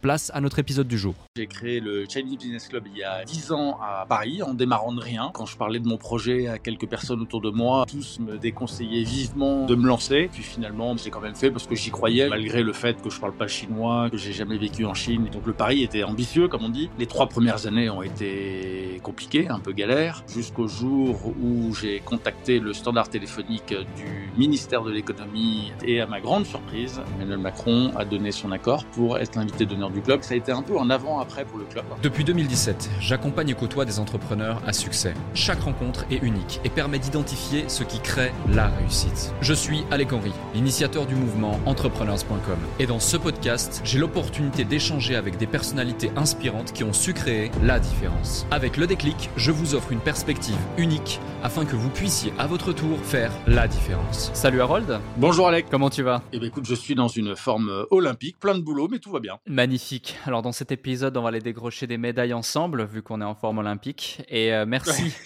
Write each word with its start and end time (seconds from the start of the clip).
place 0.00 0.30
à 0.34 0.40
notre 0.40 0.58
épisode 0.58 0.88
du 0.88 0.98
jour. 0.98 1.14
J'ai 1.36 1.46
créé 1.46 1.80
le 1.80 2.06
Chinese 2.08 2.38
Business 2.38 2.68
Club 2.68 2.84
il 2.92 2.98
y 2.98 3.04
a 3.04 3.24
10 3.24 3.52
ans 3.52 3.78
à 3.80 4.06
Paris 4.08 4.42
en 4.42 4.54
démarrant 4.54 4.92
de 4.92 5.00
rien. 5.00 5.30
Quand 5.32 5.46
je 5.46 5.56
parlais 5.56 5.78
de 5.78 5.86
mon 5.86 5.96
projet 5.96 6.48
à 6.48 6.58
quelques 6.58 6.88
personnes 6.88 7.20
autour 7.20 7.40
de 7.40 7.50
moi, 7.50 7.84
tous 7.88 8.18
me 8.20 8.38
déconseillaient 8.38 9.04
vivement 9.04 9.66
de 9.66 9.74
me 9.74 9.86
lancer. 9.86 10.28
Puis 10.32 10.42
finalement, 10.42 10.96
j'ai 10.96 11.10
quand 11.10 11.20
même 11.20 11.34
fait 11.34 11.50
parce 11.50 11.66
que 11.66 11.74
j'y 11.74 11.90
croyais, 11.90 12.28
malgré 12.28 12.62
le 12.62 12.72
fait 12.72 13.00
que 13.00 13.10
je 13.10 13.20
parle 13.20 13.34
pas 13.34 13.46
chinois, 13.46 14.08
que 14.10 14.16
j'ai 14.16 14.32
jamais 14.32 14.58
vécu 14.58 14.84
en 14.84 14.94
Chine. 14.94 15.28
Donc 15.32 15.46
le 15.46 15.52
pari 15.52 15.82
était 15.82 16.02
ambitieux, 16.02 16.48
comme 16.48 16.64
on 16.64 16.70
dit. 16.70 16.90
Les 16.98 17.06
trois 17.06 17.28
premières 17.28 17.66
années 17.66 17.90
ont 17.90 18.02
été 18.02 19.00
compliquées, 19.02 19.48
un 19.48 19.60
peu 19.60 19.72
galères, 19.72 20.24
jusqu'au 20.32 20.68
jour 20.68 21.32
où 21.42 21.74
j'ai 21.74 22.00
contacté 22.00 22.58
le 22.58 22.72
standard 22.72 23.08
téléphonique 23.08 23.74
du 23.96 24.30
ministère 24.36 24.82
de 24.82 24.90
l'économie 24.90 25.72
et 25.84 26.00
à 26.00 26.06
ma 26.06 26.20
grande 26.20 26.46
surprise, 26.46 27.00
Emmanuel 27.16 27.38
Macron 27.38 27.92
a 27.96 28.04
donné 28.04 28.32
son 28.32 28.52
accord 28.52 28.84
pour 28.86 29.18
être 29.18 29.36
l'invité 29.36 29.66
d'honneur 29.66 29.89
du 29.90 30.00
club. 30.00 30.22
Ça 30.22 30.34
a 30.34 30.36
été 30.36 30.52
un 30.52 30.62
peu 30.62 30.76
en 30.78 30.90
avant-après 30.90 31.44
pour 31.44 31.58
le 31.58 31.64
club. 31.64 31.84
Depuis 32.02 32.24
2017, 32.24 32.90
j'accompagne 33.00 33.48
et 33.50 33.54
côtoie 33.54 33.84
des 33.84 33.98
entrepreneurs 33.98 34.62
à 34.66 34.72
succès. 34.72 35.14
Chaque 35.34 35.60
rencontre 35.60 36.04
est 36.10 36.22
unique 36.22 36.60
et 36.64 36.68
permet 36.68 36.98
d'identifier 36.98 37.64
ce 37.68 37.84
qui 37.84 38.00
crée 38.00 38.32
la 38.52 38.68
réussite. 38.68 39.32
Je 39.40 39.52
suis 39.54 39.84
Alec 39.90 40.12
Henry, 40.12 40.32
l'initiateur 40.54 41.06
du 41.06 41.14
mouvement 41.14 41.58
entrepreneurs.com. 41.66 42.58
Et 42.78 42.86
dans 42.86 43.00
ce 43.00 43.16
podcast, 43.16 43.80
j'ai 43.84 43.98
l'opportunité 43.98 44.64
d'échanger 44.64 45.16
avec 45.16 45.36
des 45.36 45.46
personnalités 45.46 46.10
inspirantes 46.16 46.72
qui 46.72 46.84
ont 46.84 46.92
su 46.92 47.12
créer 47.12 47.50
la 47.62 47.80
différence. 47.80 48.46
Avec 48.50 48.76
le 48.76 48.86
déclic, 48.86 49.30
je 49.36 49.50
vous 49.50 49.74
offre 49.74 49.92
une 49.92 50.00
perspective 50.00 50.56
unique 50.78 51.20
afin 51.42 51.64
que 51.64 51.76
vous 51.76 51.88
puissiez 51.90 52.32
à 52.38 52.46
votre 52.46 52.72
tour 52.72 52.98
faire 53.02 53.32
la 53.46 53.66
différence. 53.66 54.30
Salut 54.34 54.60
Harold. 54.60 55.00
Bonjour 55.16 55.48
Alec. 55.48 55.66
Comment 55.70 55.90
tu 55.90 56.02
vas? 56.02 56.22
Eh 56.32 56.38
bien 56.38 56.48
écoute, 56.48 56.66
je 56.66 56.74
suis 56.74 56.94
dans 56.94 57.08
une 57.08 57.34
forme 57.36 57.68
euh, 57.70 57.84
olympique, 57.90 58.38
plein 58.38 58.54
de 58.54 58.62
boulot, 58.62 58.88
mais 58.90 58.98
tout 58.98 59.10
va 59.10 59.20
bien. 59.20 59.38
Magnifique. 59.46 59.79
Alors 60.26 60.42
dans 60.42 60.52
cet 60.52 60.72
épisode, 60.72 61.16
on 61.16 61.22
va 61.22 61.28
aller 61.28 61.40
décrocher 61.40 61.86
des 61.86 61.98
médailles 61.98 62.32
ensemble, 62.32 62.84
vu 62.84 63.02
qu'on 63.02 63.20
est 63.20 63.24
en 63.24 63.34
forme 63.34 63.58
olympique. 63.58 64.22
Et 64.28 64.52
euh, 64.52 64.66
merci. 64.66 65.14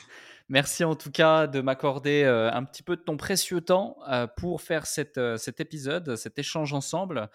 Merci 0.51 0.85
en 0.85 0.95
tout 0.95 1.11
cas 1.11 1.47
de 1.47 1.63
m'accorder 1.63 2.23
euh, 2.23 2.53
un 2.53 2.65
petit 2.65 2.83
peu 2.83 2.97
de 2.97 3.01
ton 3.01 3.17
précieux 3.17 3.63
temps 3.63 3.97
euh, 4.11 4.27
pour 4.27 4.61
faire 4.61 4.85
cette, 4.85 5.19
cet 5.39 5.59
épisode, 5.59 6.17
cet 6.17 6.39
échange 6.39 6.75
ensemble. 6.75 7.31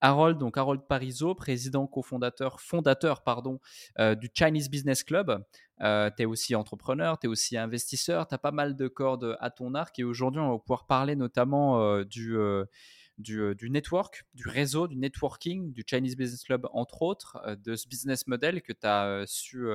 Harold, 0.00 0.38
donc 0.38 0.56
Harold 0.56 0.82
Parizeau, 0.88 1.34
président, 1.34 1.86
cofondateur, 1.86 2.60
fondateur 2.60 3.22
pardon, 3.22 3.58
euh, 3.98 4.14
du 4.14 4.30
Chinese 4.32 4.70
Business 4.70 5.02
Club. 5.02 5.44
Euh, 5.80 6.10
tu 6.16 6.22
es 6.22 6.26
aussi 6.26 6.54
entrepreneur, 6.54 7.18
tu 7.18 7.26
es 7.26 7.30
aussi 7.30 7.56
investisseur, 7.56 8.26
tu 8.26 8.34
as 8.34 8.38
pas 8.38 8.50
mal 8.50 8.76
de 8.76 8.88
cordes 8.88 9.36
à 9.40 9.50
ton 9.50 9.74
arc 9.74 9.98
et 9.98 10.04
aujourd'hui 10.04 10.40
on 10.40 10.52
va 10.52 10.58
pouvoir 10.58 10.86
parler 10.86 11.16
notamment 11.16 11.80
euh, 11.80 12.04
du, 12.04 12.36
du, 13.18 13.40
euh, 13.40 13.54
du 13.54 13.68
network, 13.70 14.24
du 14.34 14.48
réseau, 14.48 14.88
du 14.88 14.96
networking, 14.96 15.72
du 15.72 15.84
Chinese 15.86 16.16
Business 16.16 16.44
Club 16.44 16.66
entre 16.72 17.02
autres, 17.02 17.38
euh, 17.44 17.56
de 17.56 17.76
ce 17.76 17.88
business 17.88 18.26
model 18.26 18.62
que 18.62 18.72
tu 18.72 18.86
as 18.86 19.06
euh, 19.06 19.24
su 19.26 19.66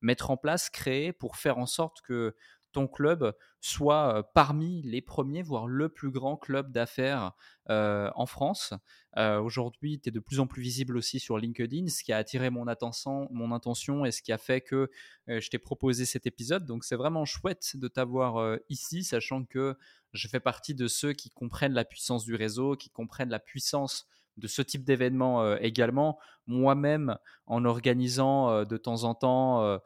mettre 0.00 0.30
en 0.30 0.36
place, 0.36 0.70
créer 0.70 1.12
pour 1.12 1.36
faire 1.36 1.58
en 1.58 1.66
sorte 1.66 2.00
que 2.02 2.34
ton 2.72 2.86
club 2.86 3.34
soit 3.60 4.30
parmi 4.34 4.82
les 4.82 5.02
premiers, 5.02 5.42
voire 5.42 5.66
le 5.66 5.88
plus 5.88 6.10
grand 6.10 6.36
club 6.36 6.72
d'affaires 6.72 7.32
en 7.68 8.26
France. 8.26 8.74
Aujourd'hui, 9.16 10.00
tu 10.00 10.08
es 10.08 10.12
de 10.12 10.20
plus 10.20 10.40
en 10.40 10.46
plus 10.46 10.62
visible 10.62 10.96
aussi 10.96 11.20
sur 11.20 11.38
LinkedIn, 11.38 11.88
ce 11.88 12.02
qui 12.02 12.12
a 12.12 12.16
attiré 12.16 12.50
mon 12.50 12.66
attention, 12.66 13.28
mon 13.30 13.52
intention 13.52 14.04
et 14.04 14.12
ce 14.12 14.22
qui 14.22 14.32
a 14.32 14.38
fait 14.38 14.60
que 14.60 14.90
je 15.26 15.48
t'ai 15.48 15.58
proposé 15.58 16.04
cet 16.04 16.26
épisode. 16.26 16.64
Donc 16.64 16.84
c'est 16.84 16.96
vraiment 16.96 17.24
chouette 17.24 17.76
de 17.76 17.88
t'avoir 17.88 18.58
ici, 18.68 19.04
sachant 19.04 19.44
que 19.44 19.76
je 20.12 20.26
fais 20.28 20.40
partie 20.40 20.74
de 20.74 20.88
ceux 20.88 21.12
qui 21.12 21.30
comprennent 21.30 21.74
la 21.74 21.84
puissance 21.84 22.24
du 22.24 22.34
réseau, 22.34 22.76
qui 22.76 22.90
comprennent 22.90 23.30
la 23.30 23.38
puissance 23.38 24.06
de 24.36 24.46
ce 24.46 24.62
type 24.62 24.84
d'événement 24.84 25.56
également. 25.56 26.18
Moi-même, 26.46 27.16
en 27.46 27.64
organisant 27.64 28.64
de 28.64 28.76
temps 28.76 29.04
en 29.04 29.14
temps 29.14 29.80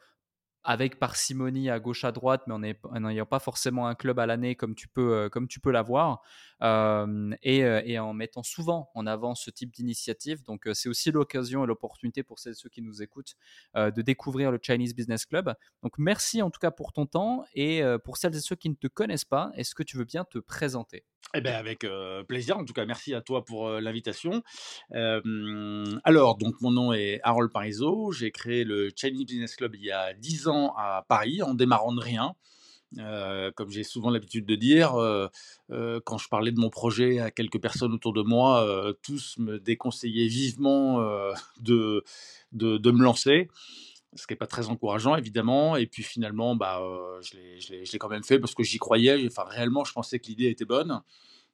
avec 0.64 0.98
parcimonie 0.98 1.68
à 1.68 1.78
gauche 1.78 2.04
à 2.04 2.12
droite, 2.12 2.42
mais 2.46 2.78
en 2.84 3.00
n'ayant 3.00 3.26
pas 3.26 3.38
forcément 3.38 3.86
un 3.86 3.94
club 3.94 4.18
à 4.18 4.26
l'année 4.26 4.54
comme 4.56 4.74
tu 4.74 4.88
peux, 4.88 5.12
euh, 5.12 5.28
comme 5.28 5.46
tu 5.46 5.60
peux 5.60 5.70
l'avoir, 5.70 6.22
et, 6.64 7.98
en 7.98 8.14
mettant 8.14 8.42
souvent 8.42 8.90
en 8.94 9.06
avant 9.06 9.34
ce 9.34 9.50
type 9.50 9.70
d'initiative. 9.70 10.42
Donc, 10.44 10.68
c'est 10.72 10.88
aussi 10.88 11.10
l'occasion 11.10 11.64
et 11.64 11.66
l'opportunité 11.66 12.22
pour 12.22 12.38
celles 12.38 12.52
et 12.52 12.56
ceux 12.56 12.70
qui 12.70 12.82
nous 12.82 13.02
écoutent 13.02 13.34
de 13.74 14.02
découvrir 14.02 14.50
le 14.50 14.58
Chinese 14.60 14.94
Business 14.94 15.26
Club. 15.26 15.54
Donc, 15.82 15.98
merci 15.98 16.42
en 16.42 16.50
tout 16.50 16.60
cas 16.60 16.70
pour 16.70 16.92
ton 16.92 17.06
temps 17.06 17.44
et 17.54 17.82
pour 18.04 18.16
celles 18.16 18.34
et 18.34 18.40
ceux 18.40 18.56
qui 18.56 18.70
ne 18.70 18.74
te 18.74 18.86
connaissent 18.86 19.24
pas, 19.24 19.52
est-ce 19.54 19.74
que 19.74 19.82
tu 19.82 19.96
veux 19.96 20.04
bien 20.04 20.24
te 20.24 20.38
présenter? 20.38 21.04
Eh 21.36 21.40
bien, 21.40 21.54
avec 21.54 21.84
plaisir. 22.28 22.58
En 22.58 22.64
tout 22.64 22.74
cas, 22.74 22.86
merci 22.86 23.12
à 23.14 23.20
toi 23.20 23.44
pour 23.44 23.68
l'invitation. 23.68 24.42
Alors, 24.92 26.36
donc, 26.38 26.60
mon 26.60 26.70
nom 26.70 26.92
est 26.92 27.20
Harold 27.24 27.52
Parizeau. 27.52 28.12
J'ai 28.12 28.30
créé 28.30 28.64
le 28.64 28.90
Chinese 28.94 29.26
Business 29.26 29.56
Club 29.56 29.74
il 29.74 29.84
y 29.84 29.90
a 29.90 30.14
10 30.14 30.48
ans 30.48 30.74
à 30.76 31.04
Paris, 31.08 31.42
en 31.42 31.54
démarrant 31.54 31.92
de 31.92 32.00
rien. 32.00 32.34
Euh, 32.98 33.50
comme 33.52 33.70
j'ai 33.70 33.82
souvent 33.82 34.10
l'habitude 34.10 34.46
de 34.46 34.54
dire, 34.54 34.94
euh, 34.94 35.28
euh, 35.70 36.00
quand 36.04 36.18
je 36.18 36.28
parlais 36.28 36.52
de 36.52 36.60
mon 36.60 36.70
projet 36.70 37.18
à 37.18 37.30
quelques 37.30 37.60
personnes 37.60 37.92
autour 37.92 38.12
de 38.12 38.22
moi, 38.22 38.66
tous 39.02 39.36
me 39.38 39.58
déconseillaient 39.58 40.28
vivement 40.28 41.00
de, 41.60 42.04
de, 42.52 42.90
me 42.90 43.02
lancer 43.02 43.48
ce 44.14 44.26
qui 44.28 44.32
n'est 44.32 44.38
pas 44.38 44.46
très 44.46 44.68
encourageant 44.68 45.16
évidemment. 45.16 45.76
Et 45.76 45.86
puis 45.86 46.02
finalement, 46.02 46.54
bah, 46.54 46.80
je 47.22 47.72
l'ai- 47.72 47.98
quand 47.98 48.08
même 48.08 48.24
fait 48.24 48.38
parce 48.38 48.54
que 48.54 48.62
j'y 48.62 48.78
croyais. 48.78 49.26
Enfin, 49.26 49.44
réellement, 49.48 49.84
je 49.84 49.92
pensais 49.92 50.18
que 50.18 50.26
l'idée 50.26 50.48
était 50.48 50.64
bonne, 50.64 51.02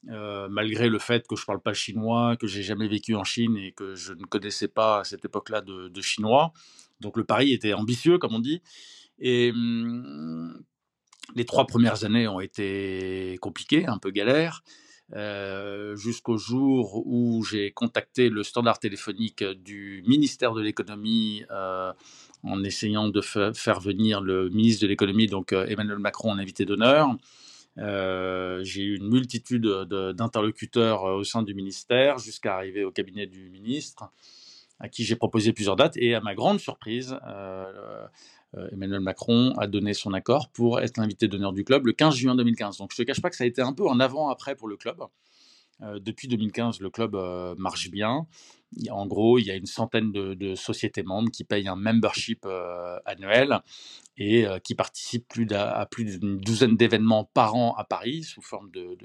malgré 0.05 0.89
le 0.89 0.99
fait 0.99 1.27
que 1.27 1.37
je 1.37 1.45
parle 1.45 1.61
pas 1.63 1.73
chinois, 1.73 2.37
que 2.37 2.47
j'ai 2.47 2.63
jamais 2.63 2.89
vécu 2.89 3.15
en 3.15 3.25
Chine 3.25 3.57
et 3.57 3.73
que 3.73 3.95
je 3.95 4.13
ne 4.13 4.25
connaissais 4.25 4.69
pas 4.69 5.01
à 5.01 5.05
cette 5.05 5.25
époque-là 5.25 5.63
de, 5.63 5.89
de 5.89 6.01
chinois. 6.03 6.53
Donc 7.01 7.17
le 7.17 7.25
pari 7.25 7.53
était 7.55 7.73
ambitieux, 7.73 8.19
comme 8.19 8.35
on 8.35 8.41
dit. 8.41 8.61
Et 9.19 9.51
hum, 9.53 10.63
les 11.35 11.45
trois 11.45 11.67
premières 11.67 12.05
années 12.05 12.29
ont 12.29 12.41
été 12.41 13.37
compliquées, 13.41 13.87
un 13.87 13.99
peu 13.99 14.11
galères, 14.11 14.63
euh, 15.15 15.97
jusqu'au 15.97 16.37
jour 16.37 17.03
où 17.07 17.43
j'ai 17.45 17.73
contacté 17.73 18.29
le 18.29 18.43
standard 18.43 18.79
téléphonique 18.79 19.43
du 19.43 20.05
ministère 20.07 20.53
de 20.53 20.63
l'économie 20.63 21.45
euh, 21.51 21.93
en 22.45 22.63
essayant 22.63 23.09
de 23.09 23.21
fa- 23.21 23.53
faire 23.53 23.81
venir 23.81 24.21
le 24.21 24.49
ministre 24.51 24.83
de 24.83 24.89
l'économie, 24.89 25.27
donc 25.27 25.53
euh, 25.53 25.67
Emmanuel 25.67 25.99
Macron, 25.99 26.31
en 26.31 26.39
invité 26.39 26.65
d'honneur. 26.65 27.09
J'ai 27.77 28.83
eu 28.83 28.97
une 28.97 29.09
multitude 29.09 29.63
de- 29.63 30.13
d'interlocuteurs 30.13 31.05
au 31.05 31.25
sein 31.25 31.43
du 31.43 31.55
ministère 31.55 32.19
jusqu'à 32.19 32.55
arriver 32.55 32.85
au 32.85 32.91
cabinet 32.93 33.27
du 33.27 33.49
ministre, 33.49 34.11
à 34.79 34.89
qui 34.89 35.03
j'ai 35.05 35.17
proposé 35.17 35.53
plusieurs 35.53 35.77
dates. 35.77 35.97
Et 35.97 36.15
à 36.15 36.21
ma 36.21 36.35
grande 36.35 36.61
surprise, 36.61 37.19
Emmanuel 38.73 39.01
Macron 39.01 39.53
a 39.59 39.67
donné 39.67 39.95
son 39.95 40.13
accord 40.13 40.49
pour 40.51 40.81
être 40.81 40.97
l'invité 40.97 41.29
d'honneur 41.29 41.53
du 41.53 41.65
club 41.65 41.87
le 41.87 41.93
15 41.93 42.15
juin 42.15 42.35
2015. 42.35 42.79
Donc 42.79 42.91
je 42.95 43.01
ne 43.01 43.05
te 43.05 43.11
cache 43.11 43.21
pas 43.21 43.31
que 43.31 43.37
ça 43.37 43.45
a 43.45 43.47
été 43.47 43.63
un 43.63 43.73
peu 43.73 43.87
en 43.87 44.01
avant-après 44.01 44.57
pour 44.57 44.69
le 44.69 44.77
club. 44.77 45.03
depuis 45.81 46.29
2015, 46.29 46.81
le 46.81 46.91
club 46.91 47.17
marche 47.59 47.91
bien. 47.91 48.27
En 48.91 49.07
gros, 49.07 49.39
il 49.39 49.47
y 49.47 49.51
a 49.51 49.57
une 49.57 49.67
centaine 49.67 50.13
de, 50.13 50.55
sociétés 50.55 51.03
membres 51.03 51.31
qui 51.31 51.45
payent 51.45 51.69
un 51.69 51.77
membership 51.77 52.47
annuel 53.05 53.61
et 54.17 54.47
qui 54.63 54.75
participent 54.75 55.27
à 55.51 55.87
plus 55.87 56.19
d'une 56.19 56.39
douzaine 56.39 56.77
d'événements 56.77 57.25
par 57.25 57.57
an 57.57 57.75
à 57.75 57.85
Paris 57.85 58.23
sous 58.23 58.43
forme 58.43 58.71
de, 58.71 58.97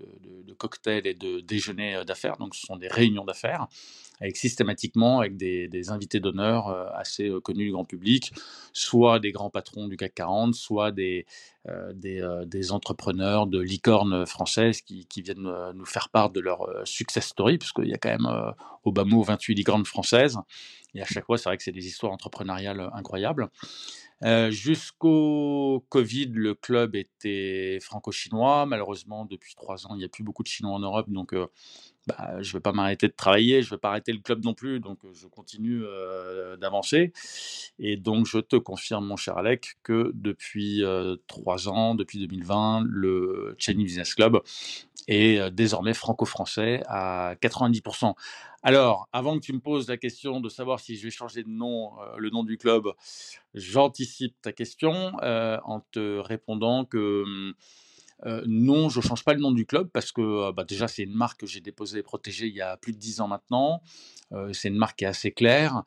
cocktails 0.58 1.08
et 1.08 1.16
de 1.16 1.40
déjeuners 1.40 2.06
d'affaires. 2.06 2.38
Donc, 2.38 2.54
ce 2.54 2.66
sont 2.66 2.78
des 2.78 2.88
réunions 2.88 3.26
d'affaires 3.26 3.68
avec 4.22 4.38
systématiquement 4.38 5.20
avec 5.20 5.38
des, 5.38 5.90
invités 5.90 6.20
d'honneur 6.20 6.70
euh, 6.70 6.88
assez 6.94 7.30
euh, 7.30 7.40
connus 7.40 7.66
du 7.66 7.72
grand 7.72 7.86
public, 7.86 8.34
soit 8.74 9.20
des 9.20 9.32
grands 9.32 9.50
patrons 9.50 9.88
du 9.88 9.98
CAC 9.98 10.16
40, 10.16 10.56
soit 10.56 10.92
des, 10.92 11.26
euh, 11.68 12.44
entrepreneurs 12.72 13.48
de 13.48 13.60
licornes 13.60 14.26
françaises 14.26 14.82
qui, 14.82 15.06
viennent 15.18 15.50
nous 15.74 15.86
faire 15.86 16.10
part 16.10 16.30
de 16.30 16.40
leur 16.40 16.68
success 16.86 17.28
story, 17.28 17.58
puisqu'il 17.58 17.88
y 17.88 17.94
a 17.94 17.98
quand 17.98 18.10
même 18.10 18.54
au 18.84 18.92
bas 18.92 19.04
mot 19.04 19.22
28 19.22 19.55
licornes 19.56 19.86
françaises. 19.86 20.38
Et 20.94 21.02
à 21.02 21.06
chaque 21.06 21.26
fois, 21.26 21.38
c'est 21.38 21.50
vrai 21.50 21.58
que 21.58 21.64
c'est 21.64 21.72
des 21.72 21.88
histoires 21.88 22.12
entrepreneuriales 22.12 22.90
incroyables. 22.94 23.50
Jusqu'au 24.50 25.86
Covid, 25.90 26.28
le 26.28 26.54
club 26.54 26.96
était 26.96 27.80
franco-chinois. 27.82 28.66
Malheureusement, 28.66 29.26
depuis 29.26 29.56
trois 29.56 29.88
ans, 29.88 29.96
il 29.96 29.98
n'y 29.98 30.06
a 30.06 30.10
plus 30.10 30.24
beaucoup 30.24 30.44
de 30.44 30.48
Chinois 30.48 30.74
en 30.74 30.80
Europe, 30.80 31.10
donc 31.10 31.36
bah, 32.08 32.42
je 32.42 32.50
ne 32.50 32.54
vais 32.54 32.60
pas 32.62 32.72
m'arrêter 32.72 33.08
de 33.08 33.14
travailler, 33.14 33.62
je 33.62 33.68
ne 33.68 33.72
vais 33.72 33.80
pas 33.80 33.90
arrêter 33.90 34.14
le 34.14 34.20
club 34.20 34.44
non 34.44 34.54
plus, 34.54 34.80
donc 34.80 35.00
je 35.14 35.28
continue 35.28 35.84
d'avancer. 36.60 37.14
Et 37.80 37.98
donc, 37.98 38.26
je 38.26 38.40
te 38.40 38.56
confirme, 38.56 39.06
mon 39.06 39.18
cher 39.18 39.38
Alec, 39.38 39.78
que 39.84 40.12
depuis 40.14 40.84
trois 41.28 41.68
ans, 41.68 41.96
depuis 41.96 42.20
2020, 42.20 42.86
le 42.88 43.56
Chinese 43.58 43.86
Business 43.86 44.16
Club 44.16 44.40
est 45.08 45.52
désormais 45.52 45.94
franco-français 45.94 46.82
à 46.88 47.36
90%. 47.42 48.16
Alors, 48.64 49.08
avant 49.14 49.38
que 49.38 49.46
tu 49.46 49.54
me 49.54 49.60
poses 49.60 49.88
la 49.88 49.98
question 49.98 50.40
de 50.40 50.50
savoir 50.50 50.80
si 50.80 50.96
je 50.96 51.04
vais 51.04 51.12
changer 51.12 51.44
de 51.44 51.50
nom, 51.50 51.92
le 52.18 52.32
nom 52.32 52.44
du 52.44 52.58
club, 52.58 52.88
j'anticipe 53.54 54.36
ta 54.42 54.52
question 54.52 55.12
en 55.22 55.82
te 55.92 56.18
répondant 56.20 56.86
que 56.86 57.24
mmh, 57.26 57.54
euh, 58.26 58.42
non, 58.48 58.90
je 58.90 59.00
ne 59.00 59.04
change 59.04 59.24
pas 59.24 59.34
le 59.34 59.40
nom 59.40 59.52
du 59.52 59.66
club 59.66 59.90
parce 59.92 60.12
que 60.12 60.22
euh, 60.22 60.52
bah, 60.52 60.64
déjà, 60.64 60.88
c'est 60.88 61.04
une 61.04 61.14
marque 61.14 61.42
que 61.42 61.48
j'ai 61.48 61.62
déposée 61.62 62.00
et 62.00 62.04
protégée 62.04 62.48
il 62.48 62.56
y 62.56 62.62
a 62.62 62.78
plus 62.78 62.94
de 62.94 62.98
10 62.98 63.22
ans 63.22 63.28
maintenant. 63.28 63.82
Euh, 64.32 64.54
c'est 64.54 64.70
une 64.70 64.78
marque 64.78 65.00
qui 65.00 65.06
est 65.06 65.08
assez 65.08 65.32
claire. 65.32 65.84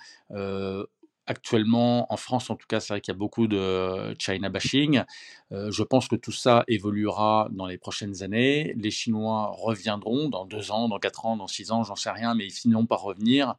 actuellement, 1.27 2.11
en 2.11 2.17
France, 2.17 2.49
en 2.49 2.57
tout 2.57 2.67
cas, 2.67 2.81
c'est 2.81 2.95
vrai 2.95 3.03
qu'il 3.03 3.13
y 3.13 3.17
a 3.17 3.19
beaucoup 3.19 3.49
de 3.49 4.15
China 4.19 4.49
bashing. 4.49 5.03
je 5.51 5.83
pense 5.83 6.09
que 6.09 6.17
tout 6.17 6.33
ça 6.33 6.65
évoluera 6.69 7.49
dans 7.53 7.67
les 7.67 7.77
prochaines 7.77 8.23
années. 8.23 8.73
Les 8.79 8.91
Chinois 8.91 9.51
reviendront 9.53 10.31
dans 10.31 10.47
deux 10.47 10.71
ans, 10.71 10.89
dans 10.89 10.99
quatre 10.99 11.27
ans, 11.27 11.37
dans 11.37 11.47
six 11.47 11.71
ans, 11.71 11.83
j'en 11.83 11.97
sais 11.97 12.11
rien, 12.11 12.35
mais 12.35 12.47
ils 12.47 12.53
finiront 12.53 12.87
par 12.87 13.03
revenir. 13.03 13.57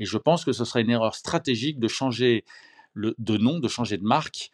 Et 0.00 0.04
je 0.04 0.18
pense 0.18 0.44
que 0.44 0.50
ce 0.50 0.64
serait 0.64 0.82
une 0.82 0.90
erreur 0.90 1.14
stratégique 1.14 1.78
de 1.78 1.86
changer 1.86 2.44
de 2.96 3.36
nom, 3.38 3.58
de 3.58 3.68
changer 3.68 3.96
de 3.96 4.04
marque, 4.04 4.50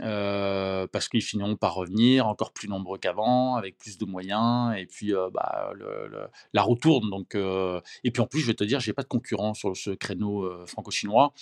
euh, 0.00 0.86
parce 0.88 1.08
qu'ils 1.08 1.22
finiront 1.22 1.56
par 1.56 1.74
revenir 1.74 2.26
encore 2.26 2.52
plus 2.52 2.68
nombreux 2.68 2.98
qu'avant, 2.98 3.56
avec 3.56 3.78
plus 3.78 3.98
de 3.98 4.04
moyens, 4.04 4.74
et 4.76 4.86
puis 4.86 5.14
euh, 5.14 5.30
bah, 5.32 5.72
la 6.52 6.62
roue 6.62 6.76
tourne. 6.76 7.08
Donc, 7.10 7.34
euh, 7.34 7.80
et 8.04 8.10
puis 8.10 8.20
en 8.20 8.26
plus, 8.26 8.40
je 8.40 8.46
vais 8.46 8.54
te 8.54 8.64
dire, 8.64 8.80
j'ai 8.80 8.92
pas 8.92 9.02
de 9.02 9.08
concurrent 9.08 9.54
sur 9.54 9.76
ce 9.76 9.90
créneau 9.90 10.48
franco-chinois, 10.66 11.32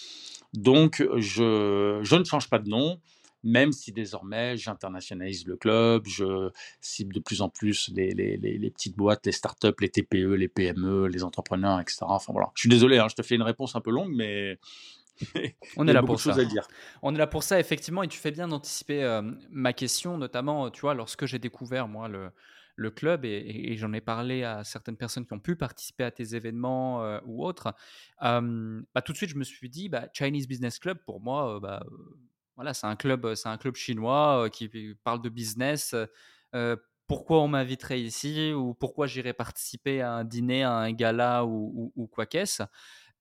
donc 0.54 1.06
je, 1.16 2.00
ne 2.00 2.24
change 2.24 2.48
pas 2.48 2.58
de 2.58 2.68
nom 2.68 3.00
même 3.46 3.70
si 3.70 3.92
désormais 3.92 4.56
j'internationalise 4.56 5.46
le 5.46 5.56
club, 5.56 6.04
je 6.06 6.50
cible 6.80 7.14
de 7.14 7.20
plus 7.20 7.42
en 7.42 7.48
plus 7.48 7.90
les, 7.94 8.70
petites 8.74 8.96
boîtes, 8.96 9.24
les 9.24 9.30
startups, 9.30 9.68
les 9.80 9.88
TPE, 9.88 10.34
les 10.34 10.48
PME, 10.48 11.06
les 11.06 11.22
entrepreneurs, 11.22 11.78
etc. 11.78 11.98
Enfin 12.02 12.32
voilà. 12.32 12.50
Je 12.56 12.60
suis 12.60 12.68
désolé, 12.68 12.98
hein, 12.98 13.06
je 13.08 13.14
te 13.14 13.22
fais 13.22 13.36
une 13.36 13.42
réponse 13.42 13.76
un 13.76 13.80
peu 13.80 13.92
longue, 13.92 14.12
mais 14.12 14.58
on 15.76 15.88
est 15.88 15.92
là 15.92 16.02
pour 16.02 16.20
ça. 16.20 16.36
On 17.02 17.14
est 17.14 17.18
là 17.18 17.26
pour 17.26 17.42
ça, 17.42 17.58
effectivement, 17.58 18.02
et 18.02 18.08
tu 18.08 18.18
fais 18.18 18.30
bien 18.30 18.48
d'anticiper 18.48 19.02
euh, 19.02 19.22
ma 19.50 19.72
question, 19.72 20.18
notamment, 20.18 20.70
tu 20.70 20.82
vois, 20.82 20.94
lorsque 20.94 21.26
j'ai 21.26 21.38
découvert, 21.38 21.88
moi, 21.88 22.08
le, 22.08 22.30
le 22.76 22.90
club, 22.90 23.24
et, 23.24 23.76
j'en 23.76 23.92
ai 23.92 24.00
parlé 24.00 24.44
à 24.44 24.64
certaines 24.64 24.96
personnes 24.96 25.26
qui 25.26 25.32
ont 25.32 25.40
pu 25.40 25.56
participer 25.56 26.04
à 26.04 26.10
tes 26.10 26.34
événements 26.34 27.02
euh, 27.02 27.18
ou 27.24 27.44
autres, 27.44 27.74
euh, 28.22 28.82
bah, 28.94 29.02
tout 29.02 29.12
de 29.12 29.16
suite, 29.16 29.30
je 29.30 29.38
me 29.38 29.44
suis 29.44 29.68
dit, 29.68 29.88
bah, 29.88 30.08
Chinese 30.12 30.46
Business 30.46 30.78
Club, 30.78 30.98
pour 31.04 31.20
moi, 31.20 31.58
bah, 31.60 31.84
voilà, 32.56 32.74
c'est 32.74 32.86
un 32.86 32.96
club, 32.96 33.34
c'est 33.34 33.48
un 33.48 33.58
club 33.58 33.74
chinois 33.74 34.48
qui 34.50 34.70
parle 35.04 35.22
de 35.22 35.28
business. 35.28 35.94
pourquoi 37.06 37.40
on 37.42 37.48
m'inviterait 37.48 38.00
ici 38.00 38.52
ou 38.52 38.74
pourquoi 38.74 39.06
j'irais 39.06 39.34
participer 39.34 40.00
à 40.00 40.12
un 40.14 40.24
dîner, 40.24 40.64
à 40.64 40.72
un 40.72 40.92
gala 40.92 41.44
ou, 41.44 41.92
ou 41.94 42.06
quoi 42.06 42.26
qu'est-ce? 42.26 42.62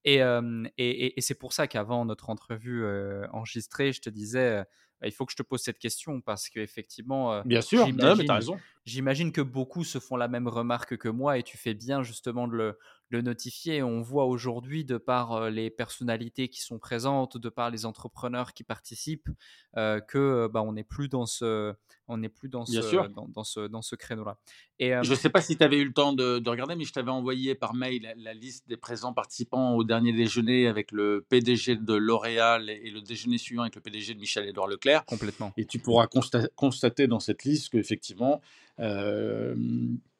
Et, 0.06 1.18
et, 1.18 1.20
c'est 1.20 1.34
pour 1.34 1.52
ça 1.52 1.66
qu'avant 1.66 2.04
notre 2.04 2.30
entrevue 2.30 2.84
enregistrée, 3.32 3.92
je 3.92 4.00
te 4.00 4.10
disais, 4.10 4.64
il 5.04 5.12
faut 5.12 5.26
que 5.26 5.32
je 5.32 5.36
te 5.36 5.42
pose 5.42 5.60
cette 5.60 5.78
question 5.78 6.20
parce 6.20 6.48
qu'effectivement, 6.48 7.42
bien 7.44 7.60
sûr, 7.60 7.86
tu 7.86 8.00
as 8.04 8.34
raison. 8.34 8.58
J'imagine 8.84 9.32
que 9.32 9.40
beaucoup 9.40 9.82
se 9.82 9.98
font 9.98 10.16
la 10.16 10.28
même 10.28 10.46
remarque 10.46 10.96
que 10.96 11.08
moi 11.08 11.38
et 11.38 11.42
tu 11.42 11.56
fais 11.56 11.74
bien 11.74 12.02
justement 12.02 12.46
de 12.46 12.54
le, 12.54 12.78
le 13.08 13.22
notifier. 13.22 13.82
On 13.82 14.00
voit 14.00 14.26
aujourd'hui, 14.26 14.84
de 14.84 14.98
par 14.98 15.50
les 15.50 15.70
personnalités 15.70 16.48
qui 16.48 16.60
sont 16.60 16.78
présentes, 16.78 17.38
de 17.38 17.48
par 17.48 17.70
les 17.70 17.86
entrepreneurs 17.86 18.52
qui 18.52 18.64
participent, 18.64 19.28
que 19.74 20.48
bah, 20.52 20.62
on 20.62 20.72
n'est 20.72 20.84
plus 20.84 21.08
dans 21.08 21.26
ce, 21.26 21.74
on 22.08 22.18
n'est 22.18 22.28
plus 22.28 22.48
dans 22.48 22.64
ce, 22.64 23.08
dans, 23.32 23.44
ce, 23.44 23.66
dans 23.66 23.82
ce 23.82 23.96
créneau-là. 23.96 24.38
Et 24.78 24.92
je 25.02 25.10
ne 25.10 25.16
sais 25.16 25.30
pas 25.30 25.40
si 25.40 25.56
tu 25.56 25.64
avais 25.64 25.78
eu 25.78 25.84
le 25.84 25.92
temps 25.92 26.12
de, 26.12 26.48
regarder, 26.48 26.76
mais 26.76 26.84
je 26.84 26.92
t'avais 26.92 27.10
envoyé 27.10 27.54
par 27.54 27.74
mail 27.74 28.14
la, 28.16 28.34
liste 28.34 28.68
des 28.68 28.76
présents 28.76 29.12
participants 29.12 29.74
au 29.74 29.84
dernier 29.84 30.12
déjeuner 30.12 30.66
avec 30.66 30.92
le 30.92 31.24
PDG 31.28 31.76
de 31.76 31.94
L'Oréal 31.94 32.70
et, 32.70 32.90
le 32.90 33.00
déjeuner 33.00 33.38
suivant 33.38 33.62
avec 33.62 33.74
le 33.74 33.80
PDG 33.80 34.14
de 34.14 34.20
Michel-Édouard 34.20 34.68
Leclerc. 34.68 35.04
Complètement. 35.06 35.52
Et 35.56 35.64
tu 35.64 35.78
pourras 35.78 36.06
constater 36.06 37.06
dans 37.06 37.20
cette 37.20 37.44
liste 37.44 37.70
qu'effectivement, 37.70 38.40
euh, 38.78 39.54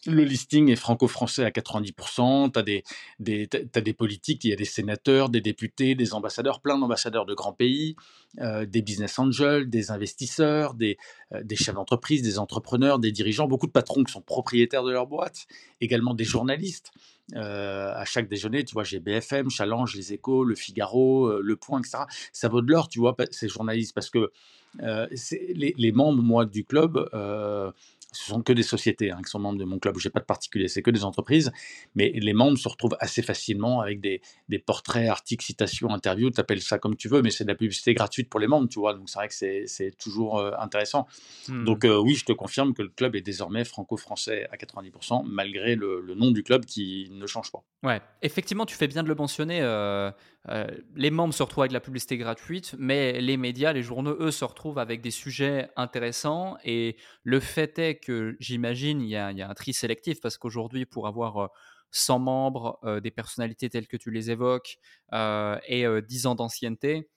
le 0.07 0.25
listing 0.25 0.71
est 0.71 0.77
franco-français 0.77 1.45
à 1.45 1.51
90%. 1.51 2.53
Tu 2.53 2.59
as 2.59 3.81
des, 3.81 3.93
politiques, 3.93 4.45
il 4.45 4.51
y 4.51 4.53
a 4.53 4.57
des 4.57 4.65
sénateurs, 4.65 5.29
des 5.29 5.41
députés, 5.41 5.95
des 5.95 6.15
ambassadeurs, 6.15 6.61
plein 6.61 6.79
d'ambassadeurs 6.79 7.27
de 7.27 7.35
grands 7.35 7.53
pays, 7.53 7.97
euh, 8.41 8.67
des 8.67 8.83
business 8.83 9.19
angels, 9.19 9.69
des 9.69 9.91
investisseurs, 9.91 10.75
des, 10.75 10.97
euh, 11.33 11.43
des 11.43 11.57
chefs 11.57 11.75
d'entreprise, 11.75 12.23
des 12.23 12.39
entrepreneurs, 12.39 12.99
des 12.99 13.13
dirigeants, 13.13 13.47
beaucoup 13.47 13.67
de 13.67 13.73
patrons 13.73 14.05
qui 14.05 14.13
sont 14.13 14.23
propriétaires 14.23 14.85
de 14.85 14.93
leur 14.93 15.07
boîte, 15.07 15.47
également 15.81 16.15
des 16.15 16.25
journalistes. 16.25 16.91
à 17.35 18.05
chaque 18.05 18.29
déjeuner, 18.29 18.65
tu 18.65 18.75
vois, 18.75 18.85
j'ai 18.85 19.01
BFM, 19.01 19.51
Challenge, 19.51 19.97
Les 19.97 20.13
Échos, 20.13 20.45
Le 20.45 20.55
Figaro, 20.55 21.41
Le 21.43 21.57
Point, 21.57 21.81
etc. 21.81 22.05
Ça 22.33 22.49
vaut 22.49 22.63
de 22.63 22.71
l'or, 22.71 22.89
tu 22.89 23.01
vois, 23.01 23.17
ces 23.33 23.49
journalistes, 23.49 23.95
parce 23.95 24.11
que 24.11 24.31
les, 24.79 25.93
membres, 25.93 26.23
moi, 26.23 26.45
du 26.47 26.65
club, 26.65 27.09
ce 28.17 28.27
sont 28.27 28.43
que 28.43 28.53
des 28.53 28.63
sociétés 28.63 29.11
hein, 29.11 29.21
qui 29.25 29.31
sont 29.31 29.39
membres 29.39 29.59
de 29.59 29.65
mon 29.65 29.79
club. 29.79 29.99
Je 29.99 30.09
n'ai 30.09 30.13
pas 30.13 30.21
de 30.21 30.25
particulier, 30.25 30.69
c'est 30.69 30.83
que 30.83 30.91
des 30.91 31.05
entreprises. 31.05 31.53
Mais 31.95 32.13
les 32.15 32.33
membres 32.33 32.59
se 32.59 32.69
retrouvent 32.69 32.97
assez 33.01 33.23
facilement 33.23 33.81
avec 33.81 34.01
des, 34.01 34.21
des 34.49 34.59
portraits, 34.59 35.09
articles, 35.09 35.45
citations, 35.45 35.91
interviews. 35.91 36.31
Tu 36.31 36.41
appelles 36.41 36.63
ça 36.63 36.79
comme 36.79 36.97
tu 36.97 37.09
veux, 37.09 37.23
mais 37.23 37.31
c'est 37.31 37.45
de 37.45 37.49
la 37.49 37.55
publicité 37.55 37.95
gratuite 37.95 38.29
pour 38.29 38.41
les 38.41 38.47
membres, 38.47 38.69
tu 38.69 38.79
vois. 38.79 38.95
Donc 38.95 39.09
c'est 39.09 39.19
vrai 39.19 39.29
que 39.29 39.35
c'est 39.35 39.97
toujours 39.99 40.39
euh, 40.39 40.53
intéressant. 40.59 41.07
Donc 41.49 41.85
mmh. 41.85 41.89
euh, 41.89 41.99
oui, 41.99 42.15
je 42.15 42.25
te 42.25 42.33
confirme 42.33 42.75
que 42.75 42.83
le 42.83 42.89
club 42.89 43.17
est 43.17 43.21
désormais 43.21 43.65
franco-français 43.65 44.49
à 44.51 44.57
90%, 44.57 45.25
malgré 45.27 45.75
le, 45.75 46.01
le, 46.01 46.15
nom 46.15 46.31
du 46.31 46.43
club 46.43 46.65
qui 46.65 47.09
ne 47.13 47.27
change 47.27 47.53
pas. 47.53 47.63
Ouais, 47.83 48.01
effectivement, 48.23 48.67
tu 48.67 48.75
fais 48.75 48.89
bien 48.89 49.03
de 49.03 49.09
le 49.09 49.15
mentionner. 49.15 49.61
Euh, 49.63 50.11
euh, 50.49 50.67
les 50.95 51.11
membres 51.11 51.35
se 51.35 51.43
retrouvent 51.43 51.63
avec 51.63 51.73
la 51.73 51.81
publicité 51.81 52.17
gratuite, 52.17 52.75
mais 52.79 53.21
les 53.21 53.37
médias, 53.37 53.73
les 53.73 53.83
journaux, 53.83 54.17
eux, 54.21 54.31
se 54.31 54.45
retrouvent 54.45 54.79
avec 54.79 55.01
des 55.01 55.11
sujets 55.11 55.69
intéressants. 55.77 56.57
Et 56.65 56.97
le 57.25 57.41
fait 57.41 57.79
est 57.79 57.97
que 57.97 58.06
j'imagine, 58.39 59.01
il, 59.01 59.09
y, 59.09 59.17
a 59.17 59.29
un 59.29 59.55
tri 59.55 59.73
sélectif 59.73 60.21
parce 60.21 60.39
qu'aujourd'hui, 60.39 60.87
pour 60.87 61.07
avoir 61.07 61.51
100 61.91 62.15
euh, 62.15 62.19
membres, 62.19 62.79
euh, 62.85 63.01
des 63.01 63.11
personnalités 63.11 63.69
telles 63.69 63.89
que 63.89 63.97
tu 63.97 64.11
les 64.11 64.31
évoques 64.31 64.79
et 65.13 65.87
10 66.03 66.27
ans 66.27 66.35
d'ancienneté, 66.35 67.09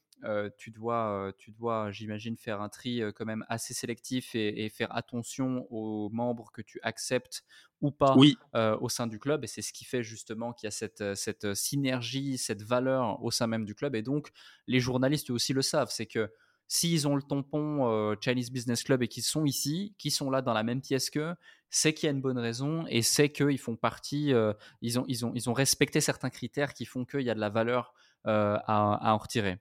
tu 0.57 0.71
dois, 0.71 1.31
tu 1.37 1.51
dois 1.51 1.91
j'imagine, 1.91 2.35
faire 2.35 2.61
un 2.61 2.69
tri 2.69 3.01
quand 3.15 3.25
même 3.25 3.45
assez 3.47 3.73
sélectif 3.73 4.35
et, 4.35 4.69
faire 4.69 4.93
attention 4.95 5.65
aux 5.69 6.09
membres 6.09 6.51
que 6.51 6.61
tu 6.61 6.79
acceptes 6.83 7.43
ou 7.81 7.91
pas 7.91 8.15
au 8.53 8.89
sein 8.89 9.07
du 9.07 9.19
club. 9.19 9.43
Et 9.43 9.47
c'est 9.47 9.61
ce 9.61 9.71
qui 9.71 9.85
fait 9.85 10.03
justement 10.03 10.53
qu'il 10.53 10.67
y 10.67 10.69
a 10.69 10.71
cette, 10.71 11.15
cette 11.15 11.53
synergie, 11.53 12.37
cette 12.37 12.63
valeur 12.63 13.23
au 13.23 13.31
sein 13.31 13.47
même 13.47 13.65
du 13.65 13.75
club. 13.75 13.95
Et 13.95 14.01
donc, 14.01 14.29
les 14.67 14.79
journalistes 14.79 15.29
aussi 15.29 15.53
le 15.53 15.61
savent, 15.61 15.91
c'est 15.91 16.05
que 16.05 16.29
s'ils 16.69 17.05
ont 17.05 17.17
le 17.17 17.21
tampon 17.21 18.15
Chinese 18.21 18.51
Business 18.51 18.83
Club 18.83 19.03
et 19.03 19.09
qu'ils 19.09 19.23
sont 19.23 19.43
ici, 19.43 19.93
qu'ils 19.97 20.11
sont 20.11 20.29
là 20.29 20.41
dans 20.41 20.53
la 20.53 20.63
même 20.63 20.79
pièce 20.79 21.09
qu'eux, 21.09 21.35
c'est 21.69 21.93
qu'il 21.93 22.07
y 22.07 22.09
a 22.09 22.13
une 22.13 22.21
bonne 22.21 22.37
raison 22.37 22.85
et 22.87 23.01
c'est 23.01 23.29
qu'ils 23.29 23.59
font 23.59 23.75
partie, 23.75 24.33
ils, 24.81 24.99
ont, 24.99 25.05
ils, 25.09 25.25
ont, 25.25 25.31
ils 25.35 25.49
ont 25.49 25.53
respecté 25.53 25.99
certains 25.99 26.29
critères 26.29 26.73
qui 26.73 26.85
font 26.85 27.03
qu'il 27.03 27.21
y 27.21 27.29
a 27.29 27.35
de 27.35 27.41
la 27.41 27.49
valeur 27.49 27.93
à, 28.23 28.61
à 28.65 29.13
en 29.13 29.17
retirer. 29.17 29.57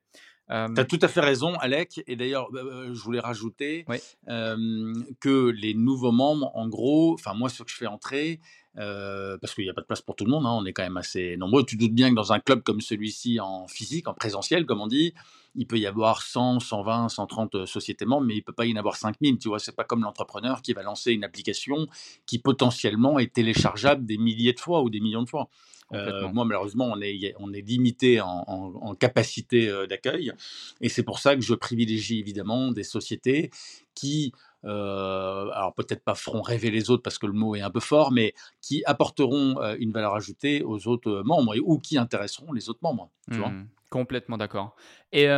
Euh, 0.51 0.69
tu 0.75 0.81
as 0.81 0.85
tout 0.85 0.99
à 1.03 1.09
fait 1.09 1.21
raison, 1.21 1.55
Alec. 1.57 2.03
Et 2.07 2.17
d'ailleurs, 2.17 2.51
bah, 2.51 2.63
bah, 2.65 2.93
je 2.93 3.01
voulais 3.01 3.21
rajouter 3.21 3.85
que 4.27 5.51
les 5.51 5.75
nouveaux 5.75 6.13
membres, 6.13 6.51
en 6.55 6.69
gros, 6.69 7.15
enfin 7.15 7.35
moi, 7.35 7.49
ce 7.49 7.63
que 7.63 7.71
je 7.71 7.77
fais 7.77 7.87
entrer, 7.87 8.41
parce 8.79 9.55
qu'il 9.55 9.65
n'y 9.65 9.71
a 9.71 9.75
pas 9.75 9.81
de 9.81 9.87
place 9.87 10.03
pour 10.03 10.17
tout 10.17 10.25
le 10.25 10.31
monde, 10.31 10.47
hein, 10.47 10.53
on 10.53 10.65
est 10.65 10.73
quand 10.73 10.83
même 10.83 10.97
assez 10.97 11.37
nombreux. 11.37 11.65
Tu 11.65 11.77
doutes 11.77 11.95
bien 11.95 12.11
que 12.11 12.15
dans 12.15 12.33
un 12.33 12.41
club 12.41 12.63
comme 12.63 12.81
celui-ci, 12.81 13.41
en 13.41 13.67
physique, 13.67 14.09
en 14.09 14.15
présentiel, 14.15 14.67
comme 14.67 14.81
on 14.81 14.87
dit, 14.87 15.15
il 15.55 15.67
peut 15.67 15.79
y 15.79 15.87
avoir 15.87 16.23
100, 16.23 16.61
120, 16.61 17.09
130 17.09 17.67
sociétés 17.67 18.05
membres, 18.05 18.27
mais 18.27 18.35
il 18.35 18.39
ne 18.39 18.43
peut 18.43 18.53
pas 18.53 18.67
y 18.67 18.73
en 18.73 18.77
avoir 18.77 18.97
5000. 18.97 19.39
Tu 19.39 19.49
vois, 19.49 19.59
c'est 19.59 19.75
pas 19.75 19.85
comme 19.85 20.03
l'entrepreneur 20.03 20.63
qui 20.63 20.73
va 20.73 20.83
lancer 20.83 21.13
une 21.13 21.25
application 21.25 21.89
qui 22.27 22.39
potentiellement 22.39 23.19
est 23.19 23.33
téléchargeable 23.33 24.07
des 24.07 24.19
milliers 24.19 24.53
de 24.53 24.61
fois 24.61 24.83
ou 24.83 24.91
des 24.91 25.01
millions 25.01 25.23
de 25.23 25.29
fois. 25.29 25.49
Euh, 25.95 26.29
moi, 26.29 26.45
malheureusement, 26.45 26.91
on 26.93 27.01
est, 27.01 27.35
on 27.39 27.53
est 27.53 27.63
limité 27.63 28.21
en, 28.21 28.95
capacité 28.95 29.69
euh, 29.69 29.87
d'accueil. 29.87 30.33
Et 30.81 30.89
c'est 30.89 31.03
pour 31.03 31.19
ça 31.19 31.35
que 31.35 31.41
je 31.41 31.55
privilégie 31.55 32.19
évidemment 32.19 32.73
des 32.73 32.83
sociétés 32.83 33.51
qui, 33.95 34.33
euh, 34.33 34.48
alors 34.65 35.75
peut-être 35.77 36.05
pas 36.05 36.15
feront 36.15 36.43
rêver 36.43 36.71
les 36.71 36.91
autres 36.91 37.03
parce 37.03 37.19
que 37.19 37.27
le 37.27 37.33
mot 37.33 37.55
est 37.55 37.61
un 37.61 37.71
peu 37.71 37.81
fort, 37.81 38.13
mais 38.13 38.35
qui 38.61 38.83
apporteront 38.85 39.57
une 39.79 39.93
valeur 39.93 40.15
ajoutée 40.15 40.63
aux 40.63 40.89
autres 40.89 41.23
membres 41.25 41.55
ou 41.65 41.79
qui 41.79 41.99
intéresseront 41.99 42.53
les 42.53 42.69
autres 42.69 42.81
membres. 42.83 43.11
Tu 43.31 43.39
vois 43.39 43.51
mmh. 43.51 43.69
Complètement 43.91 44.37
d'accord. 44.37 44.77
Et 45.13 45.29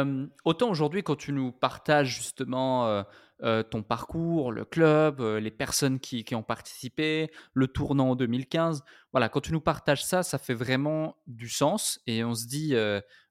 autant 0.45 0.71
aujourd'hui, 0.71 1.03
quand 1.03 1.17
tu 1.17 1.33
nous 1.33 1.53
partages 1.53 2.17
justement 2.17 3.05
ton 3.41 3.83
parcours, 3.83 4.53
le 4.53 4.65
club, 4.65 5.21
les 5.21 5.50
personnes 5.50 6.00
qui, 6.00 6.35
ont 6.35 6.43
participé, 6.43 7.31
le 7.53 7.69
tournant 7.69 8.11
en 8.11 8.17
2015, 8.17 8.83
voilà, 9.12 9.29
quand 9.29 9.41
tu 9.41 9.53
nous 9.53 9.61
partages 9.61 10.05
ça, 10.05 10.23
ça 10.23 10.39
fait 10.39 10.55
vraiment 10.55 11.17
du 11.27 11.49
sens 11.49 12.00
et 12.07 12.25
on 12.25 12.35
se 12.35 12.47
dit, 12.47 12.75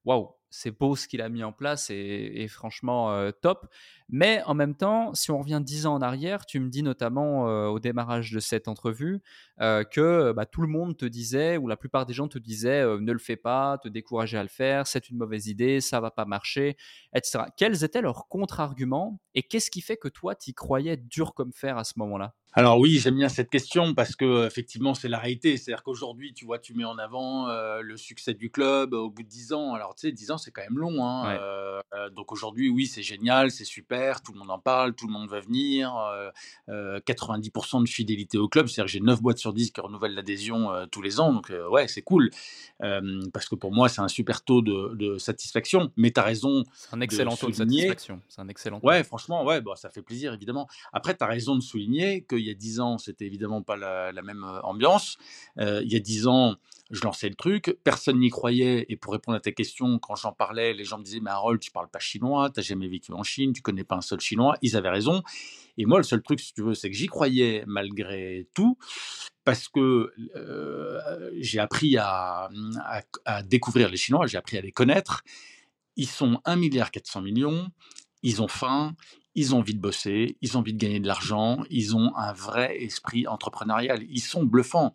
waouh, 0.05 0.29
c'est 0.49 0.77
beau 0.77 0.95
ce 0.95 1.07
qu'il 1.07 1.21
a 1.21 1.29
mis 1.29 1.43
en 1.43 1.51
place 1.51 1.89
et, 1.89 2.47
franchement 2.49 3.11
euh, 3.11 3.31
top. 3.31 3.67
Mais 4.11 4.41
en 4.45 4.55
même 4.55 4.75
temps, 4.75 5.13
si 5.13 5.29
on 5.29 5.37
revient 5.37 5.61
dix 5.63 5.85
ans 5.85 5.93
en 5.93 6.01
arrière, 6.01 6.45
tu 6.47 6.59
me 6.59 6.69
dis 6.69 6.81
notamment 6.81 7.47
euh, 7.47 7.67
au 7.67 7.79
démarrage 7.79 8.31
de 8.31 8.39
cette 8.39 8.67
entrevue 8.67 9.21
euh, 9.61 9.83
que 9.83 10.31
bah, 10.31 10.47
tout 10.47 10.61
le 10.61 10.67
monde 10.67 10.97
te 10.97 11.05
disait, 11.05 11.57
ou 11.57 11.67
la 11.67 11.77
plupart 11.77 12.07
des 12.07 12.13
gens 12.13 12.27
te 12.27 12.39
disaient, 12.39 12.83
ne 12.83 13.11
le 13.11 13.19
fais 13.19 13.35
pas, 13.35 13.77
te 13.77 13.87
décourager 13.87 14.37
à 14.37 14.43
le 14.43 14.49
faire, 14.49 14.87
c'est 14.87 15.09
une 15.09 15.17
mauvaise 15.17 15.47
idée, 15.47 15.79
ça 15.79 15.99
va 15.99 16.09
pas 16.09 16.25
marcher, 16.25 16.75
etc. 17.13 17.43
Quels 17.55 17.83
étaient 17.83 18.01
leurs 18.01 18.27
contre-arguments 18.27 19.19
et 19.35 19.43
qu'est-ce 19.43 19.69
qui 19.69 19.81
fait 19.81 19.97
que 19.97 20.07
toi, 20.07 20.33
tu 20.33 20.53
croyais 20.53 20.97
dur 20.97 21.35
comme 21.35 21.53
fer 21.53 21.77
à 21.77 21.83
ce 21.83 21.93
moment-là? 21.97 22.33
Alors 22.53 22.79
oui, 22.79 22.97
j'aime 22.97 23.15
bien 23.15 23.29
cette 23.29 23.51
question 23.51 23.93
parce 23.93 24.15
que 24.15 24.47
effectivement 24.47 24.95
c'est 24.95 25.07
la 25.07 25.19
réalité. 25.19 25.55
C'est-à-dire 25.55 25.83
qu'aujourd'hui, 25.83 26.33
tu 26.33 26.45
vois, 26.45 26.57
tu 26.57 26.73
mets 26.73 26.83
en 26.83 26.97
avant 26.97 27.47
le 27.79 27.95
succès 27.95 28.33
du 28.33 28.49
club 28.49 28.93
au 28.93 29.11
bout 29.11 29.21
de 29.21 29.27
10 29.27 29.53
ans. 29.53 29.75
Alors 29.75 29.93
tu 29.93 30.07
sais, 30.07 30.11
10 30.11 30.31
ans 30.31 30.37
c'est 30.39 30.49
quand 30.49 30.63
même 30.63 30.79
long. 30.79 31.05
Hein, 31.05 31.39
donc 32.15 32.31
aujourd'hui, 32.31 32.69
oui, 32.69 32.87
c'est 32.87 33.03
génial, 33.03 33.51
c'est 33.51 33.65
super, 33.65 33.98
tout 34.23 34.33
le 34.33 34.39
monde 34.39 34.51
en 34.51 34.59
parle, 34.59 34.93
tout 34.93 35.07
le 35.07 35.13
monde 35.13 35.29
va 35.29 35.39
venir. 35.39 35.93
90% 36.67 37.83
de 37.83 37.89
fidélité 37.89 38.37
au 38.37 38.47
club, 38.47 38.67
c'est-à-dire 38.67 38.85
que 38.85 38.91
j'ai 38.91 38.99
9 38.99 39.21
boîtes 39.21 39.37
sur 39.37 39.53
10 39.53 39.71
qui 39.71 39.81
renouvellent 39.81 40.13
l'adhésion 40.13 40.69
tous 40.91 41.01
les 41.01 41.19
ans. 41.19 41.33
Donc 41.33 41.51
ouais, 41.69 41.87
c'est 41.87 42.01
cool. 42.01 42.29
parce 42.79 43.47
que 43.47 43.55
pour 43.55 43.73
moi, 43.73 43.89
c'est 43.89 44.01
un 44.01 44.07
super 44.07 44.43
taux 44.43 44.61
de, 44.61 45.17
satisfaction. 45.17 45.91
Mais 45.97 46.11
tu 46.11 46.19
as 46.19 46.23
raison. 46.23 46.63
C'est 46.73 46.95
un 46.95 47.01
excellent 47.01 47.35
taux 47.35 47.49
de 47.49 47.55
satisfaction. 47.55 48.21
C'est 48.27 48.41
un 48.41 48.47
excellent 48.47 48.79
Ouais, 48.83 49.03
franchement, 49.03 49.43
ouais, 49.45 49.61
bah, 49.61 49.73
ça 49.75 49.89
fait 49.89 50.01
plaisir 50.01 50.33
évidemment. 50.33 50.67
Après, 50.93 51.15
tu 51.15 51.23
as 51.23 51.27
raison 51.27 51.55
de 51.55 51.61
souligner 51.61 52.21
que 52.23 52.35
il 52.35 52.45
y 52.45 52.49
a 52.49 52.53
dix 52.53 52.79
ans, 52.79 52.97
c'était 52.97 53.25
évidemment 53.25 53.61
pas 53.61 53.75
la, 53.75 54.21
même 54.21 54.43
euh, 54.43 54.61
ambiance. 54.61 55.17
Euh, 55.59 55.81
il 55.83 55.91
y 55.91 55.95
a 55.95 55.99
dix 55.99 56.27
ans, 56.27 56.55
je 56.91 57.01
lançais 57.01 57.29
le 57.29 57.35
truc, 57.35 57.77
personne 57.83 58.19
n'y 58.19 58.29
croyait. 58.29 58.85
Et 58.89 58.95
pour 58.95 59.13
répondre 59.13 59.37
à 59.37 59.39
ta 59.39 59.51
question, 59.51 59.99
quand 59.99 60.15
j'en 60.15 60.31
parlais, 60.31 60.73
les 60.73 60.83
gens 60.83 60.97
me 60.97 61.03
disaient 61.03 61.19
Mais 61.19 61.31
Harold, 61.31 61.59
tu 61.59 61.71
parles 61.71 61.89
pas 61.89 61.99
chinois, 61.99 62.49
tu 62.49 62.59
n'as 62.59 62.63
jamais 62.63 62.87
vécu 62.87 63.11
en 63.13 63.23
Chine, 63.23 63.53
tu 63.53 63.61
connais 63.61 63.83
pas 63.89 63.97
un 63.97 64.01
seul 64.01 64.21
chinois. 64.21 64.55
Ils 64.61 64.77
avaient 64.77 64.89
raison. 64.89 65.21
Et 65.77 65.85
moi, 65.85 65.97
le 65.97 66.03
seul 66.03 66.21
truc, 66.21 66.39
si 66.39 66.53
tu 66.53 66.61
veux, 66.61 66.73
c'est 66.73 66.89
que 66.89 66.95
j'y 66.95 67.07
croyais 67.07 67.63
malgré 67.67 68.47
tout, 68.53 68.77
parce 69.43 69.67
que 69.67 70.11
euh, 70.35 71.31
j'ai 71.39 71.59
appris 71.59 71.97
à, 71.97 72.49
découvrir 73.45 73.89
les 73.89 73.97
Chinois, 73.97 74.27
j'ai 74.27 74.37
appris 74.37 74.57
à 74.57 74.61
les 74.61 74.71
connaître. 74.71 75.23
Ils 75.95 76.07
sont 76.07 76.41
1,4 76.45 77.21
milliard 77.21 77.69
ils 78.21 78.41
ont 78.41 78.47
faim, 78.47 78.95
ils 79.35 79.55
ont 79.55 79.59
envie 79.59 79.73
de 79.73 79.79
bosser, 79.79 80.37
ils 80.41 80.57
ont 80.57 80.59
envie 80.59 80.73
de 80.73 80.77
gagner 80.77 80.99
de 80.99 81.07
l'argent, 81.07 81.63
ils 81.69 81.95
ont 81.95 82.13
un 82.15 82.33
vrai 82.33 82.83
esprit 82.83 83.27
entrepreneurial. 83.27 84.03
Ils 84.09 84.21
sont 84.21 84.43
bluffants. 84.43 84.93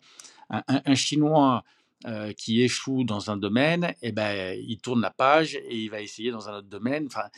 Un, 0.51 0.93
Chinois 0.93 1.63
euh, 2.07 2.33
qui 2.33 2.61
échoue 2.61 3.03
dans 3.03 3.31
un 3.31 3.37
domaine, 3.37 3.93
eh 4.03 4.11
ben, 4.11 4.55
il 4.61 4.77
tourne 4.77 5.01
la 5.01 5.09
page 5.09 5.55
et 5.55 5.75
il 5.75 5.89
va 5.89 6.01
essayer 6.01 6.29
dans 6.29 6.49
un 6.49 6.57
autre 6.57 6.67
domaine. 6.67 7.07
Enfin, 7.07 7.29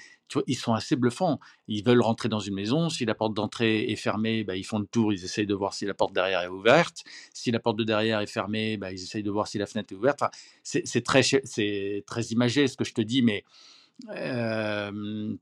ils 0.46 0.56
sont 0.56 0.74
assez 0.74 0.98
bluffants. 0.98 1.40
Ils 1.70 1.84
veulent 1.86 2.02
rentrer 2.02 2.28
dans 2.28 2.42
une 2.42 2.56
maison. 2.56 2.90
Si 2.90 3.06
la 3.06 3.16
porte 3.16 3.34
d'entrée 3.34 3.86
est 3.86 3.96
fermée, 3.96 4.44
ben, 4.44 4.56
ils 4.56 4.66
font 4.66 4.80
le 4.80 4.86
tour, 4.86 5.14
ils 5.14 5.24
essayent 5.24 5.46
de 5.46 5.54
voir 5.54 5.74
si 5.74 5.86
la 5.86 5.94
porte 5.94 6.14
derrière 6.14 6.42
est 6.42 6.50
ouverte. 6.50 7.04
Si 7.34 7.50
la 7.50 7.60
porte 7.60 7.78
de 7.78 7.86
derrière 7.86 8.20
est 8.20 8.28
fermée, 8.28 8.76
ben, 8.76 8.90
ils 8.90 9.02
essayent 9.02 9.24
de 9.24 9.32
voir 9.32 9.48
si 9.48 9.58
la 9.58 9.68
fenêtre 9.68 9.94
est 9.94 9.96
ouverte. 9.96 10.22
Enfin, 10.22 10.32
c'est 10.64 11.04
très, 11.04 11.22
très 11.22 12.24
imagé 12.26 12.68
ce 12.68 12.76
que 12.76 12.84
je 12.84 12.94
te 12.94 13.02
dis, 13.02 13.22
mais 13.22 13.46
euh, 14.10 15.36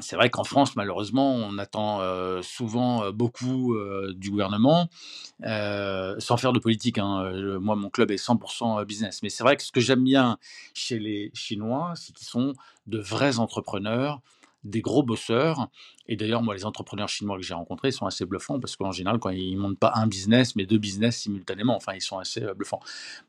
c'est 0.00 0.14
vrai 0.14 0.30
qu'en 0.30 0.44
France, 0.44 0.76
malheureusement, 0.76 1.34
on 1.34 1.58
attend 1.58 2.00
souvent 2.42 3.10
beaucoup 3.10 3.76
du 4.14 4.30
gouvernement, 4.30 4.88
sans 5.42 6.36
faire 6.36 6.52
de 6.52 6.60
politique. 6.60 6.98
Hein. 6.98 7.58
Moi, 7.60 7.74
mon 7.74 7.90
club 7.90 8.10
est 8.12 8.24
100% 8.24 8.84
business. 8.84 9.22
Mais 9.22 9.30
c'est 9.30 9.42
vrai 9.42 9.56
que 9.56 9.64
ce 9.64 9.72
que 9.72 9.80
j'aime 9.80 10.04
bien 10.04 10.38
chez 10.74 10.98
les 11.00 11.32
Chinois, 11.34 11.94
c'est 11.96 12.12
qu'ils 12.12 12.28
sont 12.28 12.52
de 12.86 12.98
vrais 12.98 13.40
entrepreneurs, 13.40 14.20
des 14.64 14.80
gros 14.80 15.02
bosseurs. 15.02 15.68
Et 16.06 16.16
d'ailleurs, 16.16 16.42
moi, 16.42 16.54
les 16.54 16.64
entrepreneurs 16.64 17.08
chinois 17.08 17.36
que 17.36 17.42
j'ai 17.42 17.54
rencontrés 17.54 17.92
sont 17.92 18.06
assez 18.06 18.24
bluffants 18.24 18.58
parce 18.58 18.76
qu'en 18.76 18.92
général, 18.92 19.18
quand 19.18 19.30
ils 19.30 19.56
montent 19.56 19.78
pas 19.78 19.92
un 19.94 20.06
business, 20.06 20.56
mais 20.56 20.66
deux 20.66 20.78
business 20.78 21.18
simultanément, 21.18 21.76
enfin, 21.76 21.92
ils 21.94 22.00
sont 22.00 22.18
assez 22.18 22.42
euh, 22.42 22.54
bluffants. 22.54 22.80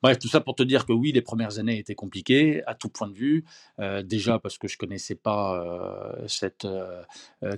Bref, 0.01 0.19
tout 0.19 0.27
ça 0.27 0.41
pour 0.41 0.55
te 0.55 0.63
dire 0.63 0.85
que 0.85 0.93
oui, 0.93 1.11
les 1.11 1.21
premières 1.21 1.59
années 1.59 1.77
étaient 1.77 1.95
compliquées 1.95 2.63
à 2.65 2.75
tout 2.75 2.89
point 2.89 3.07
de 3.07 3.13
vue. 3.13 3.45
Euh, 3.79 4.01
déjà 4.01 4.39
parce 4.39 4.57
que 4.57 4.67
je 4.67 4.77
connaissais 4.77 5.15
pas 5.15 5.61
euh, 5.61 6.27
cette 6.27 6.67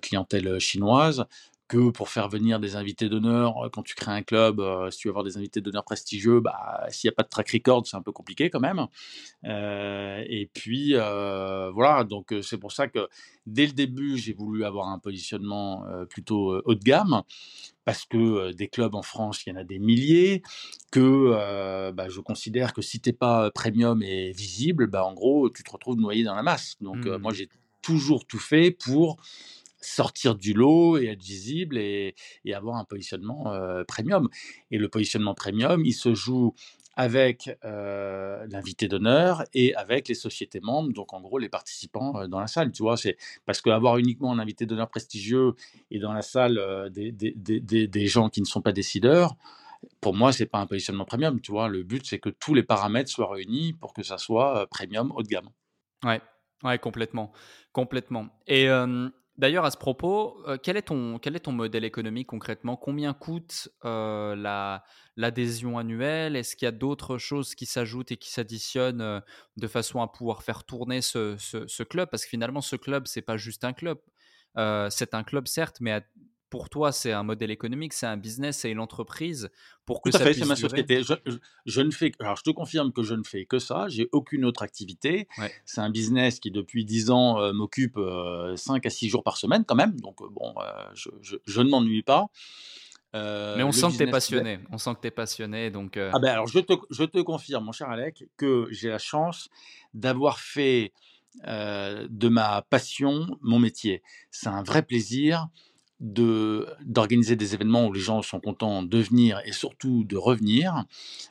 clientèle 0.01 0.59
chinoise 0.59 1.25
que 1.67 1.89
pour 1.89 2.09
faire 2.09 2.29
venir 2.29 2.59
des 2.59 2.75
invités 2.75 3.09
d'honneur, 3.09 3.69
quand 3.71 3.83
tu 3.83 3.95
crées 3.95 4.11
un 4.11 4.21
club, 4.21 4.61
si 4.91 4.99
tu 4.99 5.07
veux 5.07 5.11
avoir 5.11 5.23
des 5.23 5.37
invités 5.37 5.61
d'honneur 5.61 5.83
prestigieux, 5.83 6.39
bah, 6.39 6.85
s'il 6.89 7.07
n'y 7.07 7.13
a 7.13 7.15
pas 7.15 7.23
de 7.23 7.29
track 7.29 7.49
record, 7.51 7.87
c'est 7.87 7.97
un 7.97 8.01
peu 8.01 8.11
compliqué 8.11 8.49
quand 8.49 8.59
même. 8.59 8.87
et 9.43 10.49
puis, 10.53 10.93
voilà, 10.93 12.03
donc 12.03 12.33
c'est 12.41 12.57
pour 12.57 12.71
ça 12.71 12.87
que 12.87 13.07
dès 13.45 13.65
le 13.65 13.73
début, 13.73 14.17
j'ai 14.17 14.33
voulu 14.33 14.65
avoir 14.65 14.89
un 14.89 14.99
positionnement 14.99 15.85
plutôt 16.09 16.61
haut 16.65 16.75
de 16.75 16.83
gamme, 16.83 17.23
parce 17.85 18.05
que 18.05 18.51
des 18.51 18.67
clubs 18.67 18.95
en 18.95 19.01
France, 19.01 19.45
il 19.45 19.49
y 19.49 19.53
en 19.53 19.59
a 19.59 19.63
des 19.63 19.79
milliers, 19.79 20.43
que 20.91 21.91
bah, 21.91 22.09
je 22.09 22.19
considère 22.19 22.73
que 22.73 22.81
si 22.81 22.99
tu 22.99 23.09
n'es 23.09 23.13
pas 23.13 23.51
premium 23.51 24.03
et 24.03 24.31
visible, 24.31 24.87
bah, 24.87 25.05
en 25.05 25.13
gros, 25.13 25.49
tu 25.49 25.63
te 25.63 25.71
retrouves 25.71 25.97
noyé 25.97 26.23
dans 26.23 26.35
la 26.35 26.43
masse. 26.43 26.75
Donc, 26.81 27.05
moi, 27.05 27.31
mmh. 27.31 27.35
j'ai 27.35 27.49
toujours 27.81 28.25
tout 28.25 28.39
fait 28.39 28.71
pour 28.71 29.17
sortir 29.83 30.35
du 30.35 30.53
lot 30.53 30.97
et 30.97 31.07
être 31.07 31.21
visible 31.21 31.77
et, 31.77 32.15
avoir 32.53 32.77
un 32.77 32.85
positionnement 32.85 33.45
premium. 33.87 34.29
Et 34.71 34.77
le 34.77 34.89
positionnement 34.89 35.33
premium, 35.33 35.83
il 35.85 35.93
se 35.93 36.13
joue 36.13 36.53
avec 36.95 37.49
l'invité 37.63 38.87
d'honneur 38.87 39.43
et 39.53 39.73
avec 39.75 40.07
les 40.07 40.15
sociétés 40.15 40.59
membres, 40.59 40.93
donc 40.93 41.13
en 41.13 41.21
gros 41.21 41.39
les 41.39 41.49
participants 41.49 42.27
dans 42.27 42.39
la 42.39 42.47
salle. 42.47 42.71
Tu 42.71 42.83
vois, 42.83 42.97
c'est 42.97 43.17
parce 43.45 43.61
qu'avoir 43.61 43.97
uniquement 43.97 44.31
un 44.31 44.39
invité 44.39 44.65
d'honneur 44.65 44.89
prestigieux 44.89 45.53
et 45.89 45.99
dans 45.99 46.13
la 46.13 46.21
salle 46.21 46.91
des, 46.91 47.11
des, 47.11 47.87
des, 47.87 48.07
gens 48.07 48.29
qui 48.29 48.41
ne 48.41 48.45
sont 48.45 48.61
pas 48.61 48.71
décideurs, 48.71 49.35
pour 50.01 50.13
moi, 50.15 50.31
c'est 50.31 50.45
pas 50.45 50.59
un 50.59 50.67
positionnement 50.67 51.05
premium. 51.05 51.41
Tu 51.41 51.51
vois, 51.51 51.67
le 51.67 51.83
but 51.83 52.05
c'est 52.05 52.19
que 52.19 52.29
tous 52.29 52.53
les 52.53 52.63
paramètres 52.63 53.09
soient 53.09 53.31
réunis 53.31 53.73
pour 53.73 53.93
que 53.93 54.03
ça 54.03 54.17
soit 54.17 54.67
premium 54.69 55.11
haut 55.15 55.23
de 55.23 55.27
gamme. 55.27 55.49
Ouais, 56.03 56.21
ouais, 56.63 56.77
complètement, 56.77 57.31
complètement. 57.71 58.27
Et 58.47 58.67
D'ailleurs, 59.37 59.65
à 59.65 59.71
ce 59.71 59.77
propos, 59.77 60.43
euh, 60.47 60.57
quel, 60.61 60.77
est 60.77 60.83
ton, 60.83 61.17
quel 61.17 61.35
est 61.35 61.39
ton 61.39 61.51
modèle 61.51 61.83
économique 61.83 62.27
concrètement? 62.27 62.75
Combien 62.75 63.13
coûte 63.13 63.69
euh, 63.83 64.35
la, 64.35 64.83
l'adhésion 65.17 65.79
annuelle? 65.79 66.35
Est-ce 66.35 66.55
qu'il 66.55 66.67
y 66.67 66.69
a 66.69 66.71
d'autres 66.71 67.17
choses 67.17 67.55
qui 67.55 67.65
s'ajoutent 67.65 68.11
et 68.11 68.17
qui 68.17 68.29
s'additionnent 68.31 69.01
euh, 69.01 69.19
de 69.57 69.67
façon 69.67 70.01
à 70.01 70.07
pouvoir 70.07 70.43
faire 70.43 70.63
tourner 70.65 71.01
ce, 71.01 71.35
ce, 71.37 71.83
club? 71.83 72.09
Parce 72.11 72.25
que 72.25 72.29
finalement, 72.29 72.61
ce 72.61 72.75
club, 72.75 73.07
c'est 73.07 73.23
pas 73.23 73.37
juste 73.37 73.63
un 73.63 73.73
club. 73.73 73.97
c'est 74.91 75.15
un 75.15 75.23
club, 75.23 75.47
certes, 75.47 75.77
mais 75.81 76.03
pour 76.53 76.69
toi, 76.69 76.91
c'est 76.91 77.11
un 77.11 77.23
modèle 77.23 77.49
économique, 77.49 77.93
c'est 77.93 78.05
un 78.05 78.15
business, 78.15 78.59
c'est 78.59 78.69
une 78.69 78.79
entreprise. 78.79 79.49
Pour 79.87 80.03
que 80.03 80.11
Tout 80.11 80.17
à 80.17 80.19
fait, 80.19 80.35
c'est 80.35 80.45
ma 80.45 80.55
société. 80.55 81.01
Je, 81.65 81.81
ne 81.81 81.89
fais, 81.89 82.11
alors 82.19 82.35
je 82.35 82.43
te 82.43 82.51
confirme 82.51 82.93
que 82.93 83.01
je 83.01 83.15
ne 83.15 83.23
fais 83.23 83.45
que 83.45 83.57
ça. 83.57 83.87
J'ai 83.89 84.07
aucune 84.11 84.45
autre 84.45 84.61
activité. 84.61 85.27
C'est 85.65 85.81
un 85.81 85.89
business 85.89 86.39
qui 86.39 86.51
depuis 86.51 86.85
10 86.85 87.09
ans 87.09 87.41
euh, 87.41 87.53
m'occupe 87.53 87.95
5 87.95 87.99
euh, 87.99 88.55
à 88.87 88.89
6 88.91 89.09
jours 89.09 89.23
par 89.23 89.37
semaine 89.37 89.65
quand 89.65 89.73
même. 89.73 89.99
Donc 89.99 90.21
euh, 90.21 90.27
bon, 90.29 90.53
je, 90.93 91.61
ne 91.61 91.69
m'ennuie 91.69 92.03
pas. 92.03 92.27
Mais 93.15 93.63
on 93.63 93.71
sent 93.71 93.87
que 93.87 93.97
tu 93.97 94.03
es 94.03 94.11
passionné. 94.11 94.59
On 94.71 94.77
sent 94.77 94.93
que 94.93 95.01
tu 95.01 95.07
es 95.07 95.11
passionné. 95.11 95.71
Donc, 95.71 95.97
Ah 95.97 96.19
ben 96.19 96.33
alors 96.33 96.45
je 96.45 96.59
te, 96.59 96.73
je 96.91 97.03
te 97.03 97.17
confirme, 97.17 97.65
mon 97.65 97.71
cher 97.71 97.89
Alec, 97.89 98.25
que 98.37 98.67
j'ai 98.69 98.89
la 98.89 98.99
chance 98.99 99.49
d'avoir 99.95 100.39
fait 100.39 100.93
de 101.43 102.27
ma 102.27 102.61
passion 102.69 103.25
mon 103.41 103.57
métier. 103.57 104.03
C'est 104.29 104.49
un 104.49 104.61
vrai 104.61 104.83
plaisir 104.83 105.47
d'organiser 106.03 107.37
des 107.37 107.53
événements 107.53 107.87
où 107.87 107.93
les 107.93 108.01
gens 108.01 108.21
sont 108.21 108.41
contents 108.41 108.83
de 108.83 108.97
venir 108.97 109.41
et 109.45 109.53
surtout 109.53 110.03
de 110.03 110.17
revenir, 110.17 110.83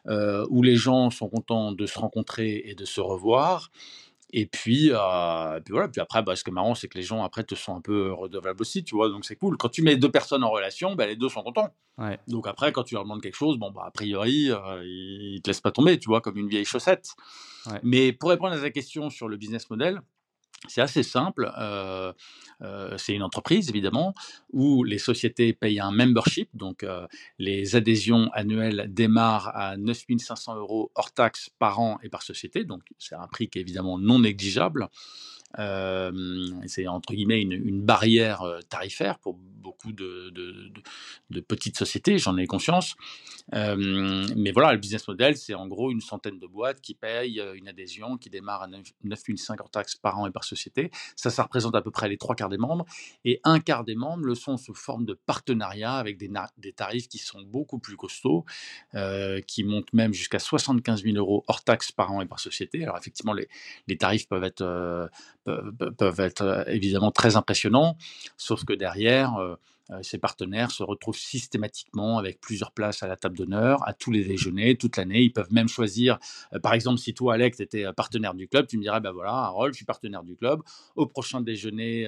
euh, 0.09 0.47
où 0.49 0.63
les 0.63 0.77
gens 0.77 1.11
sont 1.11 1.29
contents 1.29 1.73
de 1.73 1.85
se 1.85 1.99
rencontrer 1.99 2.63
et 2.65 2.75
de 2.75 2.87
se 2.87 3.01
revoir. 3.01 3.71
Et 4.35 4.47
puis, 4.47 4.91
euh, 4.91 5.61
puis 5.61 5.73
voilà, 5.73 5.89
puis 5.89 6.01
après, 6.01 6.23
bah, 6.23 6.35
ce 6.37 6.43
qui 6.43 6.49
est 6.49 6.55
marrant, 6.55 6.75
c'est 6.75 6.89
que 6.89 6.97
les 6.97 7.05
gens 7.05 7.23
après 7.23 7.45
te 7.45 7.55
sont 7.55 7.77
un 7.77 7.83
peu 7.83 8.13
redevables 8.15 8.63
aussi, 8.63 8.83
tu 8.83 8.95
vois, 8.95 9.11
donc 9.11 9.27
c'est 9.27 9.37
cool. 9.37 9.59
Quand 9.59 9.69
tu 9.69 9.83
mets 9.83 9.97
deux 9.97 10.11
personnes 10.11 10.43
en 10.43 10.51
relation, 10.51 10.95
bah, 10.95 11.07
les 11.07 11.17
deux 11.17 11.29
sont 11.29 11.43
contents. 11.43 11.69
Donc 12.29 12.47
après, 12.47 12.73
quand 12.73 12.83
tu 12.83 12.95
leur 12.95 13.05
demandes 13.05 13.21
quelque 13.21 13.37
chose, 13.37 13.59
bon, 13.59 13.71
bah, 13.71 13.83
a 13.85 13.91
priori, 13.91 14.51
euh, 14.51 14.83
ils 14.87 15.43
te 15.43 15.51
laissent 15.51 15.61
pas 15.61 15.71
tomber, 15.71 15.99
tu 15.99 16.09
vois, 16.09 16.23
comme 16.23 16.39
une 16.39 16.49
vieille 16.49 16.65
chaussette. 16.65 17.11
Mais 17.83 18.13
pour 18.15 18.31
répondre 18.31 18.55
à 18.55 18.59
ta 18.59 18.71
question 18.71 19.11
sur 19.11 19.29
le 19.29 19.37
business 19.37 19.69
model, 19.69 20.01
c'est 20.69 20.81
assez 20.81 21.03
simple. 21.03 21.51
C'est 22.97 23.15
une 23.15 23.23
entreprise, 23.23 23.69
évidemment, 23.69 24.15
où 24.53 24.85
les 24.85 24.99
sociétés 24.99 25.53
payent 25.53 25.81
un 25.81 25.91
membership. 25.91 26.49
Donc, 26.55 26.87
les 27.39 27.77
adhésions 27.77 28.31
annuelles 28.33 28.87
démarrent 28.89 29.51
à 29.55 29.77
9 29.77 30.05
500 30.19 30.57
euros 30.57 30.93
hors 30.95 31.13
taxes 31.13 31.51
par 31.59 31.81
an 31.81 31.99
et 32.03 32.09
par 32.09 32.23
société. 32.23 32.65
Donc, 32.65 32.83
c'est 32.99 33.17
un 33.17 33.27
prix 33.27 33.49
qui 33.49 33.59
est 33.59 33.63
évidemment 33.63 33.99
non 33.99 34.21
négligeable. 34.21 34.89
C'est 35.57 36.87
entre 36.87 37.15
guillemets 37.15 37.43
une, 37.43 37.83
barrière 37.83 38.45
tarifaire 38.69 39.19
pour 39.19 39.35
beaucoup 39.35 39.93
de, 39.93 40.33
petites 41.49 41.77
sociétés, 41.77 42.19
j'en 42.19 42.37
ai 42.37 42.47
conscience. 42.47 42.95
mais 43.53 44.53
voilà, 44.53 44.73
le 44.73 44.79
business 44.79 45.07
model, 45.09 45.37
c'est 45.37 45.55
en 45.55 45.67
gros 45.67 45.91
une 45.91 46.01
centaine 46.01 46.39
de 46.39 46.47
boîtes 46.47 46.81
qui 46.81 46.95
payent 46.95 47.43
une 47.55 47.69
adhésion 47.69 48.17
qui 48.17 48.31
démarre 48.31 48.63
à 48.63 48.69
9 48.69 48.83
500 49.37 49.55
hors 49.61 49.71
taxes 49.71 49.97
par 49.97 50.19
an 50.19 50.27
et 50.27 50.31
par 50.31 50.45
société. 50.45 50.91
Ça, 51.17 51.31
ça 51.31 51.43
représente 51.43 51.75
à 51.75 51.83
peu 51.83 51.91
près 51.91 52.09
les 52.09 52.19
trois 52.19 52.35
quarts 52.35 52.49
des 52.49 52.59
membres. 52.59 52.85
Et 53.25 53.41
un 53.45 53.61
quart 53.61 53.85
des 53.85 53.95
membres 53.95 54.25
le 54.25 54.35
sont 54.35 54.57
sous 54.57 54.75
forme 54.75 55.05
de 55.05 55.15
partenariat 55.15 55.95
avec 55.95 56.19
des, 56.19 56.31
tarifs 56.73 57.09
qui 57.09 57.19
sont 57.19 57.43
beaucoup 57.43 57.79
plus 57.79 57.97
costauds, 57.97 58.45
qui 59.47 59.65
montent 59.65 59.93
même 59.93 60.13
jusqu'à 60.13 60.39
75 60.39 61.03
000 61.03 61.17
euros 61.17 61.45
hors 61.49 61.65
taxes 61.65 61.93
par 61.93 62.13
an 62.13 62.21
et 62.21 62.27
par 62.27 62.41
société. 62.41 62.83
Alors 62.83 62.97
effectivement, 62.99 63.33
les 63.33 63.97
tarifs 63.97 64.29
peuvent 64.29 64.45
être 64.45 65.11
peuvent, 65.45 66.21
être 66.21 66.43
euh, 66.43 66.65
évidemment 66.67 67.11
très 67.11 67.37
impressionnants, 67.37 67.97
sauf 68.37 68.65
que 68.65 68.73
derrière, 68.73 69.37
euh, 69.37 69.57
ses 70.03 70.17
euh, 70.17 70.21
partenaires 70.21 70.71
se 70.71 70.83
retrouvent 70.83 71.17
systématiquement 71.17 72.19
avec 72.19 72.41
plusieurs 72.41 72.73
places 72.73 73.03
à 73.03 73.09
la 73.09 73.17
table 73.17 73.37
d'honneur, 73.37 73.87
à 73.87 73.93
tous 73.93 74.11
les 74.11 74.25
déjeuners, 74.25 74.77
toute 74.77 74.97
l'année. 74.97 75.23
Ils 75.23 75.33
peuvent 75.33 75.53
même 75.53 75.69
choisir, 75.69 76.19
euh, 76.55 76.59
par 76.59 76.75
exemple, 76.75 76.99
si 76.99 77.15
toi, 77.15 77.35
Alex, 77.35 77.61
étais 77.61 77.85
euh, 77.85 77.93
partenaire 77.93 78.35
du 78.35 78.49
club, 78.49 78.67
tu 78.67 78.79
me 78.79 78.83
dirais, 78.83 79.01
ben 79.01 79.13
voilà, 79.13 79.33
Harold, 79.33 79.75
je 79.75 79.79
suis 79.79 79.85
partenaire 79.85 80.23
du 80.23 80.37
club. 80.37 80.61
Au 80.97 81.07
prochain 81.07 81.41
déjeuner, 81.41 82.07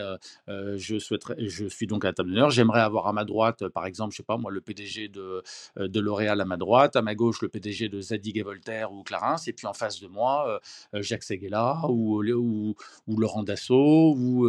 je, 0.49 0.99
souhaiterais, 0.99 1.37
je 1.39 1.67
suis 1.67 1.87
donc 1.87 2.05
à 2.05 2.09
la 2.09 2.13
table 2.13 2.31
d'honneur. 2.31 2.51
J'aimerais 2.51 2.81
avoir 2.81 3.07
à 3.07 3.13
ma 3.13 3.25
droite, 3.25 3.69
par 3.69 3.87
exemple, 3.87 4.13
je 4.13 4.19
sais 4.19 4.23
pas, 4.23 4.37
moi, 4.37 4.51
le 4.51 4.61
PDG 4.61 5.09
de, 5.09 5.43
de 5.77 6.01
L'Oréal 6.01 6.41
à 6.41 6.45
ma 6.45 6.57
droite, 6.57 6.97
à 6.97 7.03
ma 7.03 7.15
gauche, 7.15 7.43
le 7.43 7.49
PDG 7.49 7.89
de 7.89 8.01
Zadig 8.01 8.39
et 8.39 8.43
Voltaire 8.43 8.93
ou 8.93 9.03
Clarins, 9.03 9.37
et 9.47 9.53
puis 9.53 9.67
en 9.67 9.73
face 9.73 10.01
de 10.01 10.07
moi, 10.07 10.61
Jacques 10.95 11.23
Seguela 11.23 11.81
ou, 11.89 12.23
ou, 12.23 13.17
Laurent 13.19 13.43
Dassault 13.43 14.15
ou, 14.17 14.49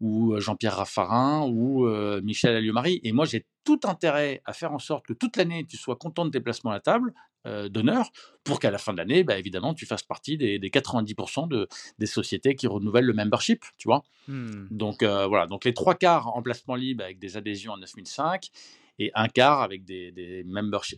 ou 0.00 0.40
Jean-Pierre 0.40 0.76
Raffarin 0.76 1.46
ou 1.48 1.86
Michel 2.22 2.56
Alliomarie 2.56 2.75
Marie. 2.76 3.00
Et 3.02 3.12
moi, 3.12 3.24
j'ai 3.24 3.46
tout 3.64 3.80
intérêt 3.84 4.42
à 4.44 4.52
faire 4.52 4.72
en 4.72 4.78
sorte 4.78 5.06
que 5.06 5.12
toute 5.12 5.36
l'année, 5.36 5.66
tu 5.66 5.76
sois 5.76 5.96
content 5.96 6.24
de 6.24 6.30
tes 6.30 6.40
placements 6.40 6.70
à 6.70 6.74
la 6.74 6.80
table 6.80 7.12
euh, 7.46 7.68
d'honneur, 7.68 8.10
pour 8.44 8.60
qu'à 8.60 8.70
la 8.70 8.78
fin 8.78 8.92
de 8.92 8.98
l'année, 8.98 9.22
bah, 9.24 9.38
évidemment, 9.38 9.72
tu 9.72 9.86
fasses 9.86 10.02
partie 10.02 10.36
des, 10.36 10.58
90% 10.58 11.48
de, 11.48 11.68
des 11.98 12.06
sociétés 12.06 12.54
qui 12.56 12.66
renouvellent 12.66 13.04
le 13.04 13.12
membership, 13.12 13.64
tu 13.78 13.88
vois. 13.88 14.02
Mmh. 14.28 14.66
Donc 14.70 15.02
euh, 15.02 15.26
voilà, 15.26 15.46
donc 15.46 15.64
les 15.64 15.72
trois 15.72 15.94
quarts 15.94 16.36
en 16.36 16.42
placement 16.42 16.74
libre 16.74 17.04
avec 17.04 17.18
des 17.18 17.36
adhésions 17.36 17.74
à 17.74 17.78
9005 17.78 18.50
et 18.98 19.10
un 19.14 19.28
quart 19.28 19.62
avec 19.62 19.84
des, 19.84 20.12
des, 20.12 20.44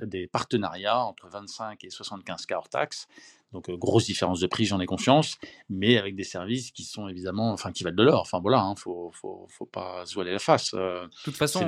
des 0.02 0.26
partenariats 0.26 1.04
entre 1.04 1.28
25 1.28 1.84
et 1.84 1.90
75 1.90 2.46
cas 2.46 2.56
hors 2.56 2.68
taxes. 2.68 3.06
Donc, 3.52 3.70
grosse 3.70 4.04
différence 4.04 4.40
de 4.40 4.46
prix, 4.46 4.66
j'en 4.66 4.78
ai 4.78 4.86
conscience, 4.86 5.38
mais 5.70 5.96
avec 5.96 6.14
des 6.14 6.24
services 6.24 6.70
qui 6.70 6.84
sont 6.84 7.08
évidemment, 7.08 7.52
enfin, 7.52 7.72
qui 7.72 7.82
valent 7.82 7.96
de 7.96 8.02
l'or. 8.02 8.20
Enfin, 8.20 8.40
voilà, 8.40 8.58
il 8.58 8.60
hein, 8.60 8.74
ne 8.74 8.78
faut, 8.78 9.10
faut, 9.14 9.46
faut, 9.48 9.66
pas 9.66 10.04
se 10.04 10.14
voiler 10.14 10.32
la 10.32 10.38
face. 10.38 10.74
de 10.74 11.08
toute 11.24 11.36
façon, 11.36 11.66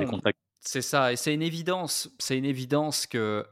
c'est 0.59 0.83
ça, 0.83 1.11
et 1.11 1.15
c'est 1.15 1.33
une 1.33 1.41
évidence. 1.41 2.11
C'est 2.19 2.37
une 2.37 2.45
évidence 2.45 3.07
que 3.07 3.43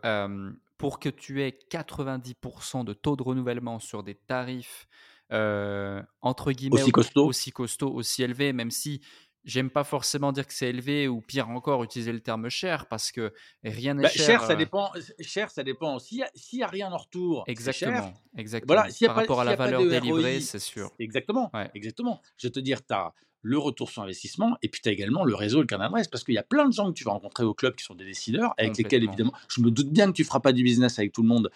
pour 0.78 1.00
que 1.00 1.10
tu 1.10 1.42
aies 1.42 1.58
90% 1.72 2.86
de 2.86 2.94
taux 2.94 3.16
de 3.16 3.24
renouvellement 3.24 3.80
sur 3.80 4.04
des 4.04 4.16
tarifs 4.16 4.88
entre 5.32 6.52
guillemets 6.52 6.82
aussi 6.82 6.92
costauds, 6.92 7.28
aussi, 7.28 7.52
costaud, 7.52 7.92
aussi 7.92 8.24
élevés, 8.24 8.54
même 8.54 8.72
si 8.72 9.02
J'aime 9.46 9.70
pas 9.70 9.84
forcément 9.84 10.32
dire 10.32 10.46
que 10.46 10.54
c'est 10.54 10.70
élevé 10.70 11.08
ou 11.08 11.22
pire 11.22 11.50
encore 11.50 11.84
utiliser 11.84 12.12
le 12.12 12.20
terme 12.20 12.50
cher 12.50 12.88
parce 12.88 13.12
que 13.12 13.34
rien 13.64 13.94
n'est 13.94 14.04
bah, 14.04 14.10
cher. 14.10 14.26
Cher, 14.26 14.44
ça 14.44 14.56
dépend. 14.56 14.92
Cher, 15.22 15.50
ça 15.50 15.64
dépend. 15.64 15.98
S'il 16.00 16.26
n'y 16.54 16.64
a, 16.64 16.68
rien 16.68 16.92
en 16.92 16.98
retour, 16.98 17.46
exactement, 17.48 18.04
cher. 18.04 18.14
exactement. 18.38 18.82
Voilà, 18.82 18.94
Par 19.08 19.16
rapport 19.16 19.42
à 19.42 19.46
la 19.46 19.56
valeur 19.56 19.82
délivrée, 19.86 20.42
c'est 20.42 20.60
sûr. 20.60 20.92
Exactement, 21.00 21.52
exactement. 21.74 22.22
Je 22.38 22.48
vais 22.48 22.52
te 22.52 22.60
dire, 22.60 22.86
tu 22.86 22.94
as 22.94 23.14
le 23.42 23.58
retour 23.58 23.90
sur 23.90 24.02
investissement 24.02 24.58
et 24.62 24.70
puis 24.70 24.82
tu 24.82 24.90
as 24.90 24.92
également 24.92 25.24
le 25.24 25.36
réseau, 25.36 25.62
le 25.62 25.68
carnet 25.68 25.86
d'adresse 25.86 26.08
parce 26.08 26.24
qu'il 26.24 26.34
y 26.34 26.40
a 26.40 26.44
plein 26.44 26.68
de 26.68 26.74
gens 26.74 26.90
que 26.92 26.98
tu 26.98 27.04
vas 27.04 27.12
rencontrer 27.12 27.44
au 27.44 27.54
club 27.54 27.76
qui 27.76 27.86
sont 27.86 27.96
des 27.96 28.06
décideurs 28.06 28.54
avec 28.58 28.78
lesquels 28.78 29.04
évidemment, 29.04 29.34
je 29.48 29.62
me 29.62 29.72
doute 29.72 29.90
bien 29.90 30.08
que 30.08 30.12
tu 30.12 30.24
feras 30.24 30.42
pas 30.42 30.52
du 30.52 30.64
business 30.64 31.00
avec 31.00 31.14
tout 31.14 31.22
le 31.22 31.28
monde, 31.28 31.50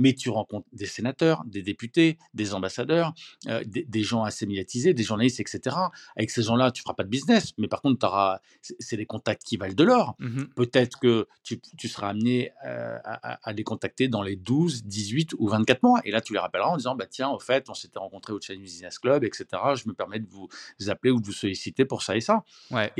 mais 0.00 0.14
tu 0.14 0.30
rencontres 0.30 0.66
des 0.72 0.86
sénateurs, 0.86 1.44
des 1.44 1.62
députés, 1.62 2.18
des 2.32 2.54
ambassadeurs, 2.54 3.12
euh, 3.48 3.62
des, 3.66 4.02
gens 4.02 4.24
assez 4.24 4.46
médiatisés, 4.46 4.94
des 4.94 5.02
journalistes, 5.02 5.40
etc. 5.40 5.76
Avec 6.16 6.30
ces 6.30 6.42
gens-là, 6.42 6.70
tu 6.72 6.82
feras 6.82 6.94
pas 6.94 7.04
de 7.04 7.10
business, 7.10 7.52
mais 7.58 7.68
par 7.68 7.82
contre, 7.82 8.40
c'est 8.78 8.96
des 8.96 9.04
contacts 9.04 9.42
qui 9.44 9.58
valent 9.58 9.74
de 9.74 9.84
l'or. 9.84 10.16
Mmh 10.18 10.44
Peut-être 10.56 10.98
que 10.98 11.28
tu, 11.42 11.60
seras 11.88 12.08
amené 12.08 12.50
euh, 12.66 12.98
à, 13.04 13.52
les 13.52 13.62
contacter 13.62 14.08
dans 14.08 14.22
les 14.22 14.36
12, 14.36 14.84
18 14.84 15.34
ou 15.38 15.48
24 15.48 15.82
mois. 15.82 16.00
Et 16.04 16.10
là, 16.10 16.22
tu 16.22 16.32
les 16.32 16.38
rappelleras 16.38 16.70
en 16.70 16.76
disant, 16.78 16.94
bah, 16.94 17.06
tiens, 17.06 17.28
au 17.28 17.38
fait, 17.38 17.68
on 17.68 17.74
s'était 17.74 17.98
rencontré 17.98 18.32
au 18.32 18.40
Chinese 18.40 18.62
Business 18.62 18.98
Club, 18.98 19.22
etc. 19.24 19.46
Je 19.74 19.86
me 19.86 19.92
permets 19.92 20.18
de 20.18 20.28
vous 20.28 20.48
appeler 20.88 21.10
ou 21.10 21.20
de 21.20 21.26
vous 21.26 21.32
solliciter 21.32 21.84
pour 21.84 22.02
ça 22.02 22.16
et 22.16 22.22
ça. 22.22 22.42
Ouais. 22.70 22.90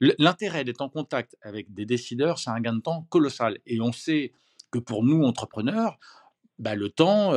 L'intérêt 0.00 0.64
d'être 0.64 0.80
en 0.80 0.88
contact 0.88 1.36
avec 1.42 1.72
des 1.72 1.86
décideurs, 1.86 2.38
c'est 2.40 2.50
un 2.50 2.60
gain 2.60 2.74
de 2.74 2.80
temps 2.80 3.06
colossal. 3.08 3.58
Et 3.66 3.80
on 3.80 3.92
sait 3.92 4.32
que 4.74 4.80
pour 4.80 5.04
nous, 5.04 5.22
entrepreneurs, 5.22 5.98
bah, 6.58 6.74
le 6.74 6.90
temps, 6.90 7.30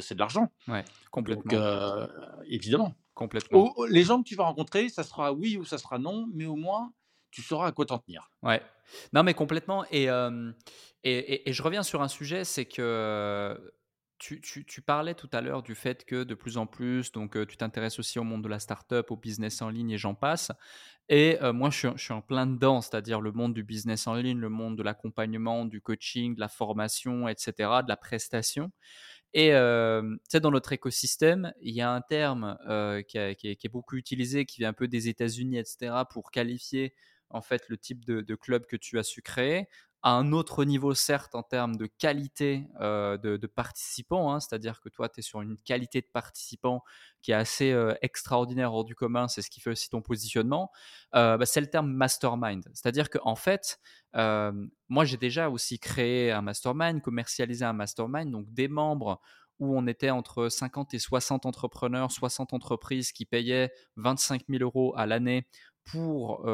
c'est 0.00 0.14
de 0.14 0.18
l'argent. 0.18 0.52
Ouais, 0.68 0.84
complètement. 1.10 2.08
évidemment. 2.46 2.94
Complètement. 3.14 3.72
les 3.88 4.02
gens 4.02 4.22
que 4.22 4.28
tu 4.28 4.36
vas 4.36 4.44
rencontrer, 4.44 4.90
ça 4.90 5.02
sera 5.02 5.32
oui 5.32 5.56
ou 5.56 5.64
ça 5.64 5.78
sera 5.78 5.98
non, 5.98 6.28
mais 6.34 6.44
au 6.44 6.56
moins, 6.56 6.92
tu 7.30 7.40
sauras 7.40 7.68
à 7.68 7.72
quoi 7.72 7.86
t'en 7.86 7.98
tenir. 7.98 8.30
Ouais. 8.42 8.60
Non, 9.14 9.22
mais 9.22 9.32
complètement. 9.32 9.86
Et, 9.90 10.04
et, 11.04 11.48
et, 11.48 11.52
je 11.52 11.62
reviens 11.62 11.82
sur 11.82 12.02
un 12.02 12.08
sujet, 12.08 12.44
c'est 12.44 12.66
que 12.66 13.58
tu, 14.18 14.82
parlais 14.82 15.14
tout 15.14 15.28
à 15.32 15.40
l'heure 15.40 15.62
du 15.62 15.74
fait 15.74 16.04
que 16.04 16.24
de 16.24 16.34
plus 16.34 16.56
en 16.56 16.66
plus, 16.66 17.12
donc 17.12 17.46
tu 17.46 17.56
t'intéresses 17.56 17.98
aussi 17.98 18.18
au 18.18 18.24
monde 18.24 18.42
de 18.42 18.48
la 18.48 18.58
startup, 18.58 19.10
au 19.10 19.16
business 19.16 19.62
en 19.62 19.68
ligne 19.68 19.90
et 19.90 19.98
j'en 19.98 20.14
passe. 20.14 20.52
Et 21.08 21.38
moi, 21.54 21.70
je 21.70 21.96
suis, 21.96 22.12
en 22.12 22.20
plein 22.20 22.46
dedans, 22.46 22.80
c'est-à-dire 22.80 23.20
le 23.20 23.32
monde 23.32 23.54
du 23.54 23.62
business 23.62 24.06
en 24.06 24.14
ligne, 24.14 24.38
le 24.38 24.48
monde 24.48 24.76
de 24.76 24.82
l'accompagnement, 24.82 25.64
du 25.64 25.80
coaching, 25.80 26.34
de 26.34 26.40
la 26.40 26.48
formation, 26.48 27.28
etc., 27.28 27.52
de 27.82 27.88
la 27.88 27.96
prestation. 27.96 28.72
Et 29.34 29.50
sais, 30.28 30.40
dans 30.40 30.50
notre 30.50 30.72
écosystème, 30.72 31.52
il 31.60 31.74
y 31.74 31.82
a 31.82 31.90
un 31.90 32.00
terme 32.00 32.56
qui, 33.08 33.18
est, 33.18 33.68
beaucoup 33.68 33.96
utilisé, 33.96 34.46
qui 34.46 34.60
vient 34.60 34.70
un 34.70 34.72
peu 34.72 34.88
des 34.88 35.08
États-Unis, 35.08 35.58
etc., 35.58 35.92
pour 36.10 36.30
qualifier 36.30 36.94
en 37.30 37.42
fait 37.42 37.68
le 37.68 37.76
type 37.76 38.04
de, 38.04 38.34
club 38.34 38.66
que 38.66 38.76
tu 38.76 38.98
as 38.98 39.02
su 39.02 39.22
créer 39.22 39.68
à 40.06 40.10
un 40.10 40.30
autre 40.30 40.64
niveau, 40.64 40.94
certes, 40.94 41.34
en 41.34 41.42
termes 41.42 41.74
de 41.74 41.86
qualité 41.86 42.68
euh, 42.80 43.16
de, 43.18 43.44
participants, 43.48 44.32
hein, 44.32 44.38
c'est-à-dire 44.38 44.80
que 44.80 44.88
toi, 44.88 45.08
tu 45.08 45.18
es 45.18 45.22
sur 45.22 45.42
une 45.42 45.58
qualité 45.58 46.00
de 46.00 46.06
participant 46.06 46.84
qui 47.22 47.32
est 47.32 47.34
assez 47.34 47.72
euh, 47.72 47.92
extraordinaire, 48.02 48.72
hors 48.72 48.84
du 48.84 48.94
commun, 48.94 49.26
c'est 49.26 49.42
ce 49.42 49.50
qui 49.50 49.60
fait 49.60 49.70
aussi 49.70 49.90
ton 49.90 50.02
positionnement, 50.02 50.70
euh, 51.16 51.36
bah, 51.36 51.44
c'est 51.44 51.60
le 51.60 51.66
terme 51.66 51.90
mastermind. 51.90 52.62
C'est-à-dire 52.72 53.10
qu'en 53.10 53.32
en 53.32 53.34
fait, 53.34 53.80
moi, 54.14 55.04
j'ai 55.04 55.16
déjà 55.16 55.50
aussi 55.50 55.80
créé 55.80 56.30
un 56.30 56.40
mastermind, 56.40 57.02
commercialisé 57.02 57.64
un 57.64 57.72
mastermind, 57.72 58.30
donc 58.30 58.46
des 58.54 58.68
membres 58.68 59.20
où 59.58 59.76
on 59.76 59.88
était 59.88 60.10
entre 60.10 60.48
50 60.48 60.94
et 60.94 61.00
60 61.00 61.46
entrepreneurs, 61.46 62.12
60 62.12 62.52
entreprises 62.52 63.10
qui 63.10 63.24
payaient 63.24 63.72
25 63.96 64.42
000 64.48 64.62
euros 64.62 64.94
à 64.96 65.06
l'année 65.06 65.48
pour 65.86 66.46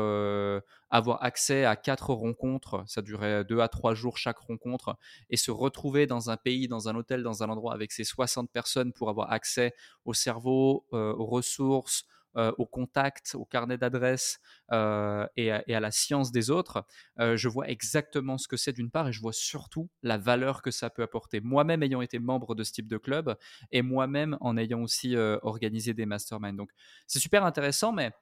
avoir 0.90 1.22
accès 1.24 1.64
à 1.64 1.74
quatre 1.74 2.12
rencontres, 2.12 2.84
ça 2.86 3.02
durait 3.02 3.44
deux 3.44 3.60
à 3.60 3.68
trois 3.68 3.94
jours 3.94 4.18
chaque 4.18 4.38
rencontre, 4.38 4.96
et 5.30 5.36
se 5.36 5.50
retrouver 5.50 6.06
dans 6.06 6.30
un 6.30 6.36
pays, 6.36 6.68
dans 6.68 6.88
un 6.88 6.94
hôtel, 6.94 7.22
dans 7.22 7.42
un 7.42 7.48
endroit 7.48 7.72
avec 7.72 7.92
ces 7.92 8.04
60 8.04 8.50
personnes 8.50 8.92
pour 8.92 9.08
avoir 9.08 9.32
accès 9.32 9.74
au 10.04 10.12
cerveau, 10.12 10.86
aux 10.92 11.26
ressources, 11.26 12.04
au 12.34 12.66
contact, 12.66 13.34
au 13.34 13.44
carnet 13.44 13.76
d'adresses 13.78 14.38
et, 14.70 15.46
et, 15.66 15.74
à 15.74 15.80
la 15.80 15.90
science 15.90 16.30
des 16.30 16.50
autres, 16.50 16.84
je 17.18 17.48
vois 17.48 17.68
exactement 17.68 18.36
ce 18.38 18.48
que 18.48 18.56
c'est 18.56 18.72
d'une 18.72 18.90
part 18.90 19.08
et 19.08 19.12
je 19.12 19.20
vois 19.20 19.32
surtout 19.32 19.88
la 20.02 20.18
valeur 20.18 20.62
que 20.62 20.70
ça 20.70 20.90
peut 20.90 21.02
apporter. 21.02 21.40
Moi-même 21.40 21.82
ayant 21.82 22.02
été 22.02 22.18
membre 22.18 22.54
de 22.54 22.64
ce 22.64 22.72
type 22.72 22.88
de 22.88 22.98
club 22.98 23.34
et 23.70 23.82
moi-même 23.82 24.36
en 24.40 24.56
ayant 24.56 24.82
aussi 24.82 25.16
organisé 25.16 25.94
des 25.94 26.06
masterminds. 26.06 26.56
Donc 26.56 26.70
c'est 27.06 27.18
super 27.18 27.44
intéressant, 27.44 27.92
mais 27.92 28.12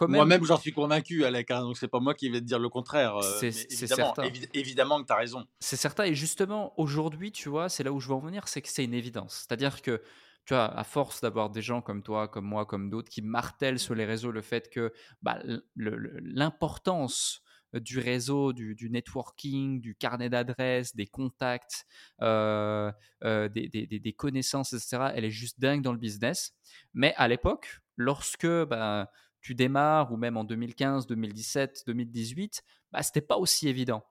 Moi-même, 0.00 0.44
j'en 0.44 0.58
suis 0.58 0.72
convaincu, 0.72 1.24
Alec, 1.24 1.50
hein, 1.50 1.62
donc 1.62 1.76
c'est 1.76 1.88
pas 1.88 2.00
moi 2.00 2.14
qui 2.14 2.28
vais 2.28 2.40
te 2.40 2.44
dire 2.44 2.58
le 2.58 2.68
contraire. 2.68 3.16
Euh, 3.16 3.38
c'est 3.38 3.52
certain. 3.52 4.24
évidemment 4.54 5.00
que 5.00 5.06
tu 5.06 5.12
as 5.12 5.16
raison. 5.16 5.46
C'est 5.58 5.76
certain, 5.76 6.04
et 6.04 6.14
justement, 6.14 6.72
aujourd'hui, 6.78 7.32
tu 7.32 7.48
vois, 7.48 7.68
c'est 7.68 7.82
là 7.82 7.92
où 7.92 8.00
je 8.00 8.08
veux 8.08 8.14
en 8.14 8.20
venir, 8.20 8.48
c'est 8.48 8.62
que 8.62 8.68
c'est 8.68 8.84
une 8.84 8.94
évidence. 8.94 9.46
C'est-à-dire 9.46 9.82
que, 9.82 10.02
tu 10.44 10.54
vois, 10.54 10.66
à 10.66 10.84
force 10.84 11.20
d'avoir 11.20 11.50
des 11.50 11.62
gens 11.62 11.80
comme 11.80 12.02
toi, 12.02 12.28
comme 12.28 12.44
moi, 12.44 12.66
comme 12.66 12.90
d'autres, 12.90 13.10
qui 13.10 13.22
martèlent 13.22 13.78
sur 13.78 13.94
les 13.94 14.04
réseaux 14.04 14.30
le 14.30 14.42
fait 14.42 14.68
que 14.70 14.92
bah, 15.22 15.38
l'importance 15.76 17.42
du 17.74 18.00
réseau, 18.00 18.52
du, 18.52 18.90
networking, 18.90 19.80
du 19.80 19.94
carnet 19.94 20.28
d'adresses, 20.28 20.96
des 20.96 21.06
contacts, 21.06 21.86
euh, 22.20 22.90
euh, 23.24 23.48
des, 23.48 23.68
des, 23.68 24.12
connaissances, 24.12 24.72
etc., 24.72 25.12
elle 25.14 25.24
est 25.24 25.30
juste 25.30 25.60
dingue 25.60 25.82
dans 25.82 25.92
le 25.92 25.98
business. 25.98 26.52
Mais 26.94 27.14
à 27.16 27.28
l'époque, 27.28 27.80
lorsque 27.96 28.46
bah, 28.46 29.10
tu 29.40 29.54
démarres, 29.54 30.12
ou 30.12 30.16
même 30.16 30.36
en 30.36 30.44
2015, 30.44 31.06
2017, 31.06 31.84
2018, 31.86 32.62
bah, 32.92 33.02
ce 33.02 33.08
n'était 33.08 33.20
pas 33.20 33.36
aussi 33.36 33.68
évident. 33.68 34.04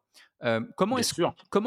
Euh, 0.44 0.62
comment 0.76 0.98
est-ce 0.98 1.14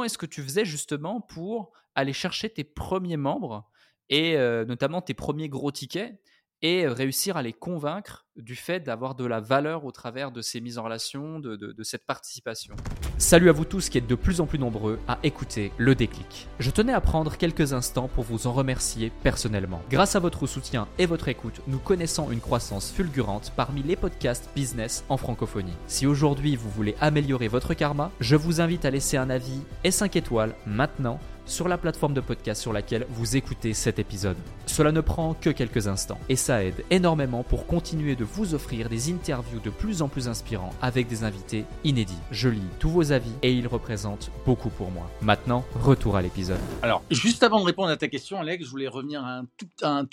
est 0.04 0.16
que 0.16 0.26
tu 0.26 0.42
faisais 0.42 0.64
justement 0.64 1.20
pour 1.20 1.72
aller 1.94 2.12
chercher 2.12 2.50
tes 2.50 2.64
premiers 2.64 3.16
membres 3.16 3.70
et 4.08 4.36
euh, 4.36 4.64
notamment 4.64 5.02
tes 5.02 5.14
premiers 5.14 5.48
gros 5.48 5.70
tickets 5.70 6.20
et 6.62 6.86
réussir 6.86 7.36
à 7.36 7.42
les 7.42 7.52
convaincre 7.52 8.24
du 8.36 8.56
fait 8.56 8.80
d'avoir 8.80 9.14
de 9.14 9.26
la 9.26 9.40
valeur 9.40 9.84
au 9.84 9.92
travers 9.92 10.30
de 10.30 10.40
ces 10.40 10.60
mises 10.60 10.78
en 10.78 10.84
relation, 10.84 11.38
de, 11.38 11.82
cette 11.82 12.06
participation. 12.06 12.74
Salut 13.18 13.50
à 13.50 13.52
vous 13.52 13.64
tous 13.64 13.88
qui 13.88 13.98
êtes 13.98 14.06
de 14.06 14.14
plus 14.14 14.40
en 14.40 14.46
plus 14.46 14.58
nombreux 14.58 14.98
à 15.06 15.18
écouter 15.22 15.72
le 15.76 15.94
déclic. 15.94 16.48
Je 16.58 16.70
tenais 16.70 16.94
à 16.94 17.00
prendre 17.00 17.36
quelques 17.36 17.72
instants 17.72 18.08
pour 18.08 18.24
vous 18.24 18.46
en 18.46 18.52
remercier 18.52 19.12
personnellement. 19.22 19.82
Grâce 19.90 20.16
à 20.16 20.20
votre 20.20 20.46
soutien 20.46 20.88
et 20.98 21.06
votre 21.06 21.28
écoute, 21.28 21.60
nous 21.66 21.78
connaissons 21.78 22.30
une 22.30 22.40
croissance 22.40 22.90
fulgurante 22.90 23.52
parmi 23.54 23.82
les 23.82 23.96
podcasts 23.96 24.48
business 24.54 25.04
en 25.08 25.16
francophonie. 25.16 25.76
Si 25.88 26.06
aujourd'hui 26.06 26.56
vous 26.56 26.70
voulez 26.70 26.94
améliorer 27.00 27.48
votre 27.48 27.74
karma, 27.74 28.10
je 28.20 28.36
vous 28.36 28.60
invite 28.60 28.84
à 28.84 28.90
laisser 28.90 29.16
un 29.16 29.30
avis 29.30 29.60
et 29.84 29.90
5 29.90 30.16
étoiles 30.16 30.54
maintenant 30.66 31.20
sur 31.46 31.68
la 31.68 31.78
plateforme 31.78 32.14
de 32.14 32.20
podcast 32.20 32.60
sur 32.60 32.72
laquelle 32.72 33.06
vous 33.10 33.36
écoutez 33.36 33.74
cet 33.74 33.98
épisode. 33.98 34.36
Cela 34.66 34.92
ne 34.92 35.00
prend 35.00 35.34
que 35.34 35.50
quelques 35.50 35.88
instants 35.88 36.18
et 36.28 36.36
ça 36.36 36.64
aide 36.64 36.84
énormément 36.90 37.42
pour 37.42 37.66
continuer 37.66 38.16
de 38.16 38.24
vous 38.24 38.54
offrir 38.54 38.88
des 38.88 39.12
interviews 39.12 39.60
de 39.60 39.70
plus 39.70 40.02
en 40.02 40.08
plus 40.08 40.28
inspirants 40.28 40.72
avec 40.80 41.08
des 41.08 41.24
invités 41.24 41.64
inédits. 41.84 42.18
Je 42.30 42.48
lis 42.48 42.60
tous 42.78 42.88
vos 42.88 43.12
avis 43.12 43.32
et 43.42 43.52
ils 43.52 43.66
représentent 43.66 44.30
beaucoup 44.46 44.70
pour 44.70 44.90
moi. 44.90 45.10
Maintenant, 45.20 45.64
retour 45.74 46.16
à 46.16 46.22
l'épisode. 46.22 46.60
Alors, 46.82 47.02
juste 47.10 47.42
avant 47.42 47.60
de 47.60 47.64
répondre 47.64 47.88
à 47.88 47.96
ta 47.96 48.08
question, 48.08 48.38
Alex, 48.38 48.64
je 48.64 48.70
voulais 48.70 48.88
revenir 48.88 49.24
un 49.24 49.44
tout, 49.56 49.66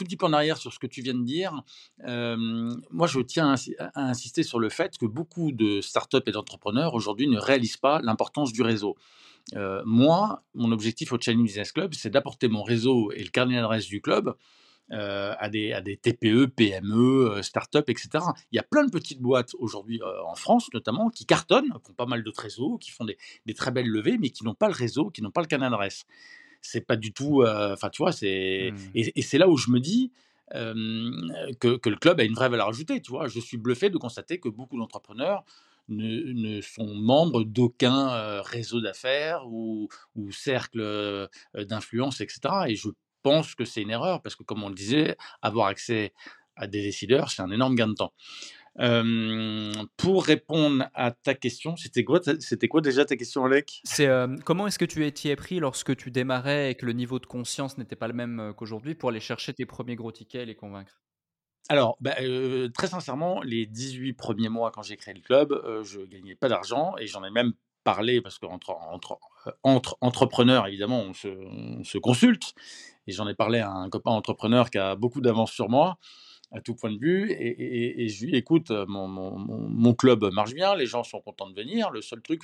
petit 0.05 0.17
peu 0.17 0.25
en 0.25 0.33
arrière 0.33 0.57
sur 0.57 0.73
ce 0.73 0.79
que 0.79 0.87
tu 0.87 1.01
viens 1.01 1.13
de 1.13 1.23
dire. 1.23 1.63
Euh, 2.07 2.69
moi, 2.91 3.07
je 3.07 3.19
tiens 3.19 3.55
à, 3.79 4.09
insister 4.09 4.43
sur 4.43 4.59
le 4.59 4.69
fait 4.69 4.97
que 4.97 5.05
beaucoup 5.05 5.51
de 5.51 5.81
startups 5.81 6.17
et 6.25 6.31
d'entrepreneurs 6.31 6.93
aujourd'hui 6.93 7.27
ne 7.27 7.39
réalisent 7.39 7.77
pas 7.77 8.01
l'importance 8.01 8.51
du 8.51 8.61
réseau. 8.61 8.95
Euh, 9.55 9.81
moi, 9.85 10.43
mon 10.53 10.71
objectif 10.71 11.11
au 11.11 11.19
Challenge 11.19 11.43
Business 11.43 11.71
Club, 11.71 11.93
c'est 11.93 12.09
d'apporter 12.09 12.47
mon 12.47 12.63
réseau 12.63 13.11
et 13.11 13.23
le 13.23 13.29
carnet 13.29 13.55
d'adresse 13.55 13.85
du 13.85 14.01
club 14.01 14.35
euh, 14.91 15.33
à, 15.37 15.49
des, 15.49 15.73
à, 15.73 15.81
des, 15.81 15.97
TPE, 15.97 16.47
PME, 16.47 17.31
euh, 17.31 17.41
start-up, 17.41 17.89
etc. 17.89 18.09
Il 18.51 18.55
y 18.55 18.59
a 18.59 18.63
plein 18.63 18.83
de 18.83 18.91
petites 18.91 19.21
boîtes 19.21 19.51
aujourd'hui 19.59 20.01
en 20.25 20.35
France 20.35 20.69
notamment 20.73 21.09
qui 21.09 21.25
cartonnent, 21.25 21.69
qui 21.83 21.91
ont 21.91 21.95
pas 21.95 22.05
mal 22.05 22.23
de 22.23 22.31
réseaux, 22.35 22.77
qui 22.77 22.91
font 22.91 23.05
des, 23.05 23.17
des 23.45 23.53
très 23.53 23.71
belles 23.71 23.89
levées, 23.89 24.17
mais 24.19 24.29
qui 24.29 24.43
n'ont 24.43 24.55
pas 24.55 24.67
le 24.67 24.73
réseau, 24.73 25.09
qui 25.09 25.21
n'ont 25.21 25.31
pas 25.31 25.41
le 25.41 25.47
carnet 25.47 25.69
d'adresse. 25.69 26.05
C'est 26.61 26.85
pas 26.85 26.97
du 26.97 27.13
tout. 27.13 27.43
Enfin, 27.45 27.89
tu 27.89 28.01
vois, 28.01 28.11
c'est. 28.11 28.73
Mmh. 28.73 29.11
Et, 29.15 29.21
c'est 29.21 29.37
là 29.37 29.47
où 29.47 29.55
je 29.55 29.71
me 29.71 29.79
dis. 29.79 30.11
que, 30.51 31.77
que, 31.77 31.89
le 31.89 31.95
club 31.95 32.19
a 32.19 32.23
une 32.23 32.33
vraie 32.33 32.49
valeur 32.49 32.67
ajoutée. 32.67 33.01
Tu 33.01 33.11
vois, 33.11 33.27
je 33.27 33.39
suis 33.39 33.55
bluffé 33.55 33.89
de 33.89 33.97
constater 33.97 34.39
que 34.39 34.49
beaucoup 34.49 34.77
d'entrepreneurs 34.77 35.45
ne, 35.89 36.61
sont 36.61 36.93
membres 36.95 37.43
d'aucun 37.43 38.41
réseau 38.41 38.81
d'affaires 38.81 39.47
ou, 39.47 39.89
cercle 40.31 41.29
d'influence, 41.55 42.21
etc. 42.21 42.39
Et 42.67 42.75
je 42.75 42.89
pense 43.21 43.55
que 43.55 43.65
c'est 43.65 43.81
une 43.81 43.89
erreur 43.89 44.21
parce 44.21 44.35
que, 44.35 44.43
comme 44.43 44.63
on 44.63 44.69
le 44.69 44.75
disait, 44.75 45.17
avoir 45.41 45.67
accès 45.67 46.13
à 46.55 46.67
des 46.67 46.81
décideurs, 46.81 47.31
c'est 47.31 47.41
un 47.41 47.51
énorme 47.51 47.75
gain 47.75 47.87
de 47.87 47.93
temps. 47.93 48.13
pour 49.97 50.25
répondre 50.25 50.85
à 50.93 51.11
ta 51.11 51.33
question, 51.33 51.75
c'était 51.75 52.03
quoi, 52.03 52.21
c'était 52.39 52.67
quoi 52.67 52.81
déjà 52.81 53.05
ta 53.05 53.15
question, 53.15 53.45
Alec? 53.45 53.81
C'est 53.83 54.09
comment 54.45 54.67
est-ce 54.67 54.79
que 54.79 54.85
tu 54.85 55.05
étais 55.05 55.35
pris 55.35 55.59
lorsque 55.59 55.95
tu 55.95 56.11
démarrais 56.11 56.71
et 56.71 56.75
que 56.75 56.85
le 56.85 56.93
niveau 56.93 57.19
de 57.19 57.25
conscience 57.25 57.77
n'était 57.77 57.95
pas 57.95 58.07
le 58.07 58.13
même 58.13 58.53
qu'aujourd'hui 58.55 58.95
pour 58.95 59.09
aller 59.09 59.19
chercher 59.19 59.53
tes 59.53 59.65
premiers 59.65 59.95
gros 59.95 60.11
tickets 60.11 60.43
et 60.43 60.45
les 60.45 60.55
convaincre? 60.55 61.01
Alors, 61.69 61.97
bah, 62.01 62.15
très 62.73 62.87
sincèrement, 62.87 63.41
les 63.41 63.65
18 63.65 64.13
premiers 64.13 64.49
mois 64.49 64.71
quand 64.71 64.81
j'ai 64.81 64.97
créé 64.97 65.13
le 65.13 65.21
club, 65.21 65.61
je 65.83 65.83
je 65.83 66.01
gagnais 66.01 66.35
pas 66.35 66.49
d'argent 66.49 66.95
et 66.97 67.07
j'en 67.07 67.23
ai 67.23 67.29
même 67.29 67.53
parlé 67.83 68.21
parce 68.21 68.37
qu'entre 68.39 68.71
entre, 68.71 69.19
entre 69.63 69.97
entrepreneurs, 70.01 70.67
évidemment, 70.67 71.01
on 71.01 71.13
se, 71.13 71.97
consulte. 71.97 72.53
Et 73.07 73.11
j'en 73.11 73.27
ai 73.27 73.33
parlé 73.33 73.59
à 73.59 73.71
un 73.71 73.89
copain 73.89 74.11
entrepreneur 74.11 74.69
qui 74.69 74.77
a 74.77 74.95
beaucoup 74.95 75.21
d'avance 75.21 75.51
sur 75.51 75.69
moi 75.69 75.97
à 76.51 76.61
tout 76.61 76.75
point 76.75 76.91
de 76.91 76.99
vue. 76.99 77.31
Et, 77.31 78.07
je 78.09 78.25
lui 78.25 78.35
écoute, 78.35 78.71
mon, 78.87 79.93
club 79.93 80.31
marche 80.33 80.53
bien, 80.53 80.75
les 80.75 80.85
gens 80.85 81.03
sont 81.03 81.21
contents 81.21 81.49
de 81.49 81.55
venir. 81.55 81.91
Le 81.91 82.01
seul 82.01 82.21
truc, 82.21 82.43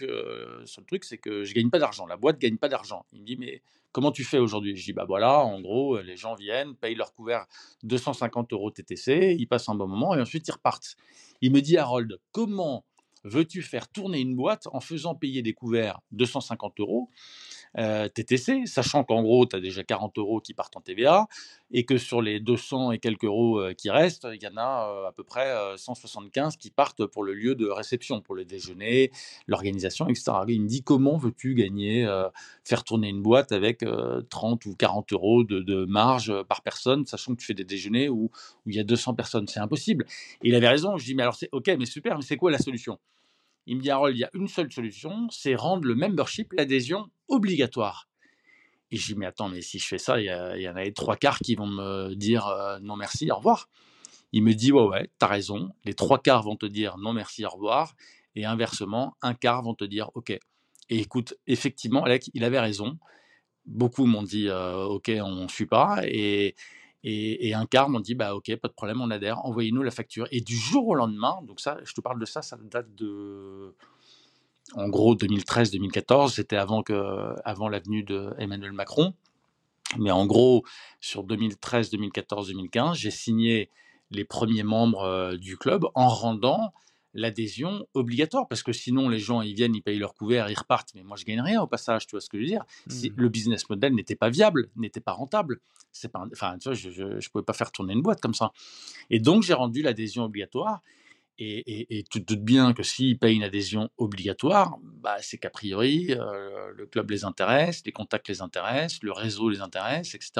seul 0.65 0.85
truc 0.85 1.03
c'est 1.03 1.17
que 1.17 1.43
je 1.43 1.53
gagne 1.53 1.69
pas 1.69 1.79
d'argent. 1.79 2.05
La 2.05 2.17
boîte 2.17 2.39
gagne 2.39 2.57
pas 2.57 2.69
d'argent. 2.69 3.05
Il 3.13 3.21
me 3.21 3.25
dit, 3.25 3.37
mais 3.37 3.61
comment 3.91 4.11
tu 4.11 4.23
fais 4.23 4.39
aujourd'hui? 4.39 4.75
Je 4.75 4.83
dis, 4.83 4.93
bah 4.93 5.05
voilà, 5.07 5.39
en 5.39 5.61
gros, 5.61 6.01
les 6.01 6.17
gens 6.17 6.35
viennent, 6.35 6.75
payent 6.75 6.95
leur 6.95 7.13
couvert 7.13 7.45
250 7.83 8.51
euros 8.53 8.69
TTC, 8.69 9.35
ils 9.39 9.47
passent 9.47 9.69
un 9.69 9.75
bon 9.75 9.87
moment 9.87 10.15
et 10.15 10.21
ensuite 10.21 10.47
ils 10.47 10.51
repartent. 10.51 10.97
Il 11.41 11.51
me 11.51 11.61
dit, 11.61 11.77
Harold, 11.77 12.19
comment 12.31 12.83
veux-tu 13.23 13.61
faire 13.61 13.87
tourner 13.87 14.19
une 14.19 14.35
boîte 14.35 14.67
en 14.71 14.79
faisant 14.79 15.15
payer 15.15 15.41
des 15.41 15.53
couverts 15.53 15.99
250 16.11 16.79
euros 16.79 17.09
euh, 17.77 18.07
TTC, 18.07 18.65
sachant 18.65 19.03
qu'en 19.03 19.21
gros, 19.21 19.45
tu 19.45 19.55
as 19.55 19.59
déjà 19.59 19.83
40 19.83 20.17
euros 20.17 20.39
qui 20.39 20.53
partent 20.53 20.75
en 20.77 20.81
TVA 20.81 21.27
et 21.71 21.83
que 21.83 21.97
sur 21.97 22.21
les 22.21 22.39
200 22.39 22.91
et 22.91 22.99
quelques 22.99 23.25
euros 23.25 23.59
euh, 23.59 23.73
qui 23.73 23.89
restent, 23.89 24.27
il 24.33 24.41
y 24.41 24.47
en 24.47 24.57
a 24.57 24.89
euh, 24.89 25.07
à 25.07 25.11
peu 25.11 25.23
près 25.23 25.53
175 25.77 26.57
qui 26.57 26.71
partent 26.71 27.05
pour 27.05 27.23
le 27.23 27.33
lieu 27.33 27.55
de 27.55 27.67
réception, 27.67 28.21
pour 28.21 28.35
le 28.35 28.45
déjeuner, 28.45 29.11
l'organisation, 29.47 30.07
etc. 30.07 30.31
Il 30.47 30.61
me 30.61 30.67
dit 30.67 30.83
comment 30.83 31.17
veux-tu 31.17 31.55
gagner, 31.55 32.07
faire 32.63 32.83
tourner 32.83 33.09
une 33.09 33.21
boîte 33.21 33.51
avec 33.51 33.83
30 34.29 34.65
ou 34.65 34.75
40 34.75 35.13
euros 35.13 35.43
de, 35.43 35.85
marge 35.85 36.33
par 36.43 36.61
personne, 36.61 37.05
sachant 37.05 37.33
que 37.33 37.39
tu 37.39 37.45
fais 37.45 37.53
des 37.53 37.63
déjeuners 37.63 38.09
où, 38.09 38.31
où 38.65 38.69
il 38.69 38.75
y 38.75 38.79
a 38.79 38.83
200 38.83 39.13
personnes? 39.13 39.47
C'est 39.47 39.59
impossible. 39.59 40.05
Il 40.43 40.55
avait 40.55 40.69
raison. 40.69 40.97
Je 40.97 41.05
dis, 41.05 41.15
mais 41.15 41.23
alors 41.23 41.35
c'est 41.35 41.49
ok, 41.51 41.67
mais 41.77 41.85
super, 41.85 42.17
mais 42.17 42.23
c'est 42.23 42.37
quoi 42.37 42.51
la 42.51 42.59
solution? 42.59 42.97
Il 43.67 43.77
me 43.77 43.81
dit, 43.81 43.89
Harold, 43.89 44.15
il 44.15 44.19
y 44.19 44.23
a 44.23 44.29
une 44.33 44.47
seule 44.47 44.71
solution, 44.71 45.27
c'est 45.29 45.55
rendre 45.55 45.87
le 45.87 45.95
membership, 45.95 46.53
l'adhésion, 46.53 47.09
obligatoire. 47.27 48.07
Et 48.91 48.97
je 48.97 49.07
dis, 49.07 49.15
mais 49.15 49.25
attends, 49.25 49.49
mais 49.49 49.61
si 49.61 49.79
je 49.79 49.87
fais 49.87 49.97
ça, 49.97 50.19
il 50.19 50.25
y, 50.25 50.69
en 50.69 50.75
a 50.75 50.83
les 50.83 50.93
trois 50.93 51.15
quarts 51.15 51.39
qui 51.39 51.55
vont 51.55 51.67
me 51.67 52.13
dire 52.13 52.47
euh, 52.47 52.79
non 52.79 52.95
merci, 52.95 53.31
au 53.31 53.37
revoir. 53.37 53.67
Il 54.31 54.43
me 54.43 54.53
dit, 54.53 54.71
ouais, 54.71 54.83
ouais, 54.83 55.09
t'as 55.17 55.27
raison. 55.27 55.73
Les 55.85 55.93
trois 55.93 56.19
quarts 56.19 56.43
vont 56.43 56.55
te 56.55 56.65
dire 56.65 56.97
non 56.97 57.13
merci, 57.13 57.45
au 57.45 57.49
revoir. 57.49 57.95
Et 58.35 58.45
inversement, 58.45 59.15
un 59.21 59.33
quart 59.33 59.63
vont 59.63 59.73
te 59.73 59.85
dire 59.85 60.11
ok. 60.13 60.37
Et 60.89 60.99
écoute, 60.99 61.33
effectivement, 61.47 62.03
Alec, 62.03 62.29
il 62.33 62.43
avait 62.43 62.59
raison. 62.59 62.99
Beaucoup 63.65 64.05
m'ont 64.05 64.23
dit 64.23 64.47
euh, 64.49 64.83
ok, 64.83 65.11
on 65.23 65.43
ne 65.43 65.47
suit 65.47 65.65
pas. 65.65 66.01
Et, 66.03 66.55
et, 67.07 67.53
un 67.53 67.67
quart 67.67 67.87
m'ont 67.87 67.99
dit, 67.99 68.15
bah 68.15 68.33
ok, 68.33 68.55
pas 68.55 68.67
de 68.67 68.73
problème, 68.73 68.99
on 68.99 69.11
adhère, 69.11 69.45
envoyez-nous 69.45 69.83
la 69.83 69.91
facture. 69.91 70.27
Et 70.31 70.41
du 70.41 70.55
jour 70.55 70.87
au 70.87 70.95
lendemain, 70.95 71.39
donc 71.47 71.59
ça, 71.59 71.77
je 71.83 71.93
te 71.93 72.01
parle 72.01 72.19
de 72.19 72.25
ça, 72.25 72.41
ça 72.41 72.57
date 72.57 72.95
de, 72.95 73.75
en 74.73 74.89
gros, 74.89 75.15
2013-2014, 75.15 76.33
c'était 76.33 76.55
avant, 76.55 76.81
que, 76.81 77.35
avant 77.45 77.69
l'avenue 77.69 78.03
de 78.03 78.33
Emmanuel 78.39 78.71
Macron. 78.71 79.13
Mais 79.99 80.09
en 80.09 80.25
gros, 80.25 80.63
sur 80.99 81.23
2013, 81.23 81.91
2014, 81.91 82.47
2015, 82.47 82.97
j'ai 82.97 83.11
signé 83.11 83.69
les 84.09 84.25
premiers 84.25 84.63
membres 84.63 85.03
euh, 85.03 85.37
du 85.37 85.57
club 85.57 85.85
en 85.93 86.09
rendant 86.09 86.73
l'adhésion 87.15 87.87
obligatoire 87.93 88.47
parce 88.47 88.61
que 88.61 88.73
sinon 88.73 89.09
les 89.09 89.19
gens 89.19 89.41
ils 89.41 89.55
viennent, 89.55 89.73
ils 89.73 89.81
payent 89.81 89.97
leur 89.97 90.13
couvert, 90.13 90.49
ils 90.49 90.57
repartent, 90.57 90.93
mais 90.93 91.01
moi 91.01 91.17
je 91.17 91.23
gagne 91.23 91.41
rien 91.41 91.61
au 91.61 91.67
passage, 91.67 92.05
tu 92.05 92.11
vois 92.11 92.21
ce 92.21 92.29
que 92.29 92.37
je 92.37 92.43
veux 92.43 92.49
dire? 92.49 92.65
Si 92.87 93.09
mmh. 93.09 93.13
Le 93.15 93.29
business 93.29 93.69
model 93.69 93.95
n'était 93.95 94.15
pas 94.15 94.29
viable, 94.29 94.69
n'était 94.75 94.99
pas 94.99 95.13
rentable. 95.13 95.59
C'est 95.91 96.11
pas, 96.11 96.25
enfin, 96.31 96.57
tu 96.59 96.67
vois, 96.67 96.73
je, 96.75 96.89
ne 96.89 97.29
pouvais 97.31 97.43
pas 97.43 97.53
faire 97.53 97.71
tourner 97.71 97.93
une 97.93 98.01
boîte 98.01 98.19
comme 98.19 98.33
ça. 98.33 98.51
Et 99.09 99.19
donc 99.19 99.43
j'ai 99.43 99.53
rendu 99.53 99.81
l'adhésion 99.81 100.23
obligatoire. 100.25 100.81
Et, 101.37 102.05
tu 102.09 102.23
te 102.23 102.33
doutes 102.33 102.45
bien 102.45 102.71
que 102.71 102.81
s'ils 102.81 103.19
payent 103.19 103.35
une 103.35 103.43
adhésion 103.43 103.89
obligatoire, 103.97 104.77
bah, 104.81 105.17
c'est 105.19 105.37
qu'a 105.37 105.49
priori 105.49 106.13
euh, 106.13 106.71
le 106.73 106.85
club 106.85 107.11
les 107.11 107.25
intéresse, 107.25 107.81
les 107.85 107.91
contacts 107.91 108.29
les 108.29 108.41
intéressent, 108.41 109.03
le 109.03 109.11
réseau 109.11 109.49
les 109.49 109.59
intéresse, 109.59 110.15
etc. 110.15 110.31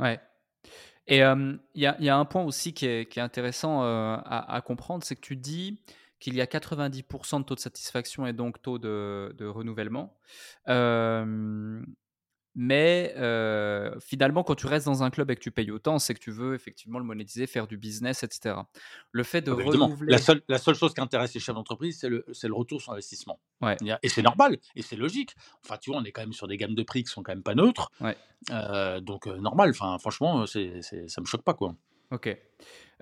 Ouais. 0.00 0.18
Et 1.06 1.18
il 1.18 1.58
y, 1.74 1.86
a 1.86 2.16
un 2.16 2.24
point 2.24 2.44
aussi 2.44 2.72
qui 2.74 2.86
est, 2.86 3.18
intéressant 3.18 3.82
euh, 3.82 4.16
à, 4.24 4.54
à, 4.54 4.60
comprendre, 4.60 5.04
c'est 5.04 5.16
que 5.16 5.20
tu 5.20 5.36
dis 5.36 5.78
qu'il 6.22 6.34
y 6.36 6.40
a 6.40 6.46
90% 6.46 7.40
de 7.40 7.44
taux 7.44 7.54
de 7.56 7.60
satisfaction 7.60 8.26
et 8.26 8.32
donc 8.32 8.62
taux 8.62 8.78
de, 8.78 9.34
renouvellement. 9.40 10.16
Mais 12.54 13.14
euh, 13.16 13.98
finalement, 13.98 14.44
quand 14.44 14.54
tu 14.54 14.66
restes 14.66 14.84
dans 14.84 15.02
un 15.02 15.10
club 15.10 15.30
et 15.30 15.36
que 15.36 15.40
tu 15.40 15.50
payes 15.50 15.70
autant, 15.70 15.98
c'est 15.98 16.12
que 16.12 16.18
tu 16.18 16.30
veux 16.30 16.54
effectivement 16.54 16.98
le 16.98 17.04
monétiser, 17.04 17.46
faire 17.46 17.66
du 17.66 17.78
business, 17.78 18.22
etc. 18.24 18.56
Le 19.10 19.22
fait 19.22 19.40
de 19.40 19.52
Ah 19.52 19.56
bah, 19.56 19.62
renouveler. 19.64 20.12
La 20.12 20.18
seule, 20.18 20.42
la 20.48 20.58
seule 20.58 20.74
chose 20.74 20.92
qui 20.92 21.00
intéresse 21.00 21.32
les 21.32 21.40
chefs 21.40 21.54
d'entreprise, 21.54 21.98
c'est 21.98 22.10
le, 22.10 22.24
retour 22.54 22.82
sur 22.82 22.92
investissement. 22.92 23.40
Ouais, 23.62 23.76
Et 24.02 24.08
c'est 24.10 24.20
normal, 24.22 24.58
et 24.76 24.82
c'est 24.82 24.96
logique. 24.96 25.34
Enfin, 25.64 25.78
tu 25.78 25.90
vois, 25.90 26.00
on 26.00 26.04
est 26.04 26.12
quand 26.12 26.20
même 26.20 26.34
sur 26.34 26.46
des 26.46 26.58
gammes 26.58 26.74
de 26.74 26.82
prix 26.82 27.04
qui 27.04 27.10
sont 27.10 27.22
quand 27.22 27.32
même 27.32 27.42
pas 27.42 27.54
neutres. 27.54 27.90
ouais, 28.02 28.16
Euh, 28.50 29.00
donc, 29.00 29.26
normal. 29.26 29.70
Enfin, 29.70 29.96
franchement, 29.98 30.44
c'est, 30.46 30.82
c'est, 30.82 31.08
ça 31.08 31.22
me 31.22 31.26
choque 31.26 31.42
pas, 31.42 31.54
quoi. 31.54 31.74
ok. 32.10 32.36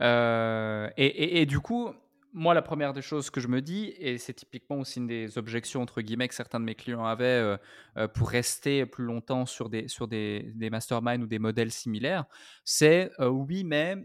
Euh, 0.01 0.89
et, 0.97 1.07
et- 1.07 1.41
et 1.43 1.47
du 1.47 1.59
coup, 1.59 1.93
moi, 2.33 2.55
la 2.55 2.63
première 2.63 2.93
des 2.93 3.03
choses 3.03 3.31
que 3.31 3.41
je 3.41 3.49
me 3.49 3.61
dis, 3.61 3.93
et 3.99 4.19
c'est 4.19 4.35
typiquement 4.35 4.79
aussi 4.79 4.99
une 4.99 5.07
des 5.07 5.37
objections 5.39 5.83
entre 5.83 6.01
guillemets 6.01 6.29
que 6.29 6.35
certains 6.35 6.61
de 6.61 6.65
mes 6.65 6.75
clients 6.75 7.05
avaient 7.05 7.25
euh, 7.25 7.57
euh, 7.97 8.09
pour 8.09 8.29
rester 8.31 8.87
plus 8.87 9.05
longtemps 9.05 9.47
sur 9.47 9.69
des 9.69 9.89
sur 9.89 10.07
des, 10.07 10.53
des 10.55 10.71
masterminds 10.71 11.23
ou 11.23 11.27
des 11.27 11.39
modèles 11.39 11.73
similaires, 11.73 12.25
c'est 12.65 13.11
euh, 13.21 13.29
oui, 13.29 13.65
mais 13.65 13.97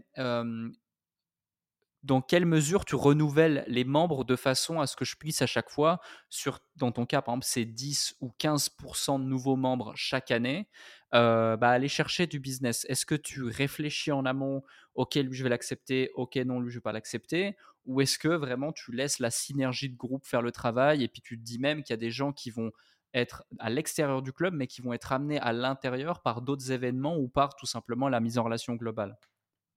dans 2.06 2.20
quelle 2.20 2.46
mesure 2.46 2.84
tu 2.84 2.94
renouvelles 2.94 3.64
les 3.66 3.84
membres 3.84 4.24
de 4.24 4.36
façon 4.36 4.80
à 4.80 4.86
ce 4.86 4.94
que 4.94 5.04
je 5.04 5.16
puisse 5.16 5.42
à 5.42 5.46
chaque 5.46 5.68
fois, 5.68 6.00
sur, 6.28 6.60
dans 6.76 6.92
ton 6.92 7.04
cas, 7.04 7.20
par 7.20 7.34
exemple, 7.34 7.46
c'est 7.48 7.64
10 7.64 8.14
ou 8.20 8.32
15% 8.38 9.18
de 9.18 9.24
nouveaux 9.24 9.56
membres 9.56 9.92
chaque 9.96 10.30
année, 10.30 10.68
euh, 11.14 11.56
bah, 11.56 11.70
aller 11.70 11.88
chercher 11.88 12.26
du 12.26 12.40
business. 12.40 12.84
Est-ce 12.88 13.06
que 13.06 13.14
tu 13.14 13.44
réfléchis 13.44 14.12
en 14.12 14.24
amont, 14.26 14.62
ok, 14.94 15.14
lui 15.16 15.34
je 15.34 15.42
vais 15.42 15.48
l'accepter, 15.50 16.10
ok, 16.14 16.36
non, 16.36 16.60
lui 16.60 16.70
je 16.70 16.78
vais 16.78 16.82
pas 16.82 16.92
l'accepter, 16.92 17.56
ou 17.86 18.00
est-ce 18.00 18.18
que 18.18 18.28
vraiment 18.28 18.72
tu 18.72 18.92
laisses 18.92 19.18
la 19.20 19.30
synergie 19.30 19.88
de 19.88 19.96
groupe 19.96 20.26
faire 20.26 20.42
le 20.42 20.52
travail 20.52 21.04
et 21.04 21.08
puis 21.08 21.22
tu 21.22 21.38
te 21.38 21.42
dis 21.44 21.58
même 21.58 21.82
qu'il 21.82 21.92
y 21.92 21.94
a 21.94 21.98
des 21.98 22.10
gens 22.10 22.32
qui 22.32 22.50
vont 22.50 22.72
être 23.14 23.44
à 23.58 23.70
l'extérieur 23.70 24.22
du 24.22 24.32
club, 24.32 24.54
mais 24.54 24.66
qui 24.66 24.82
vont 24.82 24.92
être 24.92 25.12
amenés 25.12 25.38
à 25.40 25.52
l'intérieur 25.52 26.22
par 26.22 26.42
d'autres 26.42 26.72
événements 26.72 27.16
ou 27.16 27.28
par 27.28 27.54
tout 27.56 27.66
simplement 27.66 28.08
la 28.08 28.20
mise 28.20 28.38
en 28.38 28.44
relation 28.44 28.74
globale? 28.74 29.16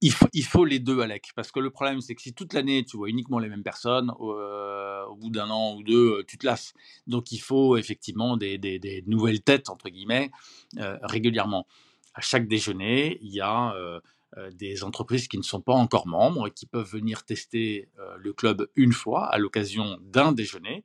Il 0.02 0.14
faut, 0.14 0.66
les 0.66 0.80
deux, 0.80 1.02
Alec. 1.02 1.32
Parce 1.36 1.52
que 1.52 1.60
le 1.60 1.72
problème, 1.72 2.00
c'est 2.00 2.16
que 2.16 2.22
si 2.22 2.34
toute 2.34 2.54
l'année, 2.54 2.86
tu 2.86 2.96
vois 2.96 3.10
uniquement 3.10 3.40
les 3.40 3.50
mêmes 3.50 3.64
personnes, 3.64 4.12
euh, 4.22 5.06
au 5.06 5.16
bout 5.16 5.30
d'un 5.30 5.50
an 5.50 5.76
ou 5.76 5.84
deux, 5.84 6.20
euh, 6.20 6.24
tu 6.26 6.38
te 6.38 6.46
lasses. 6.46 6.74
Donc, 7.06 7.34
il 7.34 7.40
faut 7.40 7.76
effectivement 7.76 8.38
des, 8.38 9.04
nouvelles 9.08 9.42
têtes, 9.42 9.70
entre 9.70 9.90
guillemets, 9.90 10.32
euh, 10.78 10.98
régulièrement. 11.04 11.68
À 12.14 12.22
chaque 12.22 12.48
déjeuner, 12.48 13.20
il 13.22 13.34
y 13.34 13.42
a 13.42 13.76
euh, 13.76 14.00
euh, 14.38 14.52
des 14.52 14.84
entreprises 14.84 15.28
qui 15.28 15.40
ne 15.40 15.44
sont 15.44 15.62
pas 15.62 15.74
encore 15.74 16.06
membres 16.06 16.48
et 16.48 16.52
qui 16.52 16.68
peuvent 16.68 16.88
venir 16.88 17.26
tester 17.26 17.90
euh, 17.98 18.16
le 18.20 18.32
club 18.32 18.70
une 18.76 18.94
fois 18.94 19.26
à 19.26 19.40
l'occasion 19.40 19.98
d'un 20.04 20.32
déjeuner. 20.32 20.84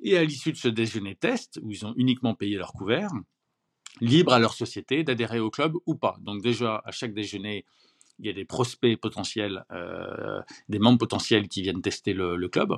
Et 0.00 0.16
à 0.16 0.24
l'issue 0.24 0.52
de 0.52 0.56
ce 0.56 0.68
déjeuner 0.68 1.14
test, 1.14 1.60
où 1.62 1.70
ils 1.70 1.84
ont 1.84 1.92
uniquement 1.98 2.34
payé 2.34 2.56
leur 2.56 2.72
couvert, 2.72 3.10
libre 4.00 4.32
à 4.32 4.38
leur 4.38 4.54
société 4.54 5.04
d'adhérer 5.04 5.40
au 5.40 5.50
club 5.50 5.74
ou 5.84 5.94
pas. 5.94 6.16
Donc 6.22 6.40
déjà, 6.40 6.80
à 6.86 6.90
chaque 6.90 7.12
déjeuner, 7.12 7.66
il 8.20 8.26
y 8.26 8.30
a 8.30 8.32
des 8.32 8.44
prospects 8.44 8.96
potentiels, 9.00 9.64
euh, 9.72 10.40
des 10.68 10.78
membres 10.78 10.98
potentiels 10.98 11.48
qui 11.48 11.62
viennent 11.62 11.82
tester 11.82 12.12
le, 12.12 12.48
club. 12.48 12.76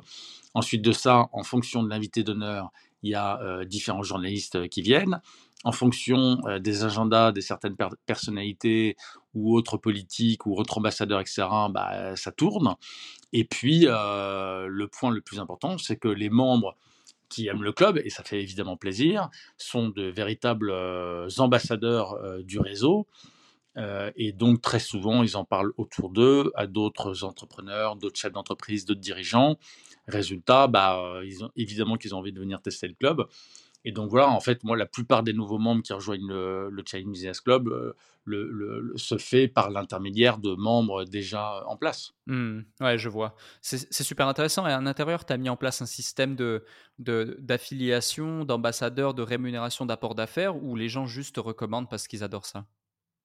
Ensuite 0.54 0.82
de 0.82 0.92
ça, 0.92 1.28
en 1.32 1.42
fonction 1.42 1.82
de 1.82 1.88
l'invité 1.88 2.22
d'honneur, 2.22 2.70
il 3.02 3.10
y 3.10 3.14
a 3.14 3.40
euh, 3.40 3.64
différents 3.64 4.02
journalistes 4.02 4.56
euh, 4.56 4.68
qui 4.68 4.82
viennent. 4.82 5.20
En 5.64 5.72
fonction 5.72 6.40
des 6.60 6.82
agendas 6.82 7.30
de 7.30 7.40
certaines 7.40 7.76
per- 7.76 7.94
personnalités 8.04 8.96
ou 9.32 9.56
autres 9.56 9.76
politiques 9.76 10.44
ou 10.44 10.56
autres 10.56 10.78
ambassadeurs, 10.78 11.20
etc., 11.20 11.46
bah, 11.70 12.16
ça 12.16 12.32
tourne. 12.32 12.74
Et 13.32 13.44
puis, 13.44 13.82
le 13.86 14.86
point 14.86 15.12
le 15.12 15.20
plus 15.20 15.38
important, 15.38 15.78
c'est 15.78 15.94
que 15.94 16.08
les 16.08 16.30
membres 16.30 16.76
qui 17.28 17.46
aiment 17.46 17.62
le 17.62 17.70
club, 17.70 18.00
et 18.04 18.10
ça 18.10 18.24
fait 18.24 18.42
évidemment 18.42 18.76
plaisir, 18.76 19.30
sont 19.56 19.88
de 19.88 20.02
véritables 20.02 20.74
ambassadeurs 21.38 22.18
du 22.42 22.58
réseau. 22.58 23.06
Euh, 23.76 24.10
et 24.16 24.32
donc, 24.32 24.60
très 24.60 24.78
souvent, 24.78 25.22
ils 25.22 25.36
en 25.36 25.44
parlent 25.44 25.72
autour 25.76 26.10
d'eux, 26.10 26.52
à 26.54 26.66
d'autres 26.66 27.24
entrepreneurs, 27.24 27.96
d'autres 27.96 28.18
chefs 28.18 28.32
d'entreprise, 28.32 28.84
d'autres 28.84 29.00
dirigeants. 29.00 29.56
Résultat, 30.08 30.66
bah, 30.68 31.00
euh, 31.00 31.48
évidemment 31.56 31.96
qu'ils 31.96 32.14
ont 32.14 32.18
envie 32.18 32.32
de 32.32 32.40
venir 32.40 32.60
tester 32.60 32.88
le 32.88 32.94
club. 32.94 33.24
Et 33.84 33.92
donc 33.92 34.10
voilà, 34.10 34.30
en 34.30 34.40
fait, 34.40 34.62
moi, 34.62 34.76
la 34.76 34.86
plupart 34.86 35.22
des 35.22 35.32
nouveaux 35.32 35.58
membres 35.58 35.82
qui 35.82 35.92
rejoignent 35.92 36.28
le, 36.28 36.70
le 36.70 36.82
Chinese 36.86 37.12
Business 37.12 37.40
Club 37.40 37.68
euh, 37.68 37.94
le, 38.24 38.92
se 38.96 39.18
fait 39.18 39.48
par 39.48 39.70
l'intermédiaire 39.70 40.38
de 40.38 40.54
membres 40.54 41.04
déjà 41.04 41.64
en 41.66 41.76
place. 41.76 42.12
Hmm, 42.26 42.60
ouais, 42.80 42.98
je 42.98 43.08
vois. 43.08 43.34
C'est 43.60 44.04
super 44.04 44.28
intéressant. 44.28 44.66
Et 44.68 44.72
à 44.72 44.80
l'intérieur, 44.80 45.24
tu 45.24 45.32
as 45.32 45.36
mis 45.36 45.48
en 45.48 45.56
place 45.56 45.82
un 45.82 45.86
système 45.86 46.36
de, 46.36 46.64
de- 47.00 47.36
d'affiliation, 47.40 48.44
d'ambassadeurs, 48.44 49.14
de 49.14 49.22
rémunération, 49.22 49.84
d'apport 49.84 50.14
d'affaires, 50.14 50.62
où 50.62 50.76
les 50.76 50.88
gens 50.88 51.06
juste 51.06 51.34
te 51.34 51.40
recommandent 51.40 51.90
parce 51.90 52.06
qu'ils 52.06 52.22
adorent 52.22 52.46
ça? 52.46 52.66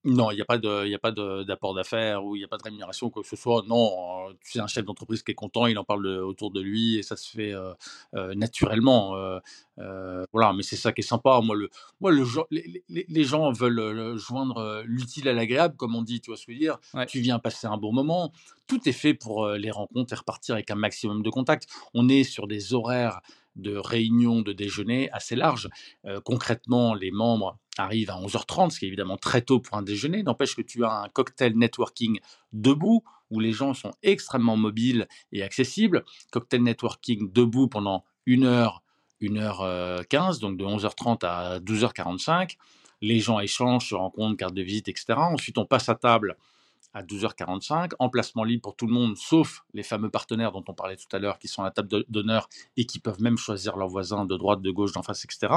Non, 0.09 0.31
il 0.31 0.35
n'y 0.35 0.41
a 0.41 0.45
pas 0.45 0.57
de, 0.57 0.85
il 0.85 0.89
y 0.89 0.95
a 0.95 0.99
pas 0.99 1.11
de- 1.11 1.43
d'apport 1.43 1.73
d'affaires 1.73 2.23
ou 2.23 2.35
il 2.37 2.39
n'y 2.39 2.45
a 2.45 2.47
pas 2.47 2.55
de 2.57 2.63
rémunération, 2.63 3.09
quoi 3.09 3.23
que 3.23 3.27
ce 3.27 3.35
soit. 3.35 3.63
Non, 3.67 4.29
euh, 4.29 4.33
tu 4.41 4.51
sais, 4.53 4.59
un 4.61 4.67
chef 4.67 4.85
d'entreprise 4.85 5.21
qui 5.21 5.31
est 5.31 5.35
content, 5.35 5.65
il 5.67 5.77
en 5.77 5.83
parle 5.83 6.03
de- 6.05 6.21
autour 6.21 6.49
de 6.51 6.61
lui 6.61 6.95
et 6.97 7.03
ça 7.03 7.17
se 7.17 7.29
fait 7.29 7.51
euh, 7.51 7.73
euh, 8.15 8.33
naturellement. 8.33 9.17
euh, 9.17 9.39
euh, 9.79 10.23
voilà, 10.31 10.53
mais 10.53 10.63
c'est 10.63 10.77
ça 10.77 10.93
qui 10.93 11.01
est 11.01 11.03
sympa. 11.03 11.41
Moi, 11.43 11.55
le, 11.57 11.69
moi, 11.99 12.11
le, 12.11 12.23
gen- 12.23 12.45
les, 12.51 12.83
les- 12.87 13.05
les 13.09 13.23
gens 13.25 13.51
veulent 13.51 13.79
euh, 13.79 14.17
joindre 14.17 14.57
euh, 14.59 14.83
l'utile 14.85 15.27
à 15.27 15.33
l'agréable, 15.33 15.75
comme 15.75 15.93
on 15.93 16.01
dit, 16.03 16.21
tu 16.21 16.31
vois 16.31 16.37
ce 16.37 16.45
que 16.45 16.53
je 16.53 16.57
veux 16.57 16.61
dire. 16.61 16.77
Ouais. 16.93 17.05
Tu 17.05 17.19
viens 17.19 17.37
passer 17.37 17.67
un 17.67 17.77
bon 17.77 17.91
moment. 17.91 18.31
Tout 18.65 18.87
est 18.87 18.93
fait 18.93 19.13
pour 19.13 19.43
euh, 19.45 19.57
les 19.57 19.71
rencontres 19.71 20.13
et 20.13 20.15
repartir 20.15 20.55
avec 20.55 20.71
un 20.71 20.75
maximum 20.75 21.21
de 21.21 21.29
contacts. 21.29 21.67
On 21.93 22.07
est 22.07 22.23
sur 22.23 22.47
des 22.47 22.73
horaires 22.73 23.19
de 23.57 23.75
réunions, 23.75 24.41
de 24.41 24.53
déjeuner 24.53 25.09
assez 25.11 25.35
larges. 25.35 25.69
Euh, 26.05 26.21
concrètement, 26.21 26.93
les 26.93 27.11
membres 27.11 27.57
arrivent 27.77 28.09
à 28.09 28.15
11h30, 28.15 28.71
ce 28.71 28.79
qui 28.79 28.85
est 28.85 28.87
évidemment 28.87 29.17
très 29.17 29.41
tôt 29.41 29.59
pour 29.59 29.77
un 29.77 29.81
déjeuner. 29.81 30.23
N'empêche 30.23 30.55
que 30.55 30.61
tu 30.61 30.85
as 30.85 30.91
un 30.91 31.09
cocktail 31.09 31.57
networking 31.57 32.19
debout, 32.53 33.03
où 33.29 33.39
les 33.39 33.51
gens 33.51 33.73
sont 33.73 33.91
extrêmement 34.03 34.57
mobiles 34.57 35.07
et 35.31 35.43
accessibles. 35.43 36.05
Cocktail 36.31 36.63
networking 36.63 37.31
debout 37.31 37.67
pendant 37.67 38.05
une 38.25 38.45
heure, 38.45 38.83
1h15, 39.21 40.39
donc 40.39 40.57
de 40.57 40.65
11h30 40.65 41.25
à 41.25 41.59
12h45. 41.59 42.57
Les 43.01 43.19
gens 43.19 43.39
échangent, 43.39 43.89
se 43.89 43.95
rencontrent, 43.95 44.37
carte 44.37 44.53
de 44.53 44.61
visite, 44.61 44.87
etc. 44.87 45.13
Ensuite, 45.17 45.57
on 45.57 45.65
passe 45.65 45.89
à 45.89 45.95
table 45.95 46.37
à 46.97 47.03
12h45, 47.03 47.91
emplacement 47.99 48.43
libre 48.43 48.63
pour 48.63 48.75
tout 48.75 48.87
le 48.87 48.93
monde, 48.93 49.15
sauf 49.17 49.63
les 49.73 49.83
fameux 49.83 50.09
partenaires 50.09 50.51
dont 50.51 50.63
on 50.67 50.73
parlait 50.73 50.95
tout 50.95 51.15
à 51.15 51.19
l'heure, 51.19 51.37
qui 51.37 51.47
sont 51.47 51.61
à 51.61 51.65
la 51.65 51.71
table 51.71 52.05
d'honneur 52.09 52.49
et 52.75 52.85
qui 52.85 52.97
peuvent 52.97 53.21
même 53.21 53.37
choisir 53.37 53.77
leurs 53.77 53.87
voisins 53.87 54.25
de 54.25 54.35
droite, 54.35 54.63
de 54.63 54.71
gauche, 54.71 54.93
d'en 54.93 55.03
face, 55.03 55.23
etc. 55.23 55.53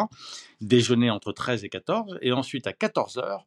Déjeuner 0.60 1.10
entre 1.10 1.32
13 1.32 1.64
et 1.64 1.70
14, 1.70 2.18
et 2.20 2.32
ensuite 2.32 2.66
à 2.66 2.72
14h, 2.72 3.44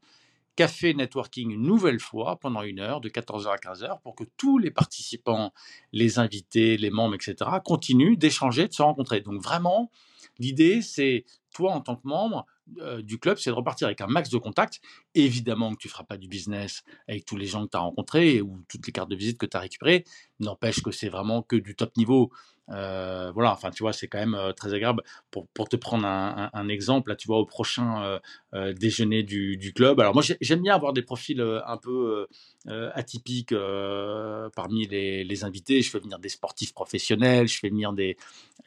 café 0.56 0.96
networking 0.96 1.52
une 1.52 1.62
nouvelle 1.62 2.00
fois 2.00 2.38
pendant 2.38 2.64
une 2.64 2.80
heure, 2.80 3.00
de 3.00 3.10
14h 3.10 3.48
à 3.48 3.58
15h, 3.58 4.02
pour 4.02 4.16
que 4.16 4.24
tous 4.38 4.58
les 4.58 4.72
participants, 4.72 5.54
les 5.92 6.18
invités, 6.18 6.78
les 6.78 6.90
membres, 6.90 7.14
etc., 7.14 7.36
continuent 7.64 8.18
d'échanger, 8.18 8.68
de 8.68 8.74
se 8.74 8.82
rencontrer. 8.82 9.22
Donc 9.22 9.40
vraiment, 9.40 9.92
l'idée, 10.40 10.82
c'est 10.82 11.26
toi 11.54 11.74
en 11.74 11.82
tant 11.82 11.96
que 11.96 12.08
membre 12.08 12.48
du 13.02 13.20
club, 13.20 13.38
c'est 13.38 13.50
de 13.50 13.56
repartir 13.56 13.88
avec 13.88 14.02
un 14.02 14.08
max 14.08 14.30
de 14.30 14.38
contacts. 14.38 14.80
Évidemment 15.16 15.74
que 15.74 15.78
tu 15.78 15.88
ne 15.88 15.92
feras 15.92 16.04
pas 16.04 16.18
du 16.18 16.28
business 16.28 16.84
avec 17.08 17.26
tous 17.26 17.36
les 17.36 17.46
gens 17.46 17.66
que 17.66 17.72
tu 17.72 17.78
as 17.78 17.82
rencontrés 17.82 18.42
ou 18.42 18.64
toutes 18.70 18.86
les 18.86 18.94
cartes 18.94 19.10
de 19.10 19.16
visite 19.16 19.38
que 19.38 19.46
tu 19.46 19.58
as 19.58 19.60
récupérées. 19.60 20.06
N'empêche 20.40 20.82
que 20.82 20.92
c'est 20.92 21.10
vraiment 21.10 21.42
que 21.42 21.56
du 21.56 21.76
top 21.76 21.96
niveau. 21.98 22.32
Euh, 22.70 23.32
voilà, 23.34 23.52
enfin, 23.52 23.72
tu 23.72 23.84
vois, 23.84 23.94
c'est 23.94 24.08
quand 24.08 24.20
même 24.20 24.36
euh, 24.36 24.54
très 24.54 24.74
agréable. 24.74 25.04
Pour, 25.32 25.48
pour 25.50 25.68
te 25.68 25.76
prendre 25.76 26.06
un, 26.06 26.68
exemple, 26.70 27.10
là, 27.10 27.16
tu 27.16 27.28
vois, 27.28 27.38
au 27.38 27.46
prochain 27.46 28.20
euh, 28.54 28.74
déjeuner 28.74 29.24
du, 29.24 29.74
club. 29.76 30.00
Alors, 30.00 30.14
moi, 30.14 30.24
j'ai- 30.24 30.38
j'aime 30.42 30.62
bien 30.62 30.76
avoir 30.76 30.94
des 30.94 31.02
profils 31.02 31.42
un 31.42 31.78
peu 31.78 32.28
atypiques 32.68 33.54
parmi 34.56 34.88
les, 34.88 35.44
invités. 35.44 35.82
Je 35.82 35.90
fais 35.90 36.00
venir 36.00 36.20
des 36.20 36.30
sportifs 36.30 36.74
professionnels, 36.74 37.48
je 37.48 37.60
fais 37.60 37.70
venir 37.70 37.92
des, 37.94 38.18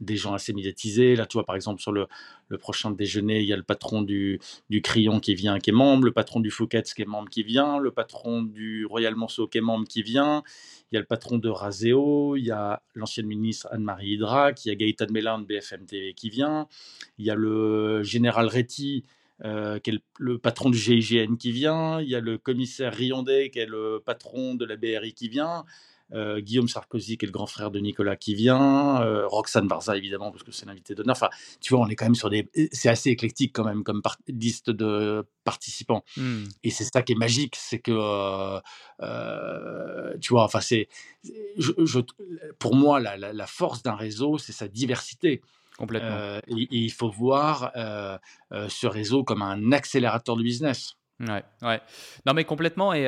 des 0.00 0.16
gens 0.16 0.34
assez 0.34 0.52
médiatisés. 0.52 1.16
Là, 1.16 1.26
tu 1.26 1.34
vois, 1.34 1.44
par 1.44 1.56
exemple, 1.56 1.80
sur 1.80 1.92
le, 1.92 2.06
le 2.48 2.58
prochain 2.58 2.90
déjeuner, 2.90 3.40
il 3.40 3.46
y 3.46 3.52
a 3.52 3.56
le 3.56 3.62
patron 3.62 4.02
du, 4.02 4.40
du 4.70 4.82
Crayon 4.82 5.20
qui 5.20 5.34
vient, 5.34 5.58
qui 5.58 5.70
est 5.70 5.72
membre, 5.72 6.04
le 6.04 6.12
patron 6.12 6.40
du 6.40 6.50
Fouquet's 6.50 6.94
qui 6.94 7.02
est 7.02 7.06
membre, 7.06 7.28
qui 7.28 7.42
vient, 7.42 7.78
le 7.78 7.90
patron 7.90 8.42
du 8.42 8.84
Royal 8.86 9.14
Monceau 9.14 9.46
qui 9.46 9.58
est 9.58 9.62
membre, 9.62 9.86
qui 9.86 10.02
vient. 10.02 10.42
Il 10.92 10.94
y 10.94 10.98
a 10.98 11.00
le 11.00 11.06
patron 11.06 11.38
de 11.38 11.48
Raseo, 11.48 12.36
il 12.36 12.44
y 12.44 12.50
a 12.50 12.82
l'ancienne 12.94 13.26
ministre 13.26 13.68
Anne-Marie 13.86 14.14
Hydrac, 14.14 14.64
il 14.64 14.68
y 14.68 14.72
a 14.72 14.74
Gaëtan 14.74 15.06
Mélin 15.10 15.38
de 15.38 15.44
BFM 15.44 15.86
TV 15.86 16.12
qui 16.14 16.28
vient, 16.28 16.66
il 17.18 17.26
y 17.26 17.30
a 17.30 17.34
le 17.34 18.02
général 18.02 18.46
Réti, 18.46 19.04
euh, 19.44 19.78
qui 19.78 19.90
est 19.90 19.92
le, 19.92 20.00
le 20.18 20.38
patron 20.38 20.70
du 20.70 20.78
GIGN 20.78 21.36
qui 21.36 21.52
vient, 21.52 22.00
il 22.00 22.08
y 22.08 22.16
a 22.16 22.20
le 22.20 22.36
commissaire 22.38 22.92
Riondé, 22.92 23.50
qui 23.50 23.60
est 23.60 23.66
le 23.66 24.02
patron 24.04 24.54
de 24.54 24.64
la 24.64 24.76
BRI 24.76 25.12
qui 25.12 25.28
vient, 25.28 25.64
euh, 26.12 26.40
Guillaume 26.40 26.68
Sarkozy, 26.68 27.18
qui 27.18 27.24
est 27.24 27.28
le 27.28 27.32
grand 27.32 27.46
frère 27.46 27.70
de 27.70 27.78
Nicolas 27.80 28.16
qui 28.16 28.34
vient, 28.34 29.02
euh, 29.02 29.26
Roxane 29.26 29.66
Barza, 29.66 29.96
évidemment, 29.96 30.30
parce 30.30 30.42
que 30.44 30.52
c'est 30.52 30.64
l'invité 30.66 30.94
d'honneur. 30.94 31.16
Enfin, 31.16 31.30
tu 31.60 31.74
vois, 31.74 31.84
on 31.84 31.88
est 31.88 31.96
quand 31.96 32.04
même 32.06 32.14
sur 32.14 32.30
des. 32.30 32.48
C'est 32.72 32.88
assez 32.88 33.10
éclectique 33.10 33.52
quand 33.52 33.64
même 33.64 33.82
comme 33.82 34.02
par- 34.02 34.16
liste 34.28 34.70
de 34.70 35.26
participants. 35.44 36.04
Hmm. 36.16 36.44
Et 36.62 36.70
c'est 36.70 36.84
ça 36.84 37.02
qui 37.02 37.12
est 37.12 37.16
magique, 37.16 37.56
c'est 37.56 37.78
que, 37.80 37.90
euh, 39.00 40.14
tu 40.20 40.32
vois, 40.32 40.44
enfin, 40.44 40.60
c'est, 40.60 40.88
je, 41.58 41.72
je- 41.84 42.00
pour 42.58 42.74
moi, 42.74 43.00
la, 43.00 43.16
la- 43.16 43.32
la 43.32 43.46
force 43.46 43.82
d'un 43.82 43.94
réseau, 43.94 44.38
c'est 44.38 44.52
sa 44.52 44.68
diversité. 44.68 45.40
Complètement. 45.78 46.38
et 46.48 46.66
il 46.70 46.90
faut 46.90 47.10
voir, 47.10 47.70
ce 48.50 48.86
réseau 48.86 49.24
comme 49.24 49.42
un 49.42 49.72
accélérateur 49.72 50.34
de 50.36 50.42
business. 50.42 50.94
Ouais, 51.20 51.44
ouais. 51.60 51.80
Non, 52.24 52.32
mais 52.32 52.44
complètement 52.44 52.94
et 52.94 53.06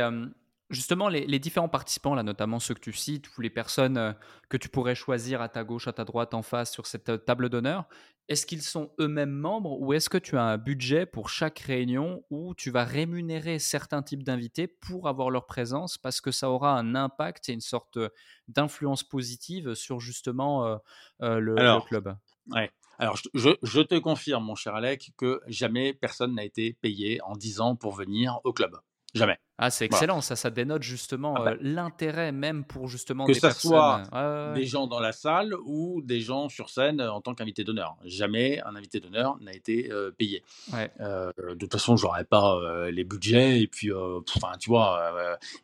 Justement, 0.70 1.08
les, 1.08 1.38
différents 1.38 1.68
participants, 1.70 2.14
là, 2.14 2.22
notamment 2.22 2.58
ceux 2.58 2.74
que 2.74 2.80
tu 2.80 2.92
cites, 2.92 3.34
ou 3.36 3.40
les 3.40 3.48
personnes 3.48 3.96
euh, 3.96 4.12
que 4.50 4.58
tu 4.58 4.68
pourrais 4.68 4.94
choisir 4.94 5.40
à 5.40 5.48
ta 5.48 5.64
gauche, 5.64 5.88
à 5.88 5.94
ta 5.94 6.04
droite, 6.04 6.34
en 6.34 6.42
face 6.42 6.70
sur 6.70 6.86
cette 6.86 7.08
euh, 7.08 7.16
table 7.16 7.48
d'honneur, 7.48 7.88
est-ce 8.28 8.44
qu'ils 8.44 8.60
sont 8.60 8.90
eux-mêmes 9.00 9.32
membres 9.32 9.80
ou 9.80 9.94
est-ce 9.94 10.10
que 10.10 10.18
tu 10.18 10.36
as 10.36 10.42
un 10.42 10.58
budget 10.58 11.06
pour 11.06 11.30
chaque 11.30 11.58
réunion 11.60 12.22
où 12.28 12.54
tu 12.54 12.70
vas 12.70 12.84
rémunérer 12.84 13.58
certains 13.58 14.02
types 14.02 14.22
d'invités 14.22 14.66
pour 14.66 15.08
avoir 15.08 15.30
leur 15.30 15.46
présence? 15.46 15.96
Parce 15.96 16.20
que 16.20 16.30
ça 16.30 16.50
aura 16.50 16.78
un 16.78 16.94
impact 16.94 17.48
et 17.48 17.54
une 17.54 17.62
sorte 17.62 17.96
euh, 17.96 18.10
d'influence 18.48 19.02
positive 19.02 19.72
sur 19.72 20.00
justement 20.00 20.78
le, 21.20 21.80
club? 21.86 22.14
Ouais. 22.50 22.70
Alors, 22.98 23.16
je, 23.32 23.50
je, 23.62 23.80
te 23.80 23.98
confirme, 23.98 24.44
mon 24.44 24.54
cher 24.54 24.74
Alec, 24.74 25.12
que 25.16 25.40
jamais 25.46 25.94
personne 25.94 26.34
n'a 26.34 26.44
été 26.44 26.74
payé 26.74 27.22
en 27.22 27.36
10 27.36 27.60
ans 27.60 27.76
pour 27.76 27.94
venir 27.94 28.40
au 28.44 28.52
club. 28.52 28.76
Jamais. 29.14 29.38
Ah, 29.60 29.70
c'est 29.70 29.86
excellent, 29.86 30.20
ça, 30.20 30.36
ça 30.36 30.50
dénote 30.50 30.84
justement 30.84 31.34
ah 31.36 31.42
bah 31.44 31.50
euh, 31.50 31.56
l'intérêt 31.60 32.30
même 32.30 32.64
pour 32.64 32.86
justement 32.86 33.24
que 33.24 33.32
des 33.32 33.40
ça 33.40 33.50
soit 33.50 34.04
des 34.54 34.64
gens 34.64 34.86
dans 34.86 35.00
la 35.00 35.10
salle 35.10 35.52
ou 35.64 36.00
des 36.00 36.20
gens 36.20 36.48
sur 36.48 36.70
scène 36.70 37.00
euh, 37.00 37.10
en 37.10 37.20
tant 37.20 37.34
qu'invité 37.34 37.64
d'honneur. 37.64 37.96
Jamais 38.04 38.60
un 38.62 38.76
invité 38.76 39.00
d'honneur 39.00 39.36
n'a 39.40 39.52
été 39.52 39.90
euh, 39.90 40.12
payé. 40.12 40.44
de 40.72 41.54
toute 41.58 41.72
façon, 41.72 41.96
j'aurais 41.96 42.24
pas 42.24 42.56
les 42.90 43.02
budgets 43.02 43.60
et 43.60 43.66
puis, 43.66 43.90
enfin, 43.92 44.56
tu 44.60 44.70
vois. 44.70 45.12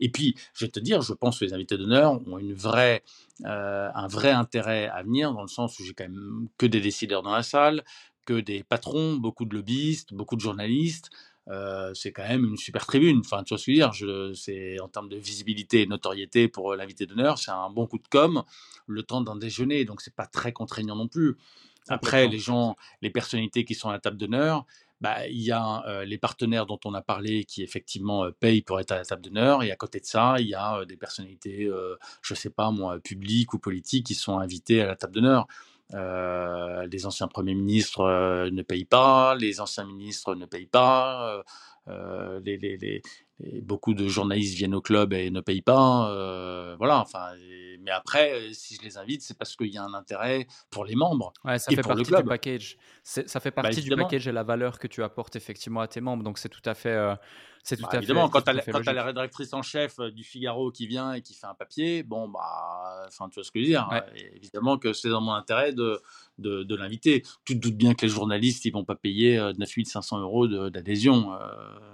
et 0.01 0.09
puis, 0.09 0.35
je 0.55 0.65
vais 0.65 0.71
te 0.71 0.81
dire, 0.81 1.01
je 1.01 1.13
pense 1.13 1.39
que 1.39 1.45
les 1.45 1.55
invités 1.55 1.79
d'honneur 1.79 2.21
ont 2.27 2.39
une 2.39 2.55
vraie, 2.55 3.05
un 3.45 4.09
vrai 4.09 4.33
intérêt 4.33 4.89
à 4.89 5.05
venir 5.05 5.33
dans 5.33 5.43
le 5.43 5.49
sens 5.49 5.79
où 5.79 5.85
j'ai 5.85 5.95
quand 5.95 6.05
même 6.05 6.49
que 6.59 6.67
des 6.67 6.81
décideurs 6.81 7.23
dans 7.23 7.33
la 7.33 7.45
salle, 7.45 7.85
que 8.27 8.41
des 8.41 8.65
patrons, 8.65 9.15
beaucoup 9.15 9.45
de 9.45 9.55
lobbyistes, 9.55 10.13
beaucoup 10.15 10.35
de 10.35 10.41
journalistes 10.41 11.11
c'est 11.95 12.13
quand 12.13 12.27
même 12.27 12.45
une 12.45 12.57
super 12.57 12.87
tribune. 12.87 13.21
Enfin, 13.25 13.43
tu 13.45 13.55
vois 13.55 13.59
ce 13.59 13.67
que 13.67 13.73
je 13.73 13.77
veux 13.77 13.77
dire 13.77 13.93
je, 13.93 14.33
c'est, 14.35 14.81
En 14.81 14.89
termes 14.89 15.09
de 15.09 15.17
visibilité 15.17 15.83
et 15.83 15.87
notoriété 15.87 16.49
pour 16.49 16.75
l'invité 16.75 17.07
d'honneur, 17.07 17.39
c'est 17.39 17.51
un 17.51 17.71
bon 17.71 17.87
coup 17.87 17.99
de 17.99 18.09
com 18.09 18.43
le 18.87 19.03
temps 19.03 19.21
d'un 19.21 19.37
déjeuner, 19.37 19.85
donc 19.85 20.01
c'est 20.01 20.15
pas 20.15 20.27
très 20.27 20.53
contraignant 20.53 20.97
non 20.97 21.09
plus. 21.09 21.37
Après, 21.89 22.29
les 22.29 22.39
gens, 22.39 22.77
les 23.03 23.11
personnalités 23.11 23.65
qui 23.65 23.75
sont 23.75 23.91
à 23.91 23.93
la 23.93 23.99
table 23.99 24.17
d'honneur, 24.17 24.65
bah, 25.01 25.27
il 25.27 25.43
y 25.43 25.53
a 25.53 26.03
les 26.05 26.17
partenaires 26.17 26.65
dont 26.65 26.81
on 26.87 26.95
a 26.95 27.03
parlé 27.03 27.45
qui 27.45 27.63
effectivement 27.63 28.31
payent 28.41 28.63
pour 28.63 28.81
être 28.81 28.93
à 28.93 28.97
la 28.97 29.05
table 29.05 29.21
d'honneur, 29.23 29.63
et 29.63 29.71
à 29.71 29.77
côté 29.77 30.01
de 30.01 30.07
ça, 30.07 30.37
il 30.39 30.49
y 30.49 30.55
a 30.55 30.85
des 30.87 30.97
personnalités, 30.97 31.69
je 32.23 32.35
sais 32.35 32.51
pas 32.51 32.71
moi, 32.71 32.99
publiques 33.01 33.53
ou 33.53 33.59
politiques 33.59 34.07
qui 34.07 34.15
sont 34.15 34.39
invitées 34.39 34.81
à 34.81 34.87
la 34.87 34.97
table 34.97 35.15
d'honneur. 35.15 35.47
Euh, 35.93 36.87
les 36.91 37.07
anciens 37.07 37.29
premiers 37.29 37.55
ministres 37.55 38.01
euh, 38.01 38.51
ne 38.51 38.63
payent 38.63 38.87
pas, 38.87 39.35
les 39.35 39.61
anciens 39.61 39.85
ministres 39.85 40.35
ne 40.35 40.47
payent 40.47 40.67
pas, 40.67 41.43
euh, 41.89 42.41
les, 42.45 43.03
beaucoup 43.63 43.93
de 43.93 44.09
journalistes 44.09 44.57
viennent 44.57 44.75
au 44.75 44.81
club 44.81 45.13
et 45.13 45.31
ne 45.31 45.41
payent 45.41 45.63
pas. 45.63 46.77
voilà, 46.79 47.01
enfin, 47.01 47.33
mais 47.81 47.91
après, 47.91 48.53
si 48.55 48.77
je 48.77 48.83
les 48.83 48.97
invite, 48.97 49.23
c'est 49.23 49.37
parce 49.37 49.57
qu'il 49.57 49.69
y 49.69 49.77
a 49.77 49.85
un 49.85 49.93
intérêt 49.93 50.47
pour 50.71 50.87
les 50.87 50.95
membres. 50.95 51.35
Ouais, 51.45 51.59
ça 51.59 51.71
fait 51.71 51.83
partie 51.83 52.03
du 52.03 52.25
package. 52.25 52.79
Ça 53.03 53.41
fait 53.41 53.51
bah, 53.55 53.63
partie 53.63 53.83
du 53.83 53.95
package 53.95 54.27
et 54.27 54.33
la 54.33 54.43
valeur 54.43 54.79
que 54.79 54.87
tu 54.87 55.03
apportes 55.03 55.37
effectivement 55.37 55.81
à 55.81 55.89
tes 55.89 56.01
membres. 56.01 56.25
Donc 56.25 56.39
c'est 56.39 56.49
tout 56.49 56.63
à 56.65 56.75
fait 56.75 56.97
c'est 57.65 57.79
tout 57.79 57.83
bah, 57.85 57.89
à 57.93 57.97
évidemment, 57.97 58.29
quand 58.29 58.43
tu 58.43 58.51
as, 58.51 58.93
la 58.93 59.05
rédactrice 59.05 59.55
en 59.55 59.63
chef 59.63 59.99
euh, 59.99 60.11
du 60.11 60.23
Figaro 60.23 60.71
qui 60.71 60.87
vient 60.87 61.15
et 61.15 61.23
qui 61.23 61.33
fait 61.33 61.47
un 61.47 61.55
papier, 61.55 62.03
bon, 62.03 62.29
bah, 62.29 63.07
enfin, 63.07 63.31
tu 63.31 63.37
vois 63.37 63.45
ce 63.45 63.51
que 63.51 63.59
je 63.59 63.65
veux 63.65 63.71
dire. 63.71 63.89
Hein, 63.91 64.03
évidemment 64.35 64.77
que 64.77 64.93
c'est 64.93 65.09
dans 65.09 65.23
mon 65.23 65.33
intérêt 65.33 65.73
de, 65.73 65.99
de, 66.37 66.63
de 66.63 66.77
l'inviter. 66.77 67.23
Tu 67.47 67.59
te 67.59 67.63
doutes 67.67 67.77
bien 67.77 67.95
que 67.95 68.05
les 68.05 68.13
journalistes, 68.13 68.67
ils 68.67 68.71
vont 68.71 68.85
pas 68.85 68.97
payer 68.97 69.39
9500 69.57 70.19
euh, 70.19 70.21
euros 70.21 70.47
d'adhésion. 70.47 71.33
Euh, 71.33 71.39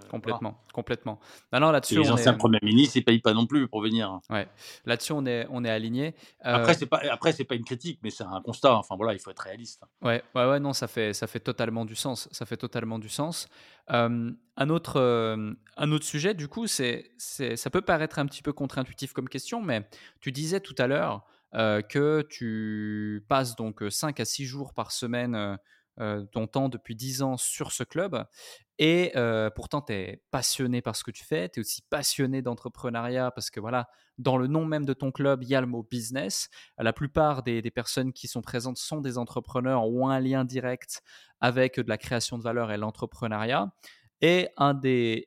complètement, 0.08 0.60
complètement. 0.72 1.20
Non, 1.52 1.70
là-dessus, 1.70 2.00
les 2.00 2.10
anciens 2.10 2.34
premiers 2.34 2.58
ministres, 2.62 2.96
ils 2.96 3.04
payent 3.04 3.20
pas 3.20 3.32
non 3.32 3.46
plus 3.46 3.68
pour 3.68 3.80
venir. 3.80 4.18
Ouais. 4.28 4.48
Là-dessus, 4.86 5.12
on 5.12 5.24
est, 5.24 5.46
on 5.50 5.64
est 5.64 5.70
aligné. 5.70 6.16
Après, 6.40 6.74
c'est 6.74 6.86
pas, 6.86 7.00
après, 7.12 7.30
c'est 7.30 7.44
pas 7.44 7.54
une 7.54 7.64
critique, 7.64 8.00
mais 8.02 8.10
c'est 8.10 8.24
un 8.24 8.40
constat. 8.42 8.74
Enfin 8.74 8.96
voilà, 8.96 9.12
il 9.12 9.20
faut 9.20 9.30
être 9.30 9.38
réaliste. 9.38 9.84
Ouais, 10.02 10.20
ouais, 10.34 10.46
ouais, 10.46 10.58
non, 10.58 10.72
ça 10.72 10.88
fait, 10.88 11.12
ça 11.12 11.28
fait 11.28 11.38
totalement 11.38 11.84
du 11.84 11.94
sens. 11.94 12.28
Ça 12.32 12.44
fait 12.44 12.56
totalement 12.56 12.98
du 12.98 13.08
sens 13.08 13.48
un, 13.90 14.70
autre, 14.70 15.00
un 15.76 15.92
autre 15.92 16.04
sujet, 16.04 16.34
du 16.34 16.48
coup, 16.48 16.66
c'est, 16.66 17.10
ça 17.18 17.70
peut 17.70 17.80
paraître 17.80 18.18
un 18.18 18.26
petit 18.26 18.42
peu 18.42 18.52
contre-intuitif 18.52 19.12
comme 19.12 19.28
question, 19.28 19.60
mais 19.60 19.88
tu 20.20 20.32
disais 20.32 20.60
tout 20.60 20.74
à 20.78 20.86
l'heure 20.86 21.24
que 21.52 22.22
tu 22.28 23.24
passes 23.28 23.56
donc 23.56 23.82
5 23.88 24.20
à 24.20 24.24
6 24.24 24.46
jours 24.46 24.74
par 24.74 24.92
semaine 24.92 25.58
ton 26.32 26.46
temps 26.46 26.68
depuis 26.68 26.96
10 26.96 27.22
ans 27.22 27.36
sur 27.36 27.72
ce 27.72 27.84
club. 27.84 28.24
Et 28.78 29.12
pourtant, 29.54 29.82
tu 29.82 29.92
es 29.92 30.22
passionné 30.30 30.80
par 30.82 30.96
ce 30.96 31.04
que 31.04 31.10
tu 31.10 31.24
fais, 31.24 31.48
tu 31.48 31.58
es 31.58 31.62
aussi 31.62 31.82
passionné 31.90 32.42
d'entrepreneuriat 32.42 33.30
parce 33.30 33.50
que 33.50 33.60
voilà, 33.60 33.88
dans 34.20 34.36
le 34.36 34.46
nom 34.46 34.64
même 34.64 34.84
de 34.84 34.92
ton 34.92 35.12
club, 35.12 35.42
il 35.42 35.48
y 35.48 35.54
a 35.54 35.60
le 35.60 35.66
mot 35.66 35.82
business. 35.82 36.48
La 36.78 36.92
plupart 36.92 37.42
des, 37.42 37.62
personnes 37.70 38.12
qui 38.12 38.28
sont 38.28 38.42
présentes 38.42 38.78
sont 38.78 39.00
des 39.00 39.18
entrepreneurs 39.18 39.88
ou 39.88 40.04
ont 40.04 40.08
un 40.08 40.20
lien 40.20 40.44
direct 40.44 41.02
avec 41.40 41.78
de 41.78 41.88
la 41.88 41.98
création 41.98 42.38
de 42.38 42.42
valeur 42.42 42.70
et 42.72 42.76
l'entrepreneuriat. 42.76 43.72
Et 44.22 44.48
un 44.56 44.74
des, 44.74 45.26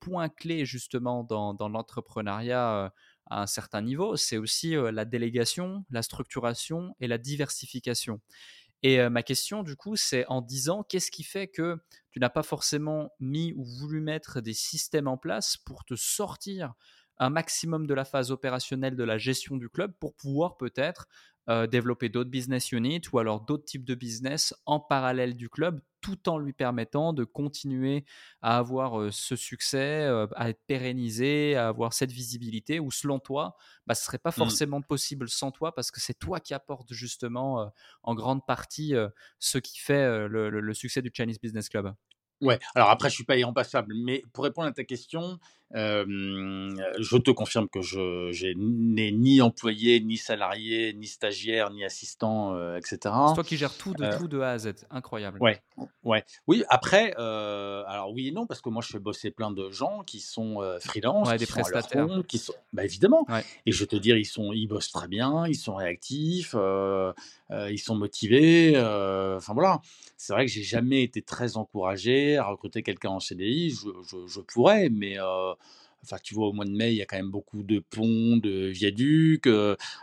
points 0.00 0.28
clés 0.28 0.64
justement 0.64 1.24
dans, 1.24 1.54
dans 1.54 1.68
l'entrepreneuriat 1.68 2.92
à 3.30 3.42
un 3.42 3.46
certain 3.46 3.82
niveau, 3.82 4.16
c'est 4.16 4.38
aussi 4.38 4.74
la 4.74 5.04
délégation, 5.04 5.84
la 5.90 6.02
structuration 6.02 6.94
et 7.00 7.08
la 7.08 7.18
diversification. 7.18 8.20
Et 8.82 9.08
ma 9.08 9.22
question, 9.22 9.62
du 9.62 9.74
coup, 9.74 9.96
c'est 9.96 10.26
en 10.28 10.42
disant, 10.42 10.82
qu'est-ce 10.82 11.10
qui 11.10 11.24
fait 11.24 11.48
que 11.48 11.76
tu 12.10 12.20
n'as 12.20 12.28
pas 12.28 12.42
forcément 12.42 13.10
mis 13.20 13.52
ou 13.56 13.64
voulu 13.64 14.00
mettre 14.00 14.40
des 14.40 14.54
systèmes 14.54 15.08
en 15.08 15.16
place 15.16 15.56
pour 15.56 15.84
te 15.84 15.94
sortir 15.96 16.74
un 17.18 17.30
maximum 17.30 17.86
de 17.86 17.94
la 17.94 18.04
phase 18.04 18.30
opérationnelle 18.30 18.94
de 18.94 19.04
la 19.04 19.18
gestion 19.18 19.56
du 19.56 19.68
club 19.68 19.92
pour 19.98 20.14
pouvoir 20.14 20.56
peut-être 20.56 21.08
développer 21.70 22.08
d'autres 22.08 22.30
business 22.30 22.72
units 22.72 23.02
ou 23.12 23.18
alors 23.18 23.40
d'autres 23.40 23.64
types 23.64 23.84
de 23.84 23.94
business 23.94 24.52
en 24.66 24.80
parallèle 24.80 25.36
du 25.36 25.48
club 25.48 25.80
tout 26.06 26.28
en 26.28 26.38
lui 26.38 26.52
permettant 26.52 27.12
de 27.12 27.24
continuer 27.24 28.04
à 28.40 28.58
avoir 28.58 29.12
ce 29.12 29.34
succès, 29.34 30.08
à 30.36 30.50
être 30.50 30.60
pérennisé, 30.68 31.56
à 31.56 31.66
avoir 31.66 31.92
cette 31.92 32.12
visibilité, 32.12 32.78
ou 32.78 32.92
selon 32.92 33.18
toi, 33.18 33.56
bah, 33.88 33.96
ce 33.96 34.02
ne 34.02 34.04
serait 34.04 34.18
pas 34.18 34.30
mmh. 34.30 34.34
forcément 34.34 34.82
possible 34.82 35.28
sans 35.28 35.50
toi, 35.50 35.74
parce 35.74 35.90
que 35.90 36.00
c'est 36.00 36.16
toi 36.16 36.38
qui 36.38 36.54
apportes 36.54 36.92
justement 36.92 37.72
en 38.04 38.14
grande 38.14 38.46
partie 38.46 38.94
ce 39.40 39.58
qui 39.58 39.80
fait 39.80 40.28
le, 40.28 40.74
succès 40.74 41.02
du 41.02 41.10
Chinese 41.12 41.40
Business 41.40 41.68
Club? 41.68 41.92
Ouais, 42.40 42.60
alors 42.76 42.90
après, 42.90 43.08
je 43.08 43.14
suis 43.14 43.24
pas 43.24 43.36
irremplaçable, 43.36 43.92
mais 43.96 44.22
pour 44.32 44.44
répondre 44.44 44.68
à 44.68 44.72
ta 44.72 44.84
question, 44.84 45.40
je 45.72 47.16
te 47.16 47.30
confirme 47.30 47.68
que 47.68 47.82
je 47.82 48.52
n'ai 48.56 49.12
ni 49.12 49.40
employé, 49.40 50.00
ni 50.00 50.16
salarié, 50.16 50.92
ni 50.94 51.06
stagiaire, 51.06 51.70
ni 51.70 51.84
assistant, 51.84 52.56
etc. 52.76 52.96
C'est 53.00 53.34
toi 53.34 53.44
qui 53.44 53.56
gères 53.56 53.76
tout 53.76 53.92
de 53.94 54.16
tout 54.16 54.28
de 54.28 54.40
A 54.40 54.52
à 54.52 54.58
Z, 54.58 54.86
incroyable. 54.90 55.38
Ouais, 55.40 55.60
ouais. 56.04 56.24
Oui, 56.46 56.64
après, 56.68 57.12
alors 57.16 58.12
oui 58.12 58.28
et 58.28 58.32
non, 58.32 58.46
parce 58.46 58.60
que 58.60 58.68
moi, 58.68 58.82
je 58.82 58.92
fais 58.92 58.98
bosser 58.98 59.30
plein 59.30 59.50
de 59.50 59.70
gens 59.70 60.02
qui 60.04 60.20
sont 60.20 60.60
freelance, 60.80 61.30
qui 61.30 61.38
des 61.38 61.46
sont 61.46 61.52
prestataires. 61.52 62.08
qui 62.28 62.38
sont, 62.38 62.54
bah, 62.72 62.84
évidemment. 62.84 63.26
Et 63.66 63.72
je 63.72 63.84
te 63.84 63.96
dire, 63.96 64.16
ils 64.16 64.24
sont, 64.24 64.52
ils 64.52 64.66
bossent 64.66 64.92
très 64.92 65.08
bien, 65.08 65.46
ils 65.46 65.56
sont 65.56 65.74
réactifs, 65.74 66.54
ils 66.54 67.78
sont 67.78 67.94
motivés. 67.96 68.74
Enfin 68.76 69.52
voilà, 69.52 69.80
c'est 70.16 70.32
vrai 70.32 70.46
que 70.46 70.52
j'ai 70.52 70.62
jamais 70.62 71.02
été 71.02 71.22
très 71.22 71.56
encouragé 71.56 72.36
à 72.36 72.44
recruter 72.44 72.82
quelqu'un 72.82 73.10
en 73.10 73.20
CDI. 73.20 73.70
Je, 73.70 74.16
je 74.26 74.40
pourrais, 74.40 74.88
mais 74.88 75.16
Enfin, 76.04 76.18
tu 76.22 76.34
vois, 76.34 76.48
au 76.48 76.52
mois 76.52 76.64
de 76.64 76.70
mai, 76.70 76.92
il 76.92 76.96
y 76.96 77.02
a 77.02 77.06
quand 77.06 77.16
même 77.16 77.30
beaucoup 77.30 77.62
de 77.62 77.80
ponts, 77.80 78.36
de 78.36 78.66
viaducs. 78.66 79.48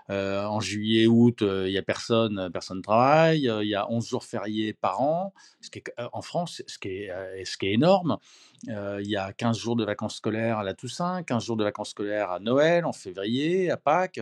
en 0.10 0.60
juillet, 0.60 1.08
août, 1.08 1.42
il 1.42 1.72
n'y 1.72 1.78
a 1.78 1.82
personne, 1.82 2.50
personne 2.52 2.78
ne 2.78 2.84
travaille. 2.84 3.50
Il 3.62 3.68
y 3.68 3.76
a 3.76 3.90
11 3.90 4.08
jours 4.08 4.24
fériés 4.24 4.74
par 4.74 5.02
an, 5.02 5.34
ce 5.62 5.70
qui 5.70 5.80
est, 5.80 5.94
en 6.12 6.22
France, 6.22 6.62
ce 6.68 6.78
qui 6.78 6.90
est, 6.90 7.46
ce 7.46 7.58
qui 7.58 7.68
est 7.68 7.74
énorme. 7.74 8.18
il 8.68 9.08
y 9.08 9.16
a 9.16 9.32
15 9.32 9.58
jours 9.58 9.76
de 9.76 9.86
vacances 9.86 10.18
scolaires 10.18 10.58
à 10.58 10.64
la 10.64 10.74
Toussaint, 10.74 11.24
15 11.24 11.44
jours 11.44 11.58
de 11.58 11.64
vacances 11.64 11.92
scolaires 11.92 12.32
à 12.32 12.40
Noël, 12.40 12.86
en 12.86 12.94
février, 12.94 13.72
à 13.72 13.78
Pâques. 13.78 14.20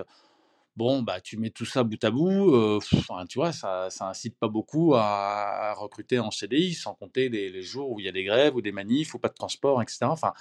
Bon, 0.77 1.01
bah, 1.01 1.19
tu 1.19 1.38
mets 1.38 1.49
tout 1.49 1.65
ça 1.65 1.84
bout 1.84 2.01
à 2.01 2.12
bout, 2.12 2.79
tu 3.27 3.39
vois, 3.39 3.51
ça, 3.51 3.89
ça 3.89 4.07
incite 4.07 4.38
pas 4.38 4.47
beaucoup 4.47 4.95
à, 4.95 5.73
recruter 5.73 6.17
en 6.17 6.31
CDI, 6.31 6.73
sans 6.73 6.93
compter 6.93 7.27
les, 7.27 7.49
les, 7.49 7.62
jours 7.62 7.91
où 7.91 7.99
il 7.99 8.05
y 8.05 8.10
a 8.10 8.12
des 8.13 8.23
grèves 8.23 8.55
ou 8.55 8.62
des 8.62 8.71
manifs 8.71 9.13
ou 9.13 9.19
pas 9.19 9.27
de 9.27 9.34
transport, 9.34 9.81
etc. 9.81 9.99
Enfin, 10.03 10.31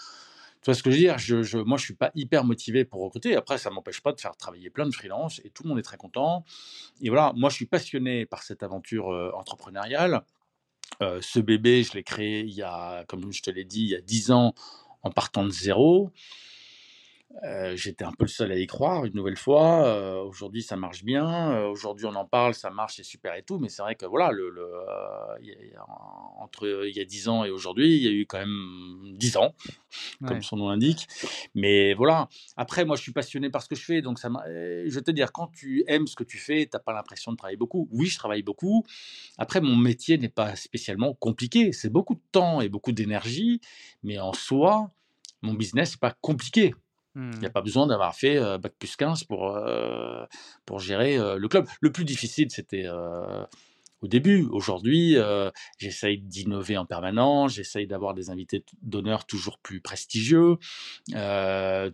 tu 0.62 0.66
vois 0.66 0.74
ce 0.74 0.82
que 0.82 0.90
je 0.90 0.96
veux 0.96 1.00
dire? 1.00 1.18
Je, 1.18 1.42
je, 1.42 1.56
Moi, 1.56 1.78
je 1.78 1.84
suis 1.84 1.94
pas 1.94 2.10
hyper 2.14 2.44
motivé 2.44 2.84
pour 2.84 3.00
recruter. 3.00 3.34
Après, 3.34 3.56
ça 3.56 3.70
m'empêche 3.70 4.02
pas 4.02 4.12
de 4.12 4.20
faire 4.20 4.36
travailler 4.36 4.68
plein 4.68 4.86
de 4.86 4.94
freelance 4.94 5.40
et 5.44 5.50
tout 5.50 5.62
le 5.62 5.70
monde 5.70 5.78
est 5.78 5.82
très 5.82 5.96
content. 5.96 6.44
Et 7.00 7.08
voilà, 7.08 7.32
moi, 7.34 7.48
je 7.48 7.54
suis 7.54 7.66
passionné 7.66 8.26
par 8.26 8.42
cette 8.42 8.62
aventure 8.62 9.10
euh, 9.10 9.30
entrepreneuriale. 9.34 10.22
Euh, 11.02 11.18
ce 11.22 11.40
bébé, 11.40 11.82
je 11.82 11.94
l'ai 11.94 12.02
créé 12.02 12.40
il 12.40 12.52
y 12.52 12.62
a, 12.62 13.04
comme 13.08 13.32
je 13.32 13.42
te 13.42 13.50
l'ai 13.50 13.64
dit, 13.64 13.82
il 13.82 13.88
y 13.88 13.94
a 13.94 14.02
10 14.02 14.32
ans 14.32 14.54
en 15.02 15.10
partant 15.10 15.44
de 15.44 15.50
zéro. 15.50 16.10
Euh, 17.44 17.76
j'étais 17.76 18.04
un 18.04 18.10
peu 18.10 18.24
le 18.24 18.28
seul 18.28 18.50
à 18.50 18.58
y 18.58 18.66
croire 18.66 19.04
une 19.04 19.14
nouvelle 19.14 19.36
fois. 19.36 19.86
Euh, 19.86 20.20
aujourd'hui, 20.22 20.62
ça 20.62 20.76
marche 20.76 21.04
bien. 21.04 21.52
Euh, 21.52 21.68
aujourd'hui, 21.68 22.06
on 22.06 22.14
en 22.16 22.24
parle, 22.24 22.54
ça 22.54 22.70
marche, 22.70 22.96
c'est 22.96 23.04
super 23.04 23.34
et 23.34 23.42
tout. 23.42 23.58
Mais 23.58 23.68
c'est 23.68 23.82
vrai 23.82 23.94
que 23.94 24.04
voilà, 24.04 24.32
le, 24.32 24.50
le, 24.50 24.66
entre 26.38 26.86
il 26.86 26.96
y 26.96 27.00
a 27.00 27.04
10 27.04 27.28
ans 27.28 27.44
et 27.44 27.50
aujourd'hui, 27.50 27.96
il 27.96 28.02
y 28.02 28.08
a 28.08 28.10
eu 28.10 28.26
quand 28.26 28.38
même 28.38 29.16
10 29.16 29.36
ans, 29.36 29.54
comme 30.26 30.42
son 30.42 30.56
nom 30.56 30.70
l'indique. 30.70 31.06
Mais 31.54 31.94
voilà. 31.94 32.28
Après, 32.56 32.84
moi, 32.84 32.96
je 32.96 33.02
suis 33.02 33.12
passionné 33.12 33.48
par 33.48 33.62
ce 33.62 33.68
que 33.68 33.76
je 33.76 33.84
fais. 33.84 34.02
Donc, 34.02 34.18
ça 34.18 34.28
je 34.46 34.92
vais 34.92 35.02
te 35.02 35.10
dire, 35.10 35.32
quand 35.32 35.48
tu 35.48 35.84
aimes 35.86 36.06
ce 36.06 36.16
que 36.16 36.24
tu 36.24 36.38
fais, 36.38 36.64
tu 36.64 36.70
n'as 36.74 36.80
pas 36.80 36.92
l'impression 36.92 37.30
de 37.32 37.36
travailler 37.36 37.56
beaucoup. 37.56 37.88
Oui, 37.92 38.06
je 38.06 38.18
travaille 38.18 38.42
beaucoup. 38.42 38.84
Après, 39.38 39.60
mon 39.60 39.76
métier 39.76 40.18
n'est 40.18 40.28
pas 40.28 40.56
spécialement 40.56 41.14
compliqué. 41.14 41.72
C'est 41.72 41.90
beaucoup 41.90 42.14
de 42.14 42.22
temps 42.32 42.60
et 42.60 42.68
beaucoup 42.68 42.92
d'énergie. 42.92 43.60
Mais 44.02 44.18
en 44.18 44.32
soi, 44.32 44.90
mon 45.42 45.54
business, 45.54 45.92
n'est 45.92 45.98
pas 45.98 46.16
compliqué. 46.20 46.74
Il 47.16 47.22
n'y 47.22 47.46
a 47.46 47.48
mmh. 47.48 47.52
pas 47.52 47.62
besoin 47.62 47.86
d'avoir 47.86 48.14
fait 48.14 48.38
bac 48.58 48.72
plus 48.78 48.96
15 48.96 49.24
pour, 49.24 49.58
pour 50.64 50.78
gérer 50.78 51.16
le 51.16 51.48
club. 51.48 51.66
Le 51.80 51.90
plus 51.90 52.04
difficile, 52.04 52.50
c'était 52.50 52.86
au 54.02 54.08
début. 54.08 54.46
Aujourd'hui, 54.50 55.16
j'essaye 55.78 56.18
d'innover 56.20 56.78
en 56.78 56.86
permanence, 56.86 57.54
j'essaye 57.54 57.86
d'avoir 57.86 58.14
des 58.14 58.30
invités 58.30 58.64
d'honneur 58.82 59.26
toujours 59.26 59.58
plus 59.58 59.80
prestigieux, 59.80 60.56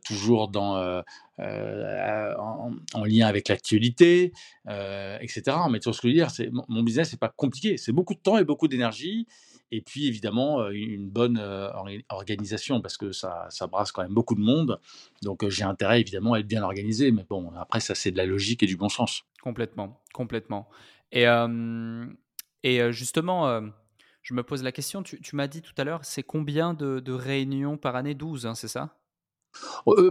toujours 0.05 0.49
dans, 0.49 1.03
en, 1.39 3.05
lien 3.05 3.27
avec 3.27 3.49
l'actualité, 3.49 4.33
etc. 4.67 5.43
Mais 5.71 5.81
tu 5.81 5.85
vois 5.85 5.93
ce 5.93 6.01
que 6.01 6.09
je 6.09 6.12
veux 6.12 6.19
dire, 6.19 6.31
c'est, 6.31 6.51
mon 6.69 6.83
business, 6.83 7.12
n'est 7.12 7.19
pas 7.19 7.33
compliqué. 7.35 7.77
C'est 7.77 7.93
beaucoup 7.93 8.14
de 8.14 8.21
temps 8.21 8.39
et 8.39 8.45
beaucoup 8.45 8.69
d'énergie. 8.69 9.27
Et 9.73 9.81
puis 9.81 10.07
évidemment, 10.07 10.69
une 10.71 11.09
bonne 11.09 11.39
organisation 12.09 12.81
parce 12.81 12.97
que 12.97 13.12
ça, 13.12 13.47
ça 13.51 13.67
brasse 13.67 13.93
quand 13.93 14.03
même 14.03 14.14
beaucoup 14.14 14.35
de 14.35 14.41
monde. 14.41 14.81
Donc 15.23 15.49
j'ai 15.49 15.64
intérêt 15.64 16.01
évidemment 16.01 16.35
à 16.35 16.41
être 16.41 16.47
bien 16.47 16.62
organisé. 16.62 17.11
Mais 17.11 17.25
bon, 17.29 17.53
après, 17.57 17.81
ça, 17.81 17.95
c'est 17.95 18.11
de 18.11 18.17
la 18.17 18.27
logique 18.27 18.62
et 18.62 18.67
du 18.67 18.77
bon 18.77 18.89
sens. 18.89 19.23
Complètement, 19.43 20.01
complètement. 20.12 20.69
Et, 21.12 21.25
et 22.62 22.93
justement, 22.93 23.62
je 24.27 24.35
me 24.35 24.43
pose 24.43 24.64
la 24.64 24.73
question, 24.73 25.05
tu, 25.05 25.21
tu 25.21 25.37
m'as 25.37 25.47
dit 25.47 25.62
tout 25.62 25.73
à 25.77 25.85
l'heure, 25.85 26.05
c'est 26.05 26.25
combien 26.25 26.75
de, 26.75 26.99
de, 26.99 27.12
réunions 27.12 27.77
par 27.77 27.95
année? 27.95 28.14
12, 28.14 28.47
hein, 28.47 28.57
c'est 28.57 28.67
ça? 28.67 28.99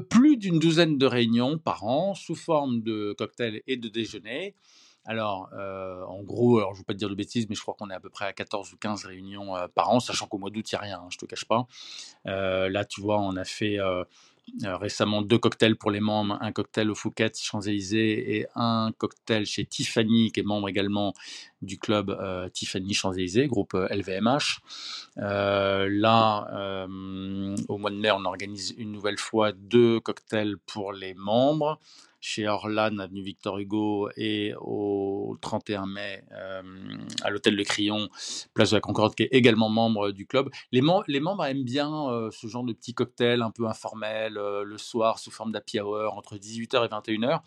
Plus 0.09 0.37
d'une 0.37 0.57
douzaine 0.57 0.97
de 0.97 1.05
réunions 1.05 1.57
par 1.57 1.83
an 1.83 2.15
sous 2.15 2.35
forme 2.35 2.81
de 2.81 3.13
cocktails 3.17 3.61
et 3.67 3.75
de 3.75 3.89
déjeuners. 3.89 4.55
Alors, 5.05 5.49
euh, 5.53 6.03
en 6.05 6.23
gros, 6.23 6.57
alors 6.57 6.73
je 6.73 6.77
ne 6.77 6.79
veux 6.79 6.85
pas 6.85 6.93
te 6.93 6.97
dire 6.97 7.09
de 7.09 7.15
bêtises, 7.15 7.47
mais 7.47 7.55
je 7.55 7.61
crois 7.61 7.75
qu'on 7.77 7.89
est 7.89 7.93
à 7.93 7.99
peu 7.99 8.09
près 8.09 8.25
à 8.25 8.33
14 8.33 8.73
ou 8.73 8.77
15 8.77 9.05
réunions 9.05 9.55
euh, 9.55 9.67
par 9.67 9.89
an, 9.91 9.99
sachant 9.99 10.25
qu'au 10.25 10.39
mois 10.39 10.49
d'août, 10.49 10.71
il 10.71 10.75
n'y 10.75 10.79
a 10.79 10.81
rien, 10.81 10.99
hein, 10.99 11.07
je 11.09 11.17
ne 11.17 11.19
te 11.19 11.25
cache 11.25 11.45
pas. 11.45 11.67
Euh, 12.25 12.69
là, 12.69 12.85
tu 12.85 13.01
vois, 13.01 13.19
on 13.19 13.35
a 13.35 13.43
fait 13.43 13.77
récemment 14.63 15.21
deux 15.21 15.37
cocktails 15.39 15.75
pour 15.75 15.91
les 15.91 15.99
membres, 15.99 16.37
un 16.41 16.51
cocktail 16.51 16.89
au 16.89 16.95
Fouquet, 16.95 17.31
Champs-Élysées, 17.35 18.37
et 18.37 18.47
un 18.55 18.91
cocktail 18.97 19.45
chez 19.45 19.65
Tiffany, 19.65 20.31
qui 20.31 20.39
est 20.39 20.43
membre 20.43 20.69
également 20.69 21.13
du 21.61 21.77
club 21.79 22.15
Tiffany 22.53 22.93
Champs-Élysées, 22.93 23.47
groupe 23.47 23.73
LVMH. 23.73 24.61
là, 25.17 26.85
au 27.67 27.77
mois 27.77 27.91
de 27.91 27.97
mai, 27.97 28.11
on 28.11 28.25
organise 28.25 28.75
une 28.77 28.91
nouvelle 28.91 29.17
fois 29.17 29.51
deux 29.51 29.99
cocktails 29.99 30.57
pour 30.65 30.93
les 30.93 31.15
membres 31.15 31.79
chez 32.25 32.47
Orlan, 32.47 32.97
avenue 32.97 33.21
Victor 33.21 33.59
Hugo, 33.59 34.09
et 34.17 34.53
au 34.59 35.37
31 35.41 35.85
mai 35.85 36.23
euh, 36.31 36.63
à 37.21 37.29
l'hôtel 37.29 37.55
Le 37.55 37.63
Crillon, 37.63 38.09
place 38.55 38.71
de 38.71 38.77
la 38.77 38.81
Concorde, 38.81 39.13
qui 39.13 39.23
est 39.23 39.29
également 39.31 39.69
membre 39.69 40.09
du 40.09 40.25
club. 40.25 40.49
Les, 40.71 40.81
membres 40.81 41.45
aiment 41.45 41.63
bien 41.63 42.09
euh, 42.09 42.31
ce 42.31 42.47
genre 42.47 42.63
de 42.63 42.73
petits 42.73 42.95
cocktails 42.95 43.43
un 43.43 43.51
peu 43.51 43.67
informels 43.67 44.39
euh, 44.39 44.63
le 44.63 44.79
soir 44.79 45.19
sous 45.19 45.29
forme 45.29 45.51
d'happy 45.51 45.79
hour 45.79 46.17
entre 46.17 46.35
18h 46.37 46.85
et 46.85 46.87
21h. 46.87 47.41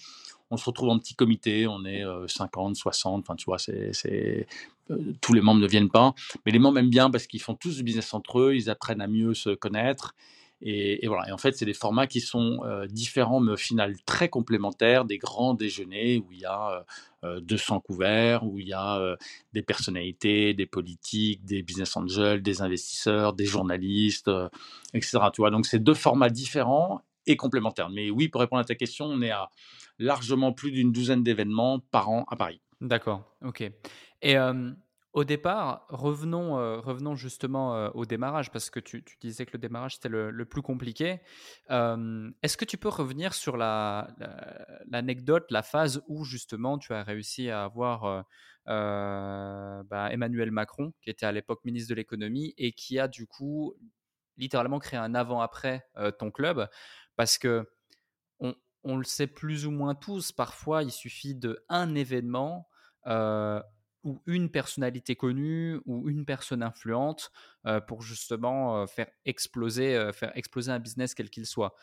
On 0.52 0.56
se 0.56 0.64
retrouve 0.64 0.90
en 0.90 0.98
petit 1.00 1.16
comité, 1.16 1.66
on 1.66 1.84
est 1.84 2.04
50, 2.26 2.76
60, 2.76 3.24
enfin 3.24 3.34
tu 3.34 3.46
vois, 3.46 3.58
tous 5.20 5.34
les 5.34 5.40
membres 5.42 5.60
ne 5.60 5.66
viennent 5.66 5.90
pas, 5.90 6.14
mais 6.46 6.52
les 6.52 6.58
membres 6.58 6.78
aiment 6.78 6.88
bien 6.88 7.10
parce 7.10 7.26
qu'ils 7.26 7.42
font 7.42 7.54
tous 7.54 7.76
du 7.76 7.82
business 7.82 8.14
entre 8.14 8.40
eux, 8.40 8.54
ils 8.54 8.70
apprennent 8.70 9.02
à 9.02 9.08
mieux 9.08 9.34
se 9.34 9.50
connaître 9.50 10.14
et, 10.60 11.06
voilà. 11.06 11.28
Et 11.28 11.32
en 11.32 11.38
fait, 11.38 11.56
c'est 11.56 11.64
des 11.64 11.74
formats 11.74 12.06
qui 12.06 12.20
sont 12.20 12.60
différents, 12.88 13.40
mais 13.40 13.52
au 13.52 13.56
final 13.56 13.96
très 14.04 14.28
complémentaires. 14.28 15.04
Des 15.04 15.18
grands 15.18 15.54
déjeuners 15.54 16.18
où 16.18 16.32
il 16.32 16.40
y 16.40 16.44
a 16.44 16.84
200 17.22 17.80
couverts, 17.80 18.44
où 18.44 18.58
il 18.58 18.68
y 18.68 18.72
a 18.72 19.16
des 19.52 19.62
personnalités, 19.62 20.54
des 20.54 20.66
politiques, 20.66 21.44
des 21.44 21.62
business 21.62 21.96
angels, 21.96 22.42
des 22.42 22.62
investisseurs, 22.62 23.34
des 23.34 23.46
journalistes, 23.46 24.30
etc. 24.94 25.18
Tu 25.32 25.40
vois, 25.42 25.50
donc 25.50 25.66
c'est 25.66 25.78
deux 25.78 25.94
formats 25.94 26.30
différents 26.30 27.02
et 27.26 27.36
complémentaires. 27.36 27.90
Mais 27.90 28.10
oui, 28.10 28.28
pour 28.28 28.40
répondre 28.40 28.60
à 28.60 28.64
ta 28.64 28.74
question, 28.74 29.04
on 29.04 29.22
est 29.22 29.30
à 29.30 29.50
largement 29.98 30.52
plus 30.52 30.72
d'une 30.72 30.92
douzaine 30.92 31.22
d'événements 31.22 31.80
par 31.90 32.08
an 32.10 32.24
à 32.28 32.36
Paris. 32.36 32.60
D'accord, 32.80 33.22
ok. 33.44 33.70
Et 34.22 34.36
au 35.14 35.24
départ, 35.24 35.86
revenons, 35.88 36.58
euh, 36.58 36.80
revenons 36.80 37.16
justement 37.16 37.74
euh, 37.74 37.90
au 37.94 38.04
démarrage, 38.04 38.50
parce 38.50 38.68
que 38.70 38.78
tu, 38.78 39.04
disais 39.20 39.46
que 39.46 39.52
le 39.54 39.58
démarrage 39.58 39.94
c'était 39.94 40.10
le, 40.10 40.44
plus 40.44 40.62
compliqué. 40.62 41.20
Euh, 41.70 42.30
est-ce 42.42 42.56
que 42.56 42.64
tu 42.64 42.76
peux 42.76 42.88
revenir 42.88 43.32
sur 43.34 43.56
l'anecdote, 43.56 45.46
la, 45.50 45.62
phase 45.62 46.02
où 46.08 46.24
justement 46.24 46.78
tu 46.78 46.92
as 46.92 47.02
réussi 47.02 47.50
à 47.50 47.64
avoir 47.64 48.24
bah, 48.66 50.08
Emmanuel 50.12 50.50
Macron, 50.50 50.92
qui 51.00 51.10
était 51.10 51.26
à 51.26 51.32
l'époque 51.32 51.64
ministre 51.64 51.88
de 51.90 51.94
l'économie, 51.94 52.54
et 52.58 52.72
qui 52.72 52.98
a 52.98 53.08
du 53.08 53.26
coup 53.26 53.74
littéralement 54.36 54.78
créé 54.78 55.00
un 55.00 55.14
avant-après 55.14 55.86
ton 56.18 56.30
club, 56.30 56.68
parce 57.16 57.38
que 57.38 57.66
on, 58.40 58.54
on, 58.84 58.98
le 58.98 59.04
sait 59.04 59.26
plus 59.26 59.66
ou 59.66 59.70
moins 59.70 59.94
tous, 59.94 60.32
parfois 60.32 60.82
il 60.82 60.92
suffit 60.92 61.34
de 61.34 61.64
un 61.70 61.94
événement 61.94 62.68
ou 64.04 64.20
une 64.26 64.50
personnalité 64.50 65.16
connue 65.16 65.80
ou 65.84 66.08
une 66.08 66.24
personne 66.24 66.62
influente 66.62 67.30
euh, 67.66 67.80
pour 67.80 68.02
justement 68.02 68.82
euh, 68.82 68.86
faire 68.86 69.08
exploser 69.24 69.96
euh, 69.96 70.12
faire 70.12 70.30
exploser 70.36 70.70
un 70.70 70.78
business 70.78 71.14
quel 71.14 71.30
qu'il 71.30 71.46
soit. 71.46 71.74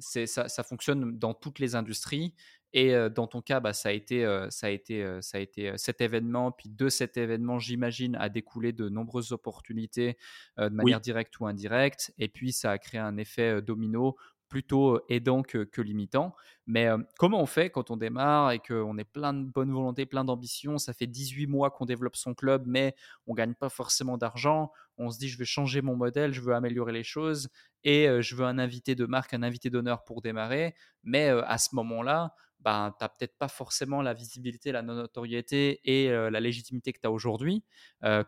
c'est 0.00 0.26
ça, 0.26 0.48
ça, 0.48 0.62
fonctionne 0.62 1.18
dans 1.18 1.34
toutes 1.34 1.58
les 1.58 1.74
industries 1.74 2.34
et 2.72 2.94
dans 3.10 3.26
ton 3.26 3.42
cas, 3.42 3.58
bah, 3.58 3.72
ça 3.72 3.88
a 3.88 3.92
été 3.92 4.24
ça 4.50 4.68
a 4.68 4.70
été 4.70 5.18
ça 5.22 5.38
a 5.38 5.40
été 5.40 5.72
cet 5.76 6.00
événement 6.00 6.52
puis 6.52 6.68
de 6.68 6.88
cet 6.88 7.16
événement, 7.16 7.58
j'imagine, 7.58 8.14
a 8.16 8.28
découlé 8.28 8.72
de 8.72 8.88
nombreuses 8.88 9.32
opportunités 9.32 10.16
de 10.58 10.68
manière 10.68 11.00
directe 11.00 11.40
ou 11.40 11.46
indirecte 11.46 12.12
et 12.18 12.28
puis 12.28 12.52
ça 12.52 12.72
a 12.72 12.78
créé 12.78 13.00
un 13.00 13.16
effet 13.16 13.62
domino 13.62 14.16
plutôt 14.50 15.00
aidant 15.08 15.42
que, 15.42 15.80
limitant. 15.80 16.34
Mais 16.66 16.88
comment 17.18 17.40
on 17.40 17.46
fait 17.46 17.70
quand 17.70 17.90
on 17.90 17.96
démarre 17.96 18.50
et 18.50 18.58
qu'on 18.58 18.98
est 18.98 19.04
plein 19.04 19.32
de 19.32 19.48
bonne 19.48 19.72
volonté, 19.72 20.04
plein 20.04 20.24
d'ambition 20.24 20.76
Ça 20.76 20.92
fait 20.92 21.06
18 21.06 21.46
mois 21.46 21.70
qu'on 21.70 21.86
développe 21.86 22.16
son 22.16 22.34
club, 22.34 22.64
mais 22.66 22.94
on 23.26 23.32
gagne 23.32 23.54
pas 23.54 23.70
forcément 23.70 24.18
d'argent. 24.18 24.70
On 24.98 25.10
se 25.10 25.18
dit, 25.18 25.28
je 25.28 25.38
vais 25.38 25.46
changer 25.46 25.80
mon 25.80 25.96
modèle, 25.96 26.34
je 26.34 26.42
veux 26.42 26.54
améliorer 26.54 26.92
les 26.92 27.04
choses 27.04 27.48
et 27.84 28.08
je 28.20 28.36
veux 28.36 28.44
un 28.44 28.58
invité 28.58 28.94
de 28.94 29.06
marque, 29.06 29.32
un 29.32 29.42
invité 29.42 29.70
d'honneur 29.70 30.04
pour 30.04 30.20
démarrer. 30.20 30.74
Mais 31.02 31.28
à 31.28 31.56
ce 31.56 31.74
moment-là, 31.76 32.34
ben, 32.60 32.94
tu 32.98 33.02
n'as 33.02 33.08
peut-être 33.08 33.38
pas 33.38 33.48
forcément 33.48 34.02
la 34.02 34.12
visibilité, 34.12 34.70
la 34.70 34.82
notoriété 34.82 35.80
et 35.84 36.10
la 36.10 36.40
légitimité 36.40 36.92
que 36.92 37.00
tu 37.00 37.06
as 37.06 37.10
aujourd'hui. 37.10 37.64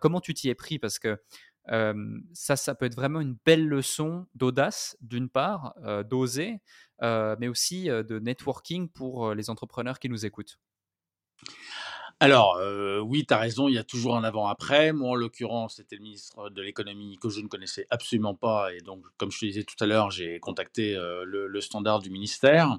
comment 0.01 0.21
tu 0.21 0.33
t'y 0.33 0.49
es 0.49 0.55
pris? 0.55 0.79
Parce 0.79 0.99
que 0.99 1.21
ça, 1.67 2.57
ça 2.57 2.75
peut 2.75 2.87
être 2.87 2.97
vraiment 2.97 3.21
une 3.21 3.37
belle 3.45 3.67
leçon 3.67 4.27
d'audace, 4.35 4.97
d'une 5.01 5.29
part, 5.29 5.75
d'oser, 6.09 6.61
mais 7.01 7.49
aussi 7.49 7.87
de 7.87 8.19
networking 8.19 8.89
pour 8.89 9.35
les 9.35 9.51
entrepreneurs 9.51 9.99
qui 9.99 10.09
nous 10.09 10.27
écoutent. 10.27 10.59
Alors, 12.21 12.61
oui, 13.05 13.25
tu 13.27 13.35
as 13.35 13.39
raison, 13.39 13.69
il 13.69 13.75
y 13.75 13.79
a 13.79 13.85
toujours 13.85 14.17
un 14.17 14.25
avant-après. 14.25 14.93
Moi, 14.93 15.11
en 15.11 15.15
l'occurrence, 15.15 15.77
c'était 15.77 15.97
le 15.97 16.03
ministre 16.03 16.51
de 16.51 16.63
l'économie 16.63 17.19
que 17.21 17.29
je 17.29 17.41
ne 17.41 17.49
connaissais 17.49 17.87
absolument 17.91 18.35
pas. 18.35 18.73
Et 18.75 18.81
donc, 18.81 19.05
comme 19.17 19.33
je 19.33 19.41
te 19.41 19.45
disais 19.47 19.65
tout 19.65 19.83
à 19.83 19.87
l'heure, 19.87 20.11
j'ai 20.11 20.39
contacté 20.41 20.95
le, 20.95 21.61
standard 21.61 22.01
du 22.01 22.11
ministère. 22.11 22.77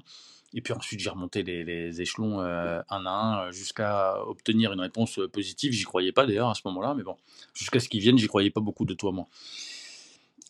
Et 0.56 0.60
puis 0.60 0.72
ensuite, 0.72 1.00
j'ai 1.00 1.10
remonté 1.10 1.42
les, 1.42 2.00
échelons 2.00 2.40
euh, 2.40 2.80
un 2.88 3.06
à 3.06 3.10
un 3.10 3.38
euh, 3.40 3.52
jusqu'à 3.52 4.22
obtenir 4.24 4.72
une 4.72 4.80
réponse 4.80 5.18
euh, 5.18 5.28
positive. 5.28 5.72
J'y 5.72 5.82
croyais 5.82 6.12
pas 6.12 6.26
d'ailleurs 6.26 6.48
à 6.48 6.54
ce 6.54 6.62
moment-là, 6.66 6.94
mais 6.94 7.02
bon, 7.02 7.16
jusqu'à 7.54 7.80
ce 7.80 7.88
qu'ils 7.88 8.00
viennent, 8.00 8.18
j'y 8.18 8.28
croyais 8.28 8.50
pas 8.50 8.60
beaucoup 8.60 8.84
de 8.84 8.94
toi, 8.94 9.10
moi. 9.10 9.26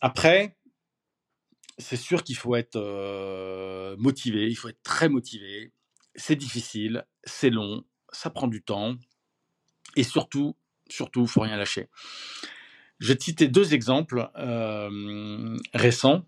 Après, 0.01 0.55
c'est 1.79 1.97
sûr 1.97 2.23
qu'il 2.23 2.37
faut 2.37 2.55
être 2.55 2.77
motivé, 3.97 4.47
il 4.47 4.55
faut 4.55 4.69
être 4.69 4.83
très 4.83 5.09
motivé. 5.09 5.73
C'est 6.15 6.35
difficile, 6.35 7.05
c'est 7.23 7.49
long, 7.49 7.83
ça 8.11 8.29
prend 8.29 8.47
du 8.47 8.61
temps. 8.61 8.95
Et 9.95 10.03
surtout, 10.03 10.55
surtout, 10.87 11.25
faut 11.25 11.41
rien 11.41 11.57
lâcher. 11.57 11.89
Je 12.99 13.07
vais 13.07 13.15
te 13.15 13.23
citer 13.23 13.47
deux 13.47 13.73
exemples 13.73 14.29
récents 15.73 16.25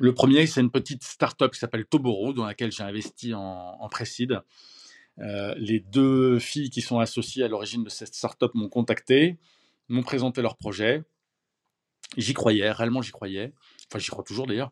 le 0.00 0.14
premier, 0.14 0.46
c'est 0.46 0.60
une 0.60 0.70
petite 0.70 1.04
start-up 1.04 1.52
qui 1.52 1.58
s'appelle 1.58 1.84
Toboro, 1.84 2.32
dans 2.32 2.46
laquelle 2.46 2.72
j'ai 2.72 2.82
investi 2.82 3.34
en, 3.34 3.76
en 3.78 3.88
précide. 3.88 4.42
Euh, 5.18 5.54
les 5.58 5.80
deux 5.80 6.38
filles 6.38 6.70
qui 6.70 6.80
sont 6.80 6.98
associées 6.98 7.44
à 7.44 7.48
l'origine 7.48 7.84
de 7.84 7.90
cette 7.90 8.14
start-up 8.14 8.52
m'ont 8.54 8.68
contacté, 8.68 9.38
m'ont 9.88 10.02
présenté 10.02 10.42
leur 10.42 10.56
projet. 10.56 11.02
J'y 12.16 12.34
croyais, 12.34 12.70
réellement 12.70 13.00
j'y 13.02 13.10
croyais. 13.10 13.52
Enfin, 13.88 13.98
j'y 13.98 14.10
crois 14.10 14.24
toujours 14.24 14.46
d'ailleurs. 14.46 14.70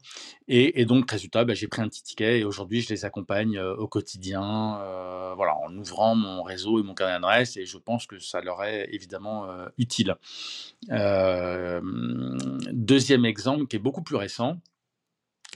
Et, 0.49 0.85
donc, 0.87 1.11
résultat, 1.11 1.45
bah, 1.45 1.53
j'ai 1.53 1.69
pris 1.69 1.83
un 1.83 1.89
petit 1.89 2.03
ticket 2.03 2.41
et 2.41 2.45
aujourd'hui, 2.45 2.81
je 2.81 2.89
les 2.89 3.05
accompagne 3.05 3.59
euh, 3.59 3.75
au 3.77 3.87
quotidien, 3.87 4.79
euh, 4.81 5.35
voilà, 5.35 5.55
en 5.57 5.77
ouvrant 5.77 6.15
mon 6.15 6.43
réseau 6.43 6.81
et 6.81 6.83
mon 6.83 6.95
carnet 6.95 7.21
d'adresse. 7.21 7.59
Et 7.59 7.67
je 7.67 7.77
pense 7.77 8.07
que 8.07 8.19
ça 8.19 8.41
leur 8.41 8.65
est 8.65 8.89
évidemment 8.93 9.47
utile. 9.77 10.17
deuxième 12.73 13.27
exemple 13.27 13.67
qui 13.67 13.77
est 13.77 13.81
beaucoup 13.81 14.03
plus 14.03 14.17
récent, 14.17 14.59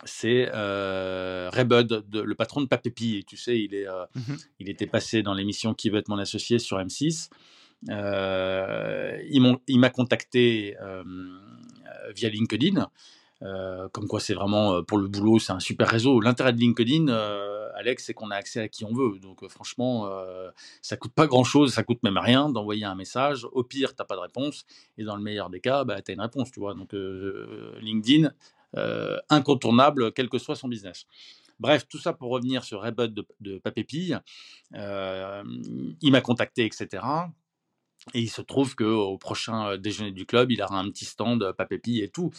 c'est 0.04 0.50
euh, 0.54 1.50
Bud, 1.64 2.04
le 2.12 2.34
patron 2.34 2.60
de 2.60 2.66
Papépi. 2.66 3.24
Tu 3.26 3.36
sais, 3.36 3.58
il, 3.58 3.74
est, 3.74 3.86
mmh 3.86 4.34
il 4.60 4.68
était 4.68 4.86
passé 4.86 5.22
dans 5.22 5.34
l'émission 5.34 5.74
Qui 5.74 5.90
veut 5.90 5.98
être 5.98 6.08
mon 6.08 6.18
associé 6.18 6.58
sur 6.58 6.78
M6. 6.78 7.30
il 7.88 9.78
m'a 9.78 9.90
contacté 9.90 10.76
via 12.14 12.28
LinkedIn. 12.28 12.88
Euh, 13.42 13.88
comme 13.90 14.08
quoi, 14.08 14.20
c'est 14.20 14.34
vraiment 14.34 14.74
euh, 14.74 14.82
pour 14.82 14.96
le 14.98 15.08
boulot, 15.08 15.38
c'est 15.38 15.52
un 15.52 15.60
super 15.60 15.88
réseau. 15.88 16.20
L'intérêt 16.20 16.52
de 16.52 16.58
LinkedIn, 16.58 17.08
euh, 17.08 17.68
Alex, 17.74 18.04
c'est 18.04 18.14
qu'on 18.14 18.30
a 18.30 18.36
accès 18.36 18.60
à 18.60 18.68
qui 18.68 18.84
on 18.84 18.94
veut. 18.94 19.18
Donc, 19.18 19.46
franchement, 19.48 20.08
ça 20.80 20.96
coûte 20.96 21.12
pas 21.12 21.26
grand 21.26 21.44
chose, 21.44 21.72
ça 21.72 21.82
coûte 21.82 22.02
même 22.02 22.18
rien 22.18 22.48
d'envoyer 22.48 22.84
un 22.84 22.94
message. 22.94 23.46
Au 23.52 23.64
pire, 23.64 23.94
t'as 23.94 24.04
pas 24.04 24.14
de 24.14 24.20
réponse, 24.20 24.64
et 24.96 25.04
dans 25.04 25.16
le 25.16 25.22
meilleur 25.22 25.50
des 25.50 25.60
cas, 25.60 25.84
bah, 25.84 26.00
tu 26.00 26.12
as 26.12 26.14
une 26.14 26.20
réponse, 26.20 26.50
tu 26.52 26.60
vois. 26.60 26.74
Donc, 26.74 26.94
LinkedIn, 27.80 28.30
incontournable, 29.30 30.12
quel 30.12 30.28
que 30.28 30.38
soit 30.38 30.56
son 30.56 30.68
business. 30.68 31.06
Bref, 31.60 31.86
tout 31.88 31.98
ça 31.98 32.12
pour 32.12 32.30
revenir 32.30 32.64
sur 32.64 32.82
Rebut 32.82 33.08
de, 33.08 33.26
de 33.40 33.58
Papépille. 33.58 34.18
il 34.72 36.10
m'a 36.10 36.20
contacté, 36.20 36.64
etc. 36.64 37.04
Et 38.12 38.20
il 38.20 38.28
se 38.28 38.42
trouve 38.42 38.74
qu'au 38.74 39.16
prochain 39.18 39.76
déjeuner 39.78 40.12
du 40.12 40.26
club, 40.26 40.50
il 40.50 40.62
aura 40.62 40.78
un 40.78 40.90
petit 40.90 41.04
stand 41.04 41.52
Papépi 41.56 42.00
et 42.00 42.08
tout 42.08 42.32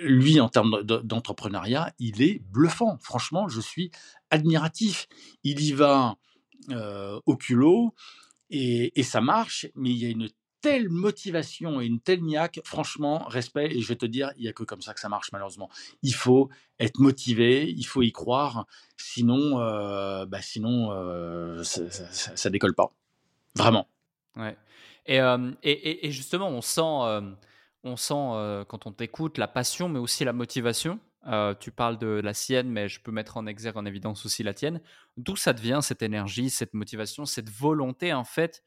lui, 0.00 0.40
en 0.40 0.48
termes 0.48 0.82
d'entrepreneuriat, 0.82 1.94
il 1.98 2.22
est 2.22 2.40
bluffant. 2.50 2.98
Franchement, 3.00 3.48
je 3.48 3.60
suis 3.60 3.90
admiratif. 4.30 5.08
Il 5.44 5.60
y 5.60 5.72
va 5.72 6.16
au 7.26 7.36
culot 7.36 7.94
et, 8.50 9.02
ça 9.02 9.20
marche, 9.20 9.66
mais 9.74 9.90
il 9.90 9.96
y 9.96 10.06
a 10.06 10.08
une 10.08 10.28
telle 10.62 10.88
motivation 10.88 11.80
et 11.80 11.86
une 11.86 12.00
telle 12.00 12.22
niaque, 12.22 12.60
franchement, 12.64 13.24
respect, 13.24 13.66
et 13.66 13.80
je 13.80 13.88
vais 13.88 13.96
te 13.96 14.06
dire, 14.06 14.32
il 14.38 14.44
n'y 14.44 14.48
a 14.48 14.52
que 14.52 14.62
comme 14.62 14.80
ça 14.80 14.94
que 14.94 15.00
ça 15.00 15.10
marche, 15.10 15.30
malheureusement. 15.32 15.68
Il 16.02 16.14
faut 16.14 16.48
être 16.78 17.00
motivé, 17.00 17.68
il 17.68 17.84
faut 17.84 18.02
y 18.02 18.12
croire, 18.12 18.66
sinon, 18.96 19.56
bah 20.24 20.40
sinon 20.40 20.88
ça, 21.64 21.82
ne 21.82 22.48
décolle 22.50 22.74
pas. 22.74 22.94
Vraiment. 23.54 23.86
Ouais. 24.36 24.56
Et, 25.04 25.18
et, 25.62 26.06
et, 26.06 26.10
justement, 26.10 26.48
on 26.48 26.62
sent 26.62 27.34
on 27.84 27.96
sent 27.96 28.64
quand 28.68 28.86
on 28.86 28.92
t'écoute 28.92 29.38
la 29.38 29.48
passion, 29.48 29.88
mais 29.88 29.98
aussi 29.98 30.24
la 30.24 30.32
motivation. 30.32 31.00
tu 31.60 31.70
parles 31.72 31.98
de 31.98 32.06
la 32.06 32.34
sienne, 32.34 32.70
mais 32.70 32.88
je 32.88 33.00
peux 33.00 33.12
mettre 33.12 33.36
en 33.36 33.46
exergue, 33.46 33.76
en 33.76 33.84
évidence 33.84 34.24
aussi 34.24 34.42
la 34.42 34.54
tienne. 34.54 34.80
D'où 35.16 35.36
ça 35.36 35.52
devient 35.52 35.80
cette 35.82 36.02
énergie, 36.02 36.50
cette 36.50 36.74
motivation, 36.74 37.26
cette 37.26 37.50
volonté 37.50 38.12
en 38.12 38.24
fait 38.24 38.62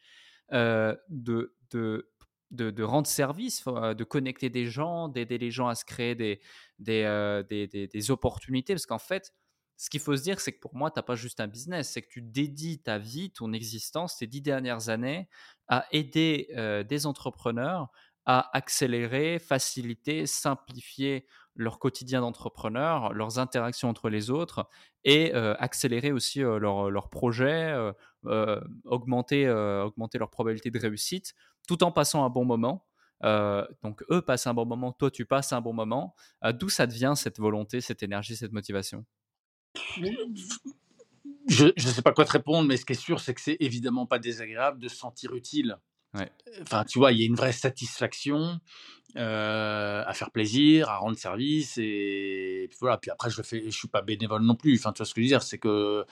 de, 0.51 1.54
de, 1.71 2.11
de, 2.51 2.83
rendre 2.83 3.07
service, 3.07 3.63
de 3.65 4.03
connecter 4.03 4.49
des 4.49 4.65
gens, 4.67 5.09
d'aider 5.09 5.37
les 5.37 5.51
gens 5.51 5.67
à 5.67 5.75
se 5.75 5.85
créer 5.85 6.15
des, 6.15 6.41
des, 6.79 7.43
des, 7.49 7.87
des, 7.87 8.11
opportunités. 8.11 8.73
Parce 8.73 8.85
qu'en 8.85 8.99
fait, 8.99 9.33
ce 9.77 9.89
qu'il 9.89 9.99
faut 9.99 10.15
se 10.15 10.23
dire, 10.23 10.39
c'est 10.39 10.53
que 10.53 10.59
pour 10.59 10.75
moi, 10.75 10.91
tu 10.91 10.99
n'as 10.99 11.03
pas 11.03 11.15
juste 11.15 11.39
un 11.39 11.47
business, 11.47 11.91
c'est 11.91 12.01
que 12.01 12.09
tu 12.09 12.21
dédies 12.21 12.81
ta 12.81 12.97
vie, 12.97 13.31
ton 13.31 13.51
existence, 13.53 14.17
tes 14.17 14.27
dix 14.27 14.41
dernières 14.41 14.89
années 14.89 15.27
à 15.67 15.85
aider 15.91 16.47
des 16.87 17.05
entrepreneurs 17.05 17.89
à 18.25 18.55
accélérer, 18.57 19.39
faciliter, 19.39 20.25
simplifier 20.25 21.27
leur 21.55 21.79
quotidien 21.79 22.21
d'entrepreneur, 22.21 23.13
leurs 23.13 23.39
interactions 23.39 23.87
entre 23.87 24.09
les 24.09 24.29
autres 24.29 24.67
et 25.03 25.33
accélérer 25.33 26.11
aussi 26.11 26.39
leurs 26.39 26.89
leur 26.89 27.09
projets, 27.09 27.73
augmenter, 28.85 29.49
augmenter 29.49 30.17
leur 30.17 30.31
probabilité 30.31 30.71
de 30.71 30.79
réussite 30.79 31.33
tout 31.65 31.83
en 31.83 31.91
passant 31.91 32.25
un 32.25 32.29
bon 32.29 32.45
moment. 32.45 32.85
donc 33.21 34.03
eux 34.11 34.21
passent 34.21 34.47
un 34.47 34.53
bon 34.53 34.65
moment, 34.65 34.91
toi 34.91 35.11
tu 35.11 35.25
passes 35.25 35.53
un 35.53 35.61
bon 35.61 35.73
moment. 35.73 36.15
D'où 36.53 36.69
ça 36.69 36.87
devient 36.87 37.13
cette 37.15 37.39
volonté, 37.39 37.81
cette 37.81 38.03
énergie, 38.03 38.35
cette 38.35 38.53
motivation? 38.53 39.05
Je 41.47 41.65
ne 41.65 41.91
sais 41.91 42.01
pas 42.01 42.11
quoi 42.11 42.25
te 42.25 42.31
répondre, 42.31 42.67
mais 42.67 42.77
ce 42.77 42.85
qui 42.85 42.93
est 42.93 42.95
sûr, 42.95 43.19
c'est 43.19 43.33
que 43.33 43.41
c'est 43.41 43.57
évidemment 43.59 44.05
pas 44.05 44.19
désagréable 44.19 44.79
de 44.79 44.87
se 44.87 44.95
sentir 44.95 45.35
utile. 45.35 45.77
Enfin, 46.61 46.85
tu 46.85 46.97
vois, 46.97 47.11
il 47.11 47.19
y 47.19 47.23
a 47.23 47.25
une 47.25 47.35
vraie 47.35 47.51
satisfaction 47.51 48.59
à 49.15 50.11
faire 50.13 50.31
plaisir, 50.31 50.89
à 50.89 50.97
rendre 50.97 51.17
service, 51.17 51.77
et, 51.77 52.67
puis 52.69 52.77
voilà. 52.79 52.97
Puis 52.97 53.11
après, 53.11 53.29
je 53.29 53.41
fais, 53.41 53.63
je 53.63 53.69
suis 53.69 53.87
pas 53.87 54.01
bénévole 54.01 54.41
non 54.41 54.55
plus. 54.55 54.77
Enfin, 54.77 54.91
tu 54.93 54.99
vois 54.99 55.05
ce 55.05 55.13
que 55.13 55.21
je 55.21 55.25
veux 55.25 55.29
dire, 55.29 55.43
c'est 55.43 55.57
que 55.57 56.05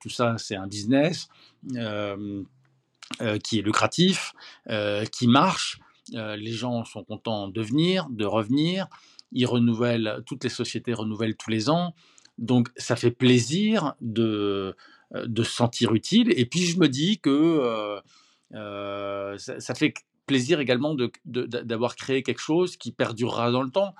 tout 0.00 0.10
ça, 0.10 0.36
c'est 0.38 0.56
un 0.56 0.66
business 0.66 1.28
qui 3.42 3.58
est 3.58 3.62
lucratif, 3.62 4.32
qui 5.12 5.26
marche. 5.26 5.78
les 6.12 6.52
gens 6.52 6.84
sont 6.84 7.04
contents 7.04 7.48
de 7.48 7.62
venir, 7.62 8.08
de 8.10 8.24
revenir. 8.24 8.86
Ils 9.32 9.46
renouvellent, 9.46 10.22
toutes 10.26 10.44
les 10.44 10.50
sociétés 10.50 10.94
renouvellent 10.94 11.36
tous 11.36 11.50
les 11.50 11.68
ans. 11.70 11.94
Donc, 12.38 12.68
ça 12.76 12.96
fait 12.96 13.10
plaisir 13.10 13.94
de, 14.00 14.76
de 15.12 15.42
se 15.42 15.52
sentir 15.52 15.94
utile. 15.94 16.32
Et 16.36 16.46
puis, 16.46 16.66
je 16.66 16.78
me 16.78 16.88
dis 16.88 17.18
que 17.18 18.00
ça, 18.52 19.74
fait 19.74 19.94
plaisir 20.26 20.60
également 20.60 20.94
d'avoir 21.24 21.92
de, 21.92 21.96
créé 21.96 22.22
quelque 22.22 22.40
chose 22.40 22.76
qui 22.76 22.92
perdurera 22.92 23.50
dans 23.50 23.62
le 23.62 23.70
temps. 23.70 23.94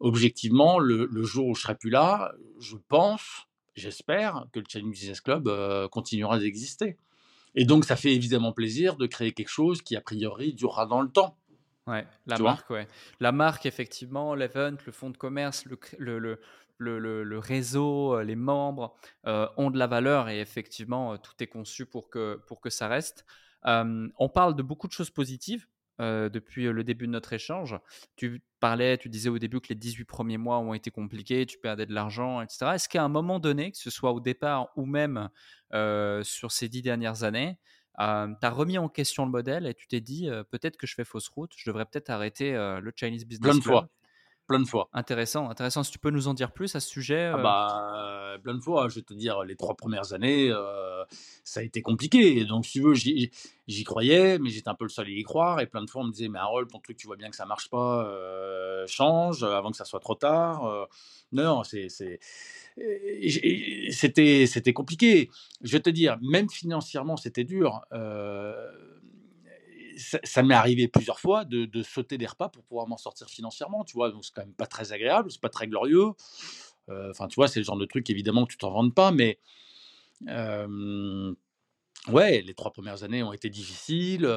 objectivement, 0.00 0.78
le, 0.78 1.22
jour 1.22 1.48
où 1.48 1.54
je 1.54 1.62
serai 1.62 1.76
plus 1.76 1.90
là, 1.90 2.32
je 2.60 2.76
pense, 2.88 3.46
j'espère 3.74 4.46
que 4.52 4.60
le 4.60 4.66
Challenge 4.68 4.90
Business 4.90 5.20
Club 5.20 5.48
continuera 5.90 6.38
d'exister. 6.38 6.98
Et 7.54 7.64
donc, 7.64 7.84
ça 7.84 7.96
fait 7.96 8.14
évidemment 8.14 8.52
plaisir 8.52 8.96
de 8.96 9.06
créer 9.06 9.32
quelque 9.32 9.48
chose 9.48 9.82
qui, 9.82 9.96
a 9.96 10.00
priori, 10.00 10.54
durera 10.54 10.86
dans 10.86 11.00
le 11.00 11.08
temps. 11.08 11.36
Ouais, 11.86 12.06
la 12.26 12.38
marque, 12.38 12.70
ouais. 12.70 12.88
La 13.20 13.30
marque, 13.32 13.66
effectivement, 13.66 14.34
l'event, 14.34 14.76
le 14.86 14.92
fonds 14.92 15.10
de 15.10 15.16
commerce, 15.16 15.66
le, 15.66 15.78
le, 15.98 16.40
le, 16.78 17.22
le 17.24 17.38
réseau, 17.38 18.20
les 18.22 18.36
membres 18.36 18.94
ont 19.24 19.70
de 19.70 19.78
la 19.78 19.86
valeur 19.86 20.28
et 20.28 20.40
effectivement, 20.40 21.16
tout 21.18 21.34
est 21.40 21.46
conçu 21.46 21.86
pour 21.86 22.08
que, 22.10 22.40
pour 22.46 22.60
que 22.60 22.70
ça 22.70 22.88
reste. 22.88 23.24
on 23.64 24.28
parle 24.32 24.56
de 24.56 24.62
beaucoup 24.62 24.88
de 24.88 24.92
choses 24.92 25.10
positives 25.10 25.66
depuis 25.98 26.64
le 26.64 26.84
début 26.84 27.06
de 27.06 27.12
notre 27.12 27.32
échange. 27.32 27.78
Tu 28.16 28.42
parlais, 28.60 28.98
tu 28.98 29.08
disais 29.08 29.28
au 29.28 29.38
début 29.38 29.60
que 29.60 29.68
les 29.68 29.74
18 29.74 30.04
premiers 30.04 30.38
mois 30.38 30.58
ont 30.58 30.74
été 30.74 30.90
compliqués, 30.90 31.46
tu 31.46 31.58
perdais 31.58 31.86
de 31.86 31.94
l'argent, 31.94 32.40
etc. 32.40 32.72
Est-ce 32.74 32.88
qu'à 32.88 33.04
un 33.04 33.08
moment 33.08 33.38
donné, 33.38 33.70
que 33.70 33.78
ce 33.78 33.90
soit 33.90 34.12
au 34.12 34.20
départ 34.20 34.68
ou 34.76 34.86
même 34.86 35.28
sur 36.22 36.52
ces 36.52 36.68
dix 36.68 36.82
dernières 36.82 37.22
années, 37.22 37.58
tu 37.96 38.02
as 38.02 38.50
remis 38.50 38.78
en 38.78 38.88
question 38.88 39.24
le 39.24 39.30
modèle 39.30 39.66
et 39.66 39.74
tu 39.74 39.86
t'es 39.86 40.00
dit 40.00 40.28
peut-être 40.50 40.76
que 40.76 40.86
je 40.86 40.94
fais 40.94 41.04
fausse 41.04 41.28
route, 41.28 41.52
je 41.56 41.68
devrais 41.70 41.84
peut-être 41.84 42.10
arrêter 42.10 42.52
le 42.52 42.92
Chinese 42.96 43.24
Business 43.24 43.50
Plein 43.50 43.58
de 43.58 43.62
fois 43.62 43.88
plein 44.46 44.60
de 44.60 44.66
fois. 44.66 44.88
Intéressant, 44.92 45.48
intéressant. 45.48 45.82
Si 45.82 45.90
tu 45.90 45.98
peux 45.98 46.10
nous 46.10 46.28
en 46.28 46.34
dire 46.34 46.52
plus 46.52 46.74
à 46.76 46.80
ce 46.80 46.88
sujet 46.88 47.30
ah 47.34 47.38
bah, 47.38 48.36
Plein 48.42 48.54
de 48.54 48.60
fois, 48.60 48.88
je 48.88 48.96
vais 48.96 49.02
te 49.02 49.14
dire, 49.14 49.42
les 49.44 49.56
trois 49.56 49.74
premières 49.74 50.12
années, 50.12 50.52
ça 51.44 51.60
a 51.60 51.62
été 51.62 51.82
compliqué. 51.82 52.44
Donc, 52.44 52.66
si 52.66 52.72
tu 52.72 52.80
veux, 52.80 52.94
j'y 52.94 53.30
croyais, 53.84 54.38
mais 54.38 54.50
j'étais 54.50 54.68
un 54.68 54.74
peu 54.74 54.84
le 54.84 54.90
seul 54.90 55.06
à 55.06 55.10
y 55.10 55.22
croire. 55.22 55.60
Et 55.60 55.66
plein 55.66 55.82
de 55.82 55.90
fois, 55.90 56.02
on 56.02 56.06
me 56.06 56.12
disait, 56.12 56.28
mais 56.28 56.38
Harold, 56.38 56.68
ton 56.70 56.80
truc, 56.80 56.96
tu 56.96 57.06
vois 57.06 57.16
bien 57.16 57.30
que 57.30 57.36
ça 57.36 57.46
marche 57.46 57.70
pas, 57.70 58.06
change 58.86 59.42
avant 59.44 59.70
que 59.70 59.76
ça 59.76 59.84
soit 59.84 60.00
trop 60.00 60.14
tard. 60.14 60.88
non, 61.32 61.62
c'était 61.64 62.18
compliqué. 64.72 65.30
Je 65.62 65.72
vais 65.72 65.80
te 65.80 65.90
dire, 65.90 66.18
même 66.22 66.50
financièrement, 66.50 67.16
c'était 67.16 67.44
dur 67.44 67.80
ça, 69.96 70.42
m'est 70.42 70.54
arrivé 70.54 70.88
plusieurs 70.88 71.20
fois 71.20 71.44
de, 71.44 71.82
sauter 71.82 72.18
des 72.18 72.26
repas 72.26 72.48
pour 72.48 72.64
pouvoir 72.64 72.86
m'en 72.86 72.96
sortir 72.96 73.28
financièrement, 73.28 73.84
tu 73.84 73.94
vois. 73.94 74.10
Donc, 74.10 74.24
c'est 74.24 74.32
quand 74.34 74.42
même 74.42 74.54
pas 74.54 74.66
très 74.66 74.92
agréable, 74.92 75.30
c'est 75.30 75.40
pas 75.40 75.48
très 75.48 75.66
glorieux. 75.66 76.10
Euh, 76.88 77.10
enfin, 77.10 77.28
tu 77.28 77.36
vois, 77.36 77.48
c'est 77.48 77.60
le 77.60 77.64
genre 77.64 77.78
de 77.78 77.86
truc, 77.86 78.08
évidemment, 78.10 78.44
que 78.46 78.52
tu 78.52 78.58
t'en 78.58 78.70
rends 78.70 78.90
pas, 78.90 79.10
mais. 79.10 79.38
ouais, 82.08 82.42
les 82.42 82.54
trois 82.54 82.72
premières 82.72 83.02
années 83.02 83.22
ont 83.22 83.32
été 83.32 83.48
difficiles 83.50 84.28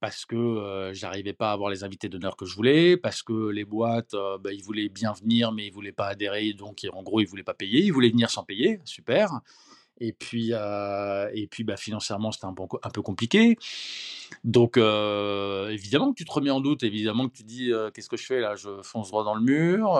parce 0.00 0.26
que 0.26 0.90
j'arrivais 0.92 1.32
pas 1.32 1.50
à 1.50 1.52
avoir 1.52 1.70
les 1.70 1.84
invités 1.84 2.08
d'honneur 2.08 2.36
que 2.36 2.44
je 2.44 2.54
voulais, 2.56 2.96
parce 2.96 3.22
que 3.22 3.50
les 3.50 3.64
boîtes, 3.64 4.14
bah, 4.40 4.52
ils 4.52 4.62
voulaient 4.62 4.88
bien 4.88 5.12
venir, 5.12 5.52
mais 5.52 5.66
ils 5.66 5.72
voulaient 5.72 5.92
pas 5.92 6.08
adhérer, 6.08 6.52
donc 6.52 6.86
en 6.92 7.02
gros, 7.02 7.20
ils 7.20 7.26
voulaient 7.26 7.42
pas 7.44 7.54
payer. 7.54 7.84
Ils 7.84 7.92
voulaient 7.92 8.10
venir 8.10 8.30
sans 8.30 8.44
payer, 8.44 8.80
super. 8.84 9.40
Et 10.00 10.12
puis, 10.12 10.52
et 10.52 11.46
puis 11.46 11.64
bah, 11.64 11.76
financièrement, 11.76 12.32
c'était 12.32 12.46
un, 12.46 12.54
peu 12.54 13.02
compliqué. 13.02 13.56
Donc, 14.44 14.76
évidemment 14.76 16.12
que 16.12 16.16
tu 16.16 16.24
te 16.24 16.32
remets 16.32 16.50
en 16.50 16.60
doute, 16.60 16.82
évidemment 16.82 17.28
que 17.28 17.36
tu 17.36 17.44
dis 17.44 17.70
qu'est-ce 17.94 18.08
que 18.08 18.16
je 18.16 18.26
fais 18.26 18.40
là? 18.40 18.56
Je 18.56 18.82
fonce 18.82 19.08
droit 19.08 19.24
dans 19.24 19.34
le 19.34 19.42
mur. 19.42 19.94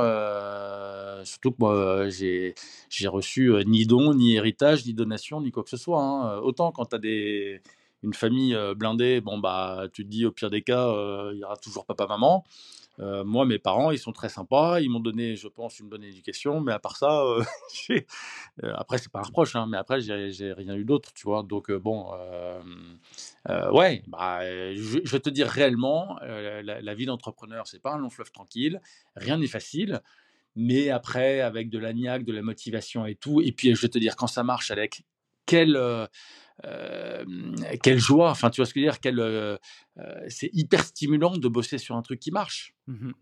surtout 1.24 1.52
que 1.52 1.56
moi, 1.58 2.08
j'ai, 2.08 2.54
j'ai 2.88 3.08
reçu 3.08 3.52
ni 3.66 3.86
don, 3.86 4.14
ni 4.14 4.34
héritage, 4.34 4.86
ni 4.86 4.94
donation, 4.94 5.40
ni 5.40 5.50
quoi 5.50 5.62
que 5.62 5.70
ce 5.70 5.76
soit. 5.76 6.02
Hein. 6.02 6.38
Autant 6.38 6.72
quand 6.72 6.86
tu 6.86 6.96
as 6.96 7.60
une 8.02 8.14
famille 8.14 8.56
blindée, 8.74 9.20
bon, 9.20 9.38
bah, 9.38 9.84
tu 9.92 10.04
te 10.04 10.08
dis 10.08 10.26
au 10.26 10.32
pire 10.32 10.50
des 10.50 10.62
cas, 10.62 10.88
il 11.32 11.38
y 11.38 11.44
aura 11.44 11.56
toujours 11.56 11.86
papa-maman. 11.86 12.44
Euh, 13.00 13.24
moi, 13.24 13.46
mes 13.46 13.58
parents, 13.58 13.90
ils 13.90 13.98
sont 13.98 14.12
très 14.12 14.28
sympas. 14.28 14.80
Ils 14.80 14.90
m'ont 14.90 15.00
donné, 15.00 15.36
je 15.36 15.48
pense, 15.48 15.78
une 15.78 15.88
bonne 15.88 16.04
éducation. 16.04 16.60
Mais 16.60 16.72
à 16.72 16.78
part 16.78 16.96
ça, 16.96 17.22
euh, 17.22 17.42
euh, 17.90 18.72
après, 18.76 18.98
c'est 18.98 19.10
pas 19.10 19.20
un 19.20 19.24
reproche, 19.24 19.56
hein, 19.56 19.66
mais 19.68 19.76
après, 19.76 20.00
j'ai 20.00 20.52
rien 20.52 20.74
eu 20.76 20.84
d'autre, 20.84 21.12
tu 21.14 21.24
vois. 21.24 21.42
Donc, 21.42 21.70
euh, 21.70 21.78
bon, 21.78 22.10
ouais, 23.72 24.02
bah, 24.06 24.40
je, 24.74 24.98
je 25.04 25.16
te 25.16 25.30
dire 25.30 25.48
réellement, 25.48 26.18
la, 26.22 26.94
vie 26.94 27.06
d'entrepreneur, 27.06 27.66
c'est 27.66 27.80
pas 27.80 27.92
un 27.92 27.98
long 27.98 28.10
fleuve 28.10 28.30
tranquille. 28.30 28.80
Rien 29.16 29.38
n'est 29.38 29.46
facile. 29.46 30.00
Mais 30.54 30.90
après, 30.90 31.40
avec 31.40 31.70
de 31.70 31.78
la 31.78 31.94
niaque, 31.94 32.24
de 32.24 32.32
la 32.32 32.42
motivation 32.42 33.06
et 33.06 33.14
tout, 33.14 33.40
et 33.40 33.52
puis 33.52 33.74
je 33.74 33.80
vais 33.80 33.88
te 33.88 33.98
dire, 33.98 34.16
quand 34.16 34.26
ça 34.26 34.44
marche, 34.44 34.70
avec 34.70 35.04
quelle, 35.46 35.76
euh, 35.76 36.06
euh, 36.64 37.24
quelle 37.82 37.98
joie, 37.98 38.30
enfin, 38.30 38.50
tu 38.50 38.60
vois 38.60 38.66
ce 38.66 38.74
que 38.74 38.80
je 38.80 38.86
veux 38.86 38.90
dire, 38.90 39.00
quelle, 39.00 39.20
euh, 39.20 39.56
euh, 39.98 40.24
c'est 40.28 40.50
hyper 40.52 40.84
stimulant 40.84 41.36
de 41.36 41.48
bosser 41.48 41.78
sur 41.78 41.96
un 41.96 42.02
truc 42.02 42.20
qui 42.20 42.30
marche. 42.30 42.74
Mhm. 42.86 43.12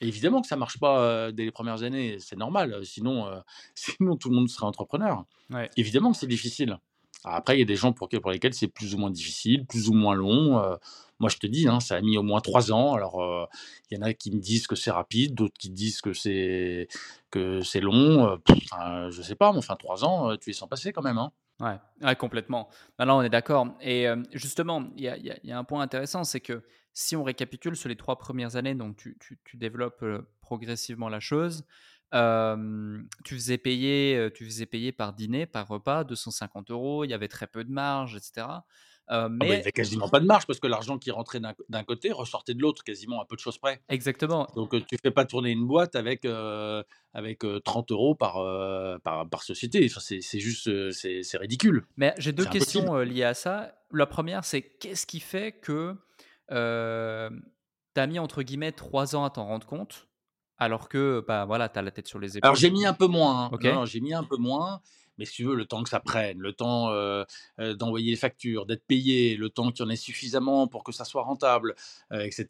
Et 0.00 0.06
évidemment 0.08 0.40
que 0.40 0.46
ça 0.46 0.56
marche 0.56 0.78
pas 0.78 1.00
euh, 1.00 1.32
dès 1.32 1.44
les 1.44 1.50
premières 1.50 1.82
années, 1.82 2.18
c'est 2.20 2.36
normal, 2.36 2.84
sinon, 2.84 3.28
sinon 3.74 4.16
tout 4.16 4.30
le 4.30 4.36
monde 4.36 4.48
serait 4.48 4.66
entrepreneur. 4.66 5.24
Ouais. 5.50 5.68
Évidemment 5.76 6.12
que 6.12 6.18
c'est 6.18 6.26
difficile. 6.28 6.78
Alors 7.24 7.36
Après, 7.36 7.56
il 7.56 7.58
y 7.58 7.62
a 7.62 7.66
des 7.66 7.76
gens 7.76 7.92
pour, 7.92 8.08
que- 8.08 8.16
pour 8.16 8.30
lesquels 8.30 8.54
c'est 8.54 8.68
plus 8.68 8.94
ou 8.94 8.98
moins 8.98 9.10
difficile, 9.10 9.66
plus 9.66 9.88
ou 9.90 9.92
moins 9.92 10.14
long. 10.14 10.52
moi, 11.18 11.28
je 11.28 11.36
te 11.36 11.46
dis, 11.46 11.68
hein, 11.68 11.78
ça 11.80 11.96
a 11.96 12.00
mis 12.00 12.16
au 12.16 12.22
moins 12.22 12.40
trois 12.40 12.72
ans. 12.72 12.94
Alors, 12.94 13.48
il 13.90 13.98
y 13.98 14.00
en 14.00 14.02
a 14.02 14.14
qui 14.14 14.30
me 14.30 14.38
disent 14.40 14.66
que 14.66 14.74
c'est 14.76 14.90
rapide, 14.92 15.34
d'autres 15.34 15.58
qui 15.58 15.68
disent 15.68 16.00
que 16.00 16.14
c'est 16.14 16.88
que 17.30 17.60
c'est 17.60 17.80
long. 17.80 18.38
pff, 18.38 18.56
je 19.10 19.20
sais 19.20 19.34
pas, 19.34 19.52
mais 19.52 19.58
enfin, 19.58 19.76
trois 19.76 20.02
ans, 20.04 20.34
tu 20.38 20.48
es 20.48 20.52
sans 20.54 20.68
passer 20.68 20.92
quand 20.94 21.02
même. 21.02 21.18
Hein. 21.18 21.32
Ouais, 21.60 22.16
complètement. 22.16 22.68
Non, 22.98 23.06
non, 23.06 23.14
on 23.18 23.22
est 23.22 23.30
d'accord. 23.30 23.76
Et 23.80 24.08
euh, 24.08 24.16
justement, 24.32 24.90
il 24.96 25.04
y 25.04 25.52
a, 25.52 25.58
un 25.58 25.64
point 25.64 25.82
intéressant, 25.82 26.24
c'est 26.24 26.40
que 26.40 26.62
si 26.92 27.16
on 27.16 27.22
récapitule 27.22 27.76
sur 27.76 27.88
les 27.88 27.96
trois 27.96 28.18
premières 28.18 28.56
années, 28.56 28.74
donc 28.74 28.96
tu, 28.96 29.38
développes 29.54 30.02
euh, 30.02 30.26
progressivement 30.40 31.08
la 31.08 31.20
chose, 31.20 31.64
euh, 32.14 33.00
tu 33.24 33.34
faisais 33.34 33.58
payer, 33.58 34.30
tu 34.34 34.44
faisais 34.46 34.66
payer 34.66 34.90
par 34.90 35.12
dîner, 35.12 35.46
par 35.46 35.68
repas, 35.68 36.02
250 36.04 36.70
euros, 36.70 37.04
il 37.04 37.10
y 37.10 37.14
avait 37.14 37.28
très 37.28 37.46
peu 37.46 37.62
de 37.62 37.70
marge, 37.70 38.16
etc. 38.16 38.46
Euh, 39.10 39.24
Ah 39.24 39.28
bah, 39.28 39.46
il 39.46 39.48
n'y 39.48 39.54
avait 39.56 39.72
quasiment 39.72 40.08
pas 40.08 40.20
de 40.20 40.26
marge 40.26 40.46
parce 40.46 40.60
que 40.60 40.66
l'argent 40.68 40.96
qui 40.98 41.10
rentrait 41.10 41.40
d'un 41.68 41.84
côté 41.84 42.12
ressortait 42.12 42.54
de 42.54 42.60
l'autre, 42.62 42.84
quasiment 42.84 43.20
à 43.20 43.24
peu 43.24 43.34
de 43.34 43.40
choses 43.40 43.58
près. 43.58 43.80
exactement, 43.88 44.46
Donc, 44.54 44.70
tu 44.86 44.96
fais 45.02 45.10
pas 45.10 45.24
tourner 45.24 45.50
une 45.50 45.66
boîte 45.66 45.96
avec, 45.96 46.24
euh, 46.24 46.82
avec 47.12 47.44
euh, 47.44 47.58
30 47.60 47.90
euros 47.90 48.14
par, 48.14 48.36
euh, 48.38 48.98
par, 48.98 49.28
par 49.28 49.42
société. 49.42 49.84
Enfin, 49.90 50.00
c'est 50.00 50.38
juste, 50.38 50.92
c'est 50.92 51.36
ridicule. 51.38 51.86
Mais 51.96 52.14
j'ai 52.18 52.32
deux 52.32 52.44
questions 52.44 52.98
liées 52.98 53.24
à 53.24 53.34
ça. 53.34 53.74
La 53.92 54.06
première, 54.06 54.44
c'est 54.44 54.62
qu'est-ce 54.62 55.06
qui 55.06 55.18
fait 55.20 55.52
que 55.52 55.96
tu 56.48 56.54
as 58.00 58.06
mis 58.06 58.18
entre 58.18 58.42
guillemets 58.42 58.72
trois 58.72 59.16
ans 59.16 59.24
à 59.24 59.30
t'en 59.30 59.44
rendre 59.46 59.66
compte, 59.66 60.06
alors 60.58 60.88
que 60.88 61.24
bah 61.26 61.44
voilà, 61.46 61.68
tu 61.68 61.78
as 61.78 61.82
la 61.82 61.90
tête 61.90 62.06
sur 62.06 62.18
les 62.18 62.36
Alors 62.38 62.52
épaules. 62.52 62.60
j'ai 62.60 62.70
mis 62.70 62.86
un 62.86 62.92
peu 62.94 63.06
moins, 63.06 63.50
hein. 63.52 63.84
J'ai 63.86 64.00
mis 64.00 64.14
un 64.14 64.22
peu 64.24 64.36
moins, 64.36 64.80
mais 65.20 65.26
si 65.26 65.34
tu 65.34 65.44
veux, 65.44 65.54
le 65.54 65.66
temps 65.66 65.82
que 65.82 65.90
ça 65.90 66.00
prenne, 66.00 66.38
le 66.38 66.54
temps 66.54 66.88
euh, 66.88 67.24
euh, 67.58 67.74
d'envoyer 67.74 68.10
les 68.10 68.16
factures, 68.16 68.64
d'être 68.64 68.86
payé, 68.86 69.36
le 69.36 69.50
temps 69.50 69.70
qu'il 69.70 69.84
y 69.84 69.86
en 69.86 69.90
ait 69.90 69.96
suffisamment 69.96 70.66
pour 70.66 70.82
que 70.82 70.92
ça 70.92 71.04
soit 71.04 71.22
rentable, 71.22 71.74
euh, 72.10 72.20
etc. 72.20 72.46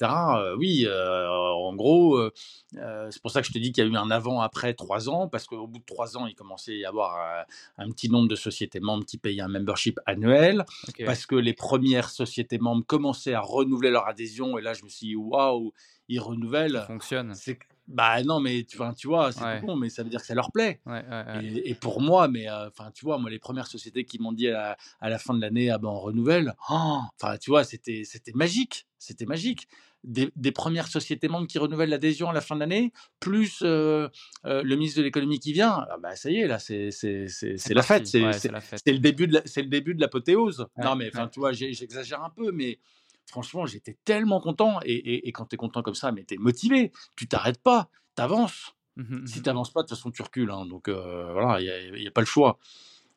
oui, 0.56 0.86
en 0.88 1.74
gros, 1.74 2.30
c'est 2.72 3.20
pour 3.22 3.32
ça 3.32 3.40
que 3.42 3.48
je 3.48 3.52
te 3.52 3.58
dis 3.58 3.72
qu'il 3.72 3.84
y 3.84 3.86
a 3.88 3.90
eu 3.90 3.96
un 3.96 4.10
avant-après 4.12 4.74
trois 4.74 5.08
ans, 5.08 5.26
parce 5.26 5.46
qu'au 5.46 5.66
bout 5.66 5.80
de 5.80 5.84
trois 5.84 6.16
ans, 6.16 6.26
il 6.26 6.36
commençait 6.36 6.74
à 6.74 6.76
y 6.76 6.84
avoir 6.84 7.44
un 7.76 7.90
petit 7.90 8.08
nombre 8.08 8.28
de 8.28 8.36
sociétés 8.36 8.78
membres 8.78 9.04
qui 9.04 9.18
payaient 9.18 9.42
un 9.42 9.48
membership 9.48 9.98
annuel, 10.06 10.64
parce 11.04 11.26
que 11.26 11.34
les 11.34 11.54
premières 11.54 12.10
sociétés 12.10 12.58
membres 12.58 12.84
commençaient 12.86 13.34
à 13.34 13.40
renouveler 13.40 13.90
leur 13.90 14.06
adhésion, 14.06 14.58
et 14.58 14.62
là 14.62 14.74
je 14.74 14.84
me 14.84 14.88
suis 14.88 15.08
dit, 15.08 15.16
waouh, 15.16 15.72
ils 16.08 16.18
Ça 16.18 16.24
renouvellent. 16.24 16.84
fonctionne. 16.86 17.34
C'est 17.34 17.58
bah 17.90 18.22
non, 18.22 18.40
mais 18.40 18.64
tu, 18.64 18.76
vois, 18.76 19.32
c'est 19.32 19.42
Ouais. 19.42 19.60
con, 19.60 19.76
mais 19.76 19.90
ça 19.90 20.02
veut 20.02 20.10
dire 20.10 20.20
que 20.20 20.26
ça 20.26 20.34
leur 20.34 20.52
plaît. 20.52 20.80
Ouais, 20.86 21.04
ouais, 21.08 21.24
ouais. 21.26 21.44
Et, 21.44 21.70
et 21.70 21.74
pour 21.74 22.00
moi, 22.00 22.28
mais 22.28 22.48
euh, 22.48 22.68
enfin, 22.68 22.90
tu 22.94 23.04
vois, 23.04 23.18
moi, 23.18 23.30
les 23.30 23.38
premières 23.38 23.66
sociétés 23.66 24.04
qui 24.04 24.18
m'ont 24.20 24.32
dit 24.32 24.48
à 24.48 24.52
la, 24.52 24.76
à 25.00 25.10
la 25.10 25.18
fin 25.18 25.34
de 25.34 25.40
l'année, 25.40 25.70
ah 25.70 25.78
ben 25.78 25.88
on 25.88 25.98
renouvelle, 25.98 26.54
oh, 26.70 26.98
enfin, 27.20 27.36
tu 27.38 27.50
vois, 27.50 27.64
c'était, 27.64 28.02
c'était 28.04 28.32
magique, 28.32 28.86
c'était 28.98 29.26
magique. 29.26 29.66
Des, 30.02 30.32
des 30.34 30.50
premières 30.50 30.86
sociétés 30.86 31.28
membres 31.28 31.46
qui 31.46 31.58
renouvellent 31.58 31.90
l'adhésion 31.90 32.30
à 32.30 32.32
la 32.32 32.40
fin 32.40 32.54
de 32.54 32.60
l'année, 32.60 32.90
plus 33.18 33.58
euh, 33.62 34.08
euh, 34.46 34.62
le 34.62 34.76
ministre 34.76 34.98
de 35.00 35.02
l'économie 35.04 35.38
qui 35.38 35.52
vient, 35.52 35.84
ah 35.90 35.98
bah 36.02 36.16
ça 36.16 36.30
y 36.30 36.38
est, 36.38 36.46
là, 36.46 36.58
c'est, 36.58 36.88
la 37.68 37.82
fête, 37.82 38.06
c'est, 38.06 38.22
Ouais, 38.22 38.32
le 38.86 38.98
début 39.68 39.94
de 39.94 40.00
l'apothéose. 40.00 40.66
Non, 40.82 40.96
mais 40.96 41.10
enfin, 41.12 41.28
tu 41.28 41.38
vois, 41.38 41.52
j'exagère 41.52 42.24
un 42.24 42.30
peu, 42.30 42.50
mais 42.50 42.78
franchement, 43.30 43.66
j'étais 43.66 43.96
tellement 44.04 44.40
content. 44.40 44.80
Et, 44.84 44.92
et, 44.94 45.28
et 45.28 45.32
quand 45.32 45.46
tu 45.46 45.54
es 45.54 45.56
content 45.56 45.82
comme 45.82 45.94
ça, 45.94 46.12
mais 46.12 46.24
tu 46.24 46.34
es 46.34 46.36
motivé, 46.36 46.92
tu 47.16 47.26
t'arrêtes 47.26 47.62
pas, 47.62 47.88
tu 48.16 48.22
avances. 48.22 48.74
Mhm, 48.96 49.26
Si 49.26 49.38
mhm. 49.38 49.42
tu 49.42 49.48
n'avances 49.48 49.72
pas, 49.72 49.82
de 49.82 49.88
toute 49.88 49.96
façon, 49.96 50.10
tu 50.10 50.22
recules. 50.22 50.50
hein. 50.50 50.66
Donc 50.66 50.88
euh, 50.88 51.32
voilà, 51.32 51.60
il 51.60 51.92
n'y 52.00 52.06
a, 52.06 52.10
pas 52.10 52.20
le 52.20 52.26
choix. 52.26 52.58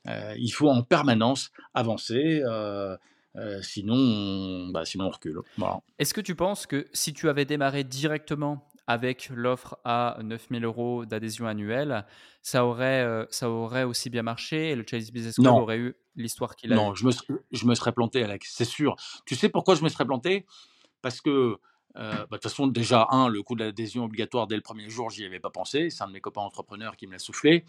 Euh, 0.08 0.36
il 0.38 0.50
faut 0.50 0.70
en 0.70 0.84
permanence 0.84 1.52
avancer. 1.74 2.42
euh, 3.36 3.62
sinon, 3.64 3.96
on, 3.96 4.70
bah, 4.70 4.86
sinon, 4.86 5.06
on 5.06 5.10
recule. 5.10 5.40
Voilà. 5.58 5.80
Est-ce 5.98 6.14
que 6.14 6.22
tu 6.22 6.36
penses 6.36 6.68
que 6.68 6.88
si 6.94 7.14
tu 7.14 7.30
avais 7.30 7.46
démarré 7.46 7.84
directement 7.84 8.70
avec 8.88 9.30
l'offre 9.30 9.78
à 9.86 10.18
9000 10.22 10.66
euros 10.66 11.06
d'adhésion 11.06 11.48
annuelle, 11.48 12.06
ça 12.42 12.66
aurait, 12.66 13.02
euh, 13.04 13.26
ça 13.30 13.50
aurait 13.50 13.84
aussi 13.84 14.10
bien 14.10 14.24
marché 14.24 14.72
et 14.72 14.76
le 14.76 14.84
Chase 14.88 15.12
Business 15.12 15.36
Club 15.36 15.48
Non. 15.48 15.60
aurait 15.62 15.78
eu 15.78 15.96
l'histoire 16.16 16.56
qu'il 16.56 16.74
a 16.74 16.76
Non, 16.76 16.94
je 16.94 17.06
me, 17.06 17.12
je 17.52 17.66
me 17.66 17.76
serais 17.76 17.94
planté, 17.94 18.24
Alex, 18.24 18.52
c'est 18.54 18.66
sûr. 18.66 18.96
Tu 19.26 19.36
sais 19.36 19.50
pourquoi 19.50 19.76
je 19.76 19.84
me 19.84 19.90
serais 19.90 20.06
planté? 20.06 20.46
Parce 21.02 21.22
que, 21.22 21.30
euh, 21.30 21.58
bah, 21.96 22.24
de 22.24 22.28
toute 22.36 22.44
façon, 22.44 22.68
déjà, 22.68 23.08
un, 23.12 23.30
le 23.30 23.42
coût 23.42 23.56
de 23.56 23.64
l'adhésion 23.64 24.04
obligatoire 24.06 24.48
dès 24.48 24.56
le 24.56 24.62
premier 24.62 24.90
jour, 24.90 25.10
j'y 25.10 25.26
avais 25.26 25.40
pas 25.40 25.50
pensé. 25.50 25.90
C'est 25.90 26.04
un 26.04 26.08
de 26.08 26.14
mes 26.14 26.22
copains 26.22 26.42
entrepreneurs 26.42 26.98
qui 26.98 27.08
me 27.08 27.14
l'a 27.14 27.20
soufflé. 27.20 27.66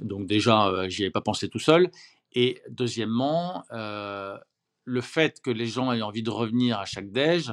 Donc, 0.00 0.26
déjà, 0.26 0.66
euh, 0.68 0.88
j'y 0.88 1.02
avais 1.02 1.10
pas 1.10 1.20
pensé 1.22 1.48
tout 1.48 1.58
seul. 1.58 1.90
Et 2.32 2.60
deuxièmement, 2.68 3.64
euh, 3.72 4.38
le 4.84 5.00
fait 5.00 5.40
que 5.40 5.50
les 5.50 5.66
gens 5.66 5.92
aient 5.92 6.02
envie 6.02 6.22
de 6.22 6.30
revenir 6.30 6.78
à 6.78 6.84
chaque 6.84 7.10
déj 7.10 7.52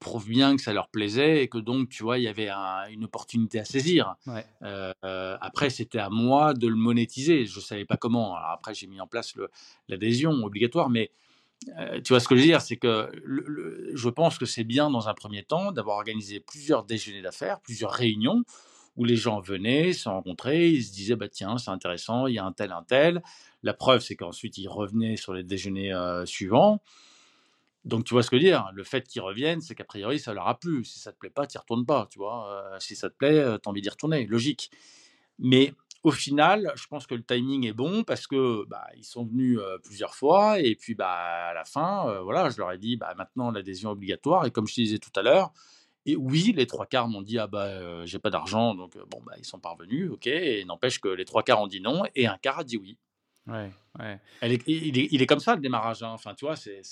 prouve 0.00 0.26
bien 0.28 0.56
que 0.56 0.62
ça 0.62 0.72
leur 0.72 0.88
plaisait 0.88 1.42
et 1.42 1.48
que 1.48 1.58
donc, 1.58 1.88
tu 1.90 2.02
vois, 2.02 2.18
il 2.18 2.24
y 2.24 2.28
avait 2.28 2.48
un- 2.48 2.88
une 2.90 3.04
opportunité 3.04 3.60
à 3.60 3.64
saisir. 3.64 4.16
Ouais. 4.26 4.44
Euh, 4.64 5.36
après, 5.40 5.70
c'était 5.70 5.98
à 5.98 6.08
moi 6.10 6.54
de 6.54 6.66
le 6.66 6.74
monétiser. 6.74 7.46
Je 7.46 7.56
ne 7.58 7.62
savais 7.62 7.84
pas 7.84 7.96
comment. 7.96 8.34
Alors 8.34 8.50
après, 8.50 8.74
j'ai 8.74 8.86
mis 8.88 9.00
en 9.00 9.06
place 9.06 9.34
l'adhésion 9.88 10.32
obligatoire, 10.42 10.90
mais 10.90 11.10
euh, 11.78 12.00
tu 12.00 12.14
vois 12.14 12.20
ce 12.20 12.26
que 12.28 12.34
je 12.36 12.40
veux 12.40 12.46
dire, 12.46 12.62
c'est 12.62 12.78
que 12.78 13.10
le- 13.22 13.44
le- 13.46 13.90
je 13.94 14.08
pense 14.08 14.38
que 14.38 14.46
c'est 14.46 14.64
bien 14.64 14.90
dans 14.90 15.08
un 15.08 15.14
premier 15.14 15.42
temps 15.42 15.72
d'avoir 15.72 15.96
organisé 15.98 16.40
plusieurs 16.40 16.84
déjeuners 16.84 17.20
d'affaires, 17.22 17.60
plusieurs 17.60 17.92
réunions 17.92 18.42
où 18.96 19.04
les 19.04 19.16
gens 19.16 19.40
venaient, 19.40 19.92
se 19.92 20.08
rencontraient, 20.08 20.70
ils 20.72 20.82
se 20.82 20.92
disaient 20.92 21.16
bah 21.16 21.28
tiens 21.28 21.58
c'est 21.58 21.70
intéressant, 21.70 22.26
il 22.26 22.34
y 22.34 22.38
a 22.38 22.44
un 22.44 22.52
tel 22.52 22.72
un 22.72 22.82
tel. 22.82 23.22
La 23.62 23.74
preuve 23.74 24.00
c'est 24.00 24.16
qu'ensuite 24.16 24.56
ils 24.56 24.68
revenaient 24.68 25.16
sur 25.16 25.34
les 25.34 25.42
déjeuners 25.44 25.92
euh, 25.92 26.24
suivants. 26.24 26.80
Donc 27.84 28.04
tu 28.04 28.14
vois 28.14 28.22
ce 28.22 28.30
que 28.30 28.36
je 28.36 28.42
veux 28.42 28.48
dire, 28.48 28.70
le 28.74 28.84
fait 28.84 29.06
qu'ils 29.06 29.22
reviennent, 29.22 29.60
c'est 29.60 29.74
qu'a 29.74 29.84
priori 29.84 30.18
ça 30.18 30.34
leur 30.34 30.48
a 30.48 30.58
plu. 30.58 30.84
Si 30.84 30.98
ça 30.98 31.12
te 31.12 31.18
plaît 31.18 31.30
pas, 31.30 31.46
tu 31.46 31.56
n'y 31.56 31.60
retournes 31.60 31.86
pas, 31.86 32.06
tu 32.10 32.18
vois? 32.18 32.74
Euh, 32.74 32.76
si 32.78 32.94
ça 32.94 33.08
te 33.08 33.16
plaît, 33.16 33.42
tu 33.62 33.68
as 33.68 33.70
envie 33.70 33.80
d'y 33.80 33.88
retourner, 33.88 34.26
logique. 34.26 34.70
Mais 35.38 35.72
au 36.02 36.10
final, 36.10 36.72
je 36.76 36.86
pense 36.86 37.06
que 37.06 37.14
le 37.14 37.22
timing 37.22 37.66
est 37.66 37.72
bon 37.72 38.04
parce 38.04 38.26
que 38.26 38.64
bah, 38.66 38.86
ils 38.96 39.04
sont 39.04 39.24
venus 39.24 39.58
euh, 39.58 39.78
plusieurs 39.78 40.14
fois 40.14 40.58
et 40.58 40.74
puis 40.74 40.94
bah, 40.94 41.48
à 41.50 41.54
la 41.54 41.64
fin, 41.64 42.08
euh, 42.08 42.22
voilà, 42.22 42.48
je 42.50 42.58
leur 42.58 42.72
ai 42.72 42.78
dit 42.78 42.96
bah, 42.96 43.14
maintenant 43.16 43.50
l'adhésion 43.50 43.90
obligatoire 43.90 44.46
et 44.46 44.50
comme 44.50 44.66
je 44.66 44.74
te 44.74 44.80
disais 44.80 44.98
tout 44.98 45.12
à 45.16 45.22
l'heure, 45.22 45.52
et 46.06 46.16
oui, 46.16 46.52
les 46.56 46.66
trois 46.66 46.86
quarts 46.86 47.08
m'ont 47.08 47.20
dit 47.20 47.38
ah 47.38 47.46
bah 47.46 47.64
euh, 47.66 48.06
j'ai 48.06 48.18
pas 48.18 48.30
d'argent 48.30 48.74
donc 48.74 48.96
euh, 48.96 49.04
bon 49.10 49.20
bah 49.26 49.34
ils 49.38 49.44
sont 49.44 49.60
parvenus, 49.60 50.10
ok. 50.10 50.26
Et 50.26 50.64
n'empêche 50.64 51.00
que 51.00 51.08
les 51.08 51.26
trois 51.26 51.42
quarts 51.42 51.60
ont 51.60 51.66
dit 51.66 51.80
non 51.80 52.02
et 52.14 52.26
un 52.26 52.38
quart 52.38 52.60
a 52.60 52.64
dit 52.64 52.78
oui. 52.78 52.96
Ouais, 53.46 53.70
ouais. 53.98 54.20
Elle 54.40 54.52
est- 54.52 54.62
il, 54.66 54.98
est, 54.98 55.08
il 55.10 55.22
est 55.22 55.26
comme 55.26 55.40
ça 55.40 55.54
le 55.54 55.60
démarrage. 55.60 56.02
hein. 56.02 56.10
Enfin, 56.12 56.34
tu 56.34 56.44
vois, 56.44 56.56
c'est- 56.56 56.82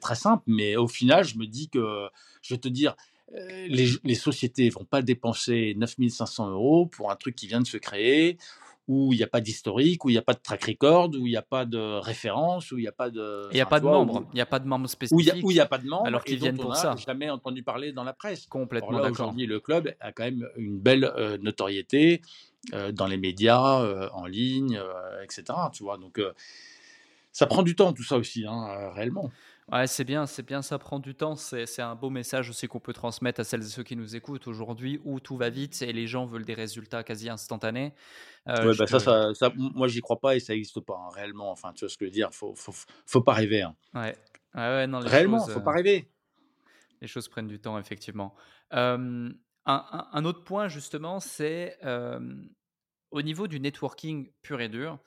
très 0.00 0.14
simple. 0.14 0.42
Mais 0.46 0.76
au 0.76 0.88
final, 0.88 1.24
je 1.24 1.36
me 1.36 1.46
dis 1.46 1.68
que, 1.68 2.08
je 2.42 2.54
vais 2.54 2.58
te 2.60 2.68
dire, 2.68 2.94
euh, 3.34 3.66
les, 3.68 3.88
les 4.04 4.14
sociétés 4.14 4.68
vont 4.70 4.84
pas 4.84 5.02
dépenser 5.02 5.74
9500 5.76 6.50
euros 6.50 6.86
pour 6.86 7.10
un 7.10 7.16
truc 7.16 7.34
qui 7.34 7.46
vient 7.46 7.60
de 7.60 7.66
se 7.66 7.76
créer, 7.76 8.38
où 8.88 9.12
il 9.12 9.16
n'y 9.16 9.22
a 9.22 9.26
pas 9.28 9.40
d'historique, 9.40 10.04
où 10.04 10.10
il 10.10 10.14
n'y 10.14 10.18
a 10.18 10.22
pas 10.22 10.34
de 10.34 10.40
track 10.42 10.64
record, 10.64 11.10
où 11.10 11.26
il 11.26 11.30
n'y 11.30 11.36
a 11.36 11.42
pas 11.42 11.64
de 11.64 11.78
référence, 12.00 12.72
où 12.72 12.78
il 12.78 12.82
n'y 12.82 12.88
a 12.88 12.92
pas 12.92 13.10
de. 13.10 13.48
Il 13.50 13.54
n'y 13.54 13.60
a 13.60 13.64
enfin, 13.64 13.70
pas 13.70 13.80
de 13.80 13.84
membres, 13.84 14.20
où- 14.22 14.26
il 14.32 14.34
n'y 14.34 14.40
a 14.40 14.46
pas 14.46 14.58
de 14.58 14.66
membres 14.66 14.84
Où 15.12 15.20
il 15.20 15.24
n'y 15.24 15.30
a, 15.30 15.32
spécifiques. 15.32 15.44
où 15.46 15.50
il 15.50 15.56
y 15.56 15.60
a 15.60 15.66
pas 15.66 15.78
de 15.78 15.86
membres, 15.86 16.06
alors 16.06 16.24
qu'ils 16.24 16.38
viennent 16.38 16.56
on 16.58 16.62
pour 16.62 16.70
n'a 16.70 16.76
ça. 16.76 16.96
jamais 16.96 17.30
entendu 17.30 17.62
parler 17.62 17.92
dans 17.92 18.04
la 18.04 18.12
presse. 18.12 18.46
Complètement 18.46 18.92
d'accord. 18.96 19.10
aujourd'hui, 19.12 19.46
le 19.46 19.60
club 19.60 19.94
a 20.00 20.12
quand 20.12 20.24
même 20.24 20.48
une 20.56 20.78
belle 20.80 21.04
euh, 21.16 21.38
notoriété 21.38 22.22
dans 22.92 23.06
les 23.06 23.16
médias, 23.16 23.82
euh, 23.82 24.08
en 24.12 24.26
ligne, 24.26 24.76
euh, 24.78 25.22
etc. 25.22 25.70
Tu 25.72 25.82
vois, 25.82 25.98
donc 25.98 26.18
euh, 26.18 26.32
ça 27.32 27.46
prend 27.46 27.62
du 27.62 27.74
temps 27.74 27.92
tout 27.92 28.04
ça 28.04 28.16
aussi, 28.16 28.44
hein, 28.46 28.68
euh, 28.70 28.90
réellement. 28.90 29.30
Ouais, 29.70 29.86
c'est 29.86 30.04
bien, 30.04 30.26
c'est 30.26 30.42
bien, 30.42 30.60
ça 30.60 30.78
prend 30.78 30.98
du 30.98 31.14
temps. 31.14 31.36
C'est 31.36 31.80
un 31.80 31.94
beau 31.94 32.10
message 32.10 32.50
aussi 32.50 32.66
qu'on 32.66 32.80
peut 32.80 32.92
transmettre 32.92 33.40
à 33.40 33.44
celles 33.44 33.62
et 33.62 33.68
ceux 33.68 33.82
qui 33.84 33.96
nous 33.96 34.16
écoutent 34.16 34.46
aujourd'hui 34.48 35.00
où 35.04 35.18
tout 35.20 35.36
va 35.36 35.50
vite 35.50 35.80
et 35.82 35.92
les 35.92 36.06
gens 36.06 36.26
veulent 36.26 36.44
des 36.44 36.52
résultats 36.54 37.02
quasi 37.04 37.30
instantanés. 37.30 37.94
Euh, 38.48 38.68
Ouais, 38.68 38.74
bah 38.76 38.86
ça, 38.86 38.98
je- 38.98 39.04
ça, 39.04 39.34
ça, 39.34 39.52
moi, 39.56 39.88
j'y 39.88 40.00
crois 40.00 40.20
pas 40.20 40.36
et 40.36 40.40
ça 40.40 40.52
n'existe 40.52 40.80
pas, 40.80 40.94
hein, 40.96 41.10
réellement. 41.14 41.50
Enfin, 41.50 41.72
tu 41.72 41.80
vois 41.84 41.88
ce 41.88 41.96
que 41.96 42.04
je 42.04 42.10
veux 42.10 42.14
dire, 42.14 42.28
faut, 42.32 42.54
faut, 42.54 42.74
faut 43.06 43.22
pas 43.22 43.32
rêver. 43.34 43.62
hein. 43.62 43.74
Ouais. 43.94 44.16
Ouais, 44.54 44.60
ouais, 44.60 44.86
non, 44.86 45.00
les 45.00 45.08
Réellement, 45.08 45.38
choses, 45.38 45.54
faut 45.54 45.60
euh, 45.60 45.64
pas 45.64 45.72
rêver. 45.72 46.08
les 47.00 47.08
choses 47.08 47.28
prennent 47.28 47.48
du 47.48 47.58
temps, 47.60 47.78
effectivement. 47.78 48.34
Un, 49.64 50.24
autre 50.24 50.44
point, 50.44 50.68
justement, 50.68 51.20
c'est 51.20 51.78
au 53.10 53.22
niveau 53.22 53.46
du 53.46 53.60
networking 53.60 54.30
pur 54.42 54.60
et 54.60 54.68
dur. 54.68 54.98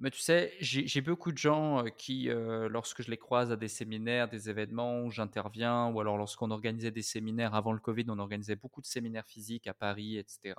Mais 0.00 0.10
tu 0.10 0.18
sais, 0.18 0.52
j'ai 0.60 1.00
beaucoup 1.00 1.30
de 1.30 1.38
gens 1.38 1.84
qui, 1.96 2.28
lorsque 2.28 3.02
je 3.02 3.10
les 3.10 3.16
croise 3.16 3.52
à 3.52 3.56
des 3.56 3.68
séminaires, 3.68 4.28
des 4.28 4.50
événements 4.50 5.02
où 5.02 5.10
j'interviens, 5.10 5.86
ou 5.86 6.00
alors 6.00 6.16
lorsqu'on 6.16 6.50
organisait 6.50 6.90
des 6.90 7.02
séminaires 7.02 7.54
avant 7.54 7.72
le 7.72 7.78
Covid, 7.78 8.04
on 8.08 8.18
organisait 8.18 8.56
beaucoup 8.56 8.80
de 8.80 8.86
séminaires 8.86 9.26
physiques 9.26 9.66
à 9.66 9.74
Paris, 9.74 10.18
etc., 10.18 10.54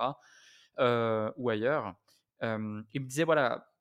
ou 1.36 1.50
ailleurs. 1.50 1.94
ils 2.42 2.58
me 2.58 3.06
disaient, 3.06 3.24
voilà, 3.24 3.72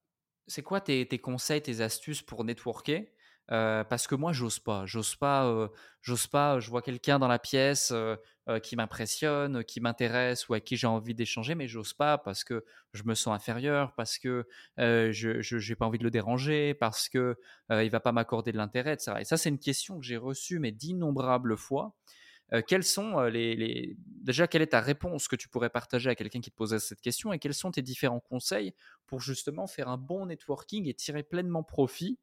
c'est 0.48 0.62
quoi 0.62 0.82
tes, 0.82 1.08
tes, 1.08 1.20
conseils, 1.20 1.62
tes 1.62 1.82
astuces 1.82 2.22
pour 2.22 2.44
networker? 2.44 3.15
Parce 3.48 4.08
que 4.08 4.16
moi, 4.16 4.34
j'ose 4.34 4.60
pas. 4.60 4.86
J'ose 4.86 5.16
pas. 5.16 5.70
j'ose 6.02 6.28
pas. 6.28 6.60
Je 6.60 6.70
vois 6.70 6.82
quelqu'un 6.82 7.20
dans 7.20 7.28
la 7.28 7.40
pièce 7.40 7.94
qui 8.64 8.76
m'impressionne, 8.76 9.64
qui 9.64 9.82
m'intéresse 9.82 10.48
ou 10.50 10.54
à 10.54 10.60
qui 10.60 10.78
j'ai 10.78 10.88
envie 10.88 11.16
d'échanger, 11.16 11.56
mais 11.56 11.68
j'ose 11.68 11.94
pas 11.94 12.18
parce 12.18 12.44
que 12.44 12.64
je 12.94 13.04
me 13.04 13.16
sens 13.16 13.36
inférieur, 13.36 13.94
parce 13.96 14.18
que 14.18 14.48
je 14.78 15.70
n'ai 15.70 15.76
pas 15.76 15.86
envie 15.86 15.98
de 15.98 16.04
le 16.04 16.12
déranger, 16.12 16.74
parce 16.74 17.10
que 17.10 17.38
il 17.72 17.90
va 17.90 18.00
pas 18.00 18.12
m'accorder 18.12 18.52
de 18.52 18.58
l'intérêt, 18.58 18.94
etc. 18.94 19.14
Et 19.20 19.26
ça, 19.26 19.38
c'est 19.38 19.50
une 19.50 19.60
question 19.60 20.00
que 20.00 20.06
j'ai 20.06 20.18
reçue 20.18 20.60
mais 20.60 20.72
d'innombrables 20.72 21.58
fois. 21.58 21.96
quelles 22.68 22.84
sont 22.84 23.22
les, 23.24 23.56
les, 23.56 23.98
déjà 23.98 24.48
quelle 24.48 24.62
est 24.62 24.68
ta 24.68 24.82
réponse 24.82 25.28
que 25.28 25.36
tu 25.36 25.50
pourrais 25.50 25.72
partager 25.72 26.10
à 26.10 26.16
quelqu'un 26.16 26.42
qui 26.42 26.52
te 26.52 26.56
posait 26.56 26.80
cette 26.80 27.02
question 27.02 27.34
et 27.34 27.40
quels 27.40 27.56
sont 27.56 27.72
tes 27.72 27.82
différents 27.82 28.20
conseils 28.20 28.74
pour 29.08 29.22
justement 29.22 29.66
faire 29.66 29.90
un 29.90 29.98
bon 29.98 30.28
networking 30.28 30.88
et 30.88 30.94
tirer 30.94 31.24
pleinement 31.24 31.64
profit 31.64 32.20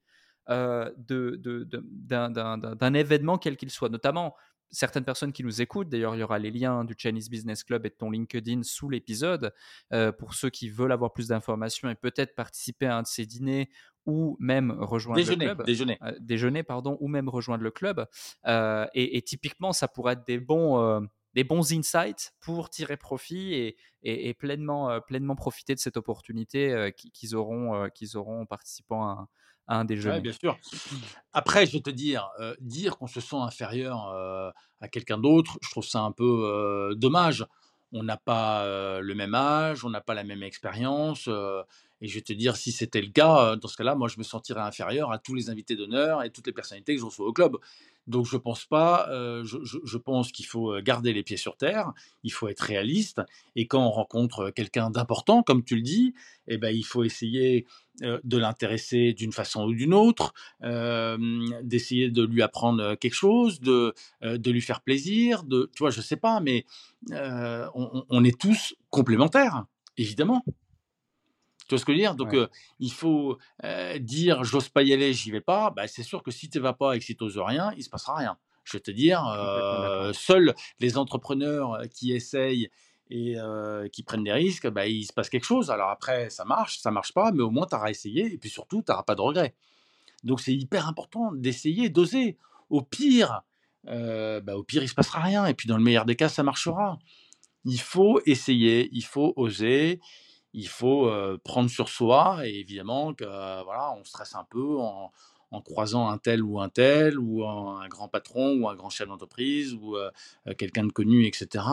euh, 0.49 0.91
d'un 0.99 2.95
événement 2.95 3.39
quel 3.39 3.57
qu'il 3.57 3.71
soit, 3.71 3.89
notamment 3.89 4.35
certaines 4.71 5.05
personnes 5.05 5.33
qui 5.33 5.45
nous 5.45 5.63
écoutent. 5.63 5.89
D'ailleurs, 5.89 6.17
il 6.17 6.21
y 6.21 6.23
aura 6.23 6.39
les 6.39 6.51
liens 6.51 6.85
du 6.85 6.95
Chinese 6.97 7.29
Business 7.29 7.63
Club 7.63 7.87
et 7.87 7.91
de 7.91 7.95
ton 7.95 8.11
LinkedIn 8.11 8.63
sous 8.63 8.89
l'épisode 8.89 9.53
euh, 9.93 10.11
pour 10.11 10.35
ceux 10.35 10.51
qui 10.51 10.71
veulent 10.71 10.93
avoir 10.93 11.13
plus 11.13 11.29
d'informations 11.29 11.89
et 11.91 11.95
peut-être 11.95 12.35
participer 12.35 12.87
à 12.87 12.97
un 12.97 13.03
de 13.03 13.07
ces 13.07 13.27
dîners 13.27 13.69
ou 14.07 14.37
même 14.41 14.73
rejoindre 14.73 15.21
le 15.21 15.37
club. 15.37 15.65
Déjeuner. 15.65 15.99
Euh, 16.03 16.13
déjeuner, 16.19 16.63
pardon, 16.65 16.97
ou 17.01 17.07
même 17.07 17.29
rejoindre 17.29 17.63
le 17.63 17.71
club. 17.71 18.07
et, 18.45 19.23
typiquement, 19.25 19.73
ça 19.73 19.87
pourrait 19.87 20.15
être 20.15 20.27
des 20.27 20.41
bons, 20.41 21.07
des 21.35 21.45
bons 21.45 21.73
insights 21.73 22.33
pour 22.41 22.69
tirer 22.69 22.97
profit 22.97 23.55
et, 23.55 23.77
et, 24.03 24.35
pleinement, 24.35 25.01
pleinement 25.03 25.37
profiter 25.37 25.75
de 25.75 25.81
cette 25.81 25.97
opportunité 25.97 26.93
qu'ils 26.97 27.37
auront, 27.37 27.89
qu'ils 27.95 28.17
auront 28.17 28.41
en 28.41 28.47
participant 28.47 29.07
à, 29.07 29.29
un 29.69 29.85
déjeuner. 29.85 30.21
bien 30.21 30.33
sûr. 30.33 30.59
Après, 31.33 31.67
je 31.67 31.73
vais 31.73 31.81
te 31.81 31.91
dire, 31.91 32.29
euh, 32.41 32.55
dire 32.61 32.99
qu'on 32.99 33.07
se 33.07 33.21
sent 33.21 33.37
inférieur 33.37 34.09
euh, 34.09 34.51
à 34.81 34.89
quelqu'un 34.89 35.19
d'autre, 35.19 35.59
je 35.63 35.71
trouve 35.71 35.85
ça 35.85 36.01
un 36.01 36.13
peu 36.13 36.45
euh, 36.45 36.95
dommage. 36.95 37.47
On 37.93 38.03
n'a 38.03 38.17
pas 38.17 38.65
le 39.03 39.15
même 39.15 39.35
âge, 39.35 39.85
on 39.85 39.91
n'a 39.91 40.01
pas 40.01 40.15
la 40.15 40.25
même 40.25 40.43
expérience. 40.43 41.29
Et 42.03 42.09
je 42.09 42.15
vais 42.17 42.21
te 42.21 42.33
dire, 42.33 42.57
si 42.57 42.73
c'était 42.73 43.01
le 43.01 43.11
cas, 43.11 43.57
dans 43.57 43.69
ce 43.69 43.77
cas-là, 43.77 43.95
moi, 43.95 44.09
je 44.09 44.19
me 44.19 44.25
sentirais 44.25 44.61
inférieur 44.61 45.13
à 45.13 45.19
tous 45.19 45.35
les 45.35 45.49
invités 45.49 45.77
d'honneur 45.77 46.23
et 46.23 46.31
toutes 46.31 46.49
les 46.49 46.53
personnalités 46.53 46.95
que 46.95 47.01
je 47.01 47.07
reçois 47.07 47.27
au 47.27 47.33
club. 47.33 47.57
Donc 48.09 48.27
je 48.27 48.37
pense 48.37 48.65
pas, 48.65 49.09
je, 49.45 49.97
pense 49.97 50.33
qu'il 50.33 50.47
faut 50.47 50.81
garder 50.81 51.13
les 51.13 51.23
pieds 51.23 51.37
sur 51.37 51.57
terre, 51.57 51.93
il 52.25 52.33
faut 52.33 52.49
être 52.49 52.61
réaliste, 52.61 53.23
et 53.55 53.69
quand 53.69 53.87
on 53.87 53.91
rencontre 53.91 54.51
quelqu'un 54.51 54.91
d'important, 54.91 55.45
comme 55.45 55.63
tu 55.63 55.77
le 55.77 55.83
dis, 55.83 56.15
eh 56.49 56.59
ben, 56.59 56.75
il 56.75 56.83
faut 56.85 57.05
essayer 57.05 57.65
de 58.01 58.37
l'intéresser 58.37 59.13
d'une 59.13 59.33
façon 59.33 59.67
ou 59.67 59.73
d'une 59.73 59.95
autre, 59.95 60.35
d'essayer 61.63 62.11
de 62.11 62.25
lui 62.25 62.43
apprendre 62.43 62.97
quelque 62.97 63.15
chose, 63.15 63.61
de, 63.61 63.95
de 64.23 64.51
lui 64.51 64.63
faire 64.63 64.81
plaisir, 64.81 65.45
tu 65.49 65.79
vois, 65.79 65.91
je 65.91 66.01
sais 66.01 66.17
pas, 66.17 66.41
mais 66.41 66.67
on 67.13 68.25
est 68.25 68.39
tous 68.39 68.75
complémentaires, 68.91 69.65
évidemment. 69.97 70.45
Tu 71.69 71.75
vois 71.75 71.79
ce 71.79 71.85
que 71.85 71.93
je 71.93 71.97
veux 71.97 72.03
dire? 72.03 72.15
Donc, 72.15 72.37
il 72.79 72.93
faut 72.93 73.39
dire 74.01 74.45
j'ose 74.45 74.69
pas 74.69 74.83
y 74.83 74.93
aller, 74.93 75.13
j'y 75.13 75.31
vais 75.31 75.41
pas. 75.41 75.71
Bah, 75.71 75.87
c'est 75.87 76.03
sûr 76.03 76.23
que 76.23 76.31
si 76.31 76.49
tu 76.51 76.59
vas 76.61 76.73
pas 76.73 76.97
et 76.97 76.99
que 76.99 77.05
si 77.05 77.17
tu 77.17 77.25
n'oses 77.25 77.39
rien, 77.39 77.73
il 77.77 77.83
se 77.83 77.91
passera 77.91 78.17
rien. 78.17 78.37
Je 78.65 78.77
vais 78.77 78.81
te 78.81 78.91
dire, 78.91 79.23
seuls 80.15 80.55
les 80.81 80.99
entrepreneurs 80.99 81.81
qui 81.91 82.13
essayent 82.13 82.71
et 83.11 83.37
qui 83.93 84.03
prennent 84.03 84.25
des 84.25 84.33
risques, 84.33 84.69
bah, 84.69 84.87
il 84.87 85.05
se 85.05 85.13
passe 85.13 85.29
quelque 85.29 85.45
chose. 85.45 85.71
Alors 85.71 85.91
après, 85.91 86.31
ça 86.31 86.45
marche, 86.45 86.79
ça 86.79 86.91
marche 86.91 87.13
pas, 87.13 87.33
mais 87.33 87.43
au 87.43 87.51
moins 87.51 87.67
tu 87.67 87.75
auras 87.75 87.91
essayé 87.91 88.33
et 88.33 88.39
puis 88.39 88.51
surtout, 88.51 88.83
tu 88.83 88.91
n'auras 88.91 89.03
pas 89.03 89.15
de 89.15 89.21
regrets. 89.21 89.55
Donc, 90.25 90.41
c'est 90.41 90.55
hyper 90.55 90.87
important 90.87 91.33
d'essayer, 91.33 91.91
d'oser. 91.91 92.37
Au 92.71 92.81
pire, 92.81 93.43
bah, 93.85 94.57
au 94.57 94.63
pire, 94.63 94.83
il 94.83 94.89
se 94.89 94.95
passera 94.95 95.21
rien. 95.21 95.47
Et 95.47 95.55
puis, 95.55 95.69
dans 95.69 95.77
le 95.77 95.83
meilleur 95.83 96.05
des 96.05 96.17
cas, 96.17 96.29
ça 96.29 96.43
marchera. 96.43 96.99
Il 97.65 97.81
faut 97.81 98.21
essayer, 98.27 98.89
il 98.93 99.05
faut 99.05 99.33
oser 99.37 100.01
il 100.55 100.69
faut 100.69 101.11
prendre 101.45 101.71
sur 101.71 101.89
soi 101.89 102.47
et 102.47 102.55
évidemment 102.61 103.15
que 103.15 103.25
voilà, 103.25 103.95
on 103.99 104.05
stresse 104.05 104.35
un 104.35 104.45
peu 104.51 104.79
en, 104.79 105.11
croisant 105.65 106.09
un 106.09 106.19
tel 106.19 106.43
ou 106.43 106.61
un 106.61 106.69
tel 106.69 107.19
ou 107.19 107.45
un, 107.47 107.87
grand 107.89 108.09
patron 108.09 108.59
ou 108.61 108.69
un 108.69 108.75
grand 108.75 108.91
chef 108.91 109.09
d'entreprise 109.09 109.75
ou 109.75 109.97
quelqu'un 110.59 110.85
de 110.85 110.93
connu, 110.93 111.27
etc. 111.27 111.65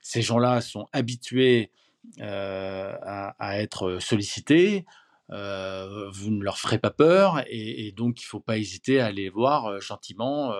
Ces 0.00 0.22
gens-là 0.22 0.60
sont 0.60 0.86
habitués 0.92 1.70
à, 2.20 3.60
être 3.60 3.98
sollicités. 4.00 4.86
vous 5.28 6.30
ne 6.30 6.42
leur 6.42 6.58
ferez 6.58 6.78
pas 6.78 6.90
peur 6.90 7.42
et, 7.48 7.92
donc 7.92 8.20
il 8.22 8.24
ne 8.24 8.28
faut 8.28 8.40
pas 8.40 8.58
hésiter 8.58 9.00
à 9.00 9.10
les 9.12 9.28
voir 9.28 9.80
gentiment 9.80 10.54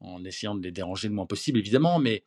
en 0.00 0.24
essayant 0.24 0.54
de 0.54 0.62
les 0.62 0.72
déranger 0.72 1.08
le 1.08 1.14
moins 1.14 1.26
possible 1.26 1.58
évidemment 1.58 1.98
mais 1.98 2.24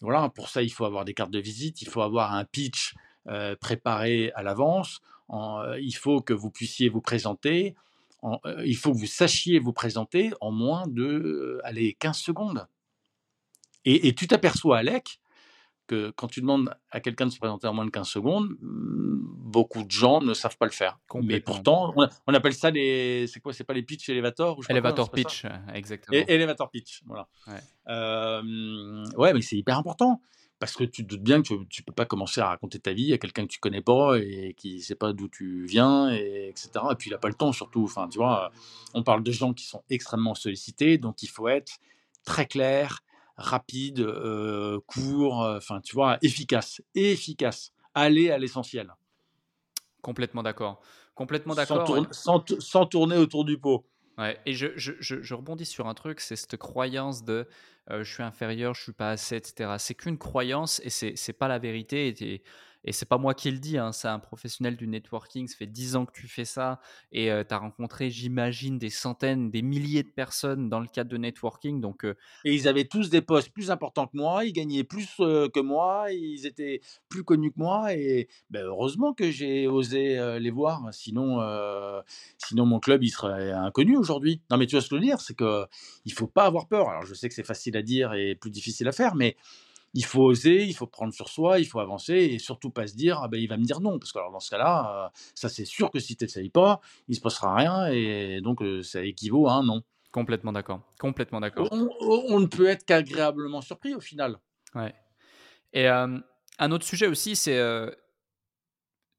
voilà 0.00 0.28
pour 0.28 0.48
ça 0.48 0.62
il 0.62 0.70
faut 0.70 0.84
avoir 0.84 1.04
des 1.04 1.14
cartes 1.14 1.30
de 1.30 1.38
visite 1.38 1.82
il 1.82 1.88
faut 1.88 2.02
avoir 2.02 2.34
un 2.34 2.44
pitch 2.44 2.94
euh, 3.26 3.56
préparé 3.56 4.32
à 4.34 4.42
l'avance. 4.42 5.00
Euh, 5.30 5.78
il 5.80 5.96
faut 5.96 6.20
que 6.20 6.34
vous 6.34 6.50
puissiez 6.50 6.90
vous 6.90 7.00
présenter. 7.00 7.74
Euh, 8.22 8.62
il 8.66 8.76
faut 8.76 8.92
que 8.92 8.98
vous 8.98 9.06
sachiez 9.06 9.58
vous 9.58 9.72
présenter 9.72 10.32
en 10.42 10.50
moins 10.50 10.86
de 10.86 11.58
allez, 11.64 11.94
15 11.94 12.18
secondes. 12.18 12.66
Et, 13.86 14.14
tu 14.14 14.26
t'aperçois, 14.26 14.78
Alec, 14.78 15.20
que 15.86 16.10
quand 16.16 16.28
tu 16.28 16.40
demandes 16.40 16.74
à 16.90 17.00
quelqu'un 17.00 17.26
de 17.26 17.30
se 17.30 17.38
présenter 17.38 17.66
en 17.66 17.74
moins 17.74 17.84
de 17.84 17.90
15 17.90 18.08
secondes, 18.08 18.48
hmm, 18.60 19.20
beaucoup 19.40 19.84
de 19.84 19.90
gens 19.90 20.20
ne 20.22 20.32
savent 20.32 20.56
pas 20.56 20.66
le 20.66 20.72
faire. 20.72 20.98
Mais 21.22 21.40
pourtant, 21.40 21.94
on, 22.26 22.34
appelle 22.34 22.54
ça 22.54 22.70
les. 22.70 23.26
C'est 23.26 23.40
quoi 23.40 23.52
C'est 23.54 23.64
pas 23.64 23.74
les 23.74 23.82
pitch 23.82 24.08
elevator 24.08 24.60
Elevator 24.68 25.10
pitch, 25.10 25.44
exactement. 25.74 26.18
elevator 26.28 26.70
pitch, 26.70 27.02
voilà. 27.06 27.26
ouais 29.16 29.32
mais 29.32 29.42
c'est 29.42 29.56
hyper 29.56 29.78
important 29.78 30.20
parce 30.58 30.76
que 30.76 30.84
tu 30.84 31.04
te 31.04 31.08
doutes 31.08 31.22
bien 31.22 31.42
que 31.42 31.48
tu 31.64 31.82
ne 31.82 31.84
peux 31.84 31.92
pas 31.92 32.06
commencer 32.06 32.40
à 32.40 32.48
raconter 32.48 32.78
ta 32.78 32.92
vie 32.92 33.12
à 33.12 33.18
quelqu'un 33.18 33.42
que 33.42 33.52
tu 33.52 33.58
connais 33.58 33.82
pas 33.82 34.18
et 34.18 34.54
qui 34.56 34.76
ne 34.76 34.80
sait 34.80 34.94
pas 34.94 35.12
d'où 35.12 35.28
tu 35.28 35.66
viens, 35.66 36.10
et, 36.12 36.48
etc. 36.48 36.70
Et 36.90 36.94
puis 36.94 37.10
il 37.10 37.12
n'a 37.12 37.18
pas 37.18 37.28
le 37.28 37.34
temps 37.34 37.52
surtout. 37.52 37.84
Enfin, 37.84 38.08
tu 38.08 38.18
vois, 38.18 38.52
on 38.94 39.02
parle 39.02 39.22
de 39.22 39.32
gens 39.32 39.52
qui 39.52 39.64
sont 39.64 39.82
extrêmement 39.90 40.34
sollicités, 40.34 40.98
donc 40.98 41.22
il 41.22 41.28
faut 41.28 41.48
être 41.48 41.78
très 42.24 42.46
clair, 42.46 43.00
rapide, 43.36 44.00
euh, 44.00 44.80
court, 44.86 45.42
euh, 45.42 45.58
enfin, 45.58 45.80
tu 45.80 45.94
vois, 45.94 46.18
efficace, 46.22 46.80
efficace. 46.94 47.72
Aller 47.94 48.30
à 48.30 48.38
l'essentiel. 48.38 48.92
Complètement 50.02 50.42
d'accord. 50.42 50.80
Complètement 51.14 51.54
d'accord. 51.54 51.86
sans, 52.10 52.86
tourner 52.86 53.16
autour 53.16 53.44
du 53.44 53.56
pot. 53.56 53.84
Ouais, 54.16 54.38
et 54.46 54.54
je, 54.54 54.68
je, 54.76 54.92
je, 55.00 55.34
rebondis 55.34 55.66
sur 55.66 55.88
un 55.88 55.94
truc, 55.94 56.20
c'est 56.20 56.36
cette 56.36 56.56
croyance 56.56 57.24
de 57.24 57.48
je 57.90 58.04
suis 58.04 58.22
inférieur, 58.22 58.72
je 58.74 58.82
suis 58.82 58.92
pas 58.92 59.10
assez, 59.10 59.36
etc. 59.36 59.74
C'est 59.78 59.94
qu'une 59.94 60.18
croyance 60.18 60.80
et 60.84 60.90
c'est 60.90 61.32
pas 61.32 61.48
la 61.48 61.58
vérité. 61.58 62.08
Et, 62.08 62.42
et 62.84 62.92
c'est 62.92 63.06
pas 63.06 63.18
moi 63.18 63.34
qui 63.34 63.50
le 63.50 63.58
dis, 63.58 63.78
hein, 63.78 63.92
c'est 63.92 64.08
un 64.08 64.18
professionnel 64.18 64.76
du 64.76 64.86
networking. 64.86 65.48
Ça 65.48 65.56
fait 65.56 65.66
10 65.66 65.96
ans 65.96 66.06
que 66.06 66.12
tu 66.12 66.28
fais 66.28 66.44
ça 66.44 66.80
et 67.12 67.30
tu 67.48 67.54
as 67.54 67.58
rencontré, 67.58 68.10
j'imagine, 68.10 68.78
des 68.78 68.90
centaines, 68.90 69.50
des 69.50 69.62
milliers 69.62 70.02
de 70.02 70.08
personnes 70.08 70.68
dans 70.68 70.80
le 70.80 70.86
cadre 70.86 71.10
de 71.10 71.16
networking. 71.16 71.80
Donc, 71.80 72.04
Et 72.44 72.54
ils 72.54 72.68
avaient 72.68 72.84
tous 72.84 73.10
des 73.10 73.22
postes 73.22 73.50
plus 73.50 73.70
importants 73.70 74.06
que 74.06 74.16
moi, 74.16 74.44
ils 74.44 74.52
gagnaient 74.52 74.84
plus 74.84 75.08
que 75.16 75.60
moi, 75.60 76.12
ils 76.12 76.46
étaient 76.46 76.80
plus 77.08 77.24
connus 77.24 77.52
que 77.52 77.58
moi. 77.58 77.94
Et 77.94 78.28
ben, 78.50 78.64
heureusement 78.64 79.14
que 79.14 79.30
j'ai 79.30 79.66
osé 79.66 80.38
les 80.38 80.50
voir, 80.50 80.82
sinon, 80.92 81.40
sinon 82.38 82.66
mon 82.66 82.80
club 82.80 83.02
il 83.02 83.10
serait 83.10 83.50
inconnu 83.52 83.96
aujourd'hui. 83.96 84.42
Non, 84.50 84.58
mais 84.58 84.66
tu 84.66 84.76
vois 84.76 84.82
ce 84.82 84.88
que 84.88 84.96
je 84.96 85.00
veux 85.00 85.06
dire, 85.06 85.20
c'est 85.20 85.36
qu'il 85.36 85.46
ne 85.46 86.12
faut 86.14 86.26
pas 86.26 86.44
avoir 86.44 86.68
peur. 86.68 86.88
Alors 86.90 87.06
je 87.06 87.14
sais 87.14 87.28
que 87.28 87.34
c'est 87.34 87.46
facile 87.46 87.76
à 87.76 87.82
dire 87.82 88.12
et 88.12 88.34
plus 88.34 88.50
difficile 88.50 88.88
à 88.88 88.92
faire, 88.92 89.14
mais 89.14 89.36
il 89.94 90.04
faut 90.04 90.22
oser, 90.22 90.64
il 90.64 90.74
faut 90.74 90.88
prendre 90.88 91.14
sur 91.14 91.28
soi, 91.28 91.60
il 91.60 91.66
faut 91.66 91.78
avancer 91.78 92.14
et 92.14 92.38
surtout 92.40 92.70
pas 92.70 92.86
se 92.88 92.96
dire 92.96 93.20
ah 93.22 93.28
ben 93.28 93.40
il 93.40 93.48
va 93.48 93.56
me 93.56 93.64
dire 93.64 93.80
non 93.80 93.98
parce 93.98 94.12
que 94.12 94.18
alors 94.18 94.32
dans 94.32 94.40
ce 94.40 94.50
cas-là, 94.50 95.06
euh, 95.06 95.18
ça 95.34 95.48
c'est 95.48 95.64
sûr 95.64 95.90
que 95.90 96.00
si 96.00 96.16
tu 96.16 96.24
n'essayes 96.24 96.50
pas, 96.50 96.80
il 97.08 97.14
se 97.14 97.20
passera 97.20 97.54
rien 97.54 97.86
et 97.86 98.40
donc 98.42 98.60
euh, 98.60 98.82
ça 98.82 99.02
équivaut 99.04 99.48
à 99.48 99.54
un 99.54 99.62
non. 99.62 99.82
Complètement 100.10 100.52
d'accord. 100.52 100.80
Complètement 100.98 101.40
d'accord. 101.40 101.68
On, 101.72 102.38
ne 102.38 102.46
peut 102.46 102.66
être 102.66 102.84
qu'agréablement 102.84 103.60
surpris 103.60 103.94
au 103.94 104.00
final. 104.00 104.38
Ouais. 104.74 104.94
Et 105.72 105.88
euh, 105.88 106.18
un 106.58 106.70
autre 106.70 106.84
sujet 106.84 107.08
aussi, 107.08 107.34
c'est 107.34 107.60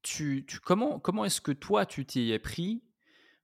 tu, 0.02 0.46
tu, 0.46 0.60
comment, 0.60 0.98
comment 0.98 1.24
est-ce 1.24 1.40
que 1.40 1.52
toi 1.52 1.84
tu 1.84 2.06
t'y 2.06 2.32
es 2.32 2.38
pris 2.38 2.82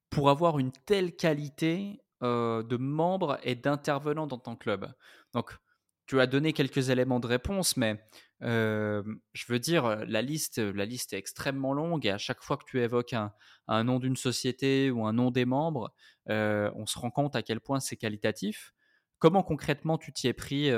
pour 0.08 0.30
avoir 0.30 0.58
une 0.58 0.72
telle 0.86 1.14
qualité 1.14 2.00
de 2.22 2.76
membres 2.76 3.38
et 3.42 3.54
d'intervenants 3.54 4.26
dans 4.26 4.38
ton 4.38 4.56
club? 4.56 4.90
Donc, 5.34 5.58
tu 6.06 6.20
as 6.20 6.26
donné 6.26 6.52
quelques 6.52 6.90
éléments 6.90 7.20
de 7.20 7.26
réponse, 7.26 7.76
mais 7.76 8.02
je 8.40 9.46
veux 9.48 9.58
dire, 9.58 10.04
la 10.06 10.22
liste, 10.22 10.58
la 10.58 10.84
liste 10.84 11.12
est 11.12 11.18
extrêmement 11.18 11.72
longue 11.72 12.06
et 12.06 12.10
à 12.10 12.18
chaque 12.18 12.42
fois 12.42 12.56
que 12.56 12.64
tu 12.66 12.80
évoques 12.80 13.14
un, 13.14 13.84
nom 13.84 13.98
d'une 13.98 14.16
société 14.16 14.90
ou 14.90 15.06
un 15.06 15.12
nom 15.12 15.30
des 15.30 15.44
membres, 15.44 15.92
on 16.28 16.86
se 16.86 16.98
rend 16.98 17.10
compte 17.10 17.36
à 17.36 17.42
quel 17.42 17.60
point 17.60 17.80
c'est 17.80 17.96
qualitatif. 17.96 18.74
Comment 19.18 19.42
concrètement 19.42 19.98
tu 19.98 20.12
t'y 20.12 20.28
es 20.28 20.32
pris 20.32 20.70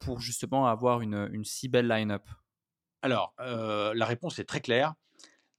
pour 0.00 0.20
justement 0.20 0.66
avoir 0.66 1.00
une, 1.00 1.28
une 1.32 1.44
si 1.44 1.68
belle 1.68 1.88
line-up? 1.88 2.28
Alors, 3.02 3.34
la 3.38 4.04
réponse 4.04 4.38
est 4.38 4.44
très 4.44 4.60
claire. 4.60 4.94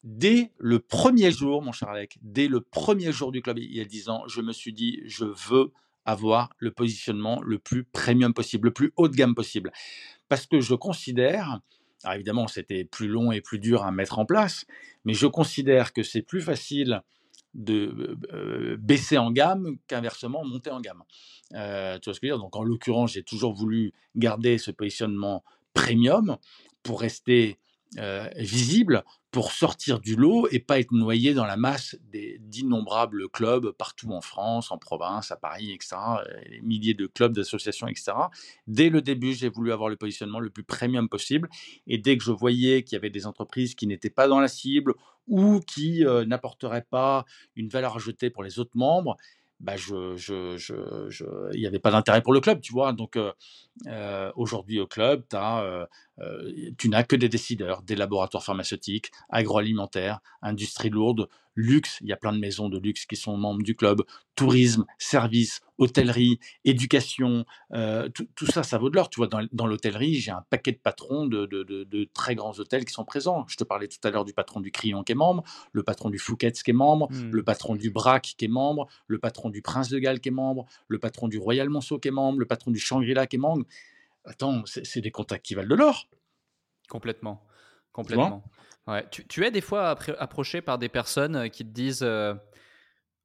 Dès 0.03 0.53
le 0.57 0.79
premier 0.79 1.31
jour, 1.31 1.61
mon 1.61 1.71
cher 1.71 1.89
Alec, 1.89 2.17
dès 2.21 2.47
le 2.47 2.61
premier 2.61 3.11
jour 3.11 3.31
du 3.31 3.41
club, 3.41 3.57
il 3.57 3.75
y 3.75 3.81
a 3.81 3.85
10 3.85 4.09
ans, 4.09 4.23
je 4.27 4.41
me 4.41 4.53
suis 4.53 4.71
dit, 4.71 5.01
je 5.05 5.25
veux 5.25 5.73
avoir 6.07 6.49
le 6.57 6.71
positionnement 6.71 7.41
le 7.43 7.59
plus 7.59 7.83
premium 7.83 8.33
possible, 8.33 8.69
le 8.69 8.73
plus 8.73 8.93
haut 8.95 9.09
de 9.09 9.15
gamme 9.15 9.35
possible. 9.35 9.71
Parce 10.29 10.47
que 10.47 10.59
je 10.61 10.73
considère, 10.73 11.59
alors 12.03 12.15
évidemment 12.15 12.47
c'était 12.47 12.85
plus 12.85 13.07
long 13.07 13.31
et 13.31 13.41
plus 13.41 13.59
dur 13.59 13.83
à 13.83 13.91
mettre 13.91 14.17
en 14.17 14.25
place, 14.25 14.65
mais 15.05 15.13
je 15.13 15.27
considère 15.27 15.93
que 15.93 16.01
c'est 16.01 16.21
plus 16.23 16.41
facile 16.41 17.01
de 17.53 18.17
euh, 18.33 18.77
baisser 18.79 19.17
en 19.17 19.31
gamme 19.31 19.77
qu'inversement 19.87 20.45
monter 20.45 20.69
en 20.69 20.79
gamme. 20.79 21.03
Euh, 21.53 21.99
tu 21.99 22.05
vois 22.05 22.13
ce 22.13 22.19
que 22.19 22.27
je 22.27 22.31
veux 22.31 22.37
dire? 22.37 22.43
Donc 22.43 22.55
en 22.55 22.63
l'occurrence, 22.63 23.13
j'ai 23.13 23.23
toujours 23.23 23.53
voulu 23.53 23.93
garder 24.15 24.57
ce 24.57 24.71
positionnement 24.71 25.43
premium 25.73 26.37
pour 26.83 27.01
rester 27.01 27.57
euh, 27.97 28.29
visible 28.35 29.03
pour 29.31 29.51
sortir 29.51 29.99
du 29.99 30.15
lot 30.15 30.47
et 30.51 30.59
pas 30.59 30.79
être 30.79 30.91
noyé 30.91 31.33
dans 31.33 31.45
la 31.45 31.57
masse 31.57 31.95
d'innombrables 32.39 33.29
clubs 33.29 33.71
partout 33.71 34.11
en 34.11 34.21
France, 34.21 34.71
en 34.71 34.77
province, 34.77 35.31
à 35.31 35.37
Paris, 35.37 35.71
etc. 35.71 35.95
Les 36.49 36.61
milliers 36.61 36.93
de 36.93 37.07
clubs, 37.07 37.33
d'associations, 37.33 37.87
etc. 37.87 38.13
Dès 38.67 38.89
le 38.89 39.01
début, 39.01 39.33
j'ai 39.33 39.49
voulu 39.49 39.71
avoir 39.71 39.89
le 39.89 39.95
positionnement 39.95 40.39
le 40.39 40.49
plus 40.49 40.63
premium 40.63 41.07
possible. 41.07 41.49
Et 41.87 41.97
dès 41.97 42.17
que 42.17 42.23
je 42.23 42.31
voyais 42.31 42.83
qu'il 42.83 42.95
y 42.95 42.97
avait 42.97 43.09
des 43.09 43.25
entreprises 43.25 43.75
qui 43.75 43.87
n'étaient 43.87 44.09
pas 44.09 44.27
dans 44.27 44.39
la 44.39 44.47
cible 44.47 44.93
ou 45.27 45.59
qui 45.59 46.05
euh, 46.05 46.25
n'apporteraient 46.25 46.85
pas 46.89 47.25
une 47.55 47.69
valeur 47.69 47.95
ajoutée 47.95 48.29
pour 48.29 48.43
les 48.43 48.59
autres 48.59 48.75
membres, 48.75 49.17
bah 49.59 49.75
je, 49.75 50.15
je, 50.17 50.57
je, 50.57 51.25
il 51.53 51.59
n'y 51.59 51.65
avait 51.67 51.79
pas 51.79 51.91
d'intérêt 51.91 52.21
pour 52.21 52.33
le 52.33 52.39
club, 52.39 52.61
tu 52.61 52.71
vois. 52.71 52.93
Donc 52.93 53.17
aujourd'hui 54.35 54.79
au 54.79 54.87
club, 54.87 55.23
tu 56.77 56.89
n'as 56.89 57.03
que 57.03 57.15
des 57.15 57.29
décideurs, 57.29 57.81
des 57.81 57.95
laboratoires 57.95 58.43
pharmaceutiques, 58.43 59.11
agroalimentaires, 59.29 60.19
industrie 60.41 60.89
lourde, 60.89 61.27
luxe. 61.57 61.97
Il 62.01 62.07
y 62.07 62.13
a 62.13 62.15
plein 62.15 62.31
de 62.31 62.37
maisons 62.37 62.69
de 62.69 62.77
luxe 62.77 63.05
qui 63.05 63.17
sont 63.17 63.35
membres 63.35 63.63
du 63.63 63.75
club, 63.75 64.03
tourisme, 64.35 64.85
services, 64.97 65.59
hôtellerie, 65.77 66.39
éducation. 66.63 67.45
Euh, 67.73 68.07
tout, 68.09 68.45
ça, 68.45 68.63
ça 68.63 68.77
vaut 68.77 68.89
de 68.89 68.95
l'or. 68.95 69.09
Tu 69.09 69.19
vois, 69.19 69.27
dans, 69.27 69.67
l'hôtellerie, 69.67 70.13
j'ai 70.15 70.31
un 70.31 70.45
paquet 70.49 70.71
de 70.71 70.77
patrons 70.77 71.25
de, 71.25 72.09
très 72.13 72.35
grands 72.35 72.57
hôtels 72.57 72.85
qui 72.85 72.93
sont 72.93 73.03
présents. 73.03 73.45
Je 73.49 73.57
te 73.57 73.63
parlais 73.63 73.87
tout 73.87 73.99
à 74.07 74.11
l'heure 74.11 74.23
du 74.23 74.33
patron 74.33 74.61
du 74.61 74.71
Crillon 74.71 75.03
qui 75.03 75.11
est 75.11 75.15
membre, 75.15 75.43
le 75.73 75.83
patron 75.83 76.09
du 76.09 76.19
Fouquet's 76.19 76.63
qui 76.63 76.71
est 76.71 76.73
membre, 76.73 77.11
mmh. 77.11 77.31
le 77.31 77.43
patron 77.43 77.75
du 77.75 77.89
Brac 77.89 78.35
qui 78.37 78.45
est 78.45 78.49
membre, 78.49 78.87
le 79.07 79.19
patron 79.19 79.49
du 79.49 79.61
Prince 79.61 79.89
de 79.89 79.99
Galles 79.99 80.21
qui 80.21 80.29
est 80.29 80.31
membre, 80.31 80.65
le 80.87 80.99
patron 80.99 81.27
du 81.27 81.39
Royal 81.39 81.69
Monceau 81.69 81.99
qui 81.99 82.07
est 82.07 82.11
membre, 82.11 82.39
le 82.39 82.45
patron 82.45 82.71
du 82.71 82.79
Shangri-La 82.79 83.27
qui 83.27 83.35
est 83.35 83.39
membre. 83.39 83.65
Attends, 84.25 84.63
c'est 84.65 85.01
des 85.01 85.11
contacts 85.11 85.45
qui 85.45 85.55
valent 85.55 85.69
de 85.69 85.75
l'or. 85.75 86.07
Complètement. 86.89 87.43
Complètement. 87.91 88.43
Ouais. 88.87 89.05
Tu, 89.09 89.45
es 89.45 89.51
des 89.51 89.61
fois 89.61 89.97
approché 90.17 90.61
par 90.61 90.77
des 90.77 90.87
personnes 90.87 91.35
euh, 91.35 91.47
qui 91.49 91.65
te 91.65 91.71
disent 91.71 92.03
euh, 92.03 92.33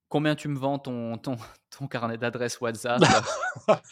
combien 0.09 0.35
tu 0.35 0.49
me 0.49 0.59
vends 0.59 0.79
ton, 0.79 1.17
ton, 1.19 1.37
ton 1.79 1.87
carnet 1.87 2.19
d'adresse 2.19 2.61
WhatsApp? 2.61 3.03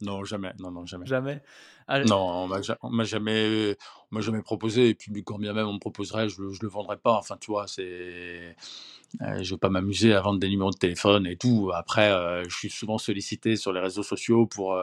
Non, 0.00 0.24
jamais. 0.24 0.52
Non, 0.58 0.72
non, 0.72 0.84
jamais. 0.84 1.06
Jamais 1.06 1.40
Non, 2.08 2.48
on 2.82 2.90
m'a 2.90 3.04
jamais, 3.04 3.76
jamais 4.18 4.42
proposé. 4.42 4.88
Et 4.88 4.94
puis, 4.96 5.12
quand 5.22 5.38
bien 5.38 5.52
même 5.52 5.68
on 5.68 5.74
me 5.74 5.78
proposerait, 5.78 6.28
je 6.28 6.42
ne 6.42 6.48
le 6.60 6.68
vendrais 6.68 6.96
pas. 6.96 7.12
Enfin, 7.12 7.36
tu 7.40 7.52
vois, 7.52 7.68
c'est. 7.68 7.82
Euh, 7.82 8.56
je 9.20 9.28
ne 9.30 9.50
vais 9.50 9.58
pas 9.58 9.68
m'amuser 9.68 10.12
à 10.12 10.20
vendre 10.20 10.40
des 10.40 10.48
numéros 10.48 10.72
de 10.72 10.76
téléphone 10.76 11.24
et 11.28 11.36
tout. 11.36 11.70
Après, 11.72 12.10
je 12.48 12.52
suis 12.52 12.68
souvent 12.68 12.98
sollicité 12.98 13.54
sur 13.54 13.72
les 13.72 13.78
réseaux 13.78 14.02
sociaux 14.02 14.44
pour 14.44 14.76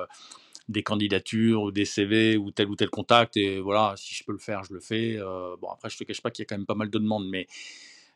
des 0.70 0.84
candidatures 0.84 1.64
ou 1.64 1.72
des 1.72 1.84
CV 1.84 2.38
ou 2.38 2.52
tel 2.52 2.70
ou 2.70 2.76
tel 2.76 2.90
contact. 2.90 3.36
Et 3.36 3.60
voilà, 3.60 3.96
si 3.98 4.14
je 4.14 4.24
peux 4.24 4.32
le 4.32 4.38
faire, 4.38 4.64
je 4.64 4.74
le 4.74 4.80
fais. 4.80 5.18
Euh, 5.18 5.56
bon, 5.60 5.68
après, 5.70 5.90
je 5.90 5.98
te 5.98 6.04
cache 6.04 6.22
pas 6.22 6.32
qu'il 6.32 6.44
y 6.44 6.46
a 6.46 6.48
quand 6.48 6.58
même 6.58 6.68
pas 6.68 6.76
mal 6.76 6.90
de 6.90 7.00
demandes, 7.00 7.28
mais 7.28 7.48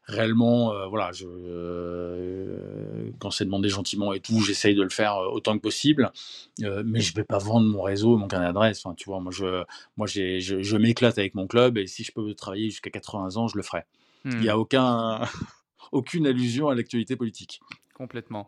réellement, 0.05 0.71
euh, 0.71 0.85
voilà, 0.87 1.11
je, 1.13 1.25
euh, 1.27 3.09
quand 3.19 3.31
c'est 3.31 3.45
demandé 3.45 3.69
gentiment 3.69 4.13
et 4.13 4.19
tout, 4.19 4.39
j'essaye 4.41 4.75
de 4.75 4.83
le 4.83 4.89
faire 4.89 5.17
autant 5.17 5.57
que 5.57 5.61
possible. 5.61 6.11
mais 6.59 7.01
je 7.01 7.13
vais 7.15 7.23
pas 7.23 7.39
vendre 7.39 7.67
mon 7.67 7.81
réseau, 7.81 8.17
mon 8.17 8.27
carnet 8.27 8.47
d'adresse. 8.47 8.85
Enfin, 8.85 8.95
tu 8.95 9.05
vois, 9.05 9.19
moi, 9.19 9.31
je, 9.31 9.63
moi, 9.97 10.05
je, 10.05 10.77
m'éclate 10.77 11.17
avec 11.17 11.33
mon 11.33 11.47
club 11.47 11.77
et 11.77 11.87
si 11.87 12.03
je 12.03 12.11
peux 12.11 12.33
travailler 12.35 12.69
jusqu'à 12.69 12.91
80 12.91 13.37
ans, 13.37 13.47
je 13.47 13.57
le 13.57 13.63
ferai. 13.63 13.83
Il 14.25 14.39
n'y 14.39 14.47
a 14.47 14.55
hmm. 14.55 14.59
aucun, 14.59 15.21
aucune 15.91 16.27
allusion 16.27 16.69
à 16.69 16.75
l'actualité 16.75 17.15
politique. 17.15 17.61
Complètement. 17.95 18.47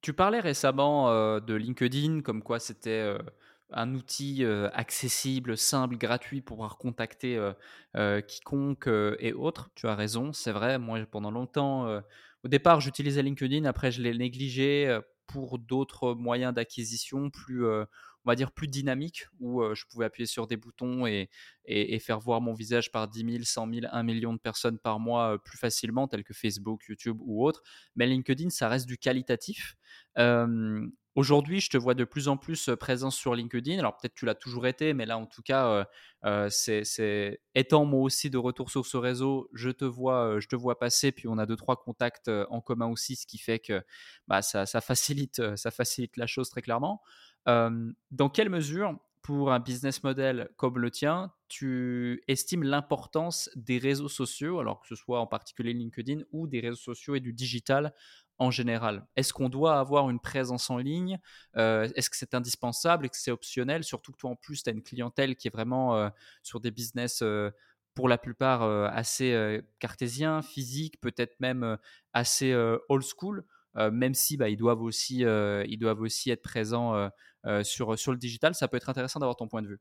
Tu 0.00 0.12
parlais 0.12 0.40
récemment 0.40 1.10
euh, 1.10 1.40
de 1.40 1.54
LinkedIn, 1.54 2.22
comme 2.22 2.42
quoi 2.42 2.60
c'était 2.60 2.90
euh, 2.90 3.18
un 3.72 3.94
outil 3.94 4.44
euh, 4.44 4.70
accessible, 4.72 5.56
simple, 5.56 5.96
gratuit 5.96 6.40
pour 6.40 6.56
pouvoir 6.56 6.78
contacter 6.78 7.38
quiconque 8.26 8.88
et 9.18 9.32
autres. 9.32 9.70
Tu 9.74 9.88
as 9.88 9.94
raison, 9.94 10.32
c'est 10.32 10.52
vrai. 10.52 10.78
Moi, 10.78 11.00
pendant 11.10 11.30
longtemps, 11.30 12.00
au 12.44 12.48
départ, 12.48 12.80
j'utilisais 12.80 13.22
LinkedIn, 13.22 13.64
après, 13.64 13.90
je 13.90 14.02
l'ai 14.02 14.16
négligé 14.16 14.98
pour 15.26 15.58
d'autres 15.58 16.14
moyens 16.14 16.54
d'acquisition 16.54 17.28
plus, 17.30 17.66
on 18.28 18.32
va 18.32 18.36
dire, 18.36 18.52
plus 18.52 18.68
dynamiques, 18.68 19.24
où 19.40 19.62
je 19.74 19.84
pouvais 19.86 20.04
appuyer 20.04 20.26
sur 20.26 20.46
des 20.46 20.58
boutons 20.58 21.06
et, 21.06 21.30
faire 21.98 22.20
voir 22.20 22.42
mon 22.42 22.52
visage 22.52 22.92
par 22.92 23.08
10 23.08 23.20
000, 23.20 23.44
100 23.44 23.72
000, 23.72 23.86
1 23.90 24.02
million 24.02 24.34
de 24.34 24.38
personnes 24.38 24.78
par 24.78 25.00
mois 25.00 25.42
plus 25.42 25.56
facilement, 25.56 26.08
tels 26.08 26.24
que 26.24 26.34
Facebook, 26.34 26.82
YouTube 26.90 27.16
ou 27.22 27.46
autre. 27.46 27.62
Mais 27.96 28.06
LinkedIn, 28.06 28.50
ça 28.50 28.68
reste 28.68 28.86
du 28.86 28.98
qualitatif. 28.98 29.76
Aujourd'hui, 31.14 31.60
je 31.60 31.70
te 31.70 31.76
vois 31.76 31.94
de 31.94 32.04
plus 32.04 32.28
en 32.28 32.36
plus 32.36 32.70
présent 32.78 33.10
sur 33.10 33.34
LinkedIn. 33.34 33.78
Alors 33.78 33.96
peut-être 33.96 34.14
tu 34.14 34.26
l'as 34.26 34.34
toujours 34.34 34.66
été, 34.66 34.92
mais 34.92 35.06
là 35.06 35.16
en 35.16 35.24
tout 35.24 35.42
cas, 35.42 35.86
c'est 36.50 37.40
étant 37.54 37.86
moi 37.86 38.02
aussi 38.02 38.28
de 38.28 38.36
retour 38.36 38.70
sur 38.70 38.84
ce 38.84 38.98
réseau, 38.98 39.48
je 39.54 39.70
te 39.70 39.86
vois, 39.86 40.38
je 40.38 40.48
te 40.48 40.54
vois 40.54 40.78
passer. 40.78 41.12
Puis 41.12 41.28
on 41.28 41.38
a 41.38 41.46
deux 41.46 41.56
trois 41.56 41.76
contacts 41.76 42.30
en 42.50 42.60
commun 42.60 42.88
aussi, 42.88 43.16
ce 43.16 43.26
qui 43.26 43.38
fait 43.38 43.58
que 43.58 43.82
bah, 44.26 44.42
ça 44.42 44.66
facilite 44.82 45.40
la 46.16 46.26
chose 46.26 46.50
très 46.50 46.60
clairement. 46.60 47.02
Dans 47.46 48.28
quelle 48.32 48.50
mesure 48.50 48.98
pour 49.22 49.52
un 49.52 49.60
business 49.60 50.02
model 50.02 50.48
comme 50.56 50.78
le 50.78 50.90
tien, 50.90 51.32
tu 51.48 52.22
estimes 52.28 52.62
l'importance 52.62 53.50
des 53.56 53.78
réseaux 53.78 54.08
sociaux, 54.08 54.60
alors 54.60 54.80
que 54.80 54.86
ce 54.88 54.94
soit 54.94 55.20
en 55.20 55.26
particulier 55.26 55.72
LinkedIn 55.72 56.22
ou 56.32 56.46
des 56.46 56.60
réseaux 56.60 56.76
sociaux 56.76 57.14
et 57.14 57.20
du 57.20 57.32
digital 57.32 57.94
en 58.38 58.50
général? 58.50 59.06
Est-ce 59.16 59.32
qu'on 59.32 59.48
doit 59.48 59.78
avoir 59.78 60.08
une 60.10 60.20
présence 60.20 60.70
en 60.70 60.78
ligne? 60.78 61.18
Est-ce 61.54 62.08
que 62.08 62.16
c'est 62.16 62.34
indispensable? 62.34 63.04
Est-ce 63.04 63.12
que 63.12 63.18
c'est 63.18 63.30
optionnel? 63.30 63.84
Surtout 63.84 64.12
que 64.12 64.18
toi, 64.18 64.30
en 64.30 64.36
plus, 64.36 64.62
tu 64.62 64.70
as 64.70 64.72
une 64.72 64.82
clientèle 64.82 65.36
qui 65.36 65.48
est 65.48 65.50
vraiment 65.50 66.10
sur 66.42 66.60
des 66.60 66.70
business, 66.70 67.22
pour 67.94 68.08
la 68.08 68.16
plupart, 68.16 68.62
assez 68.62 69.60
cartésiens, 69.78 70.40
physiques, 70.40 71.00
peut-être 71.00 71.38
même 71.40 71.76
assez 72.12 72.54
old 72.88 73.02
school, 73.02 73.44
même 73.74 74.14
si 74.14 74.36
bah, 74.36 74.48
ils, 74.48 74.56
doivent 74.56 74.82
aussi, 74.82 75.18
ils 75.18 75.78
doivent 75.78 76.00
aussi 76.00 76.30
être 76.30 76.42
présents 76.42 77.10
sur, 77.62 77.98
sur 77.98 78.12
le 78.12 78.18
digital. 78.18 78.54
Ça 78.54 78.68
peut 78.68 78.76
être 78.76 78.88
intéressant 78.88 79.20
d'avoir 79.20 79.36
ton 79.36 79.48
point 79.48 79.62
de 79.62 79.68
vue. 79.68 79.80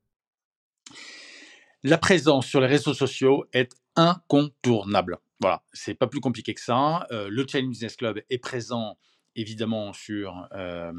La 1.83 1.97
présence 1.97 2.47
sur 2.47 2.59
les 2.59 2.67
réseaux 2.67 2.93
sociaux 2.93 3.45
est 3.53 3.71
incontournable. 3.95 5.19
Voilà, 5.39 5.61
c'est 5.71 5.93
pas 5.93 6.07
plus 6.07 6.19
compliqué 6.19 6.53
que 6.53 6.61
ça. 6.61 7.05
Euh, 7.11 7.29
le 7.29 7.45
Challenge 7.47 7.69
Business 7.69 7.95
Club 7.95 8.21
est 8.29 8.39
présent 8.39 8.97
évidemment 9.35 9.93
sur 9.93 10.47
euh, 10.53 10.91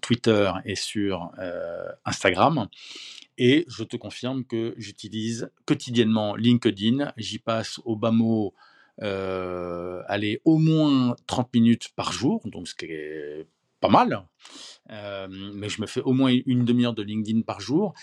Twitter 0.00 0.50
et 0.64 0.74
sur 0.74 1.30
euh, 1.38 1.84
Instagram. 2.06 2.68
Et 3.36 3.66
je 3.68 3.84
te 3.84 3.96
confirme 3.96 4.44
que 4.44 4.74
j'utilise 4.78 5.50
quotidiennement 5.66 6.34
LinkedIn. 6.34 7.12
J'y 7.18 7.38
passe 7.38 7.80
au 7.84 7.96
bas 7.96 8.10
mot, 8.10 8.54
allez, 9.00 10.40
au 10.44 10.58
moins 10.58 11.16
30 11.26 11.52
minutes 11.54 11.88
par 11.96 12.12
jour, 12.12 12.40
donc 12.44 12.68
ce 12.68 12.74
qui 12.74 12.86
est 12.86 13.46
pas 13.80 13.88
mal. 13.88 14.26
mais 14.88 15.68
je 15.68 15.80
me 15.80 15.86
fais 15.86 16.02
au 16.02 16.12
moins 16.12 16.34
une 16.46 16.64
demi-heure 16.64 16.94
de 16.94 17.02
LinkedIn 17.02 17.42
par 17.42 17.60
jour. 17.60 17.94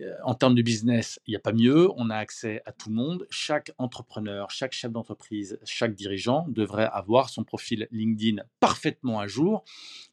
Euh, 0.00 0.14
en 0.24 0.34
termes 0.34 0.54
de 0.54 0.62
business, 0.62 1.20
il 1.26 1.32
n'y 1.32 1.36
a 1.36 1.40
pas 1.40 1.52
mieux. 1.52 1.90
On 1.96 2.10
a 2.10 2.16
accès 2.16 2.62
à 2.64 2.72
tout 2.72 2.88
le 2.88 2.94
monde. 2.94 3.26
Chaque 3.30 3.72
entrepreneur, 3.78 4.50
chaque 4.50 4.72
chef 4.72 4.90
d'entreprise, 4.90 5.58
chaque 5.64 5.94
dirigeant 5.94 6.46
devrait 6.48 6.88
avoir 6.92 7.28
son 7.28 7.44
profil 7.44 7.88
LinkedIn 7.90 8.42
parfaitement 8.60 9.20
à 9.20 9.26
jour 9.26 9.64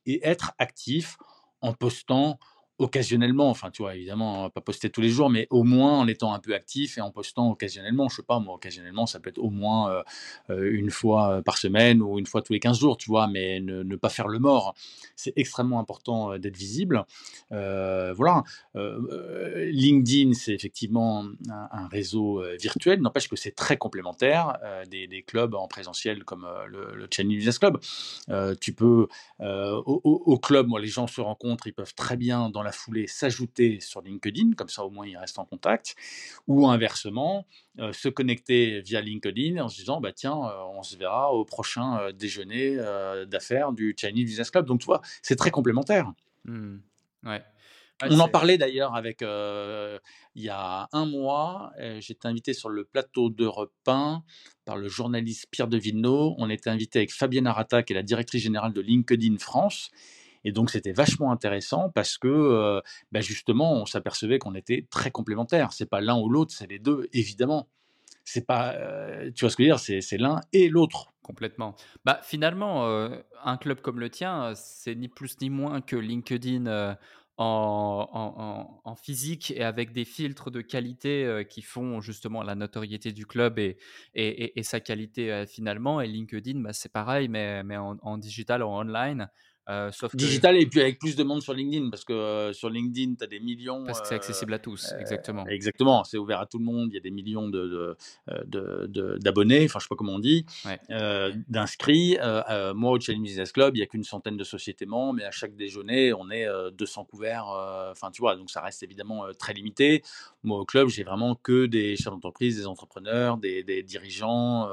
et 0.06 0.26
être 0.28 0.54
actif 0.60 1.18
en 1.62 1.74
postant 1.74 2.40
occasionnellement, 2.80 3.50
enfin, 3.50 3.72
tu 3.72 3.82
vois, 3.82 3.94
évidemment, 3.96 4.50
pas 4.50 4.62
poster 4.62 4.90
tous 4.90 5.02
les 5.02 5.10
jours, 5.10 5.30
mais 5.30 5.48
au 5.50 5.64
moins 5.64 6.00
en 6.00 6.08
étant 6.08 6.34
un 6.34 6.40
peu 6.40 6.56
actif 6.56 6.98
et 6.98 7.02
en 7.02 7.12
postant 7.12 7.52
occasionnellement. 7.52 8.08
Je 8.08 8.16
sais 8.16 8.24
pas, 8.24 8.40
moi, 8.40 8.56
occasionnellement, 8.56 9.06
ça 9.06 9.20
peut 9.20 9.30
être 9.30 9.38
au 9.38 9.50
moins 9.50 9.92
euh, 9.92 10.04
euh, 10.50 10.72
une 10.72 10.90
fois 10.90 11.42
par 11.44 11.58
semaine 11.58 12.02
ou 12.02 12.18
une 12.18 12.26
fois 12.26 12.42
tous 12.42 12.54
les 12.54 12.62
15 12.62 12.80
jours, 12.80 12.98
tu 12.98 13.10
vois, 13.10 13.28
mais 13.28 13.60
ne, 13.60 13.96
pas 13.98 14.08
faire 14.08 14.30
le 14.30 14.40
mort. 14.40 14.74
C'est 15.18 15.34
extrêmement 15.36 15.80
important 15.80 16.38
d'être 16.38 16.56
visible. 16.56 17.04
voilà. 17.52 18.44
LinkedIn, 18.76 20.34
c'est 20.34 20.54
effectivement 20.54 21.26
un, 21.50 21.88
réseau 21.90 22.42
virtuel, 22.60 23.02
n'empêche 23.02 23.28
que 23.28 23.36
c'est 23.36 23.52
très 23.52 23.76
complémentaire 23.76 24.58
des, 24.90 25.24
clubs 25.28 25.54
en 25.54 25.68
présentiel 25.68 26.24
comme 26.24 26.48
le, 26.68 26.96
le 26.96 27.08
Chinese 27.12 27.36
Business 27.36 27.60
Club. 27.60 27.78
tu 28.62 28.74
peux, 28.74 29.08
au, 29.42 30.02
au, 30.04 30.40
club, 30.40 30.68
moi, 30.68 30.80
les 30.80 30.88
gens 30.88 31.08
se 31.08 31.20
rencontrent, 31.20 31.68
ils 31.68 31.74
peuvent 31.74 31.94
très 31.94 32.16
bien 32.16 32.50
dans 32.50 32.64
la 32.64 32.69
foulée 32.72 33.08
s'ajouter 33.08 33.80
sur 33.80 34.02
LinkedIn, 34.02 34.54
comme 34.54 34.70
ça 34.70 34.84
au 34.84 34.90
moins 34.90 35.08
ils 35.08 35.18
restent 35.18 35.40
en 35.40 35.46
contact, 35.46 35.96
ou 36.48 36.68
inversement, 36.68 37.48
euh, 37.80 37.94
se 37.94 38.10
connecter 38.10 38.82
via 38.82 39.02
LinkedIn 39.02 39.64
en 39.64 39.70
se 39.70 39.78
disant, 39.78 40.02
bah 40.02 40.12
tiens, 40.12 40.38
euh, 40.38 40.64
on 40.74 40.84
se 40.84 40.98
verra 40.98 41.34
au 41.34 41.46
prochain 41.46 42.00
euh, 42.00 42.12
déjeuner 42.12 42.78
d'affaires 43.28 43.72
du 43.72 43.96
Chinese 43.98 44.26
Business 44.26 44.52
Club. 44.52 44.66
Donc 44.66 44.82
tu 44.82 44.86
vois, 44.86 45.02
c'est 45.22 45.36
très 45.36 45.52
complémentaire. 45.52 46.12
Mmh. 46.46 46.78
Ouais. 47.26 47.44
on 48.04 48.20
en 48.20 48.30
parlait 48.30 48.58
d'ailleurs 48.58 48.96
avec 48.96 49.22
il 49.22 50.44
y 50.44 50.50
a 50.50 50.88
un 50.94 51.06
mois. 51.06 51.72
J'étais 52.00 52.28
invité 52.28 52.54
sur 52.54 52.70
le 52.70 52.86
plateau 52.86 53.30
d'Europe 53.30 53.74
1 53.88 54.24
par 54.66 54.78
le 54.78 54.88
journaliste 54.88 55.48
Pierre 55.52 55.68
de 55.68 55.78
Villeneuve. 55.78 56.34
On 56.38 56.50
était 56.50 56.70
invité 56.70 57.00
avec 57.00 57.12
Fabienne 57.12 57.48
Arata, 57.48 57.84
qui 57.84 57.94
est 57.94 57.96
la 57.96 58.04
directrice 58.04 58.42
générale 58.42 58.74
de 58.74 58.82
LinkedIn 58.82 59.38
France. 59.38 59.92
Et 60.44 60.52
donc, 60.52 60.70
c'était 60.70 60.94
vachement 60.94 61.32
intéressant 61.32 61.90
parce 61.90 62.18
que, 62.18 62.82
bah, 63.12 63.22
justement, 63.22 63.74
on 63.74 63.86
s'apercevait 63.86 64.40
qu'on 64.40 64.56
était 64.56 64.88
très 64.90 65.12
complémentaires. 65.12 65.74
C'est 65.74 65.90
pas 65.90 66.02
l'un 66.02 66.18
ou 66.18 66.30
l'autre, 66.30 66.54
c'est 66.56 66.68
les 66.68 66.80
deux, 66.80 67.08
évidemment. 67.14 67.68
C'est 68.24 68.46
pas, 68.46 68.76
tu 69.36 69.42
vois 69.42 69.50
ce 69.50 69.56
que 69.56 69.64
je 69.64 69.70
veux 69.70 69.76
dire, 69.76 70.04
c'est 70.04 70.18
l'un 70.18 70.40
et 70.54 70.70
l'autre. 70.70 71.12
Complètement. 71.24 71.76
Bah, 72.06 72.20
finalement, 72.24 72.86
un 73.44 73.58
club 73.58 73.82
comme 73.82 74.00
le 74.00 74.10
tien, 74.10 74.54
c'est 74.56 74.96
ni 74.96 75.08
plus 75.08 75.40
ni 75.42 75.50
moins 75.50 75.82
que 75.82 75.96
LinkedIn. 75.96 76.98
En, 77.42 78.96
physique 79.02 79.52
et 79.52 79.64
avec 79.64 79.94
des 79.94 80.04
filtres 80.04 80.52
de 80.52 80.60
qualité 80.60 81.46
qui 81.50 81.62
font 81.62 82.02
justement 82.02 82.44
la 82.44 82.54
notoriété 82.54 83.14
du 83.14 83.26
club 83.26 83.60
et, 83.60 84.64
sa 84.64 84.82
qualité 84.82 85.46
finalement. 85.48 86.02
Et 86.02 86.08
LinkedIn, 86.08 86.60
bah, 86.60 86.74
c'est 86.74 86.92
pareil, 86.92 87.30
mais, 87.30 87.64
mais 87.64 87.78
en, 87.78 87.98
en, 88.02 88.18
digital 88.18 88.62
en 88.62 88.82
online. 88.82 89.30
Euh, 89.70 89.92
Digital 90.16 90.58
et 90.58 90.66
puis 90.66 90.82
avec 90.82 90.98
plus 90.98 91.16
de 91.16 91.24
monde 91.24 91.44
sur 91.44 91.54
LinkedIn, 91.54 91.92
parce 91.92 92.04
que 92.04 92.14
euh, 92.14 92.54
sur 92.54 92.70
LinkedIn, 92.70 93.14
tu 93.16 93.24
as 93.24 93.28
des 93.28 93.40
millions. 93.40 93.84
Parce 93.86 94.02
que 94.02 94.08
c'est 94.08 94.16
accessible 94.16 94.54
à 94.54 94.60
tous, 94.60 94.92
euh, 94.92 95.00
exactement. 95.00 95.46
Exactement, 95.46 96.04
c'est 96.04 96.18
ouvert 96.18 96.40
à 96.40 96.48
tout 96.48 96.58
le 96.58 96.66
monde, 96.66 96.90
il 96.92 96.96
y 96.96 96.98
a 96.98 97.02
des 97.02 97.12
millions 97.12 97.48
d'abonnés, 97.50 97.96
de, 98.46 98.88
de, 98.88 99.66
enfin 99.66 99.80
je 99.80 99.84
sais 99.84 99.90
pas 99.90 99.96
comment 99.96 100.14
on 100.14 100.20
dit, 100.20 100.46
d'inscrits. 101.48 102.18
moi, 102.74 102.92
au 102.92 103.00
Challenge 103.00 103.22
Business 103.22 103.52
Club, 103.52 103.76
il 103.76 103.80
n'y 103.80 103.84
a 103.84 103.88
qu'une 103.88 104.04
centaine 104.04 104.38
de 104.38 104.44
sociétés 104.44 104.88
membres, 104.88 105.14
mais 105.14 105.26
à 105.26 105.32
chaque 105.32 105.56
déjeuner, 105.56 106.14
on 106.14 106.32
est 106.32 106.48
200 106.74 107.06
couverts. 107.06 107.46
Enfin, 107.92 108.10
tu 108.10 108.22
vois, 108.22 108.36
donc 108.36 108.50
ça 108.50 108.62
reste 108.62 108.82
évidemment 108.82 109.26
très 109.38 109.54
limité. 109.54 110.02
Moi, 110.44 110.58
au 110.58 110.66
club, 110.66 110.88
j'ai 110.88 111.04
vraiment 111.04 111.36
que 111.36 111.68
des 111.68 111.96
chefs 111.96 112.06
d'entreprise, 112.14 112.58
des 112.58 112.66
entrepreneurs, 112.66 113.38
des, 113.38 113.64
des 113.64 113.84
dirigeants. 113.84 114.68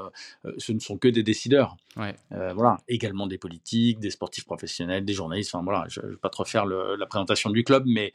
ce 0.57 0.71
ne 0.71 0.79
sont 0.79 0.97
que 0.97 1.07
des 1.07 1.23
décideurs. 1.23 1.77
Ouais. 1.97 2.15
voilà, 2.31 2.77
également 2.87 3.27
des 3.27 3.37
politiques, 3.37 3.99
des 3.99 4.11
sportifs 4.11 4.45
professionnels 4.45 4.86
des 4.87 5.13
journalistes. 5.13 5.53
Enfin 5.53 5.63
voilà, 5.63 5.85
je 5.89 6.01
ne 6.01 6.11
vais 6.11 6.17
pas 6.17 6.29
trop 6.29 6.45
faire 6.45 6.65
la 6.65 7.05
présentation 7.05 7.49
du 7.49 7.63
club, 7.63 7.83
mais, 7.85 8.13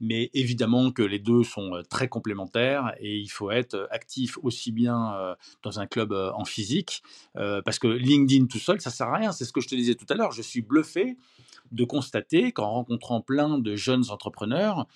mais 0.00 0.30
évidemment 0.34 0.90
que 0.90 1.02
les 1.02 1.18
deux 1.18 1.44
sont 1.44 1.74
euh, 1.74 1.82
très 1.82 2.08
complémentaires 2.08 2.94
et 2.98 3.16
il 3.16 3.28
faut 3.28 3.50
être 3.50 3.88
actif 3.90 4.38
aussi 4.42 4.72
bien 4.72 5.14
euh, 5.14 5.34
dans 5.62 5.80
un 5.80 5.86
club 5.86 6.12
euh, 6.12 6.32
en 6.34 6.44
physique, 6.44 7.02
parce 7.34 7.78
que 7.78 7.86
LinkedIn 7.86 8.46
tout 8.46 8.58
seul, 8.58 8.80
ça 8.80 8.90
sert 8.90 9.08
à 9.08 9.16
rien. 9.16 9.32
C'est 9.32 9.44
ce 9.44 9.52
que 9.52 9.60
je 9.60 9.68
te 9.68 9.74
disais 9.74 9.94
tout 9.94 10.06
à 10.08 10.14
l'heure. 10.14 10.32
Je 10.32 10.42
suis 10.42 10.62
bluffé 10.62 11.16
de 11.70 11.84
constater 11.84 12.52
qu'en 12.52 12.70
rencontrant 12.70 13.20
plein 13.20 13.58
de 13.58 13.76
jeunes 13.76 14.10
entrepreneurs, 14.10 14.86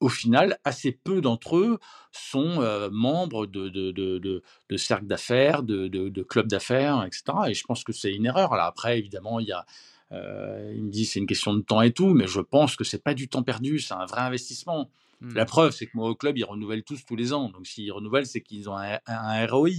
au 0.00 0.08
final, 0.08 0.58
assez 0.64 0.92
peu 0.92 1.20
d'entre 1.20 1.56
eux 1.56 1.78
sont 2.12 2.88
membres 2.90 3.46
de, 3.46 3.68
de, 3.68 3.92
de 3.92 4.76
cercles 4.76 5.06
d'affaires, 5.06 5.62
de, 5.62 6.22
clubs 6.22 6.48
d'affaires, 6.48 7.04
etc. 7.04 7.24
Et 7.48 7.54
je 7.54 7.64
pense 7.64 7.84
que 7.84 7.92
c'est 7.92 8.12
une 8.12 8.26
erreur. 8.26 8.52
Alors 8.54 8.66
après, 8.66 8.98
évidemment, 8.98 9.40
il 9.40 9.48
y 9.48 9.52
a, 9.52 9.66
euh, 10.12 10.72
il 10.76 10.84
me 10.84 10.90
dit 10.90 11.04
c'est 11.04 11.18
une 11.18 11.26
question 11.26 11.54
de 11.54 11.62
temps 11.62 11.80
et 11.82 11.92
tout, 11.92 12.12
mais 12.14 12.26
je 12.26 12.40
pense 12.40 12.76
que 12.76 12.84
c'est 12.84 13.02
pas 13.02 13.14
du 13.14 13.28
temps 13.28 13.42
perdu, 13.42 13.78
c'est 13.78 13.94
un 13.94 14.06
vrai 14.06 14.20
investissement. 14.20 14.90
Mmh. 15.20 15.34
La 15.34 15.44
preuve, 15.44 15.72
c'est 15.72 15.86
que 15.86 15.92
moi 15.94 16.08
au 16.08 16.14
club, 16.14 16.36
ils 16.36 16.44
renouvellent 16.44 16.84
tous 16.84 17.04
tous 17.04 17.16
les 17.16 17.32
ans. 17.32 17.48
Donc 17.48 17.66
s'ils 17.66 17.92
renouvellent, 17.92 18.26
c'est 18.26 18.40
qu'ils 18.40 18.68
ont 18.68 18.76
un, 18.76 19.46
ROI. 19.46 19.70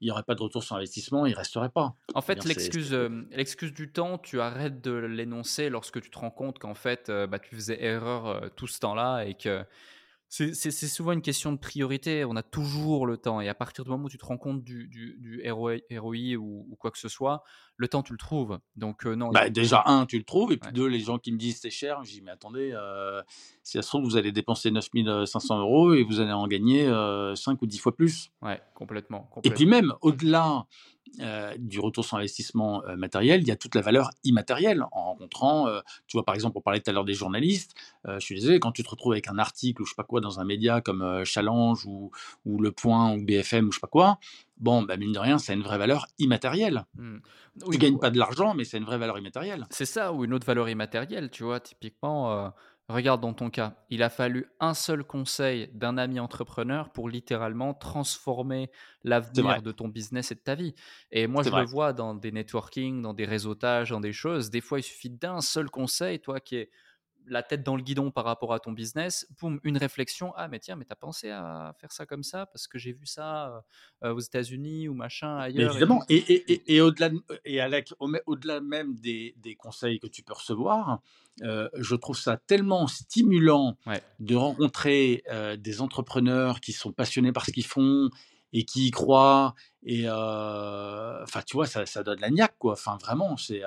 Il 0.00 0.08
n'y 0.08 0.10
aurait 0.10 0.22
pas 0.22 0.34
de 0.34 0.42
retour 0.42 0.62
sur 0.62 0.76
investissement, 0.76 1.24
ils 1.24 1.30
ne 1.30 1.36
resteraient 1.36 1.70
pas. 1.70 1.94
En 2.14 2.20
fait, 2.20 2.44
l'excuse, 2.44 2.92
euh, 2.92 3.26
l'excuse 3.30 3.72
du 3.72 3.90
temps, 3.90 4.18
tu 4.18 4.40
arrêtes 4.40 4.82
de 4.82 4.92
l'énoncer 4.92 5.70
lorsque 5.70 6.00
tu 6.00 6.10
te 6.10 6.18
rends 6.18 6.30
compte 6.30 6.58
qu'en 6.58 6.74
fait, 6.74 7.08
euh, 7.08 7.26
bah, 7.26 7.38
tu 7.38 7.54
faisais 7.54 7.82
erreur 7.82 8.50
tout 8.54 8.66
ce 8.66 8.80
temps-là 8.80 9.24
et 9.24 9.34
que 9.34 9.64
c'est 10.28 10.70
souvent 10.72 11.12
une 11.12 11.22
question 11.22 11.52
de 11.52 11.58
priorité. 11.58 12.24
On 12.24 12.34
a 12.34 12.42
toujours 12.42 13.06
le 13.06 13.16
temps. 13.16 13.40
Et 13.40 13.48
à 13.48 13.54
partir 13.54 13.84
du 13.84 13.90
moment 13.90 14.06
où 14.06 14.08
tu 14.08 14.18
te 14.18 14.24
rends 14.24 14.38
compte 14.38 14.64
du, 14.64 14.88
du, 14.88 15.42
ROI, 15.50 15.76
ou, 16.36 16.76
quoi 16.78 16.90
que 16.90 16.98
ce 16.98 17.08
soit, 17.08 17.44
le 17.76 17.88
temps, 17.88 18.02
tu 18.02 18.12
le 18.12 18.18
trouves. 18.18 18.58
Donc, 18.76 19.06
euh, 19.06 19.14
non. 19.14 19.30
Bah, 19.30 19.48
déjà, 19.48 19.82
un, 19.86 20.06
tu 20.06 20.18
le 20.18 20.24
trouves. 20.24 20.52
Et 20.52 20.56
puis, 20.56 20.72
deux, 20.72 20.86
les 20.86 20.98
gens 20.98 21.18
qui 21.18 21.30
me 21.32 21.38
disent 21.38 21.60
c'est 21.60 21.70
cher, 21.70 22.02
je 22.04 22.10
dis 22.10 22.20
mais 22.20 22.32
attendez, 22.32 22.72
euh, 22.72 23.22
si 23.62 23.72
ça 23.72 23.82
se 23.82 23.88
trouve, 23.88 24.04
vous 24.04 24.16
allez 24.16 24.32
dépenser 24.32 24.70
9500 24.70 25.58
euros 25.60 25.94
et 25.94 26.02
vous 26.02 26.20
allez 26.20 26.32
en 26.32 26.48
gagner 26.48 26.84
5 26.84 26.90
euh, 26.90 27.34
ou 27.60 27.66
10 27.66 27.78
fois 27.78 27.94
plus. 27.94 28.30
Ouais, 28.42 28.60
complètement. 28.74 29.28
complètement. 29.30 29.52
Et 29.52 29.54
puis, 29.54 29.66
même 29.66 29.92
au-delà 30.00 30.66
euh, 31.20 31.54
du 31.58 31.80
retour 31.80 32.04
sur 32.04 32.16
investissement 32.16 32.84
euh, 32.84 32.96
matériel, 32.96 33.42
il 33.42 33.48
y 33.48 33.50
a 33.50 33.56
toute 33.56 33.74
la 33.74 33.80
valeur 33.80 34.10
immatérielle 34.24 34.82
en 34.92 35.04
rencontrant, 35.04 35.68
euh, 35.68 35.80
tu 36.06 36.16
vois 36.16 36.24
par 36.24 36.34
exemple, 36.34 36.58
on 36.58 36.60
parlait 36.60 36.80
tout 36.80 36.90
à 36.90 36.92
l'heure 36.92 37.04
des 37.04 37.14
journalistes, 37.14 37.74
je 38.06 38.20
suis 38.20 38.34
désolé, 38.34 38.60
quand 38.60 38.72
tu 38.72 38.82
te 38.82 38.90
retrouves 38.90 39.12
avec 39.12 39.28
un 39.28 39.38
article 39.38 39.80
ou 39.80 39.86
je 39.86 39.90
sais 39.90 39.96
pas 39.96 40.04
quoi 40.04 40.20
dans 40.20 40.40
un 40.40 40.44
média 40.44 40.80
comme 40.80 41.24
Challenge 41.24 41.86
ou, 41.86 42.10
ou, 42.44 42.60
Le 42.60 42.70
Point 42.70 43.14
ou 43.14 43.24
BFM 43.24 43.68
ou 43.68 43.72
je 43.72 43.76
sais 43.76 43.80
pas 43.80 43.86
quoi, 43.86 44.18
bon, 44.58 44.82
bah, 44.82 44.96
mine 44.96 45.12
de 45.12 45.18
rien, 45.18 45.38
ça 45.38 45.52
a 45.52 45.56
une 45.56 45.62
vraie 45.62 45.78
valeur 45.78 46.06
immatérielle. 46.18 46.84
Mmh. 46.96 47.16
Tu 47.64 47.70
ne 47.70 47.76
gagnes 47.76 47.98
pas 47.98 48.10
de 48.10 48.18
l'argent, 48.18 48.54
mais 48.54 48.64
c'est 48.64 48.78
une 48.78 48.84
vraie 48.84 48.98
valeur 48.98 49.18
immatérielle. 49.18 49.66
C'est 49.70 49.86
ça, 49.86 50.12
ou 50.12 50.24
une 50.24 50.34
autre 50.34 50.46
valeur 50.46 50.68
immatérielle, 50.68 51.30
tu 51.30 51.44
vois, 51.44 51.60
typiquement 51.60 52.52
Regarde 52.90 53.22
dans 53.22 53.32
ton 53.32 53.48
cas, 53.48 53.78
il 53.88 54.02
a 54.02 54.10
fallu 54.10 54.46
un 54.60 54.74
seul 54.74 55.04
conseil 55.04 55.70
d'un 55.72 55.96
ami 55.96 56.20
entrepreneur 56.20 56.92
pour 56.92 57.08
littéralement 57.08 57.72
transformer 57.72 58.70
l'avenir 59.04 59.62
de 59.62 59.72
ton 59.72 59.88
business 59.88 60.32
et 60.32 60.34
de 60.34 60.40
ta 60.40 60.54
vie. 60.54 60.74
Et 61.10 61.26
moi, 61.26 61.42
je 61.42 61.54
le 61.54 61.64
vois 61.64 61.94
dans 61.94 62.14
des 62.14 62.30
networking, 62.30 63.00
dans 63.00 63.14
des 63.14 63.24
réseautages, 63.24 63.88
dans 63.88 64.00
des 64.00 64.12
choses. 64.12 64.50
Des 64.50 64.60
fois, 64.60 64.80
il 64.80 64.82
suffit 64.82 65.08
d'un 65.08 65.40
seul 65.40 65.70
conseil, 65.70 66.20
toi 66.20 66.40
qui 66.40 66.56
es 66.56 66.70
la 67.26 67.42
tête 67.42 67.62
dans 67.62 67.76
le 67.76 67.82
guidon 67.82 68.10
par 68.10 68.24
rapport 68.24 68.52
à 68.52 68.60
ton 68.60 68.72
business, 68.72 69.26
boum, 69.40 69.60
une 69.64 69.76
réflexion. 69.76 70.32
Ah, 70.36 70.48
mais 70.48 70.58
tiens, 70.58 70.76
mais 70.76 70.84
t'as 70.84 70.94
pensé 70.94 71.30
à 71.30 71.74
faire 71.80 71.92
ça 71.92 72.06
comme 72.06 72.22
ça? 72.22 72.46
Parce 72.46 72.66
que 72.66 72.78
j'ai 72.78 72.92
vu 72.92 73.06
ça 73.06 73.64
euh, 74.02 74.14
aux 74.14 74.20
États-Unis 74.20 74.88
ou 74.88 74.94
machin 74.94 75.36
ailleurs. 75.38 75.72
évidemment. 75.72 76.02
Et, 76.08 76.16
et, 76.16 76.74
et, 76.74 76.80
au-delà, 76.80 77.10
et 77.44 77.60
au-delà 78.26 78.60
même 78.60 78.94
des, 78.94 79.34
des, 79.38 79.54
conseils 79.54 79.98
que 79.98 80.06
tu 80.06 80.22
peux 80.22 80.34
recevoir, 80.34 81.00
euh, 81.42 81.68
je 81.74 81.94
trouve 81.94 82.18
ça 82.18 82.36
tellement 82.36 82.86
stimulant 82.86 83.76
de 84.20 84.34
rencontrer 84.34 85.22
euh, 85.30 85.56
des 85.56 85.80
entrepreneurs 85.80 86.60
qui 86.60 86.72
sont 86.72 86.92
passionnés 86.92 87.32
par 87.32 87.46
ce 87.46 87.52
qu'ils 87.52 87.66
font 87.66 88.10
et 88.52 88.64
qui 88.64 88.88
y 88.88 88.90
croient. 88.90 89.54
Et 89.84 90.08
enfin, 90.08 91.42
tu 91.46 91.56
vois, 91.56 91.66
ça, 91.66 91.86
ça 91.86 92.02
donne 92.02 92.20
la 92.20 92.30
niaque, 92.30 92.56
quoi. 92.58 92.74
Enfin, 92.74 92.96
vraiment, 93.00 93.36
c'est. 93.36 93.62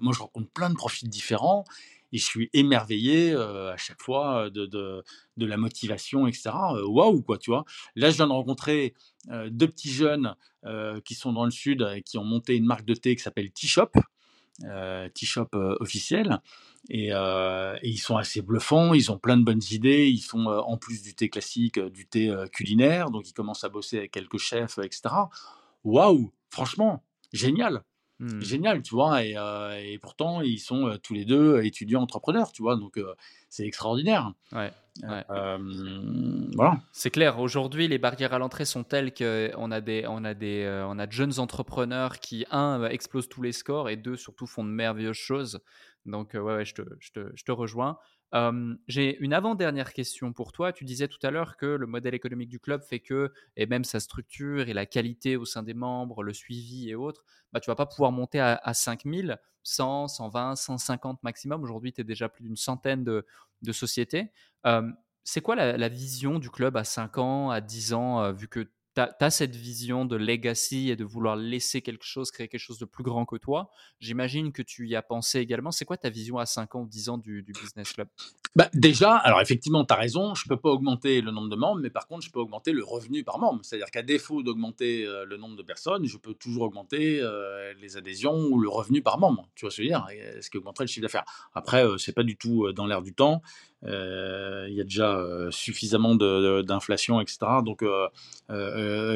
moi, 0.00 0.12
je 0.14 0.20
rencontre 0.20 0.50
plein 0.50 0.70
de 0.70 0.74
profils 0.74 1.08
différents 1.08 1.64
et 2.12 2.18
je 2.18 2.24
suis 2.24 2.50
émerveillé 2.52 3.34
à 3.34 3.76
chaque 3.76 4.00
fois 4.00 4.50
de, 4.50 4.66
de, 4.66 5.46
la 5.46 5.56
motivation, 5.56 6.26
etc. 6.26 6.50
Waouh, 6.86 7.22
quoi, 7.22 7.38
tu 7.38 7.50
vois. 7.50 7.64
Là, 7.96 8.10
je 8.10 8.16
viens 8.16 8.26
de 8.26 8.32
rencontrer 8.32 8.94
deux 9.50 9.68
petits 9.68 9.90
jeunes 9.90 10.34
qui 11.04 11.14
sont 11.14 11.32
dans 11.32 11.44
le 11.44 11.50
sud 11.50 11.86
et 11.94 12.02
qui 12.02 12.18
ont 12.18 12.24
monté 12.24 12.56
une 12.56 12.66
marque 12.66 12.84
de 12.84 12.94
thé 12.94 13.16
qui 13.16 13.22
s'appelle 13.22 13.50
T-Shop. 13.50 13.90
T-Shop 15.14 15.48
officiel 15.80 16.40
et, 16.88 17.08
et, 17.08 17.88
ils 17.88 17.98
sont 17.98 18.16
assez 18.16 18.42
bluffants, 18.42 18.94
ils 18.94 19.12
ont 19.12 19.18
plein 19.18 19.36
de 19.36 19.44
bonnes 19.44 19.62
idées, 19.70 20.08
ils 20.08 20.22
font 20.22 20.46
en 20.46 20.76
plus 20.76 21.02
du 21.02 21.14
thé 21.14 21.28
classique, 21.28 21.78
du 21.78 22.06
thé 22.06 22.34
culinaire, 22.52 23.10
donc 23.10 23.28
ils 23.28 23.34
commencent 23.34 23.64
à 23.64 23.68
bosser 23.68 23.98
avec 23.98 24.12
quelques 24.12 24.38
chefs, 24.38 24.78
etc. 24.78 25.14
Waouh, 25.84 26.32
franchement, 26.50 27.04
génial. 27.32 27.82
Mmh. 28.20 28.40
Génial, 28.40 28.82
tu 28.82 28.94
vois, 28.94 29.24
et, 29.24 29.36
et, 29.92 29.98
pourtant 29.98 30.40
ils 30.40 30.58
sont 30.58 30.98
tous 31.02 31.14
les 31.14 31.24
deux 31.24 31.62
étudiants 31.62 32.02
entrepreneurs, 32.02 32.50
tu 32.50 32.62
vois, 32.62 32.76
donc 32.76 32.98
c'est 33.48 33.64
extraordinaire. 33.64 34.32
Ouais. 34.50 34.72
voilà. 35.04 36.80
C'est 36.90 37.10
clair. 37.10 37.38
Aujourd'hui, 37.38 37.86
les 37.86 37.98
barrières 37.98 38.34
à 38.34 38.40
l'entrée 38.40 38.64
sont 38.64 38.82
telles 38.82 39.14
qu'on 39.14 39.70
a 39.70 39.80
des, 39.80 40.04
on 40.08 40.24
a 40.24 40.34
des, 40.34 40.84
on 40.88 40.98
a 40.98 41.06
de 41.06 41.12
jeunes 41.12 41.38
entrepreneurs 41.38 42.18
qui 42.18 42.44
un 42.50 42.84
explosent 42.88 43.28
tous 43.28 43.42
les 43.42 43.52
scores 43.52 43.88
et 43.88 43.96
deux 43.96 44.16
surtout 44.16 44.46
font 44.46 44.64
de 44.64 44.70
merveilleuses 44.70 45.16
choses. 45.16 45.60
Donc 46.04 46.34
ouais, 46.34 46.64
je, 46.64 46.74
te, 46.74 46.82
je, 47.00 47.12
te, 47.12 47.30
je, 47.34 47.44
te, 47.44 47.52
rejoins. 47.52 47.98
J'ai 48.88 49.18
une 49.18 49.32
avant-dernière 49.32 49.92
question 49.92 50.32
pour 50.32 50.52
toi. 50.52 50.72
Tu 50.72 50.84
disais 50.84 51.08
tout 51.08 51.18
à 51.22 51.30
l'heure 51.30 51.56
que 51.56 51.66
le 51.66 51.86
modèle 51.86 52.14
économique 52.14 52.48
du 52.48 52.60
club 52.60 52.82
fait 52.82 53.00
que, 53.00 53.32
et 53.56 53.66
même 53.66 53.84
sa 53.84 54.00
structure 54.00 54.68
et 54.68 54.74
la 54.74 54.86
qualité 54.86 55.36
au 55.36 55.44
sein 55.44 55.62
des 55.62 55.74
membres, 55.74 56.22
le 56.22 56.32
suivi 56.32 56.90
et 56.90 56.94
autres, 56.94 57.24
bah, 57.52 57.60
tu 57.60 57.70
vas 57.70 57.76
pas 57.76 57.86
pouvoir 57.86 58.12
monter 58.12 58.40
à, 58.40 58.60
à 58.62 58.74
5000, 58.74 59.38
100, 59.62 60.08
120, 60.08 60.56
150 60.56 61.22
maximum. 61.22 61.62
Aujourd'hui, 61.62 61.92
tu 61.92 62.00
es 62.00 62.04
déjà 62.04 62.28
plus 62.28 62.42
d'une 62.42 62.56
centaine 62.56 63.04
de, 63.04 63.24
sociétés. 63.72 64.30
c'est 65.24 65.40
quoi 65.40 65.56
la, 65.56 65.88
vision 65.88 66.38
du 66.38 66.50
club 66.50 66.76
à 66.76 66.84
5 66.84 67.18
ans, 67.18 67.50
à 67.50 67.60
10 67.60 67.92
ans, 67.92 68.32
vu 68.32 68.48
que 68.48 68.68
tu 69.06 69.24
as, 69.24 69.30
cette 69.30 69.54
vision 69.54 70.04
de 70.04 70.16
legacy 70.16 70.90
et 70.90 70.96
de 70.96 71.04
vouloir 71.04 71.36
laisser 71.36 71.82
quelque 71.82 72.04
chose, 72.04 72.30
créer 72.30 72.48
quelque 72.48 72.60
chose 72.60 72.78
de 72.78 72.84
plus 72.84 73.04
grand 73.04 73.24
que 73.24 73.36
toi. 73.36 73.70
J'imagine 74.00 74.52
que 74.52 74.62
tu 74.62 74.88
y 74.88 74.96
as 74.96 75.02
pensé 75.02 75.38
également. 75.38 75.70
C'est 75.70 75.84
quoi 75.84 75.96
ta 75.96 76.10
vision 76.10 76.38
à 76.38 76.46
5 76.46 76.74
ans 76.74 76.80
ou 76.82 76.86
10 76.86 77.08
ans 77.10 77.18
du, 77.18 77.42
business 77.42 77.92
club? 77.92 78.08
Bah, 78.56 78.68
Déjà, 78.74 79.16
alors 79.16 79.40
effectivement, 79.40 79.84
tu 79.84 79.92
as 79.92 79.96
raison, 79.96 80.34
je 80.34 80.44
ne 80.46 80.48
peux 80.48 80.60
pas 80.60 80.70
augmenter 80.70 81.20
le 81.20 81.30
nombre 81.30 81.48
de 81.48 81.56
membres, 81.56 81.80
mais 81.80 81.90
par 81.90 82.06
contre, 82.06 82.24
je 82.24 82.30
peux 82.30 82.40
augmenter 82.40 82.72
le 82.72 82.84
revenu 82.84 83.24
par 83.24 83.38
membre. 83.38 83.60
C'est-à-dire 83.64 83.90
qu'à 83.90 84.02
défaut 84.02 84.42
d'augmenter 84.42 85.06
euh, 85.06 85.24
le 85.24 85.36
nombre 85.36 85.56
de 85.56 85.62
personnes, 85.62 86.06
je 86.06 86.16
peux 86.16 86.34
toujours 86.34 86.62
augmenter 86.62 87.20
euh, 87.20 87.72
les 87.80 87.96
adhésions 87.96 88.46
ou 88.50 88.58
le 88.58 88.68
revenu 88.68 89.02
par 89.02 89.18
membre. 89.18 89.48
Tu 89.54 89.64
vois 89.64 89.70
ce 89.70 89.78
que 89.78 89.82
je 89.82 89.88
veux 89.88 89.94
dire? 89.94 90.06
Ce 90.40 90.50
qui 90.50 90.56
augmenterait 90.56 90.84
le 90.84 90.88
chiffre 90.88 91.02
d'affaires. 91.02 91.24
Après, 91.54 91.84
euh, 91.84 91.98
ce 91.98 92.10
n'est 92.10 92.14
pas 92.14 92.24
du 92.24 92.36
tout 92.36 92.72
dans 92.72 92.86
l'air 92.86 93.02
du 93.02 93.14
temps. 93.14 93.42
Il 93.82 94.74
y 94.74 94.80
a 94.80 94.84
déjà 94.84 95.20
suffisamment 95.50 96.14
d'inflation, 96.14 97.20
etc. 97.20 97.38
Donc, 97.64 97.84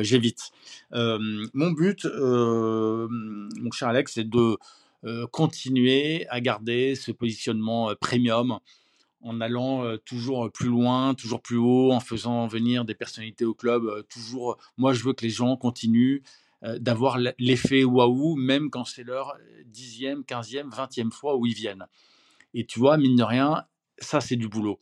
j'évite. 0.03 0.51
mon 0.93 1.71
but, 1.73 2.05
mon 2.05 3.71
cher 3.73 3.89
Alex, 3.89 4.13
c'est 4.15 4.29
de 4.29 4.57
continuer 5.33 6.27
à 6.29 6.41
garder 6.41 6.95
ce 6.95 7.11
positionnement 7.11 7.93
premium 8.01 8.59
en 9.25 9.41
allant 9.41 9.97
toujours 10.05 10.51
plus 10.51 10.69
loin, 10.69 11.15
toujours 11.15 11.43
plus 11.43 11.57
haut, 11.57 11.93
en 11.93 12.01
faisant 12.01 12.47
venir 12.47 12.85
des 12.85 12.95
personnalités 12.95 13.45
au 13.45 13.55
club. 13.55 14.05
toujours, 14.09 14.59
moi, 14.77 14.93
je 14.93 15.03
veux 15.05 15.13
que 15.13 15.25
les 15.25 15.31
gens 15.31 15.57
continuent 15.57 16.23
d'avoir 16.79 17.19
l'effet 17.39 17.83
waouh, 17.83 18.37
même 18.37 18.71
quand 18.71 18.85
c'est 18.85 19.03
leur 19.03 19.37
dixième, 19.67 20.25
quinzième, 20.25 20.71
vingtième 20.71 21.11
fois 21.11 21.37
où 21.37 21.47
ils 21.47 21.55
viennent. 21.55 21.87
Et 22.55 22.65
tu 22.67 22.79
vois, 22.79 22.97
mine 22.97 23.17
de 23.17 23.23
rien, 23.23 23.65
ça, 24.03 24.21
c'est 24.21 24.37
du 24.37 24.49
boulot. 24.49 24.79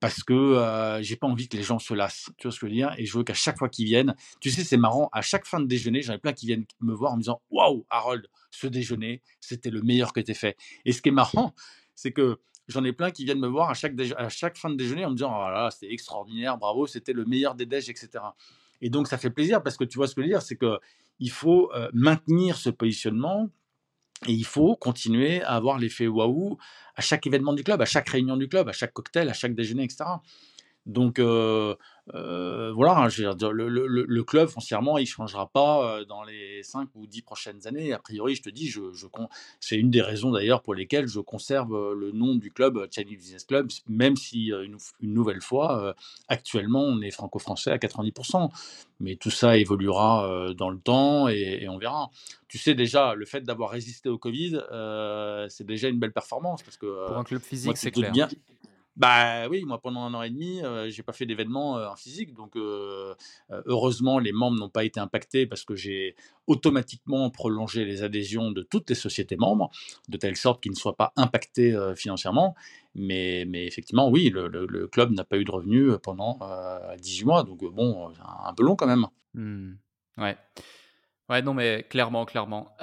Parce 0.00 0.22
que 0.22 0.34
euh, 0.34 1.02
j'ai 1.02 1.16
pas 1.16 1.26
envie 1.26 1.48
que 1.48 1.56
les 1.56 1.62
gens 1.62 1.78
se 1.78 1.94
lassent. 1.94 2.30
Tu 2.36 2.46
vois 2.46 2.52
ce 2.52 2.60
que 2.60 2.66
je 2.66 2.70
veux 2.70 2.76
dire? 2.76 2.94
Et 2.98 3.06
je 3.06 3.16
veux 3.16 3.24
qu'à 3.24 3.34
chaque 3.34 3.58
fois 3.58 3.68
qu'ils 3.68 3.86
viennent, 3.86 4.14
tu 4.40 4.50
sais, 4.50 4.64
c'est 4.64 4.76
marrant, 4.76 5.08
à 5.12 5.22
chaque 5.22 5.46
fin 5.46 5.60
de 5.60 5.66
déjeuner, 5.66 6.02
j'en 6.02 6.14
ai 6.14 6.18
plein 6.18 6.32
qui 6.32 6.46
viennent 6.46 6.66
me 6.80 6.92
voir 6.92 7.12
en 7.12 7.16
me 7.16 7.22
disant 7.22 7.40
Waouh, 7.50 7.86
Harold, 7.90 8.26
ce 8.50 8.66
déjeuner, 8.66 9.22
c'était 9.40 9.70
le 9.70 9.82
meilleur 9.82 10.12
que 10.12 10.20
as 10.20 10.34
fait. 10.34 10.56
Et 10.84 10.92
ce 10.92 11.00
qui 11.02 11.08
est 11.08 11.12
marrant, 11.12 11.54
c'est 11.94 12.12
que 12.12 12.38
j'en 12.68 12.84
ai 12.84 12.92
plein 12.92 13.10
qui 13.10 13.24
viennent 13.24 13.40
me 13.40 13.48
voir 13.48 13.70
à 13.70 13.74
chaque, 13.74 13.94
à 14.16 14.28
chaque 14.28 14.56
fin 14.56 14.70
de 14.70 14.76
déjeuner 14.76 15.04
en 15.04 15.10
me 15.10 15.16
disant 15.16 15.32
Oh 15.34 15.68
c'était 15.70 15.92
extraordinaire, 15.92 16.58
bravo, 16.58 16.86
c'était 16.86 17.12
le 17.12 17.24
meilleur 17.24 17.54
des 17.54 17.66
déj, 17.66 17.88
etc. 17.88 18.24
Et 18.80 18.90
donc, 18.90 19.08
ça 19.08 19.18
fait 19.18 19.30
plaisir 19.30 19.62
parce 19.62 19.76
que 19.76 19.84
tu 19.84 19.96
vois 19.96 20.06
ce 20.06 20.14
que 20.14 20.20
je 20.20 20.26
veux 20.26 20.32
dire? 20.32 20.42
C'est 20.42 20.58
qu'il 20.58 21.30
faut 21.30 21.70
euh, 21.74 21.88
maintenir 21.92 22.56
ce 22.56 22.70
positionnement 22.70 23.50
et 24.26 24.32
il 24.32 24.44
faut 24.44 24.76
continuer 24.76 25.42
à 25.42 25.50
avoir 25.50 25.78
l'effet 25.78 26.06
waouh 26.06 26.58
à 26.96 27.02
chaque 27.02 27.26
événement 27.26 27.52
du 27.52 27.64
club, 27.64 27.82
à 27.82 27.86
chaque 27.86 28.08
réunion 28.08 28.36
du 28.36 28.48
club, 28.48 28.68
à 28.68 28.72
chaque 28.72 28.92
cocktail, 28.92 29.28
à 29.28 29.32
chaque 29.32 29.54
déjeuner, 29.54 29.84
etc. 29.84 30.04
Donc 30.86 31.18
euh, 31.18 31.74
euh, 32.14 32.72
voilà, 32.72 32.98
hein, 32.98 33.08
le, 33.08 34.22
club 34.22 34.48
foncièrement, 34.48 34.98
il 34.98 35.06
changera 35.06 35.48
pas 35.48 36.04
dans 36.04 36.22
les 36.22 36.62
5 36.62 36.90
ou 36.94 37.06
10 37.06 37.22
prochaines 37.22 37.66
années. 37.66 37.92
A 37.94 37.98
priori, 37.98 38.34
je 38.34 38.42
te 38.42 38.50
dis, 38.50 38.68
je, 38.68 38.80
c'est 39.60 39.76
une 39.76 39.90
des 39.90 40.02
raisons 40.02 40.30
d'ailleurs 40.30 40.62
pour 40.62 40.74
lesquelles 40.74 41.08
je 41.08 41.20
conserve 41.20 41.94
le 41.94 42.12
nom 42.12 42.34
du 42.34 42.50
club 42.50 42.86
Chinese 42.90 43.16
Business 43.16 43.44
Club, 43.44 43.68
même 43.88 44.16
si 44.16 44.48
une, 44.48 44.76
nouvelle 45.00 45.40
fois, 45.40 45.94
actuellement, 46.28 46.82
on 46.82 47.00
est 47.00 47.10
franco-français 47.10 47.70
à 47.70 47.78
90%. 47.78 48.50
Mais 49.00 49.16
tout 49.16 49.30
ça 49.30 49.56
évoluera 49.56 50.52
dans 50.56 50.70
le 50.70 50.78
temps 50.78 51.28
et, 51.28 51.66
on 51.68 51.78
verra. 51.78 52.10
Tu 52.48 52.58
sais 52.58 52.74
déjà, 52.74 53.14
le 53.14 53.24
fait 53.24 53.40
d'avoir 53.40 53.70
résisté 53.70 54.10
au 54.10 54.18
Covid, 54.18 54.60
c'est 55.48 55.64
déjà 55.64 55.88
une 55.88 55.98
belle 55.98 56.12
performance 56.12 56.62
parce 56.62 56.76
que 56.76 57.06
pour 57.06 57.16
un 57.16 57.24
club 57.24 57.40
physique, 57.40 57.78
c'est 57.78 57.90
clair. 57.90 58.12
Bien, 58.12 58.28
bah 58.96 59.48
oui, 59.48 59.64
moi 59.64 59.80
pendant 59.80 60.02
un 60.02 60.14
an 60.14 60.22
et 60.22 60.30
demi, 60.30 60.60
je 60.62 60.90
j'ai 60.90 61.02
pas 61.02 61.12
fait 61.12 61.26
d'événement 61.26 61.74
en 61.74 61.96
physique, 61.96 62.32
donc 62.34 62.56
heureusement 63.66 64.18
les 64.18 64.32
membres 64.32 64.58
n'ont 64.58 64.68
pas 64.68 64.84
été 64.84 65.00
impactés 65.00 65.46
parce 65.46 65.64
que 65.64 65.74
j'ai 65.74 66.14
automatiquement 66.46 67.28
prolongé 67.30 67.84
les 67.84 68.02
adhésions 68.02 68.50
de 68.52 68.62
toutes 68.62 68.88
les 68.90 68.94
sociétés 68.94 69.36
membres, 69.36 69.70
de 70.08 70.16
telle 70.16 70.36
sorte 70.36 70.62
qu'ils 70.62 70.72
ne 70.72 70.76
soient 70.76 70.96
pas 70.96 71.12
impactés 71.16 71.76
financièrement. 71.96 72.54
Mais, 72.94 73.44
mais 73.48 73.66
effectivement, 73.66 74.08
oui, 74.08 74.30
le, 74.32 74.86
club 74.86 75.10
n'a 75.10 75.24
pas 75.24 75.36
eu 75.38 75.44
de 75.44 75.50
revenus 75.50 75.94
pendant 76.02 76.38
18 76.98 77.24
mois, 77.24 77.42
donc 77.42 77.64
bon, 77.64 78.12
un 78.46 78.54
peu 78.54 78.62
long 78.62 78.76
quand 78.76 78.86
même. 78.86 79.06
Mmh. 79.34 79.72
Ouais. 80.18 80.36
Ouais, 81.30 81.40
non, 81.40 81.54
mais 81.54 81.86
clairement, 81.88 82.26
clairement. 82.26 82.76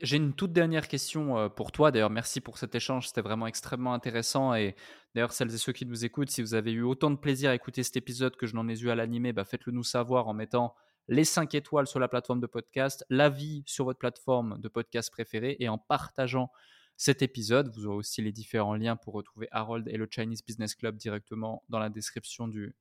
j'ai 0.00 0.16
une 0.16 0.32
toute 0.32 0.52
dernière 0.52 0.88
question 0.88 1.48
pour 1.50 1.70
toi. 1.70 1.92
D'ailleurs, 1.92 2.10
merci 2.10 2.40
pour 2.40 2.58
cet 2.58 2.74
échange. 2.74 3.06
C'était 3.06 3.20
vraiment 3.20 3.46
extrêmement 3.46 3.94
intéressant. 3.94 4.52
Et 4.54 4.74
d'ailleurs, 5.14 5.32
celles 5.32 5.54
et 5.54 5.58
ceux 5.58 5.72
qui 5.72 5.86
nous 5.86 6.04
écoutent, 6.04 6.30
si 6.30 6.42
vous 6.42 6.54
avez 6.54 6.72
eu 6.72 6.82
autant 6.82 7.10
de 7.10 7.16
plaisir 7.16 7.50
à 7.50 7.54
écouter 7.54 7.84
cet 7.84 7.96
épisode 7.96 8.34
que 8.34 8.46
je 8.46 8.56
n'en 8.56 8.68
ai 8.68 8.80
eu 8.80 8.90
à 8.90 8.96
l'animer, 8.96 9.32
bah, 9.32 9.44
faites-le 9.44 9.72
nous 9.72 9.84
savoir 9.84 10.26
en 10.26 10.34
mettant 10.34 10.74
les 11.08 11.24
5 11.24 11.54
étoiles 11.54 11.86
sur 11.86 12.00
la 12.00 12.08
plateforme 12.08 12.40
de 12.40 12.46
podcast, 12.46 13.04
l'avis 13.10 13.62
sur 13.66 13.84
votre 13.84 13.98
plateforme 13.98 14.58
de 14.60 14.68
podcast 14.68 15.10
préférée 15.10 15.56
et 15.60 15.68
en 15.68 15.78
partageant 15.78 16.50
cet 16.96 17.22
épisode. 17.22 17.72
Vous 17.74 17.86
aurez 17.86 17.96
aussi 17.96 18.22
les 18.22 18.32
différents 18.32 18.74
liens 18.74 18.96
pour 18.96 19.14
retrouver 19.14 19.48
Harold 19.52 19.88
et 19.88 19.96
le 19.96 20.08
Chinese 20.10 20.44
Business 20.44 20.74
Club 20.74 20.96
directement 20.96 21.62
dans 21.68 21.78
la 21.78 21.90
description 21.90 22.48
du, 22.48 22.74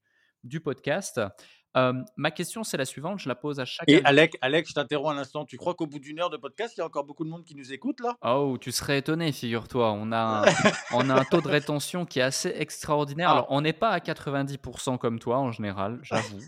du 0.44 0.60
podcast 0.60 1.22
ma 1.76 2.32
question, 2.32 2.64
c'est 2.64 2.78
la 2.78 2.86
suivante, 2.86 3.20
je 3.20 3.30
la 3.30 3.36
pose 3.36 3.60
à 3.60 3.66
chaque. 3.66 3.90
Et 3.90 4.04
Alec, 4.04 4.38
Alec, 4.42 4.68
je 4.68 4.74
t'interromps 4.74 5.16
un 5.16 5.20
instant. 5.20 5.46
Tu 5.46 5.58
crois 5.58 5.74
qu'au 5.74 5.88
bout 5.88 6.00
d'une 6.00 6.20
heure 6.20 6.30
de 6.30 6.38
podcast, 6.38 6.76
il 6.78 6.80
y 6.80 6.84
a 6.84 6.86
encore 6.86 7.04
beaucoup 7.04 7.24
de 7.24 7.30
monde 7.30 7.44
qui 7.44 7.56
nous 7.56 7.74
écoute 7.74 8.00
là? 8.00 8.16
Oh, 8.24 8.58
tu 8.60 8.72
serais 8.72 9.00
étonné, 9.00 9.32
figure-toi. 9.32 9.92
On 9.92 10.12
a, 10.12 10.18
un, 10.18 10.44
on 10.94 11.10
a 11.10 11.20
un 11.20 11.26
taux 11.26 11.42
de 11.42 11.48
rétention 11.48 12.06
qui 12.06 12.20
est 12.20 12.24
assez 12.24 12.54
extraordinaire. 12.58 13.30
Alors, 13.30 13.48
ah. 13.50 13.54
on 13.54 13.62
n'est 13.62 13.74
pas 13.74 13.90
à 13.90 14.00
90% 14.00 14.98
comme 14.98 15.20
toi 15.20 15.40
en 15.40 15.52
général, 15.52 16.00
j'avoue. 16.04 16.40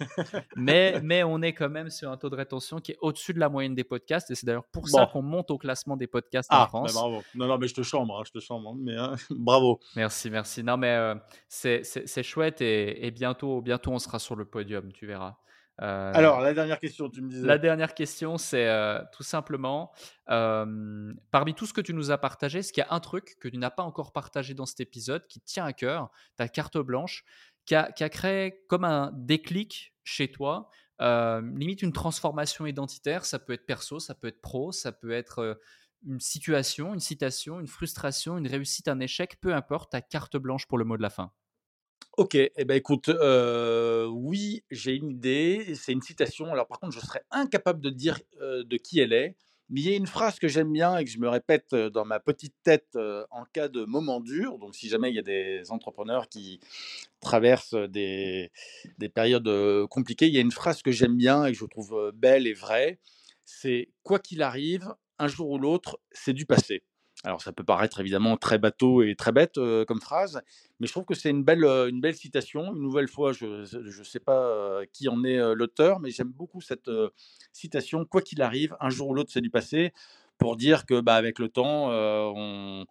mais, 0.55 0.99
mais 1.03 1.23
on 1.23 1.41
est 1.41 1.53
quand 1.53 1.69
même 1.69 1.89
sur 1.89 2.11
un 2.11 2.17
taux 2.17 2.30
de 2.30 2.36
rétention 2.36 2.80
qui 2.80 2.91
est 2.91 2.97
au-dessus 3.01 3.34
de 3.34 3.39
la 3.39 3.49
moyenne 3.49 3.76
des 3.76 3.84
podcasts. 3.84 4.30
Et 4.32 4.36
c'est 4.36 4.45
d'ailleurs 4.45 4.67
pour 4.71 4.88
ça 4.88 5.09
qu'on 5.11 5.21
monte 5.21 5.51
au 5.51 5.57
classement 5.57 5.97
des 5.97 6.07
podcasts 6.07 6.51
en 6.51 6.63
ah, 6.63 6.67
France. 6.67 6.93
bravo. 6.93 7.23
Non, 7.34 7.47
non, 7.47 7.57
mais 7.57 7.67
je 7.67 7.73
te 7.73 7.84
chambre, 7.84 8.19
hein, 8.19 8.23
je 8.26 8.32
te 8.32 8.39
chambre. 8.39 8.69
Hein, 8.69 8.78
mais 8.80 8.95
hein, 8.95 9.15
bravo. 9.32 9.80
Merci, 9.95 10.30
merci. 10.30 10.63
Non, 10.63 10.78
mais 10.78 10.91
euh, 10.91 11.15
c'est 11.47 12.23
chouette 12.23 12.61
et, 12.61 13.05
et 13.05 13.11
bientôt, 13.11 13.61
bientôt, 13.61 13.91
on 13.91 13.99
sera 13.99 14.19
sur 14.19 14.36
le 14.36 14.45
podium, 14.45 14.91
tu 14.93 15.07
verras. 15.07 15.14
Euh, 15.82 16.11
Alors, 16.13 16.39
la 16.39 16.53
dernière 16.53 16.80
question, 16.80 17.09
tu 17.09 17.22
me 17.22 17.30
disais. 17.30 17.45
La 17.45 17.57
dernière 17.57 17.93
question, 17.93 18.38
c'est 18.38 18.68
euh, 18.68 19.01
tout 19.11 19.24
simplement, 19.24 19.91
parmi 20.28 21.53
tout 21.53 21.66
ce 21.66 21.74
que 21.74 21.82
tu 21.82 21.93
nous 21.93 22.11
as 22.11 22.18
partagé, 22.18 22.59
est-ce 22.59 22.72
qu'il 22.72 22.82
y 22.82 22.88
a 22.88 22.93
un 22.93 22.99
truc 22.99 23.36
que 23.39 23.47
tu 23.47 23.57
n'as 23.57 23.72
pas 23.72 23.84
encore 23.84 24.13
partagé 24.13 24.53
dans 24.53 24.66
cet 24.66 24.80
épisode 24.80 25.28
qui 25.28 25.41
tient 25.41 25.66
à 25.66 25.74
cœur, 25.74 26.09
ta 26.38 26.47
carte 26.47 26.78
blanche, 26.78 27.26
qui 27.66 27.76
a, 27.76 27.91
créé 27.91 28.63
comme 28.68 28.86
un 28.86 29.11
déclic 29.13 29.93
chez 30.03 30.32
toi, 30.32 30.70
limite 30.99 31.82
une 31.82 31.93
transformation 31.93 32.66
identitaire, 32.66 33.26
ça 33.26 33.39
peut 33.39 33.53
être 33.53 33.66
perso, 33.66 33.99
ça 33.99 34.16
peut 34.16 34.28
être 34.28 34.41
pro, 34.41 34.72
ça 34.72 34.91
peut 34.91 35.11
être 35.11 35.59
une 36.05 36.20
situation, 36.20 36.93
une 36.93 36.99
citation, 36.99 37.59
une 37.59 37.68
frustration, 37.68 38.38
une 38.38 38.47
réussite, 38.47 38.88
un 38.88 38.99
échec, 38.99 39.39
peu 39.41 39.53
importe, 39.53 39.91
ta 39.91 40.01
carte 40.01 40.38
blanche 40.38 40.68
pour 40.68 40.78
le 40.78 40.86
mot 40.86 40.97
de 40.97 41.01
la 41.01 41.09
fin. 41.09 41.32
OK, 42.18 42.36
eh 42.36 42.66
ben, 42.66 42.76
écoute, 42.78 43.09
oui, 44.09 44.63
j'ai 44.72 44.93
une 44.95 45.09
idée, 45.11 45.74
c'est 45.76 45.91
une 45.91 46.01
citation. 46.01 46.45
Alors 46.51 46.68
par 46.68 46.80
contre, 46.80 46.93
je 46.93 46.99
serais 47.05 47.24
incapable 47.32 47.82
de 47.82 47.89
dire, 47.89 48.20
de 48.41 48.78
qui 48.78 48.99
elle 49.01 49.11
est, 49.13 49.36
mais 49.70 49.82
il 49.82 49.89
y 49.89 49.93
a 49.93 49.97
une 49.97 50.07
phrase 50.07 50.39
que 50.39 50.47
j'aime 50.47 50.72
bien 50.72 50.95
et 50.97 51.03
que 51.03 51.09
je 51.11 51.20
me 51.20 51.28
répète, 51.28 51.76
dans 51.76 52.05
ma 52.05 52.20
petite 52.22 52.53
tête, 52.63 52.97
en 53.32 53.43
cas 53.51 53.68
de 53.68 53.84
moment 53.84 54.22
dur. 54.22 54.59
Donc 54.59 54.76
si 54.76 54.88
jamais 54.88 55.09
il 55.09 55.16
y 55.16 55.20
a 55.20 55.24
des 55.24 55.70
entrepreneurs 55.72 56.30
qui 56.30 56.59
traversent, 57.20 57.76
des 57.76 58.51
des 58.97 59.09
périodes, 59.09 59.49
compliquées, 59.89 60.28
il 60.28 60.34
y 60.34 60.38
a 60.38 60.41
une 60.41 60.51
phrase 60.51 60.82
que 60.84 60.91
j'aime 60.91 61.18
bien 61.18 61.45
et 61.45 61.51
que 61.51 61.57
je 61.57 61.66
trouve, 61.66 62.11
belle 62.15 62.48
et 62.48 62.53
vraie, 62.53 62.99
c'est: 63.45 63.89
«Quoi 64.03 64.19
qu'il 64.19 64.41
arrive, 64.41 64.88
un 65.19 65.27
jour 65.27 65.49
ou 65.49 65.60
l'autre, 65.60 65.99
c'est 66.11 66.34
du 66.34 66.45
passé». 66.45 66.84
Alors 67.26 67.41
ça 67.41 67.52
peut 67.52 67.64
paraître 67.64 67.99
évidemment 67.99 68.38
très 68.38 68.60
bateau 68.60 69.02
et 69.02 69.15
très 69.15 69.31
bête 69.31 69.56
comme 69.88 69.99
phrase, 69.99 70.41
mais 70.80 70.85
je 70.85 70.91
trouve 70.91 71.06
que 71.06 71.15
c'est 71.15 71.31
une 71.31 71.43
belle, 71.43 71.64
une 71.64 71.99
belle 71.99 72.15
citation. 72.15 72.73
Une 72.76 72.81
nouvelle 72.81 73.07
fois, 73.07 73.34
je 73.34 73.76
ne 73.76 74.03
sais 74.03 74.19
pas 74.19 74.81
qui 74.93 75.10
en 75.10 75.23
est 75.23 75.56
l'auteur, 75.56 75.99
mais 75.99 76.11
j'aime 76.11 76.31
beaucoup 76.31 76.61
cette 76.61 76.89
citation. 77.52 78.06
Quoi 78.06 78.22
qu'il 78.22 78.43
arrive, 78.43 78.77
un 78.80 78.89
jour 78.89 79.10
ou 79.10 79.15
l'autre, 79.15 79.31
c'est 79.34 79.41
du 79.41 79.49
passé, 79.49 79.91
pour 80.38 80.56
dire 80.56 80.85
que 80.85 81.02
bah, 81.02 81.15
avec 81.15 81.39
le 81.39 81.49
temps, 81.49 81.89
on, 81.89 82.85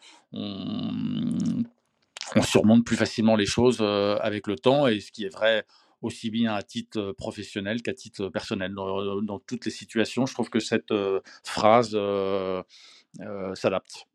surmonte 2.42 2.84
plus 2.84 2.96
facilement 2.96 3.36
les 3.36 3.46
choses 3.46 3.80
avec 3.80 4.48
le 4.48 4.56
temps, 4.56 4.88
et 4.88 4.98
ce 4.98 5.12
qui 5.12 5.24
est 5.24 5.32
vrai 5.32 5.64
aussi 6.02 6.30
bien 6.30 6.54
à 6.54 6.62
titre 6.62 7.12
professionnel 7.12 7.82
qu'à 7.82 7.94
titre 7.94 8.28
personnel. 8.28 8.74
Dans, 8.74 9.38
toutes 9.46 9.64
les 9.64 9.70
situations, 9.70 10.26
je 10.26 10.34
trouve 10.34 10.50
que 10.50 10.60
cette 10.60 10.92
phrase 11.44 11.96
s'adapte. 13.54 14.06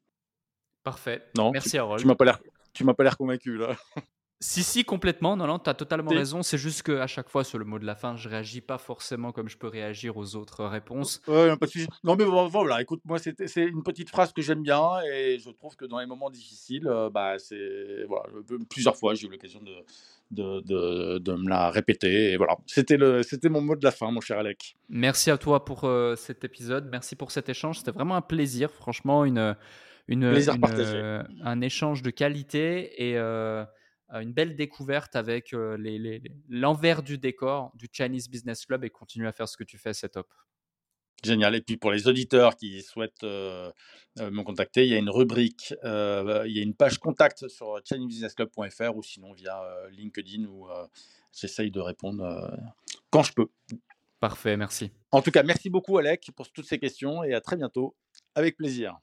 Parfait. 0.89 1.21
Non, 1.37 1.51
Merci, 1.51 1.77
Harold. 1.77 2.01
Tu 2.01 2.07
m'as 2.07 2.15
pas 2.15 2.25
l'air. 2.25 2.39
tu 2.73 2.83
m'as 2.83 2.95
pas 2.95 3.03
l'air 3.03 3.15
convaincu 3.15 3.57
là. 3.57 3.75
Si, 4.41 4.63
si, 4.63 4.85
complètement. 4.85 5.35
Non, 5.35 5.47
non, 5.47 5.59
tu 5.59 5.69
as 5.69 5.73
totalement 5.73 6.11
raison. 6.11 6.43
C'est 6.43 6.57
juste 6.57 6.83
qu'à 6.83 7.07
chaque 7.07 7.27
fois, 7.27 7.43
sur 7.43 7.57
le 7.59 7.65
mot 7.65 7.77
de 7.77 7.85
la 7.85 7.95
fin, 7.95 8.15
je 8.15 8.29
réagis 8.29 8.61
pas 8.61 8.77
forcément 8.77 9.33
comme 9.33 9.49
je 9.49 9.57
peux 9.57 9.67
réagir 9.67 10.15
aux 10.15 10.37
autres 10.37 10.63
réponses. 10.63 11.21
Ouais, 11.27 11.57
pas 11.57 11.65
de 11.65 11.71
souci. 11.71 11.87
Non, 12.05 12.15
mais 12.15 12.23
vo 12.23 12.47
voilà, 12.47 12.81
écoute, 12.81 13.01
moi, 13.03 13.17
c'est 13.19 13.35
une 13.57 13.83
petite 13.83 14.09
phrase 14.09 14.31
que 14.31 14.41
j'aime 14.41 14.63
bien 14.63 14.81
et 15.11 15.39
je 15.39 15.49
trouve 15.49 15.75
que 15.75 15.83
dans 15.83 15.99
les 15.99 16.05
moments 16.05 16.29
difficiles, 16.29 16.87
heu, 16.87 17.09
bah, 17.09 17.37
c'est 17.37 18.05
voilà, 18.07 18.29
plusieurs 18.69 18.95
fois, 18.95 19.13
j'ai 19.13 19.27
eu 19.27 19.29
l'occasion 19.29 19.59
de 19.61 19.73
de 20.31 20.61
de 20.61 21.17
de 21.17 21.33
me 21.33 21.49
la 21.49 21.69
répéter 21.69 22.31
et 22.31 22.37
voilà. 22.37 22.55
C'était 22.65 22.95
le 22.95 23.23
c'était 23.23 23.49
mon 23.49 23.59
mot 23.59 23.75
de 23.75 23.83
la 23.83 23.91
fin, 23.91 24.09
mon 24.09 24.21
cher 24.21 24.39
Alec. 24.39 24.77
Merci 24.87 25.31
à 25.31 25.37
toi 25.37 25.65
pour, 25.65 25.83
heu, 25.83 26.15
cet 26.15 26.45
épisode. 26.45 26.87
Merci 26.89 27.17
pour 27.17 27.31
cet 27.31 27.49
échange. 27.49 27.79
C'était 27.79 27.91
vraiment 27.91 28.15
un 28.15 28.21
plaisir, 28.21 28.71
franchement, 28.71 29.25
une, 29.25 29.57
une, 30.09 30.23
une, 30.23 30.67
heu, 30.67 31.23
un 31.43 31.61
échange 31.61 32.01
de 32.01 32.09
qualité 32.09 33.09
et 33.09 33.15
heu, 33.15 33.65
une 34.11 34.33
belle 34.33 34.55
découverte 34.55 35.15
avec, 35.15 35.53
heu, 35.53 35.75
les 35.75 35.99
les 35.99 36.19
les 36.19 36.31
l'envers 36.49 37.03
du 37.03 37.19
décor 37.19 37.71
du 37.75 37.87
Chinese 37.91 38.27
Business 38.27 38.65
Club 38.65 38.83
et 38.83 38.89
continue 38.89 39.27
à 39.27 39.31
faire 39.31 39.47
ce 39.47 39.55
que 39.55 39.63
tu 39.63 39.77
fais, 39.77 39.93
c'est 39.93 40.09
top. 40.09 40.27
Génial 41.23 41.53
et 41.53 41.61
puis 41.61 41.77
pour 41.77 41.91
les 41.91 42.07
auditeurs 42.07 42.55
qui 42.55 42.81
souhaitent, 42.81 43.23
me 43.23 44.41
contacter, 44.41 44.85
il 44.85 44.89
y 44.89 44.95
a 44.95 44.97
une 44.97 45.09
rubrique, 45.09 45.75
il 45.83 46.51
y 46.51 46.59
a 46.59 46.63
une 46.63 46.73
page 46.73 46.97
contact 46.97 47.47
sur 47.49 47.79
chinesebusinessclub.fr 47.85 48.95
ou 48.95 49.03
sinon 49.03 49.33
via, 49.33 49.61
LinkedIn 49.91 50.45
où, 50.45 50.67
j'essaye 51.31 51.71
de 51.71 51.81
répondre, 51.81 52.57
quand 53.11 53.23
je 53.23 53.33
peux. 53.33 53.49
Parfait, 54.19 54.57
merci. 54.57 54.91
En 55.11 55.21
tout 55.21 55.31
cas, 55.31 55.43
merci 55.43 55.69
beaucoup 55.69 55.97
Alec 55.97 56.31
pour 56.35 56.49
toutes 56.51 56.65
ces 56.65 56.79
questions 56.79 57.23
et 57.23 57.33
à 57.33 57.41
très 57.41 57.57
bientôt, 57.57 57.95
avec 58.33 58.55
plaisir. 58.55 58.99